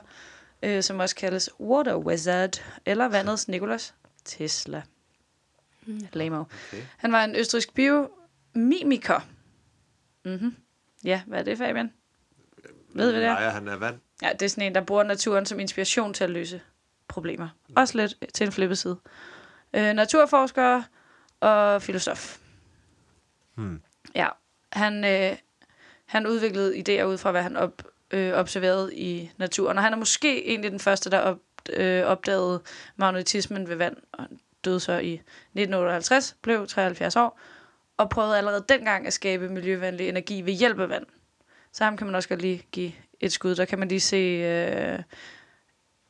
øh, 0.63 0.83
som 0.83 0.99
også 0.99 1.15
kaldes 1.15 1.49
Water 1.59 1.95
Wizard, 1.95 2.63
eller 2.85 3.05
vandets 3.05 3.47
Nikolas 3.47 3.93
Tesla. 4.25 4.81
Mm. 5.85 6.07
Lamo. 6.13 6.39
Okay. 6.39 6.83
Han 6.97 7.11
var 7.11 7.23
en 7.23 7.35
østrisk 7.35 7.73
biomimiker. 7.73 9.19
Mm-hmm. 10.25 10.55
Ja, 11.03 11.21
hvad 11.27 11.39
er 11.39 11.43
det, 11.43 11.57
Fabian? 11.57 11.93
Ved 12.93 13.11
vi 13.11 13.17
det? 13.17 13.25
Nej, 13.25 13.49
han 13.49 13.67
er 13.67 13.75
vand. 13.75 13.99
Ja, 14.21 14.29
det 14.33 14.41
er 14.41 14.49
sådan 14.49 14.63
en, 14.63 14.75
der 14.75 14.81
bruger 14.81 15.03
naturen 15.03 15.45
som 15.45 15.59
inspiration 15.59 16.13
til 16.13 16.23
at 16.23 16.29
løse 16.29 16.61
problemer. 17.07 17.49
Også 17.75 17.97
lidt 17.97 18.33
til 18.33 18.45
en 18.45 18.51
flippet 18.51 18.77
side. 18.77 18.99
Øh, 19.73 19.93
naturforsker 19.93 20.83
og 21.39 21.81
filosof. 21.81 22.37
Hmm. 23.55 23.81
Ja, 24.15 24.27
han, 24.71 25.05
øh, 25.05 25.37
han 26.05 26.27
udviklede 26.27 26.77
idéer 26.77 27.03
ud 27.03 27.17
fra, 27.17 27.31
hvad 27.31 27.43
han 27.43 27.57
op, 27.57 27.83
øh, 28.11 28.33
observeret 28.33 28.93
i 28.93 29.31
naturen. 29.37 29.77
Og 29.77 29.83
han 29.83 29.93
er 29.93 29.97
måske 29.97 30.47
egentlig 30.47 30.71
den 30.71 30.79
første, 30.79 31.09
der 31.09 31.19
op, 31.19 31.37
øh, 31.73 32.03
opdagede 32.03 32.61
magnetismen 32.95 33.69
ved 33.69 33.75
vand. 33.75 33.95
Og 34.11 34.27
døde 34.65 34.79
så 34.79 34.93
i 34.93 35.13
1958, 35.13 36.35
blev 36.41 36.67
73 36.67 37.15
år, 37.15 37.39
og 37.97 38.09
prøvede 38.09 38.37
allerede 38.37 38.65
dengang 38.69 39.07
at 39.07 39.13
skabe 39.13 39.49
miljøvenlig 39.49 40.09
energi 40.09 40.41
ved 40.41 40.53
hjælp 40.53 40.79
af 40.79 40.89
vand. 40.89 41.05
Så 41.73 41.83
ham 41.83 41.97
kan 41.97 42.07
man 42.07 42.15
også 42.15 42.29
godt 42.29 42.41
lige 42.41 42.65
give 42.71 42.91
et 43.19 43.31
skud. 43.31 43.55
Der 43.55 43.65
kan 43.65 43.79
man 43.79 43.87
lige 43.87 43.99
se 43.99 44.17
øh, 44.17 44.99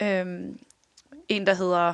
øh, 0.02 0.26
en, 1.30 1.48
der 1.48 1.54
hedder 1.54 1.94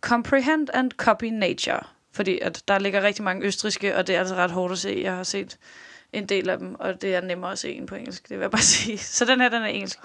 Comprehend 0.00 0.68
and 0.72 0.90
Copy 0.90 1.24
Nature. 1.24 1.80
Fordi 2.12 2.38
at 2.38 2.62
der 2.68 2.78
ligger 2.78 3.02
rigtig 3.02 3.24
mange 3.24 3.46
østriske, 3.46 3.96
og 3.96 4.06
det 4.06 4.14
er 4.14 4.18
altså 4.18 4.34
ret 4.34 4.50
hårdt 4.50 4.72
at 4.72 4.78
se. 4.78 5.00
Jeg 5.02 5.16
har 5.16 5.22
set 5.22 5.58
en 6.14 6.26
del 6.26 6.50
af 6.50 6.58
dem, 6.58 6.74
og 6.74 7.02
det 7.02 7.14
er 7.14 7.20
nemmere 7.20 7.52
at 7.52 7.58
se 7.58 7.72
en 7.72 7.86
på 7.86 7.94
engelsk, 7.94 8.28
det 8.28 8.36
vil 8.36 8.44
jeg 8.44 8.50
bare 8.50 8.62
sige. 8.76 8.98
Så 8.98 9.24
den 9.24 9.40
her, 9.40 9.48
den 9.48 9.62
er 9.62 9.66
engelsk 9.66 9.98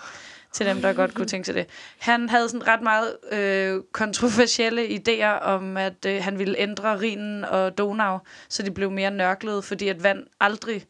til 0.51 0.66
dem, 0.66 0.82
der 0.82 0.93
godt 0.93 1.14
kunne 1.14 1.28
tænke 1.28 1.45
sig 1.45 1.55
det. 1.55 1.68
Han 1.99 2.30
havde 2.30 2.49
sådan 2.49 2.68
ret 2.68 2.82
meget 2.82 3.18
øh, 3.32 3.82
kontroversielle 3.91 4.88
idéer 4.88 5.43
om, 5.43 5.78
at 5.78 6.05
øh, 6.05 6.24
han 6.24 6.39
ville 6.39 6.57
ændre 6.57 6.99
Rhinen 6.99 7.45
og 7.45 7.78
Donau, 7.78 8.20
så 8.49 8.64
de 8.64 8.72
blev 8.72 8.91
mere 8.91 9.12
nørklede, 9.12 9.62
fordi 9.62 9.88
at 9.88 10.03
vand 10.03 10.24
aldrig 10.39 10.86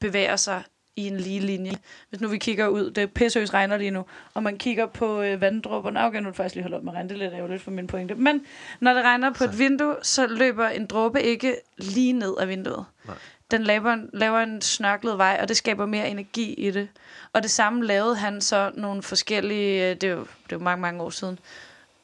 bevæger 0.00 0.36
sig 0.36 0.62
i 0.96 1.06
en 1.06 1.16
lige 1.16 1.40
linje. 1.40 1.72
Hvis 2.08 2.20
nu 2.20 2.28
vi 2.28 2.38
kigger 2.38 2.68
ud, 2.68 2.90
det 2.90 3.02
er 3.02 3.06
pissøs 3.06 3.54
regner 3.54 3.76
lige 3.76 3.90
nu, 3.90 4.04
og 4.34 4.42
man 4.42 4.58
kigger 4.58 4.86
på 4.86 5.22
øh, 5.22 5.40
vanddråberne, 5.40 6.04
okay, 6.04 6.20
nu 6.20 6.28
det 6.28 6.36
faktisk 6.36 6.54
lige 6.54 6.62
holdt 6.62 6.76
op 6.76 6.84
med 6.84 6.92
at 6.92 6.96
regne, 6.96 7.08
det 7.08 7.22
er 7.22 7.46
lidt 7.46 7.62
for 7.62 7.70
min 7.70 7.86
pointe, 7.86 8.14
men 8.14 8.46
når 8.80 8.94
det 8.94 9.04
regner 9.04 9.32
på 9.32 9.44
et 9.44 9.58
vindue, 9.58 9.94
så 10.02 10.26
løber 10.26 10.68
en 10.68 10.86
dråbe 10.86 11.22
ikke 11.22 11.56
lige 11.76 12.12
ned 12.12 12.34
af 12.40 12.48
vinduet. 12.48 12.84
Nej. 13.06 13.16
Den 13.50 13.62
laver 13.62 13.92
en, 13.92 14.10
laver 14.12 14.38
en 14.38 14.62
snørklet 14.62 15.18
vej, 15.18 15.38
og 15.42 15.48
det 15.48 15.56
skaber 15.56 15.86
mere 15.86 16.08
energi 16.08 16.54
i 16.54 16.70
det. 16.70 16.88
Og 17.32 17.42
det 17.42 17.50
samme 17.50 17.84
lavede 17.84 18.16
han 18.16 18.40
så 18.40 18.72
nogle 18.74 19.02
forskellige, 19.02 19.90
øh, 19.90 19.96
det 19.96 20.04
er 20.04 20.08
jo, 20.08 20.20
det 20.20 20.52
er 20.52 20.56
jo 20.56 20.58
mange, 20.58 20.82
mange 20.82 21.02
år 21.02 21.10
siden, 21.10 21.38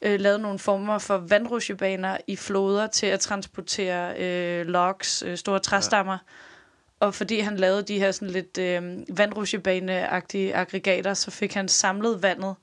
øh, 0.01 0.19
lavede 0.19 0.39
nogle 0.39 0.59
former 0.59 0.97
for 0.97 1.17
vandrusjebaner 1.17 2.17
i 2.27 2.35
floder 2.35 2.87
til 2.87 3.05
at 3.05 3.19
transportere 3.19 4.17
øh, 4.19 4.65
logs, 4.65 5.23
øh, 5.23 5.37
store 5.37 5.59
træstammer. 5.59 6.13
Ja. 6.13 7.05
Og 7.05 7.13
fordi 7.13 7.39
han 7.39 7.57
lavede 7.57 7.83
de 7.83 7.99
her 7.99 8.11
sådan 8.11 8.29
lidt 8.29 8.57
øh, 8.57 8.97
vandrusjebane-agtige 9.09 10.55
aggregater, 10.55 11.13
så 11.13 11.31
fik 11.31 11.53
han 11.53 11.67
samlet 11.67 12.23
vandet, 12.23 12.55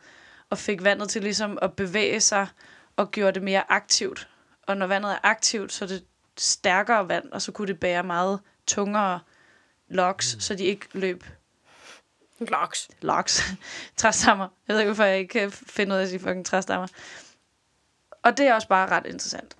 og 0.51 0.59
fik 0.59 0.85
vandet 0.85 1.09
til 1.09 1.23
ligesom 1.23 1.59
at 1.63 1.73
bevæge 1.73 2.21
sig, 2.21 2.47
og 2.97 3.11
gjorde 3.11 3.33
det 3.33 3.43
mere 3.43 3.73
aktivt. 3.73 4.29
Og 4.67 4.77
når 4.77 4.87
vandet 4.87 5.13
er 5.13 5.19
aktivt, 5.23 5.73
så 5.73 5.85
er 5.85 5.89
det 5.89 6.05
stærkere 6.39 7.09
vand, 7.09 7.33
og 7.33 7.43
så 7.43 7.53
kunne 7.53 7.69
det 7.69 7.81
bære 7.81 8.03
meget 8.03 8.41
tungere 8.75 9.21
logs, 9.89 10.35
mm. 10.35 10.41
så 10.41 10.55
de 10.55 10.65
ikke 10.65 10.87
løb 10.93 11.25
Loks. 12.41 12.89
loks, 13.01 13.43
træstammer. 13.97 14.49
Jeg 14.69 14.75
ved 14.75 14.81
ikke, 14.81 14.89
hvorfor 14.89 15.05
jeg 15.05 15.19
ikke 15.19 15.33
kan 15.33 15.51
finde 15.51 15.95
ud 15.95 15.99
af 15.99 16.03
at 16.03 16.09
sige 16.09 16.19
fucking 16.21 16.47
træstammer. 16.47 16.87
Og 18.23 18.39
det 18.39 18.47
er 18.47 18.55
også 18.55 18.69
bare 18.69 18.91
ret 18.91 19.07
interessant. 19.07 19.57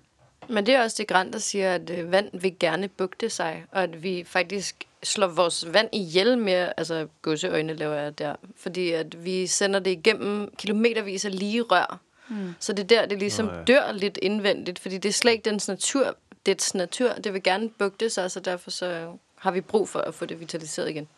Men 0.49 0.67
det 0.67 0.75
er 0.75 0.83
også 0.83 0.97
det 0.99 1.09
græn, 1.09 1.33
der 1.33 1.39
siger, 1.39 1.75
at 1.75 1.91
øh, 1.91 2.13
vand 2.13 2.41
vil 2.41 2.57
gerne 2.61 2.89
bugte 2.89 3.31
sig, 3.31 3.67
og 3.73 3.83
at 3.83 4.03
vi 4.03 4.25
faktisk 4.27 4.85
slår 5.03 5.27
vores 5.27 5.73
vand 5.73 5.89
ihjel 5.93 6.39
med, 6.39 6.73
altså 6.77 7.09
gåseøjne 7.23 7.75
laver 7.75 7.95
jeg 7.95 8.19
der, 8.19 8.37
fordi 8.57 8.91
at 8.91 9.25
vi 9.25 9.47
sender 9.47 9.81
det 9.81 9.91
igennem 9.91 10.55
kilometervis 10.57 11.25
af 11.25 11.39
lige 11.39 11.63
rør, 11.63 12.01
Mm. 12.29 12.55
Så 12.59 12.73
det 12.73 12.83
er 12.83 12.87
der, 12.87 13.07
det 13.07 13.19
ligesom 13.19 13.47
Nå, 13.47 13.53
ja. 13.53 13.63
dør 13.65 13.93
lidt 13.93 14.19
indvendigt, 14.23 14.79
fordi 14.79 14.99
det 14.99 15.09
er 15.09 15.13
slet 15.13 15.33
ikke 15.33 15.51
dens 15.51 15.69
natur. 15.69 16.17
Dets 16.47 16.75
natur, 16.75 17.13
det 17.13 17.33
vil 17.33 17.43
gerne 17.43 17.69
bugte 17.71 18.11
sig, 18.11 18.31
så 18.31 18.41
derfor 18.41 18.71
så 18.71 19.17
har 19.39 19.51
vi 19.51 19.61
brug 19.61 19.89
for 19.89 19.99
at 19.99 20.15
få 20.15 20.27
det 20.27 20.41
vitaliseret 20.41 20.91
igen. 20.91 21.09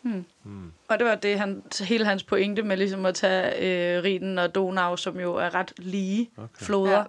Og 0.88 0.98
det 0.98 1.06
var 1.06 1.14
det, 1.14 1.38
han, 1.38 1.62
hele 1.80 2.04
hans 2.04 2.22
pointe 2.22 2.62
med 2.62 2.76
ligesom 2.76 3.06
at 3.06 3.14
tage 3.14 3.58
øh, 3.96 4.02
Riden 4.04 4.38
og 4.38 4.54
Donau, 4.54 4.96
som 4.96 5.20
jo 5.20 5.34
er 5.34 5.54
ret 5.54 5.72
lige 5.76 6.30
okay. 6.36 6.48
floder, 6.64 6.90
Ja. 6.92 6.98
ja. 6.98 7.04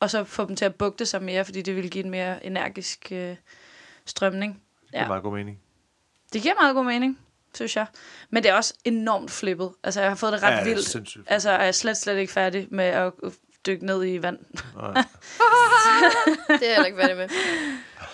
og 0.00 0.10
så 0.10 0.24
få 0.24 0.46
dem 0.46 0.56
til 0.56 0.64
at 0.64 0.74
bugte 0.74 1.06
sig 1.06 1.22
mere, 1.22 1.44
fordi 1.44 1.62
det 1.62 1.76
vil 1.76 1.90
give 1.90 2.04
en 2.04 2.10
mere 2.10 2.46
energisk 2.46 3.08
øh, 3.12 3.36
strømning. 4.04 4.62
Det 4.92 4.98
er 5.00 5.06
meget 5.06 5.22
god 5.22 5.32
mening. 5.32 5.60
Det 6.32 6.42
giver 6.42 6.54
meget 6.60 6.74
god 6.74 6.84
mening, 6.84 7.18
synes 7.54 7.76
jeg. 7.76 7.86
Men 8.30 8.42
det 8.42 8.50
er 8.50 8.54
også 8.54 8.74
enormt 8.84 9.30
flippet. 9.30 9.72
Altså, 9.82 10.00
jeg 10.00 10.10
har 10.10 10.16
fået 10.16 10.32
det 10.32 10.42
ret 10.42 10.52
Ja, 10.52 10.58
det 10.58 10.66
vildt. 10.66 10.84
sindssygt. 10.84 11.24
Altså, 11.26 11.50
jeg 11.50 11.68
er 11.68 11.72
slet, 11.72 11.96
slet 11.96 12.16
ikke 12.16 12.32
færdig 12.32 12.66
med 12.70 12.84
at 12.84 13.12
dykke 13.66 13.86
ned 13.86 14.04
i 14.06 14.22
vand. 14.22 14.38
Nej. 14.76 15.04
Det 16.60 16.70
er 16.70 16.76
jeg 16.76 16.86
ikke 16.86 16.98
færdig 17.00 17.16
med. 17.16 17.28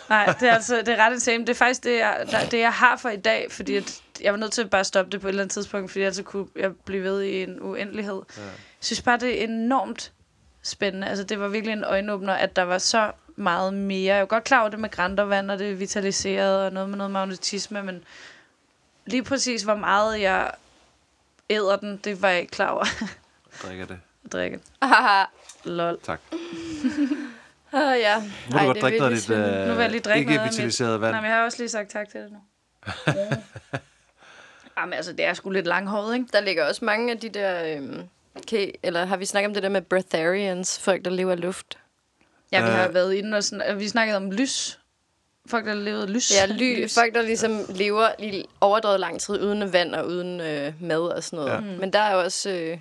Nej, 0.09 0.35
det 0.41 0.49
er 0.49 0.53
altså 0.55 0.77
det 0.77 0.89
er 0.89 1.07
ret 1.07 1.13
insane. 1.13 1.39
Det 1.47 1.49
er 1.49 1.55
faktisk 1.55 1.85
det 1.85 1.99
jeg, 1.99 2.25
der, 2.31 2.45
det, 2.49 2.59
jeg 2.59 2.73
har 2.73 2.97
for 2.97 3.09
i 3.09 3.17
dag, 3.17 3.47
fordi 3.53 3.77
at 3.77 4.03
jeg 4.21 4.33
var 4.33 4.39
nødt 4.39 4.53
til 4.53 4.63
at 4.63 4.71
bare 4.71 4.85
stoppe 4.85 5.13
det 5.13 5.21
på 5.21 5.27
et 5.27 5.29
eller 5.29 5.43
andet 5.43 5.53
tidspunkt, 5.53 5.91
fordi 5.91 6.01
ellers 6.03 6.17
så 6.17 6.23
kunne 6.23 6.47
jeg 6.57 6.77
blive 6.77 7.03
ved 7.05 7.23
i 7.23 7.43
en 7.43 7.59
uendelighed. 7.61 8.23
Ja. 8.37 8.43
Jeg 8.43 8.51
synes 8.81 9.03
bare, 9.03 9.19
det 9.19 9.41
er 9.41 9.45
enormt 9.45 10.13
spændende. 10.63 11.07
Altså, 11.07 11.25
det 11.25 11.41
var 11.41 11.49
virkelig 11.49 11.73
en 11.73 11.85
øjenåbner, 11.85 12.33
at 12.35 12.57
der 12.57 12.63
var 12.63 12.79
så 12.79 13.13
meget 13.37 13.75
mere. 13.75 14.15
Jeg 14.15 14.21
er 14.23 14.25
godt 14.27 14.45
klar 14.45 14.61
over 14.61 14.69
det 14.69 14.79
med 14.79 14.91
græntervand, 14.91 15.51
og 15.51 15.59
det 15.59 15.71
er 15.71 15.75
vitaliseret, 15.75 16.67
og 16.67 16.73
noget 16.73 16.89
med 16.89 16.97
noget 16.99 17.11
magnetisme, 17.11 17.83
men 17.83 18.05
lige 19.07 19.23
præcis, 19.25 19.63
hvor 19.63 19.75
meget 19.75 20.21
jeg 20.21 20.51
æder 21.51 21.77
den, 21.77 21.97
det 21.97 22.23
var 22.23 22.29
jeg 22.29 22.41
ikke 22.41 22.51
klar 22.51 22.69
over 22.69 22.85
Drikker 23.63 23.87
det. 23.87 23.99
at 24.25 24.33
drikke. 24.33 24.61
Haha. 24.83 25.25
Lol. 25.65 25.99
Tak. 26.03 26.21
Ah, 27.75 27.99
ja. 28.01 28.19
Nu 28.21 28.27
må 28.53 28.59
du 28.59 28.65
godt 28.67 28.81
drikke 28.81 28.99
noget 28.99 29.17
dit 29.17 29.31
øh, 29.31 29.39
Nu 29.39 29.75
vil 29.75 29.83
jeg 29.83 29.91
lige 29.91 30.01
drikke 30.01 30.19
ikke 30.19 30.35
noget 30.35 30.51
vitaliseret 30.51 31.01
vand. 31.01 31.13
Nej, 31.13 31.21
men 31.21 31.31
jeg 31.31 31.37
har 31.39 31.45
også 31.45 31.59
lige 31.59 31.69
sagt 31.69 31.91
tak 31.91 32.09
til 32.09 32.21
det 32.21 32.31
nu. 32.33 32.39
Jamen 34.79 34.93
altså, 34.93 35.13
det 35.13 35.25
er 35.25 35.35
sgu 35.35 35.51
lidt 35.51 35.67
langhåret, 35.67 36.15
ikke? 36.15 36.27
Der 36.33 36.41
ligger 36.41 36.69
også 36.69 36.85
mange 36.85 37.13
af 37.13 37.19
de 37.19 37.29
der... 37.29 37.77
Øhm, 37.77 38.03
okay, 38.35 38.71
eller 38.83 39.05
har 39.05 39.17
vi 39.17 39.25
snakket 39.25 39.47
om 39.49 39.55
det 39.55 39.63
der 39.63 39.69
med 39.69 39.83
breatharians, 39.83 40.79
folk 40.79 41.05
der 41.05 41.11
lever 41.11 41.33
af 41.33 41.41
luft? 41.41 41.79
Ja, 42.53 42.61
vi 42.63 42.69
Øh. 42.71 42.75
har 42.75 42.89
været 42.89 43.15
inde 43.15 43.37
og 43.37 43.45
sådan, 43.45 43.79
vi 43.79 43.89
snakkede 43.89 44.17
om 44.17 44.31
lys. 44.31 44.79
Folk, 45.47 45.67
der 45.67 45.75
levede 45.75 46.07
lys. 46.07 46.33
Ja, 46.35 46.47
ly, 46.47 46.89
folk, 46.95 47.15
der 47.15 47.23
ligesom 47.23 47.61
lever 47.69 48.09
i 48.19 48.45
overdrevet 48.61 49.01
lang 49.01 49.21
tid 49.21 49.41
uden 49.43 49.73
vand 49.73 49.95
og 49.95 50.07
uden 50.07 50.41
øh, 50.41 50.73
mad 50.81 51.01
og 51.01 51.23
sådan 51.25 51.37
noget. 51.37 51.51
Ja. 51.51 51.55
Ja. 51.73 51.79
Men 51.79 51.93
der 51.93 51.99
er 51.99 52.13
jo 52.15 52.21
også 52.21 52.51
øh, 52.51 52.79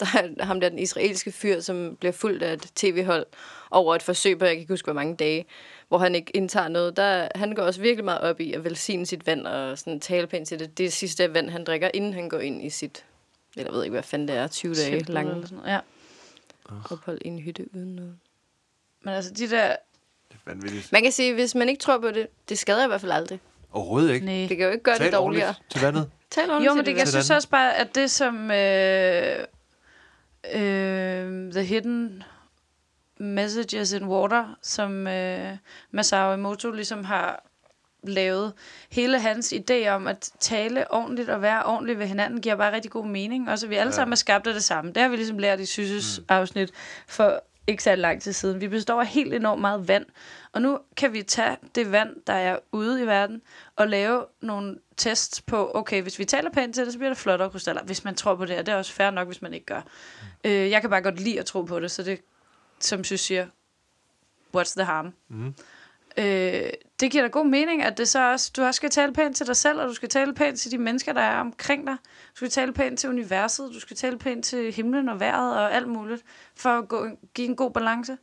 der 0.00 0.06
er 0.38 0.44
ham 0.44 0.60
der, 0.60 0.68
den 0.68 0.78
israelske 0.78 1.32
fyr, 1.32 1.60
som 1.60 1.96
bliver 2.00 2.12
fuldt 2.12 2.42
af 2.42 2.52
et 2.52 2.66
tv-hold 2.74 3.26
over 3.70 3.94
et 3.94 4.02
forsøg 4.02 4.38
på, 4.38 4.44
jeg 4.44 4.54
kan 4.54 4.60
ikke 4.60 4.72
huske, 4.72 4.86
hvor 4.86 4.92
mange 4.92 5.16
dage, 5.16 5.44
hvor 5.88 5.98
han 5.98 6.14
ikke 6.14 6.36
indtager 6.36 6.68
noget. 6.68 6.96
Der, 6.96 7.28
han 7.34 7.54
går 7.54 7.62
også 7.62 7.80
virkelig 7.80 8.04
meget 8.04 8.20
op 8.20 8.40
i 8.40 8.52
at 8.52 8.64
velsigne 8.64 9.06
sit 9.06 9.26
vand 9.26 9.46
og 9.46 9.78
sådan 9.78 10.00
tale 10.00 10.26
pænt 10.26 10.48
til 10.48 10.58
det. 10.58 10.78
Det 10.78 10.86
er 10.86 10.90
sidste 10.90 11.34
vand, 11.34 11.50
han 11.50 11.64
drikker, 11.64 11.90
inden 11.94 12.12
han 12.12 12.28
går 12.28 12.38
ind 12.38 12.62
i 12.62 12.70
sit, 12.70 13.04
eller 13.56 13.70
jeg 13.70 13.76
ved 13.76 13.84
ikke, 13.84 13.92
hvad 13.92 14.02
fanden 14.02 14.28
det 14.28 14.36
er, 14.36 14.46
20 14.46 14.74
dage 14.74 15.04
lange 15.12 15.32
eller 15.32 15.46
sådan 15.46 15.58
noget. 15.58 15.72
Ja. 15.72 15.80
ophold 16.90 17.18
i 17.24 17.28
en 17.28 17.38
hytte 17.38 17.74
uden 17.74 17.96
noget. 17.96 18.16
Men 19.02 19.14
altså, 19.14 19.30
de 19.34 19.50
der... 19.50 19.76
Det 20.28 20.36
er 20.46 20.50
vanvittigt. 20.50 20.92
Man 20.92 21.02
kan 21.02 21.12
sige, 21.12 21.34
hvis 21.34 21.54
man 21.54 21.68
ikke 21.68 21.80
tror 21.80 21.98
på 21.98 22.10
det, 22.10 22.26
det 22.48 22.58
skader 22.58 22.84
i 22.84 22.88
hvert 22.88 23.00
fald 23.00 23.12
aldrig. 23.12 23.40
Overhovedet 23.72 24.14
ikke. 24.14 24.26
Nej. 24.26 24.46
Det 24.48 24.56
kan 24.56 24.66
jo 24.66 24.72
ikke 24.72 24.84
gøre 24.84 24.94
det 24.94 25.02
Tal 25.02 25.12
dårligere. 25.12 25.48
ordentligt 25.48 25.70
til 25.70 25.80
vandet. 25.80 26.10
Tal 26.30 26.50
ordentligt 26.50 26.70
Jo, 26.70 26.74
men 26.74 26.86
det, 26.86 26.96
jeg 26.96 27.08
synes 27.08 27.30
også 27.30 27.48
bare, 27.48 27.76
at 27.76 27.94
det 27.94 28.10
som 28.10 28.50
øh, 28.50 29.44
øh, 30.54 31.52
The 31.52 31.62
Hidden 31.62 32.22
Messages 33.18 33.92
in 33.92 34.04
Water, 34.04 34.56
som 34.62 35.06
øh, 35.06 35.56
Masao 35.90 36.34
Emoto 36.34 36.70
ligesom 36.70 37.04
har 37.04 37.44
lavet, 38.02 38.52
hele 38.90 39.20
hans 39.20 39.52
idé 39.52 39.88
om 39.88 40.06
at 40.06 40.30
tale 40.40 40.92
ordentligt 40.92 41.28
og 41.28 41.42
være 41.42 41.62
ordentlig 41.62 41.98
ved 41.98 42.06
hinanden, 42.06 42.40
giver 42.40 42.56
bare 42.56 42.72
rigtig 42.72 42.90
god 42.90 43.06
mening. 43.06 43.50
Også 43.50 43.66
at 43.66 43.70
vi 43.70 43.76
alle 43.76 43.90
Ja. 43.90 43.94
sammen 43.96 44.12
er 44.12 44.16
skabt 44.16 44.46
af 44.46 44.54
det 44.54 44.64
samme. 44.64 44.92
Det 44.92 45.02
har 45.02 45.08
vi 45.08 45.16
ligesom 45.16 45.38
lært 45.38 45.60
i 45.60 45.66
Syses 45.66 46.18
mm. 46.18 46.24
afsnit 46.28 46.70
for 47.06 47.42
ikke 47.66 47.82
så 47.82 47.96
lang 47.96 48.22
tid 48.22 48.32
siden. 48.32 48.60
Vi 48.60 48.68
består 48.68 49.00
af 49.00 49.06
helt 49.06 49.34
enormt 49.34 49.60
meget 49.60 49.88
vand. 49.88 50.06
Og 50.52 50.62
nu 50.62 50.78
kan 50.96 51.12
vi 51.12 51.22
tage 51.22 51.56
det 51.74 51.92
vand, 51.92 52.16
der 52.26 52.32
er 52.32 52.58
ude 52.72 53.02
i 53.02 53.06
verden, 53.06 53.42
og 53.76 53.88
lave 53.88 54.24
nogle 54.40 54.78
tests 54.96 55.42
på, 55.42 55.70
okay, 55.74 56.02
hvis 56.02 56.18
vi 56.18 56.24
taler 56.24 56.50
pænt 56.50 56.74
til 56.74 56.84
det, 56.84 56.92
så 56.92 56.98
bliver 56.98 57.10
det 57.10 57.18
flottere 57.18 57.50
krystaller, 57.50 57.82
hvis 57.82 58.04
man 58.04 58.14
tror 58.14 58.34
på 58.34 58.44
det, 58.44 58.58
og 58.58 58.66
det 58.66 58.72
er 58.72 58.76
også 58.76 58.92
fair 58.92 59.10
nok, 59.10 59.26
hvis 59.26 59.42
man 59.42 59.54
ikke 59.54 59.66
gør. 59.66 59.80
Mm. 59.80 60.50
Øh, 60.50 60.70
jeg 60.70 60.80
kan 60.80 60.90
bare 60.90 61.02
godt 61.02 61.20
lide 61.20 61.38
at 61.38 61.46
tro 61.46 61.62
på 61.62 61.80
det, 61.80 61.90
så 61.90 62.02
det, 62.02 62.20
som 62.80 63.04
synes 63.04 63.20
siger, 63.20 63.46
what's 64.56 64.74
the 64.76 64.84
harm? 64.84 65.14
Mm. 65.28 65.54
Øh, 66.18 66.70
det 67.00 67.10
giver 67.10 67.22
da 67.22 67.28
god 67.28 67.46
mening, 67.46 67.82
at 67.82 67.98
det 67.98 68.08
så 68.08 68.30
også, 68.30 68.52
du 68.56 68.62
også 68.62 68.76
skal 68.76 68.90
tale 68.90 69.12
pænt 69.12 69.36
til 69.36 69.46
dig 69.46 69.56
selv, 69.56 69.80
og 69.80 69.88
du 69.88 69.94
skal 69.94 70.08
tale 70.08 70.34
pænt 70.34 70.58
til 70.58 70.70
de 70.70 70.78
mennesker, 70.78 71.12
der 71.12 71.20
er 71.20 71.40
omkring 71.40 71.86
dig. 71.86 71.96
Du 72.30 72.36
skal 72.36 72.50
tale 72.50 72.72
pænt 72.72 72.98
til 72.98 73.08
universet, 73.08 73.70
du 73.74 73.80
skal 73.80 73.96
tale 73.96 74.18
pænt 74.18 74.44
til 74.44 74.72
himlen 74.72 75.08
og 75.08 75.20
vejret 75.20 75.56
og 75.56 75.74
alt 75.74 75.88
muligt, 75.88 76.22
for 76.54 76.70
at 76.70 76.88
gå, 76.88 77.08
give 77.34 77.48
en 77.48 77.56
god 77.56 77.70
balance. 77.70 78.16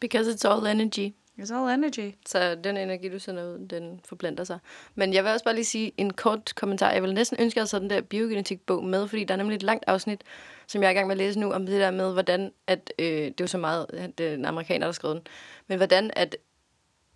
Because 0.00 0.32
it's 0.32 0.44
all 0.44 0.66
energy. 0.66 1.14
It's 1.40 1.54
all 1.54 1.74
energy. 1.74 2.14
Så 2.26 2.54
den 2.64 2.76
energi, 2.76 3.08
du 3.08 3.18
sender 3.18 3.44
ud, 3.44 3.68
den 3.68 4.00
forblander 4.04 4.44
sig. 4.44 4.58
Men 4.94 5.14
jeg 5.14 5.24
vil 5.24 5.32
også 5.32 5.44
bare 5.44 5.54
lige 5.54 5.64
sige 5.64 5.92
en 5.96 6.12
kort 6.12 6.54
kommentar. 6.54 6.90
Jeg 6.90 7.02
vil 7.02 7.14
næsten 7.14 7.36
ønske, 7.40 7.60
at 7.60 7.72
jeg 7.72 7.80
den 7.80 7.90
der 7.90 8.00
biogenetik-bog 8.00 8.84
med, 8.84 9.08
fordi 9.08 9.24
der 9.24 9.34
er 9.34 9.38
nemlig 9.38 9.56
et 9.56 9.62
langt 9.62 9.84
afsnit, 9.86 10.20
som 10.66 10.82
jeg 10.82 10.88
er 10.88 10.90
i 10.90 10.94
gang 10.94 11.06
med 11.06 11.14
at 11.14 11.18
læse 11.18 11.38
nu, 11.38 11.52
om 11.52 11.66
det 11.66 11.80
der 11.80 11.90
med, 11.90 12.12
hvordan, 12.12 12.52
at, 12.66 12.92
øh, 12.98 13.06
det 13.06 13.26
er 13.26 13.34
jo 13.40 13.46
så 13.46 13.58
meget, 13.58 13.86
at 13.92 14.18
det 14.18 14.28
er 14.28 14.34
en 14.34 14.44
amerikaner, 14.44 14.78
der 14.78 14.86
har 14.86 14.92
skrevet 14.92 15.16
den, 15.16 15.26
men 15.68 15.76
hvordan, 15.76 16.10
at 16.16 16.36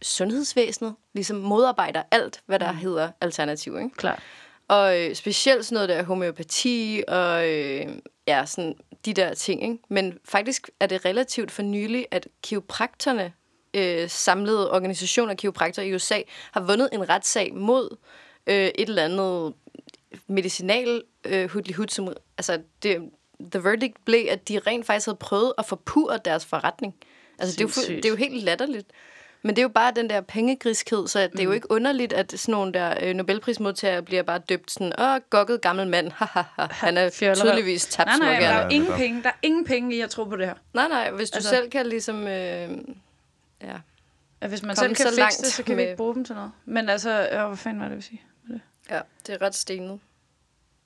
sundhedsvæsenet 0.03 0.95
ligesom 1.12 1.37
modarbejder 1.37 2.03
alt, 2.11 2.43
hvad 2.47 2.59
der 2.59 2.72
mm. 2.72 2.78
hedder 2.78 3.11
alternativ, 3.20 3.76
ikke? 3.78 3.91
Klar. 3.97 4.22
Og 4.68 5.01
øh, 5.01 5.14
specielt 5.14 5.64
sådan 5.64 5.74
noget 5.74 5.89
der 5.89 6.03
homeopati 6.03 7.03
og 7.09 7.49
øh, 7.49 7.87
ja, 8.29 8.47
sådan 8.47 8.75
de 9.05 9.12
der 9.12 9.35
ting. 9.35 9.62
Ikke? 9.62 9.79
Men 9.89 10.18
faktisk 10.25 10.70
er 10.81 10.87
det 10.87 11.05
relativt 11.05 11.51
for 11.51 11.62
nylig, 11.62 12.07
at 12.11 12.29
kiroprakterne, 12.43 13.33
øh, 13.75 14.11
samlede 14.11 14.70
organisation 14.70 15.31
af 15.31 15.37
kiropraktorer 15.37 15.87
i 15.87 15.95
USA, 15.95 16.20
har 16.53 16.61
vundet 16.61 16.89
en 16.93 17.09
retssag 17.09 17.55
mod 17.55 17.97
øh, 18.47 18.55
et 18.57 18.89
eller 18.89 19.05
andet 19.05 19.55
medicinal 20.27 21.03
øh, 21.25 21.51
hudlihud, 21.51 21.89
som 21.89 22.09
altså 22.39 22.61
det, 22.83 23.11
the 23.41 23.64
verdict 23.64 24.05
blev, 24.05 24.27
at 24.31 24.49
de 24.49 24.59
rent 24.59 24.87
faktisk 24.87 25.07
havde 25.07 25.18
prøvet 25.18 25.53
at 25.59 25.66
forpure 25.66 26.18
deres 26.25 26.45
forretning. 26.45 26.95
Altså 27.39 27.57
det 27.57 27.64
er, 27.64 27.93
jo, 27.93 27.97
det 27.97 28.05
er 28.05 28.09
jo 28.09 28.16
helt 28.16 28.43
latterligt. 28.43 28.87
Men 29.47 29.51
det 29.57 29.59
er 29.59 29.62
jo 29.62 29.68
bare 29.68 29.92
den 29.97 30.11
der 30.11 30.20
pengegriskhed, 30.20 31.07
så 31.09 31.20
det 31.32 31.40
er 31.40 31.45
jo 31.45 31.53
ikke 31.53 31.70
underligt, 31.70 32.12
at 32.12 32.32
sådan 32.36 32.53
nogle 32.53 32.72
der 32.72 32.95
øh, 33.03 33.14
Nobelprismodtagere 33.14 34.03
bliver 34.03 34.22
bare 34.22 34.38
døbt 34.38 34.70
sådan, 34.70 34.92
åh, 35.01 35.16
gokket 35.30 35.61
gammel 35.61 35.86
mand, 35.88 36.11
han 36.70 36.97
er 36.97 37.11
tydeligvis 37.11 37.86
tabt 37.86 38.07
Nej, 38.07 38.18
nej, 38.18 38.40
der 38.40 38.47
er 38.49 38.64
det 38.68 38.74
ingen 38.74 38.92
penge, 38.92 39.22
der 39.22 39.28
er 39.28 39.32
ingen 39.42 39.64
penge 39.64 39.97
i 39.97 40.01
at 40.01 40.11
tro 40.11 40.24
på 40.24 40.36
det 40.36 40.47
her. 40.47 40.55
Nej, 40.74 40.88
nej, 40.88 41.11
hvis 41.11 41.30
du 41.30 41.36
Altså- 41.36 41.51
selv 41.51 41.70
kan 41.70 41.86
ligesom, 41.86 42.26
øh, 42.26 42.28
ja, 43.62 43.76
At 44.40 44.49
hvis 44.49 44.62
man 44.62 44.76
selv 44.76 44.88
kan 44.95 44.97
så 44.97 45.03
fikse 45.09 45.20
langt 45.20 45.36
det, 45.38 45.47
så 45.47 45.62
kan 45.62 45.70
vi 45.76 45.76
med- 45.76 45.84
ikke 45.84 45.97
bruge 45.97 46.14
dem 46.14 46.24
til 46.24 46.34
noget. 46.34 46.51
Men 46.64 46.88
altså, 46.88 47.28
øh, 47.32 47.47
hvad 47.47 47.57
fanden 47.57 47.80
var 47.82 47.88
det, 47.88 47.97
vil 47.97 48.05
sige? 48.05 48.22
ja, 48.90 49.01
det 49.26 49.34
er 49.34 49.42
ret 49.42 49.55
stenet. 49.55 50.01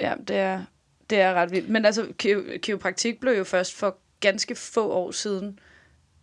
Ja, 0.00 0.14
det 0.28 0.36
er, 0.36 0.62
det 1.10 1.20
er 1.20 1.34
ret 1.34 1.50
vildt. 1.50 1.68
Men 1.68 1.84
altså, 1.84 2.02
ki- 2.22 2.58
kiropraktik 2.58 3.20
blev 3.20 3.32
jo 3.38 3.44
først 3.44 3.74
for 3.74 3.96
ganske 4.20 4.54
få 4.54 4.90
år 4.92 5.10
siden 5.10 5.58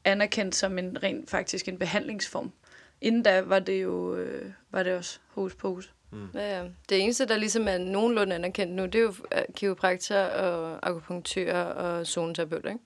anerkendt 0.05 0.55
som 0.55 0.77
en 0.77 1.03
rent 1.03 1.29
faktisk 1.29 1.67
en 1.67 1.77
behandlingsform. 1.77 2.51
Inden 3.01 3.23
da 3.23 3.41
var 3.41 3.59
det 3.59 3.83
jo 3.83 4.15
øh, 4.15 4.51
var 4.71 4.83
det 4.83 4.93
også 4.95 5.19
hos 5.27 5.55
pose. 5.55 5.89
Ja, 6.33 6.57
ja. 6.61 6.67
Det 6.89 7.01
eneste, 7.03 7.25
der 7.27 7.37
ligesom 7.37 7.67
er 7.67 7.77
nogenlunde 7.77 8.35
anerkendt 8.35 8.73
nu, 8.73 8.85
det 8.85 8.95
er 8.95 8.99
jo 8.99 9.13
øh, 9.31 9.41
kiropraktor 9.55 10.15
og 10.15 10.79
akupunktør 10.87 11.53
og 11.63 12.07
zoneterapeut, 12.07 12.65
ikke? 12.65 12.79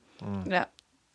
Ja. 0.49 0.63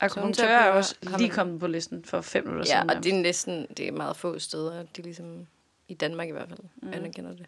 Akupunktør 0.00 0.44
er 0.48 0.70
også 0.70 0.94
lige 1.02 1.16
man- 1.18 1.30
kommet 1.30 1.60
på 1.60 1.66
listen 1.66 2.04
for 2.04 2.20
fem 2.20 2.46
minutter 2.46 2.72
Ja, 2.76 2.80
siden. 2.80 2.90
og 2.96 3.04
det 3.04 3.12
er 3.14 3.22
næsten, 3.22 3.66
det 3.76 3.88
er 3.88 3.92
meget 3.92 4.16
få 4.16 4.38
steder, 4.38 4.82
de 4.96 5.02
ligesom, 5.02 5.46
i 5.88 5.94
Danmark 5.94 6.28
i 6.28 6.32
hvert 6.32 6.48
fald, 6.48 6.58
mm. 6.82 6.92
anerkender 6.92 7.30
det. 7.36 7.46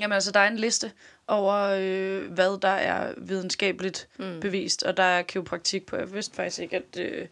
Jamen 0.00 0.14
altså, 0.14 0.32
der 0.32 0.40
er 0.40 0.48
en 0.48 0.56
liste 0.56 0.92
over, 1.26 1.54
øh, 1.54 2.32
hvad 2.32 2.60
der 2.60 2.68
er 2.68 3.14
videnskabeligt 3.16 4.08
mm. 4.18 4.40
bevist, 4.40 4.82
og 4.82 4.96
der 4.96 5.02
er 5.02 5.22
kiropraktik 5.22 5.86
på. 5.86 5.96
Jeg 5.96 6.12
vidste 6.12 6.36
faktisk 6.36 6.58
ikke, 6.58 6.76
at, 6.76 6.98
øh, 6.98 7.26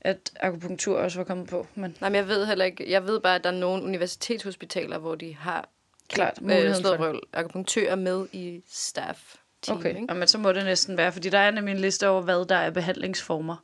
at 0.00 0.32
akupunktur 0.40 0.98
også 0.98 1.18
var 1.18 1.24
kommet 1.24 1.48
på, 1.48 1.66
men 1.74 1.96
Nej, 2.00 2.10
men 2.10 2.16
jeg 2.16 2.28
ved 2.28 2.46
heller 2.46 2.64
ikke, 2.64 2.90
jeg 2.90 3.06
ved 3.06 3.20
bare, 3.20 3.34
at 3.34 3.44
der 3.44 3.50
er 3.50 3.54
nogle 3.54 3.82
universitetshospitaler, 3.82 4.98
hvor 4.98 5.14
de 5.14 5.34
har 5.34 5.68
klart, 6.08 6.38
øh, 6.42 6.74
slået 6.74 7.00
røv, 7.00 7.20
akupunktører 7.32 7.94
med 7.94 8.26
i 8.32 8.62
staff 8.68 9.34
team, 9.62 9.78
Okay, 9.78 10.00
ikke? 10.00 10.14
men 10.14 10.28
så 10.28 10.38
må 10.38 10.52
det 10.52 10.64
næsten 10.64 10.96
være, 10.96 11.12
fordi 11.12 11.28
der 11.28 11.38
er 11.38 11.50
nemlig 11.50 11.72
en 11.72 11.80
liste 11.80 12.08
over, 12.08 12.22
hvad 12.22 12.46
der 12.48 12.56
er 12.56 12.70
behandlingsformer. 12.70 13.56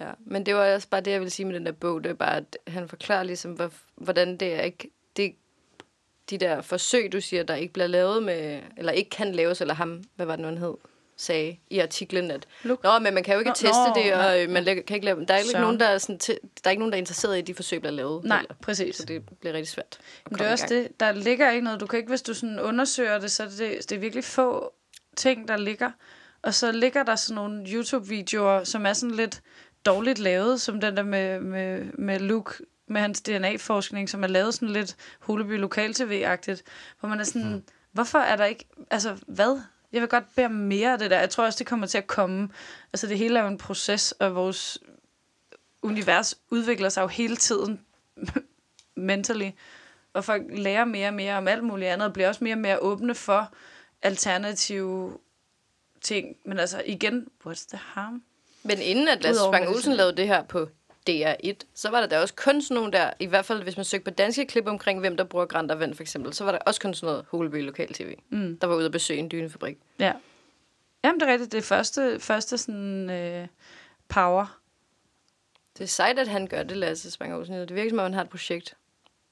Ja, 0.00 0.10
men 0.26 0.46
det 0.46 0.54
var 0.54 0.74
også 0.74 0.88
bare 0.88 1.00
det, 1.00 1.10
jeg 1.10 1.20
ville 1.20 1.30
sige 1.30 1.46
med 1.46 1.54
den 1.54 1.66
der 1.66 1.72
bog. 1.72 2.04
Det 2.04 2.10
er 2.10 2.14
bare, 2.14 2.36
at 2.36 2.58
han 2.66 2.88
forklarer 2.88 3.22
ligesom, 3.22 3.52
hvor, 3.52 3.70
hvordan 3.94 4.36
det 4.36 4.54
er 4.54 4.60
ikke... 4.60 4.90
De 6.30 6.38
der 6.38 6.62
forsøg, 6.62 7.12
du 7.12 7.20
siger, 7.20 7.42
der 7.42 7.54
ikke 7.54 7.72
bliver 7.72 7.86
lavet 7.86 8.22
med... 8.22 8.60
Eller 8.76 8.92
ikke 8.92 9.10
kan 9.10 9.32
laves, 9.32 9.60
eller 9.60 9.74
ham... 9.74 10.02
Hvad 10.16 10.26
var 10.26 10.36
det 10.36 10.42
nu, 10.42 10.48
han 10.48 10.58
hed? 10.58 10.74
sagde 11.20 11.56
i 11.70 11.78
artiklen, 11.78 12.30
at 12.30 12.46
Look. 12.62 12.84
Nå, 12.84 12.98
men 12.98 13.14
man 13.14 13.22
kan 13.22 13.34
jo 13.34 13.38
ikke 13.38 13.48
Nå, 13.48 13.54
teste 13.54 13.88
nå, 13.88 13.92
det, 13.94 14.06
nej. 14.06 14.26
og 14.26 14.42
øh, 14.42 14.50
man 14.50 14.64
kan 14.64 14.76
ikke 14.76 15.04
lave, 15.04 15.24
der 15.24 15.34
er 15.34 15.38
ikke 15.38 15.52
nogen, 15.52 15.80
der 15.80 15.86
er, 15.86 15.98
sådan, 15.98 16.18
der 16.28 16.38
er 16.64 16.70
ikke 16.70 16.80
nogen, 16.80 16.92
der 16.92 16.96
er 16.96 17.00
interesseret 17.00 17.36
i, 17.36 17.38
at 17.38 17.46
de 17.46 17.54
forsøg 17.54 17.80
bliver 17.80 17.92
lavet. 17.92 18.24
Nej, 18.24 18.38
heller. 18.38 18.54
præcis. 18.62 18.96
Så 18.96 19.04
det 19.04 19.22
bliver 19.40 19.54
rigtig 19.54 19.68
svært. 19.68 19.98
Men 20.30 20.38
det 20.38 20.46
er 20.46 20.52
også 20.52 20.66
det, 20.68 21.00
der 21.00 21.12
ligger 21.12 21.50
ikke 21.50 21.64
noget. 21.64 21.80
Du 21.80 21.86
kan 21.86 21.98
ikke, 21.98 22.08
hvis 22.08 22.22
du 22.22 22.34
sådan 22.34 22.60
undersøger 22.60 23.18
det, 23.18 23.30
så 23.30 23.42
er 23.42 23.48
det, 23.48 23.90
det 23.90 23.92
er 23.92 23.98
virkelig 23.98 24.24
få 24.24 24.72
ting, 25.16 25.48
der 25.48 25.56
ligger. 25.56 25.90
Og 26.42 26.54
så 26.54 26.72
ligger 26.72 27.02
der 27.02 27.16
sådan 27.16 27.34
nogle 27.34 27.66
YouTube-videoer, 27.66 28.64
som 28.64 28.86
er 28.86 28.92
sådan 28.92 29.16
lidt 29.16 29.40
dårligt 29.86 30.18
lavet, 30.18 30.60
som 30.60 30.80
den 30.80 30.96
der 30.96 31.02
med, 31.02 31.40
med, 31.40 31.84
med 31.98 32.18
Luke, 32.18 32.64
med 32.90 33.00
hans 33.00 33.20
DNA-forskning, 33.20 34.08
som 34.08 34.22
er 34.24 34.28
lavet 34.28 34.54
sådan 34.54 34.68
lidt 34.68 34.96
Holeby 35.20 35.58
Lokal-TV-agtigt, 35.58 36.62
hvor 37.00 37.08
man 37.08 37.20
er 37.20 37.24
sådan, 37.24 37.52
mm. 37.52 37.62
hvorfor 37.92 38.18
er 38.18 38.36
der 38.36 38.44
ikke, 38.44 38.64
altså 38.90 39.16
hvad? 39.26 39.60
Jeg 39.92 40.00
vil 40.00 40.08
godt 40.08 40.24
bede 40.36 40.46
om 40.46 40.52
mere 40.52 40.92
af 40.92 40.98
det 40.98 41.10
der. 41.10 41.20
Jeg 41.20 41.30
tror 41.30 41.44
også, 41.44 41.58
det 41.58 41.66
kommer 41.66 41.86
til 41.86 41.98
at 41.98 42.06
komme. 42.06 42.48
Altså 42.92 43.06
det 43.06 43.18
hele 43.18 43.38
er 43.38 43.42
jo 43.42 43.48
en 43.48 43.58
proces, 43.58 44.12
og 44.12 44.34
vores 44.34 44.78
univers 45.82 46.34
udvikler 46.50 46.88
sig 46.88 47.02
jo 47.02 47.06
hele 47.06 47.36
tiden 47.36 47.80
mentally 48.96 49.50
og 50.12 50.24
folk 50.24 50.42
lærer 50.48 50.84
mere 50.84 51.08
og 51.08 51.14
mere 51.14 51.36
om 51.36 51.48
alt 51.48 51.64
muligt 51.64 51.90
andet, 51.90 52.06
og 52.06 52.12
bliver 52.12 52.28
også 52.28 52.44
mere 52.44 52.54
og 52.54 52.58
mere 52.58 52.78
åbne 52.78 53.14
for 53.14 53.52
alternative 54.02 55.18
ting. 56.00 56.36
Men 56.44 56.58
altså 56.58 56.82
igen, 56.86 57.28
what's 57.46 57.68
the 57.68 57.78
harm? 57.78 58.22
Men 58.62 58.78
inden 58.78 59.08
at 59.08 59.22
Lasse 59.22 59.42
Spang. 59.42 59.68
Olsen 59.68 59.92
lavede 59.92 60.16
det 60.16 60.26
her 60.26 60.42
på 60.42 60.68
DR1, 61.10 61.54
så 61.74 61.90
var 61.90 62.00
der 62.00 62.06
da 62.06 62.20
også 62.20 62.34
kun 62.34 62.62
sådan 62.62 62.74
nogle 62.74 62.92
der, 62.92 63.10
i 63.20 63.26
hvert 63.26 63.44
fald 63.44 63.62
hvis 63.62 63.76
man 63.76 63.84
søgte 63.84 64.04
på 64.04 64.10
danske 64.10 64.46
klip 64.46 64.66
omkring, 64.66 65.00
hvem 65.00 65.16
der 65.16 65.24
bruger 65.24 65.46
Grand 65.46 65.72
Vand 65.72 65.94
for 65.94 66.02
eksempel, 66.02 66.34
så 66.34 66.44
var 66.44 66.52
der 66.52 66.58
også 66.58 66.80
kun 66.80 66.94
sådan 66.94 67.06
noget 67.12 67.26
Holeby 67.30 67.64
Lokal 67.64 67.92
TV, 67.92 68.14
mm. 68.30 68.58
der 68.60 68.66
var 68.66 68.76
ude 68.76 68.86
at 68.86 68.92
besøge 68.92 69.20
en 69.20 69.30
dynefabrik. 69.30 69.78
Ja. 69.98 70.12
Jamen, 71.04 71.20
det 71.20 71.28
er 71.28 71.32
rigtigt. 71.32 71.52
Det 71.52 71.64
første, 71.64 72.20
første 72.20 72.58
sådan, 72.58 73.10
øh, 73.10 73.48
power. 74.08 74.60
Det 75.78 75.84
er 75.84 75.88
sejt, 75.88 76.18
at 76.18 76.28
han 76.28 76.46
gør 76.46 76.62
det, 76.62 76.76
Lasse 76.76 77.10
Spang. 77.10 77.46
Det 77.48 77.74
virker 77.74 77.90
som 77.90 77.98
om, 77.98 78.02
han 78.02 78.14
har 78.14 78.22
et 78.22 78.30
projekt. 78.30 78.76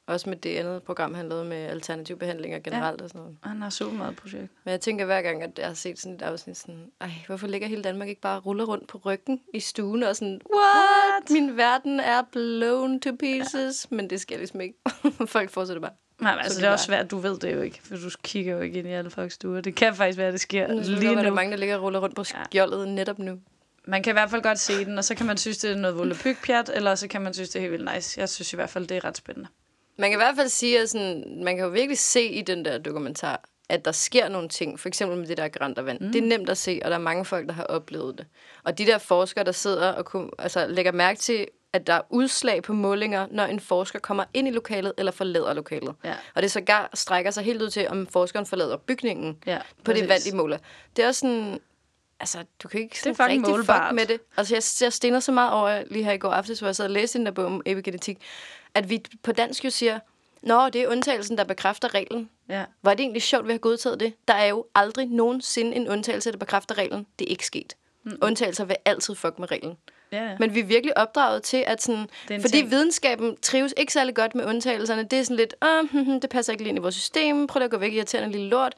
Også 0.09 0.29
med 0.29 0.37
det 0.37 0.57
andet 0.57 0.83
program, 0.83 1.15
han 1.15 1.29
lavede 1.29 1.45
med 1.45 1.57
alternative 1.57 2.19
behandlinger 2.19 2.59
generelt 2.59 3.01
ja. 3.01 3.05
og 3.05 3.09
sådan 3.11 3.21
noget. 3.21 3.37
Han 3.43 3.63
har 3.63 3.71
super 3.71 3.97
meget 3.97 4.17
projekt. 4.17 4.53
Men 4.65 4.73
jeg 4.73 4.81
tænker 4.81 5.05
hver 5.05 5.23
gang, 5.23 5.43
at 5.43 5.59
jeg 5.59 5.67
har 5.67 5.75
set 5.75 5.99
sådan 5.99 6.15
et 6.15 6.23
afsnit, 6.23 6.57
sådan, 6.57 6.91
ej, 7.01 7.11
hvorfor 7.27 7.47
ligger 7.47 7.69
hele 7.69 7.83
Danmark 7.83 8.09
ikke 8.09 8.21
bare 8.21 8.39
ruller 8.39 8.65
rundt 8.65 8.89
på 8.89 8.99
ryggen 8.99 9.41
i 9.55 9.61
stuen 9.61 10.03
og 10.03 10.17
sådan, 10.17 10.41
what? 10.55 11.31
Min 11.31 11.57
verden 11.57 12.01
er 12.01 12.23
blown 12.33 13.01
to 13.01 13.11
pieces. 13.19 13.87
Ja. 13.91 13.97
Men 13.97 14.11
det 14.11 14.21
sker 14.21 14.37
ligesom 14.37 14.61
ikke. 14.61 14.75
Folk 15.27 15.51
fortsætter 15.51 15.81
bare. 15.81 15.93
Nej, 16.21 16.33
men 16.33 16.39
altså, 16.39 16.55
Så 16.55 16.61
det 16.61 16.65
er 16.65 16.69
det 16.69 16.73
også 16.73 16.85
svært. 16.85 17.11
Du 17.11 17.19
ved 17.19 17.39
det 17.39 17.55
jo 17.55 17.61
ikke, 17.61 17.81
for 17.83 17.97
du 17.97 18.11
kigger 18.23 18.55
jo 18.55 18.61
ikke 18.61 18.79
ind 18.79 18.89
i 18.89 18.91
alle 18.91 19.11
folks 19.11 19.35
stuer. 19.35 19.61
Det 19.61 19.75
kan 19.75 19.95
faktisk 19.95 20.19
være, 20.19 20.27
at 20.27 20.33
det 20.33 20.41
sker 20.41 20.69
Nu 20.69 20.75
lige 20.75 21.01
lige 21.01 21.15
nu. 21.15 21.21
der 21.21 21.27
er 21.27 21.35
mange, 21.35 21.51
der 21.51 21.57
ligger 21.57 21.77
og 21.77 21.83
ruller 21.83 22.01
rundt 22.01 22.17
på 22.17 22.25
skjoldet 22.25 22.89
netop 22.89 23.19
nu. 23.19 23.39
Man 23.85 24.03
kan 24.03 24.11
i 24.11 24.13
hvert 24.13 24.31
fald 24.31 24.43
godt 24.43 24.59
se 24.59 24.85
den, 24.85 24.99
og 24.99 25.05
så 25.05 25.15
kan 25.15 25.27
man 25.27 25.37
synes, 25.37 25.59
det 25.59 25.71
er 25.71 25.77
noget 25.77 25.99
volapyk-pjat, 25.99 26.71
eller 26.75 26.95
så 26.95 27.09
kan 27.09 27.23
man 27.23 27.35
synes, 27.35 27.49
det 27.49 27.57
er 27.57 27.61
helt 27.61 27.73
vildt 27.73 27.95
nice. 27.95 28.21
Jeg 28.21 28.29
synes 28.29 28.53
i 28.53 28.57
hvert 28.57 28.71
fald, 28.71 28.87
det 28.87 28.97
er 28.97 29.05
ret 29.05 29.17
spændende. 29.17 29.49
Man 29.99 30.11
kan 30.11 30.19
i 30.19 30.23
hvert 30.23 30.37
fald 30.37 30.49
sige, 30.49 30.81
at 30.81 30.91
sådan, 30.91 31.25
man 31.45 31.57
kan 31.57 31.65
jo 31.65 31.71
virkelig 31.71 31.99
se 31.99 32.25
i 32.25 32.43
den 32.43 32.65
der 32.65 32.79
dokumentar, 32.79 33.41
at 33.69 33.85
der 33.85 33.93
sker 33.93 34.29
nogle 34.29 34.49
ting. 34.49 34.81
For 34.81 34.89
eksempel 34.89 35.19
med 35.19 35.27
det 35.27 35.37
der 35.37 35.49
grant 35.49 35.79
og 35.79 35.87
vand. 35.87 36.01
Mm. 36.01 36.13
Det 36.13 36.23
er 36.23 36.27
nemt 36.27 36.51
at 36.51 36.59
se, 36.59 36.81
og 36.85 36.91
der 36.91 36.97
er 36.97 37.01
mange 37.01 37.25
folk, 37.25 37.47
der 37.47 37.53
har 37.53 37.65
oplevet 37.65 38.19
det. 38.19 38.27
Og 38.65 38.79
de 38.79 38.87
der 38.87 38.99
forskere, 38.99 39.45
der 39.45 39.53
sidder 39.53 39.93
og 39.93 40.05
kun, 40.05 40.31
altså, 40.39 40.67
lægger 40.67 40.93
mærke 40.93 41.19
til, 41.21 41.47
at 41.73 41.87
der 41.87 41.93
er 41.93 42.01
udslag 42.11 42.63
på 42.63 42.73
målinger, 42.73 43.27
når 43.31 43.45
en 43.45 43.61
forsker 43.61 43.99
kommer 43.99 44.25
ind 44.35 44.49
i 44.49 44.51
lokalet 44.51 44.93
eller 44.99 45.13
forlader 45.13 45.53
lokalet. 45.53 45.95
Ja. 46.05 46.15
Og 46.35 46.43
det 46.43 46.51
sågar 46.51 46.91
strækker 46.95 47.31
sig 47.31 47.45
helt 47.45 47.63
ud 47.63 47.71
til, 47.71 47.89
om 47.89 48.07
forskeren 48.07 48.47
forlader 48.47 48.77
bygningen 48.77 49.37
Ja, 49.47 49.59
på 49.59 49.65
præcis. 49.85 50.01
det 50.01 50.09
vand, 50.09 50.23
de 50.23 50.37
måler. 50.37 50.59
Det 50.97 51.03
er 51.03 51.07
også 51.09 51.21
sådan... 51.21 51.61
Altså, 52.21 52.45
du 52.63 52.69
kan 52.69 52.81
ikke 52.81 53.01
sådan 53.01 53.17
fucking 53.17 53.31
rigtig 53.31 53.51
målbart. 53.57 53.89
fuck 53.89 53.95
med 53.95 54.07
det. 54.07 54.21
Altså, 54.37 54.55
jeg, 54.55 54.63
jeg 54.85 54.93
stener 54.93 55.21
så 55.21 55.33
meget 55.33 55.53
over 55.53 55.85
lige 55.91 56.05
her 56.05 56.13
i 56.13 56.19
går 56.19 56.31
aftes, 56.31 56.59
hvor 56.59 56.69
jeg 56.69 56.77
sad 56.77 56.85
og 56.85 56.91
læste 56.91 57.19
den 57.19 57.27
der 57.27 57.33
bog 57.33 57.45
om 57.45 57.63
epigenetik, 57.67 58.19
at 58.75 58.91
vi 58.91 59.05
på 59.23 59.33
dansk 59.33 59.65
jo 59.65 59.71
siger, 59.71 59.99
Nå, 60.43 60.69
det 60.69 60.83
er 60.83 60.89
undtagelsen, 60.89 61.39
der 61.39 61.45
bekræfter 61.45 61.95
reglen. 61.95 62.31
Ja. 62.49 62.65
Var 62.83 62.95
det 62.95 63.01
egentlig 63.01 63.23
sjovt, 63.23 63.43
at 63.43 63.47
vi 63.47 63.53
har 63.53 63.59
godtaget 63.59 64.01
det? 64.01 64.13
Der 64.29 64.35
er 64.35 64.47
jo 64.47 64.67
aldrig 64.75 65.07
nogensinde 65.07 65.77
en 65.77 65.89
undtagelse, 65.89 66.33
der 66.33 66.39
bekræfter 66.39 66.79
reglen. 66.79 67.07
Det 67.19 67.25
er 67.27 67.31
ikke 67.31 67.47
sket. 67.47 67.77
Mm. 68.05 68.19
Undtagelser 68.23 68.65
vil 68.65 68.77
altid 68.85 69.15
fuck 69.15 69.39
med 69.39 69.51
reglen. 69.51 69.77
Ja, 70.13 70.37
Men 70.39 70.55
vi 70.55 70.61
er 70.61 70.65
virkelig 70.65 70.99
opdraget 70.99 71.43
til, 71.43 71.65
at 71.67 71.83
sådan, 71.83 72.07
fordi 72.29 72.49
ting. 72.49 72.71
videnskaben 72.71 73.37
trives 73.43 73.75
ikke 73.77 73.93
særlig 73.93 74.15
godt 74.15 74.35
med 74.35 74.45
undtagelserne. 74.45 75.03
Det 75.03 75.19
er 75.19 75.23
sådan 75.23 75.37
lidt, 75.37 75.55
oh, 75.61 75.91
hm, 75.91 76.05
hm, 76.05 76.21
det 76.21 76.31
passer 76.31 76.53
ikke 76.53 76.63
lige 76.63 76.69
ind 76.69 76.79
i 76.79 76.83
vores 76.83 76.95
system, 76.95 77.47
prøv 77.47 77.63
at 77.63 77.71
gå 77.71 77.79
væk, 77.79 77.93
irriterende 77.93 78.33
lille 78.33 78.49
lort. 78.49 78.75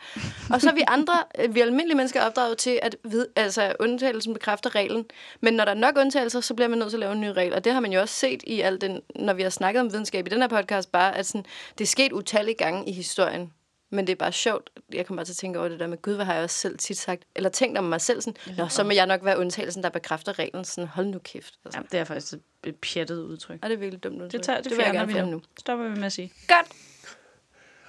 Og 0.50 0.60
så 0.60 0.70
er 0.70 0.74
vi 0.74 0.82
andre, 0.88 1.14
vi 1.54 1.60
almindelige 1.60 1.96
mennesker 1.96 2.22
opdraget 2.22 2.58
til, 2.58 2.78
at 2.82 2.96
vid, 3.04 3.26
altså, 3.36 3.72
undtagelsen 3.80 4.32
bekræfter 4.32 4.74
reglen. 4.74 5.04
Men 5.40 5.54
når 5.54 5.64
der 5.64 5.72
er 5.72 5.76
nok 5.76 5.96
undtagelser, 5.98 6.40
så 6.40 6.54
bliver 6.54 6.68
man 6.68 6.78
nødt 6.78 6.90
til 6.90 6.96
at 6.96 7.00
lave 7.00 7.12
en 7.12 7.20
ny 7.20 7.28
regel. 7.28 7.54
Og 7.54 7.64
det 7.64 7.72
har 7.72 7.80
man 7.80 7.92
jo 7.92 8.00
også 8.00 8.14
set 8.14 8.42
i 8.46 8.60
al 8.60 8.80
den, 8.80 9.00
når 9.14 9.32
vi 9.32 9.42
har 9.42 9.50
snakket 9.50 9.80
om 9.80 9.92
videnskab 9.92 10.26
i 10.26 10.30
den 10.30 10.40
her 10.40 10.48
podcast, 10.48 10.92
bare 10.92 11.16
at 11.16 11.26
sådan, 11.26 11.44
det 11.78 11.84
er 11.84 11.88
sket 11.88 12.12
utallige 12.12 12.54
gange 12.54 12.88
i 12.88 12.92
historien. 12.92 13.52
Men 13.90 14.06
det 14.06 14.12
er 14.12 14.16
bare 14.16 14.32
sjovt. 14.32 14.70
Jeg 14.92 15.06
kommer 15.06 15.18
bare 15.20 15.24
til 15.24 15.32
at 15.32 15.36
tænke 15.36 15.58
over 15.58 15.68
det 15.68 15.80
der 15.80 15.86
med, 15.86 16.02
gud, 16.02 16.14
hvad 16.14 16.24
har 16.24 16.34
jeg 16.34 16.42
også 16.42 16.56
selv 16.56 16.78
tit 16.78 16.96
sagt? 16.98 17.22
Eller 17.36 17.50
tænkt 17.50 17.78
om 17.78 17.84
mig 17.84 18.00
selv 18.00 18.20
sådan, 18.20 18.56
Nå, 18.56 18.68
så 18.68 18.84
må 18.84 18.90
jeg 18.90 19.06
nok 19.06 19.24
være 19.24 19.38
undtagelsen, 19.38 19.82
der 19.82 19.88
bekræfter 19.88 20.38
reglen. 20.38 20.64
Sådan, 20.64 20.88
hold 20.88 21.06
nu 21.06 21.18
kæft. 21.18 21.54
Altså. 21.64 21.80
ja, 21.80 21.86
det 21.92 22.00
er 22.00 22.04
faktisk 22.04 22.32
et- 22.32 22.40
et 22.64 22.76
pjattet 22.76 23.22
udtryk. 23.22 23.58
Og 23.62 23.68
det 23.70 23.74
er 23.74 23.78
virkelig 23.78 24.04
dumt 24.04 24.14
udtryk. 24.22 24.32
Det, 24.32 24.42
tager, 24.42 24.60
det, 24.60 24.70
vil 24.76 24.78
jeg 24.84 24.92
gerne 24.92 25.12
vi 25.14 25.20
nu. 25.20 25.26
nu. 25.26 25.42
Stopper 25.58 25.88
vi 25.88 25.94
med 25.94 26.04
at 26.06 26.12
sige. 26.12 26.32
Godt. 26.48 26.66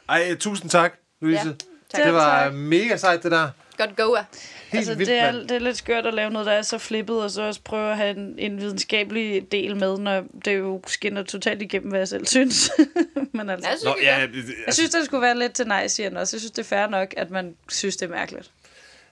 Ej, 0.09 0.35
tusind 0.35 0.69
tak, 0.69 0.93
Louise. 1.21 1.47
Ja, 1.93 1.99
Ja, 1.99 2.05
det 2.05 2.13
var 2.13 2.43
tak. 2.43 2.53
mega 2.53 2.97
sejt, 2.97 3.23
det 3.23 3.31
der. 3.31 3.49
Godt 3.87 3.95
go, 3.95 4.13
ah. 4.15 4.23
Helt 4.71 4.79
altså, 4.79 4.95
vildt, 4.95 5.09
det, 5.09 5.17
er, 5.19 5.31
det 5.31 5.51
er 5.51 5.59
lidt 5.59 5.77
skørt 5.77 6.05
at 6.05 6.13
lave 6.13 6.29
noget, 6.31 6.45
der 6.45 6.51
er 6.51 6.61
så 6.61 6.77
flippet, 6.77 7.23
og 7.23 7.31
så 7.31 7.41
også 7.41 7.61
prøve 7.63 7.91
at 7.91 7.97
have 7.97 8.17
en, 8.17 8.35
en 8.39 8.57
videnskabelig 8.57 9.51
del 9.51 9.75
med, 9.77 9.97
når 9.97 10.23
det 10.45 10.57
jo 10.57 10.81
skinner 10.87 11.23
totalt 11.23 11.61
igennem, 11.61 11.89
hvad 11.89 11.99
jeg 11.99 12.07
selv 12.07 12.25
synes. 12.25 12.71
Men 13.33 13.49
altså, 13.49 13.69
Jeg 13.69 13.77
synes, 13.79 13.83
Nå, 13.83 13.95
det 13.99 14.05
ja, 14.05 14.27
det- 14.33 14.53
jeg 14.65 14.73
synes, 14.73 14.89
det 14.91 15.05
skulle 15.05 15.21
være 15.21 15.39
lidt 15.39 15.53
til 15.53 15.67
nej, 15.67 15.87
siger 15.87 16.09
den 16.09 16.17
også. 16.17 16.35
Jeg 16.35 16.41
synes, 16.41 16.51
det 16.51 16.59
er 16.59 16.63
fair 16.67 16.87
nok, 16.87 17.13
at 17.17 17.29
man 17.31 17.55
synes, 17.69 17.97
det 17.97 18.05
er 18.05 18.09
mærkeligt. 18.09 18.51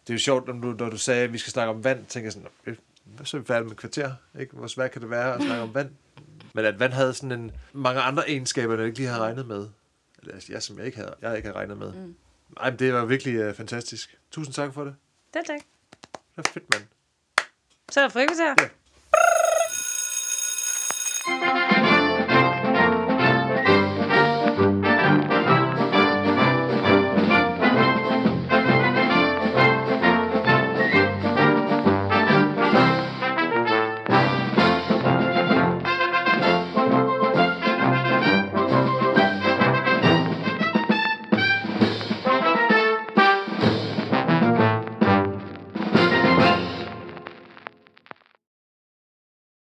det 0.07 0.09
er 0.09 0.13
jo 0.13 0.20
sjovt, 0.20 0.47
når 0.47 0.53
du, 0.53 0.76
når 0.84 0.89
du 0.89 0.97
sagde, 0.97 1.24
at 1.24 1.34
vi 1.34 1.38
skal 1.38 1.51
snakke 1.51 1.70
om 1.74 1.84
vand, 1.84 2.05
tænker 2.05 2.26
jeg 2.26 2.34
sådan, 2.34 2.47
"Øh, 2.65 2.76
hvad 3.05 3.26
så 3.26 3.38
er 3.38 3.41
vi 3.41 3.47
færdige 3.47 3.63
med 3.63 3.72
et 3.72 3.78
kvarter? 3.78 4.11
Ikke? 4.39 4.55
Hvor 4.55 4.67
svært 4.67 4.91
kan 4.91 5.01
det 5.01 5.09
være 5.09 5.36
at 5.36 5.41
snakke 5.41 5.63
om 5.63 5.74
vand? 5.76 5.89
Men 6.53 6.65
at 6.65 6.80
vand 6.80 6.93
havde 6.93 7.13
sådan 7.13 7.32
en, 7.32 7.51
mange 7.74 8.01
andre 8.01 8.30
egenskaber, 8.30 8.76
jeg 8.78 8.86
ikke 8.86 8.97
lige 8.97 9.07
havde 9.09 9.22
regnet 9.22 9.47
med. 9.47 9.67
Eller 10.22 10.34
altså, 10.34 10.53
jeg, 10.53 10.63
som 10.63 10.78
jeg 10.78 10.86
ikke 10.86 10.97
havde, 10.97 11.13
jeg 11.22 11.36
ikke 11.36 11.47
havde 11.47 11.57
regnet 11.59 11.78
med. 11.78 11.93
Mm. 11.93 12.15
Ej, 12.58 12.70
det 12.70 12.93
var 12.93 13.06
virkelig 13.06 13.47
uh, 13.47 13.56
fantastisk. 13.56 14.20
Tusind 14.32 14.54
tak 14.54 14.74
for 14.74 14.84
det. 14.84 14.95
Det 15.34 15.41
tak. 15.47 15.60
Det 16.36 16.47
er 16.47 16.50
fedt, 16.50 16.74
mand. 16.74 16.84
Så 17.91 18.00
er 18.00 18.04
der 18.04 18.10
frikvarter. 18.10 18.56
Ja. 18.60 18.70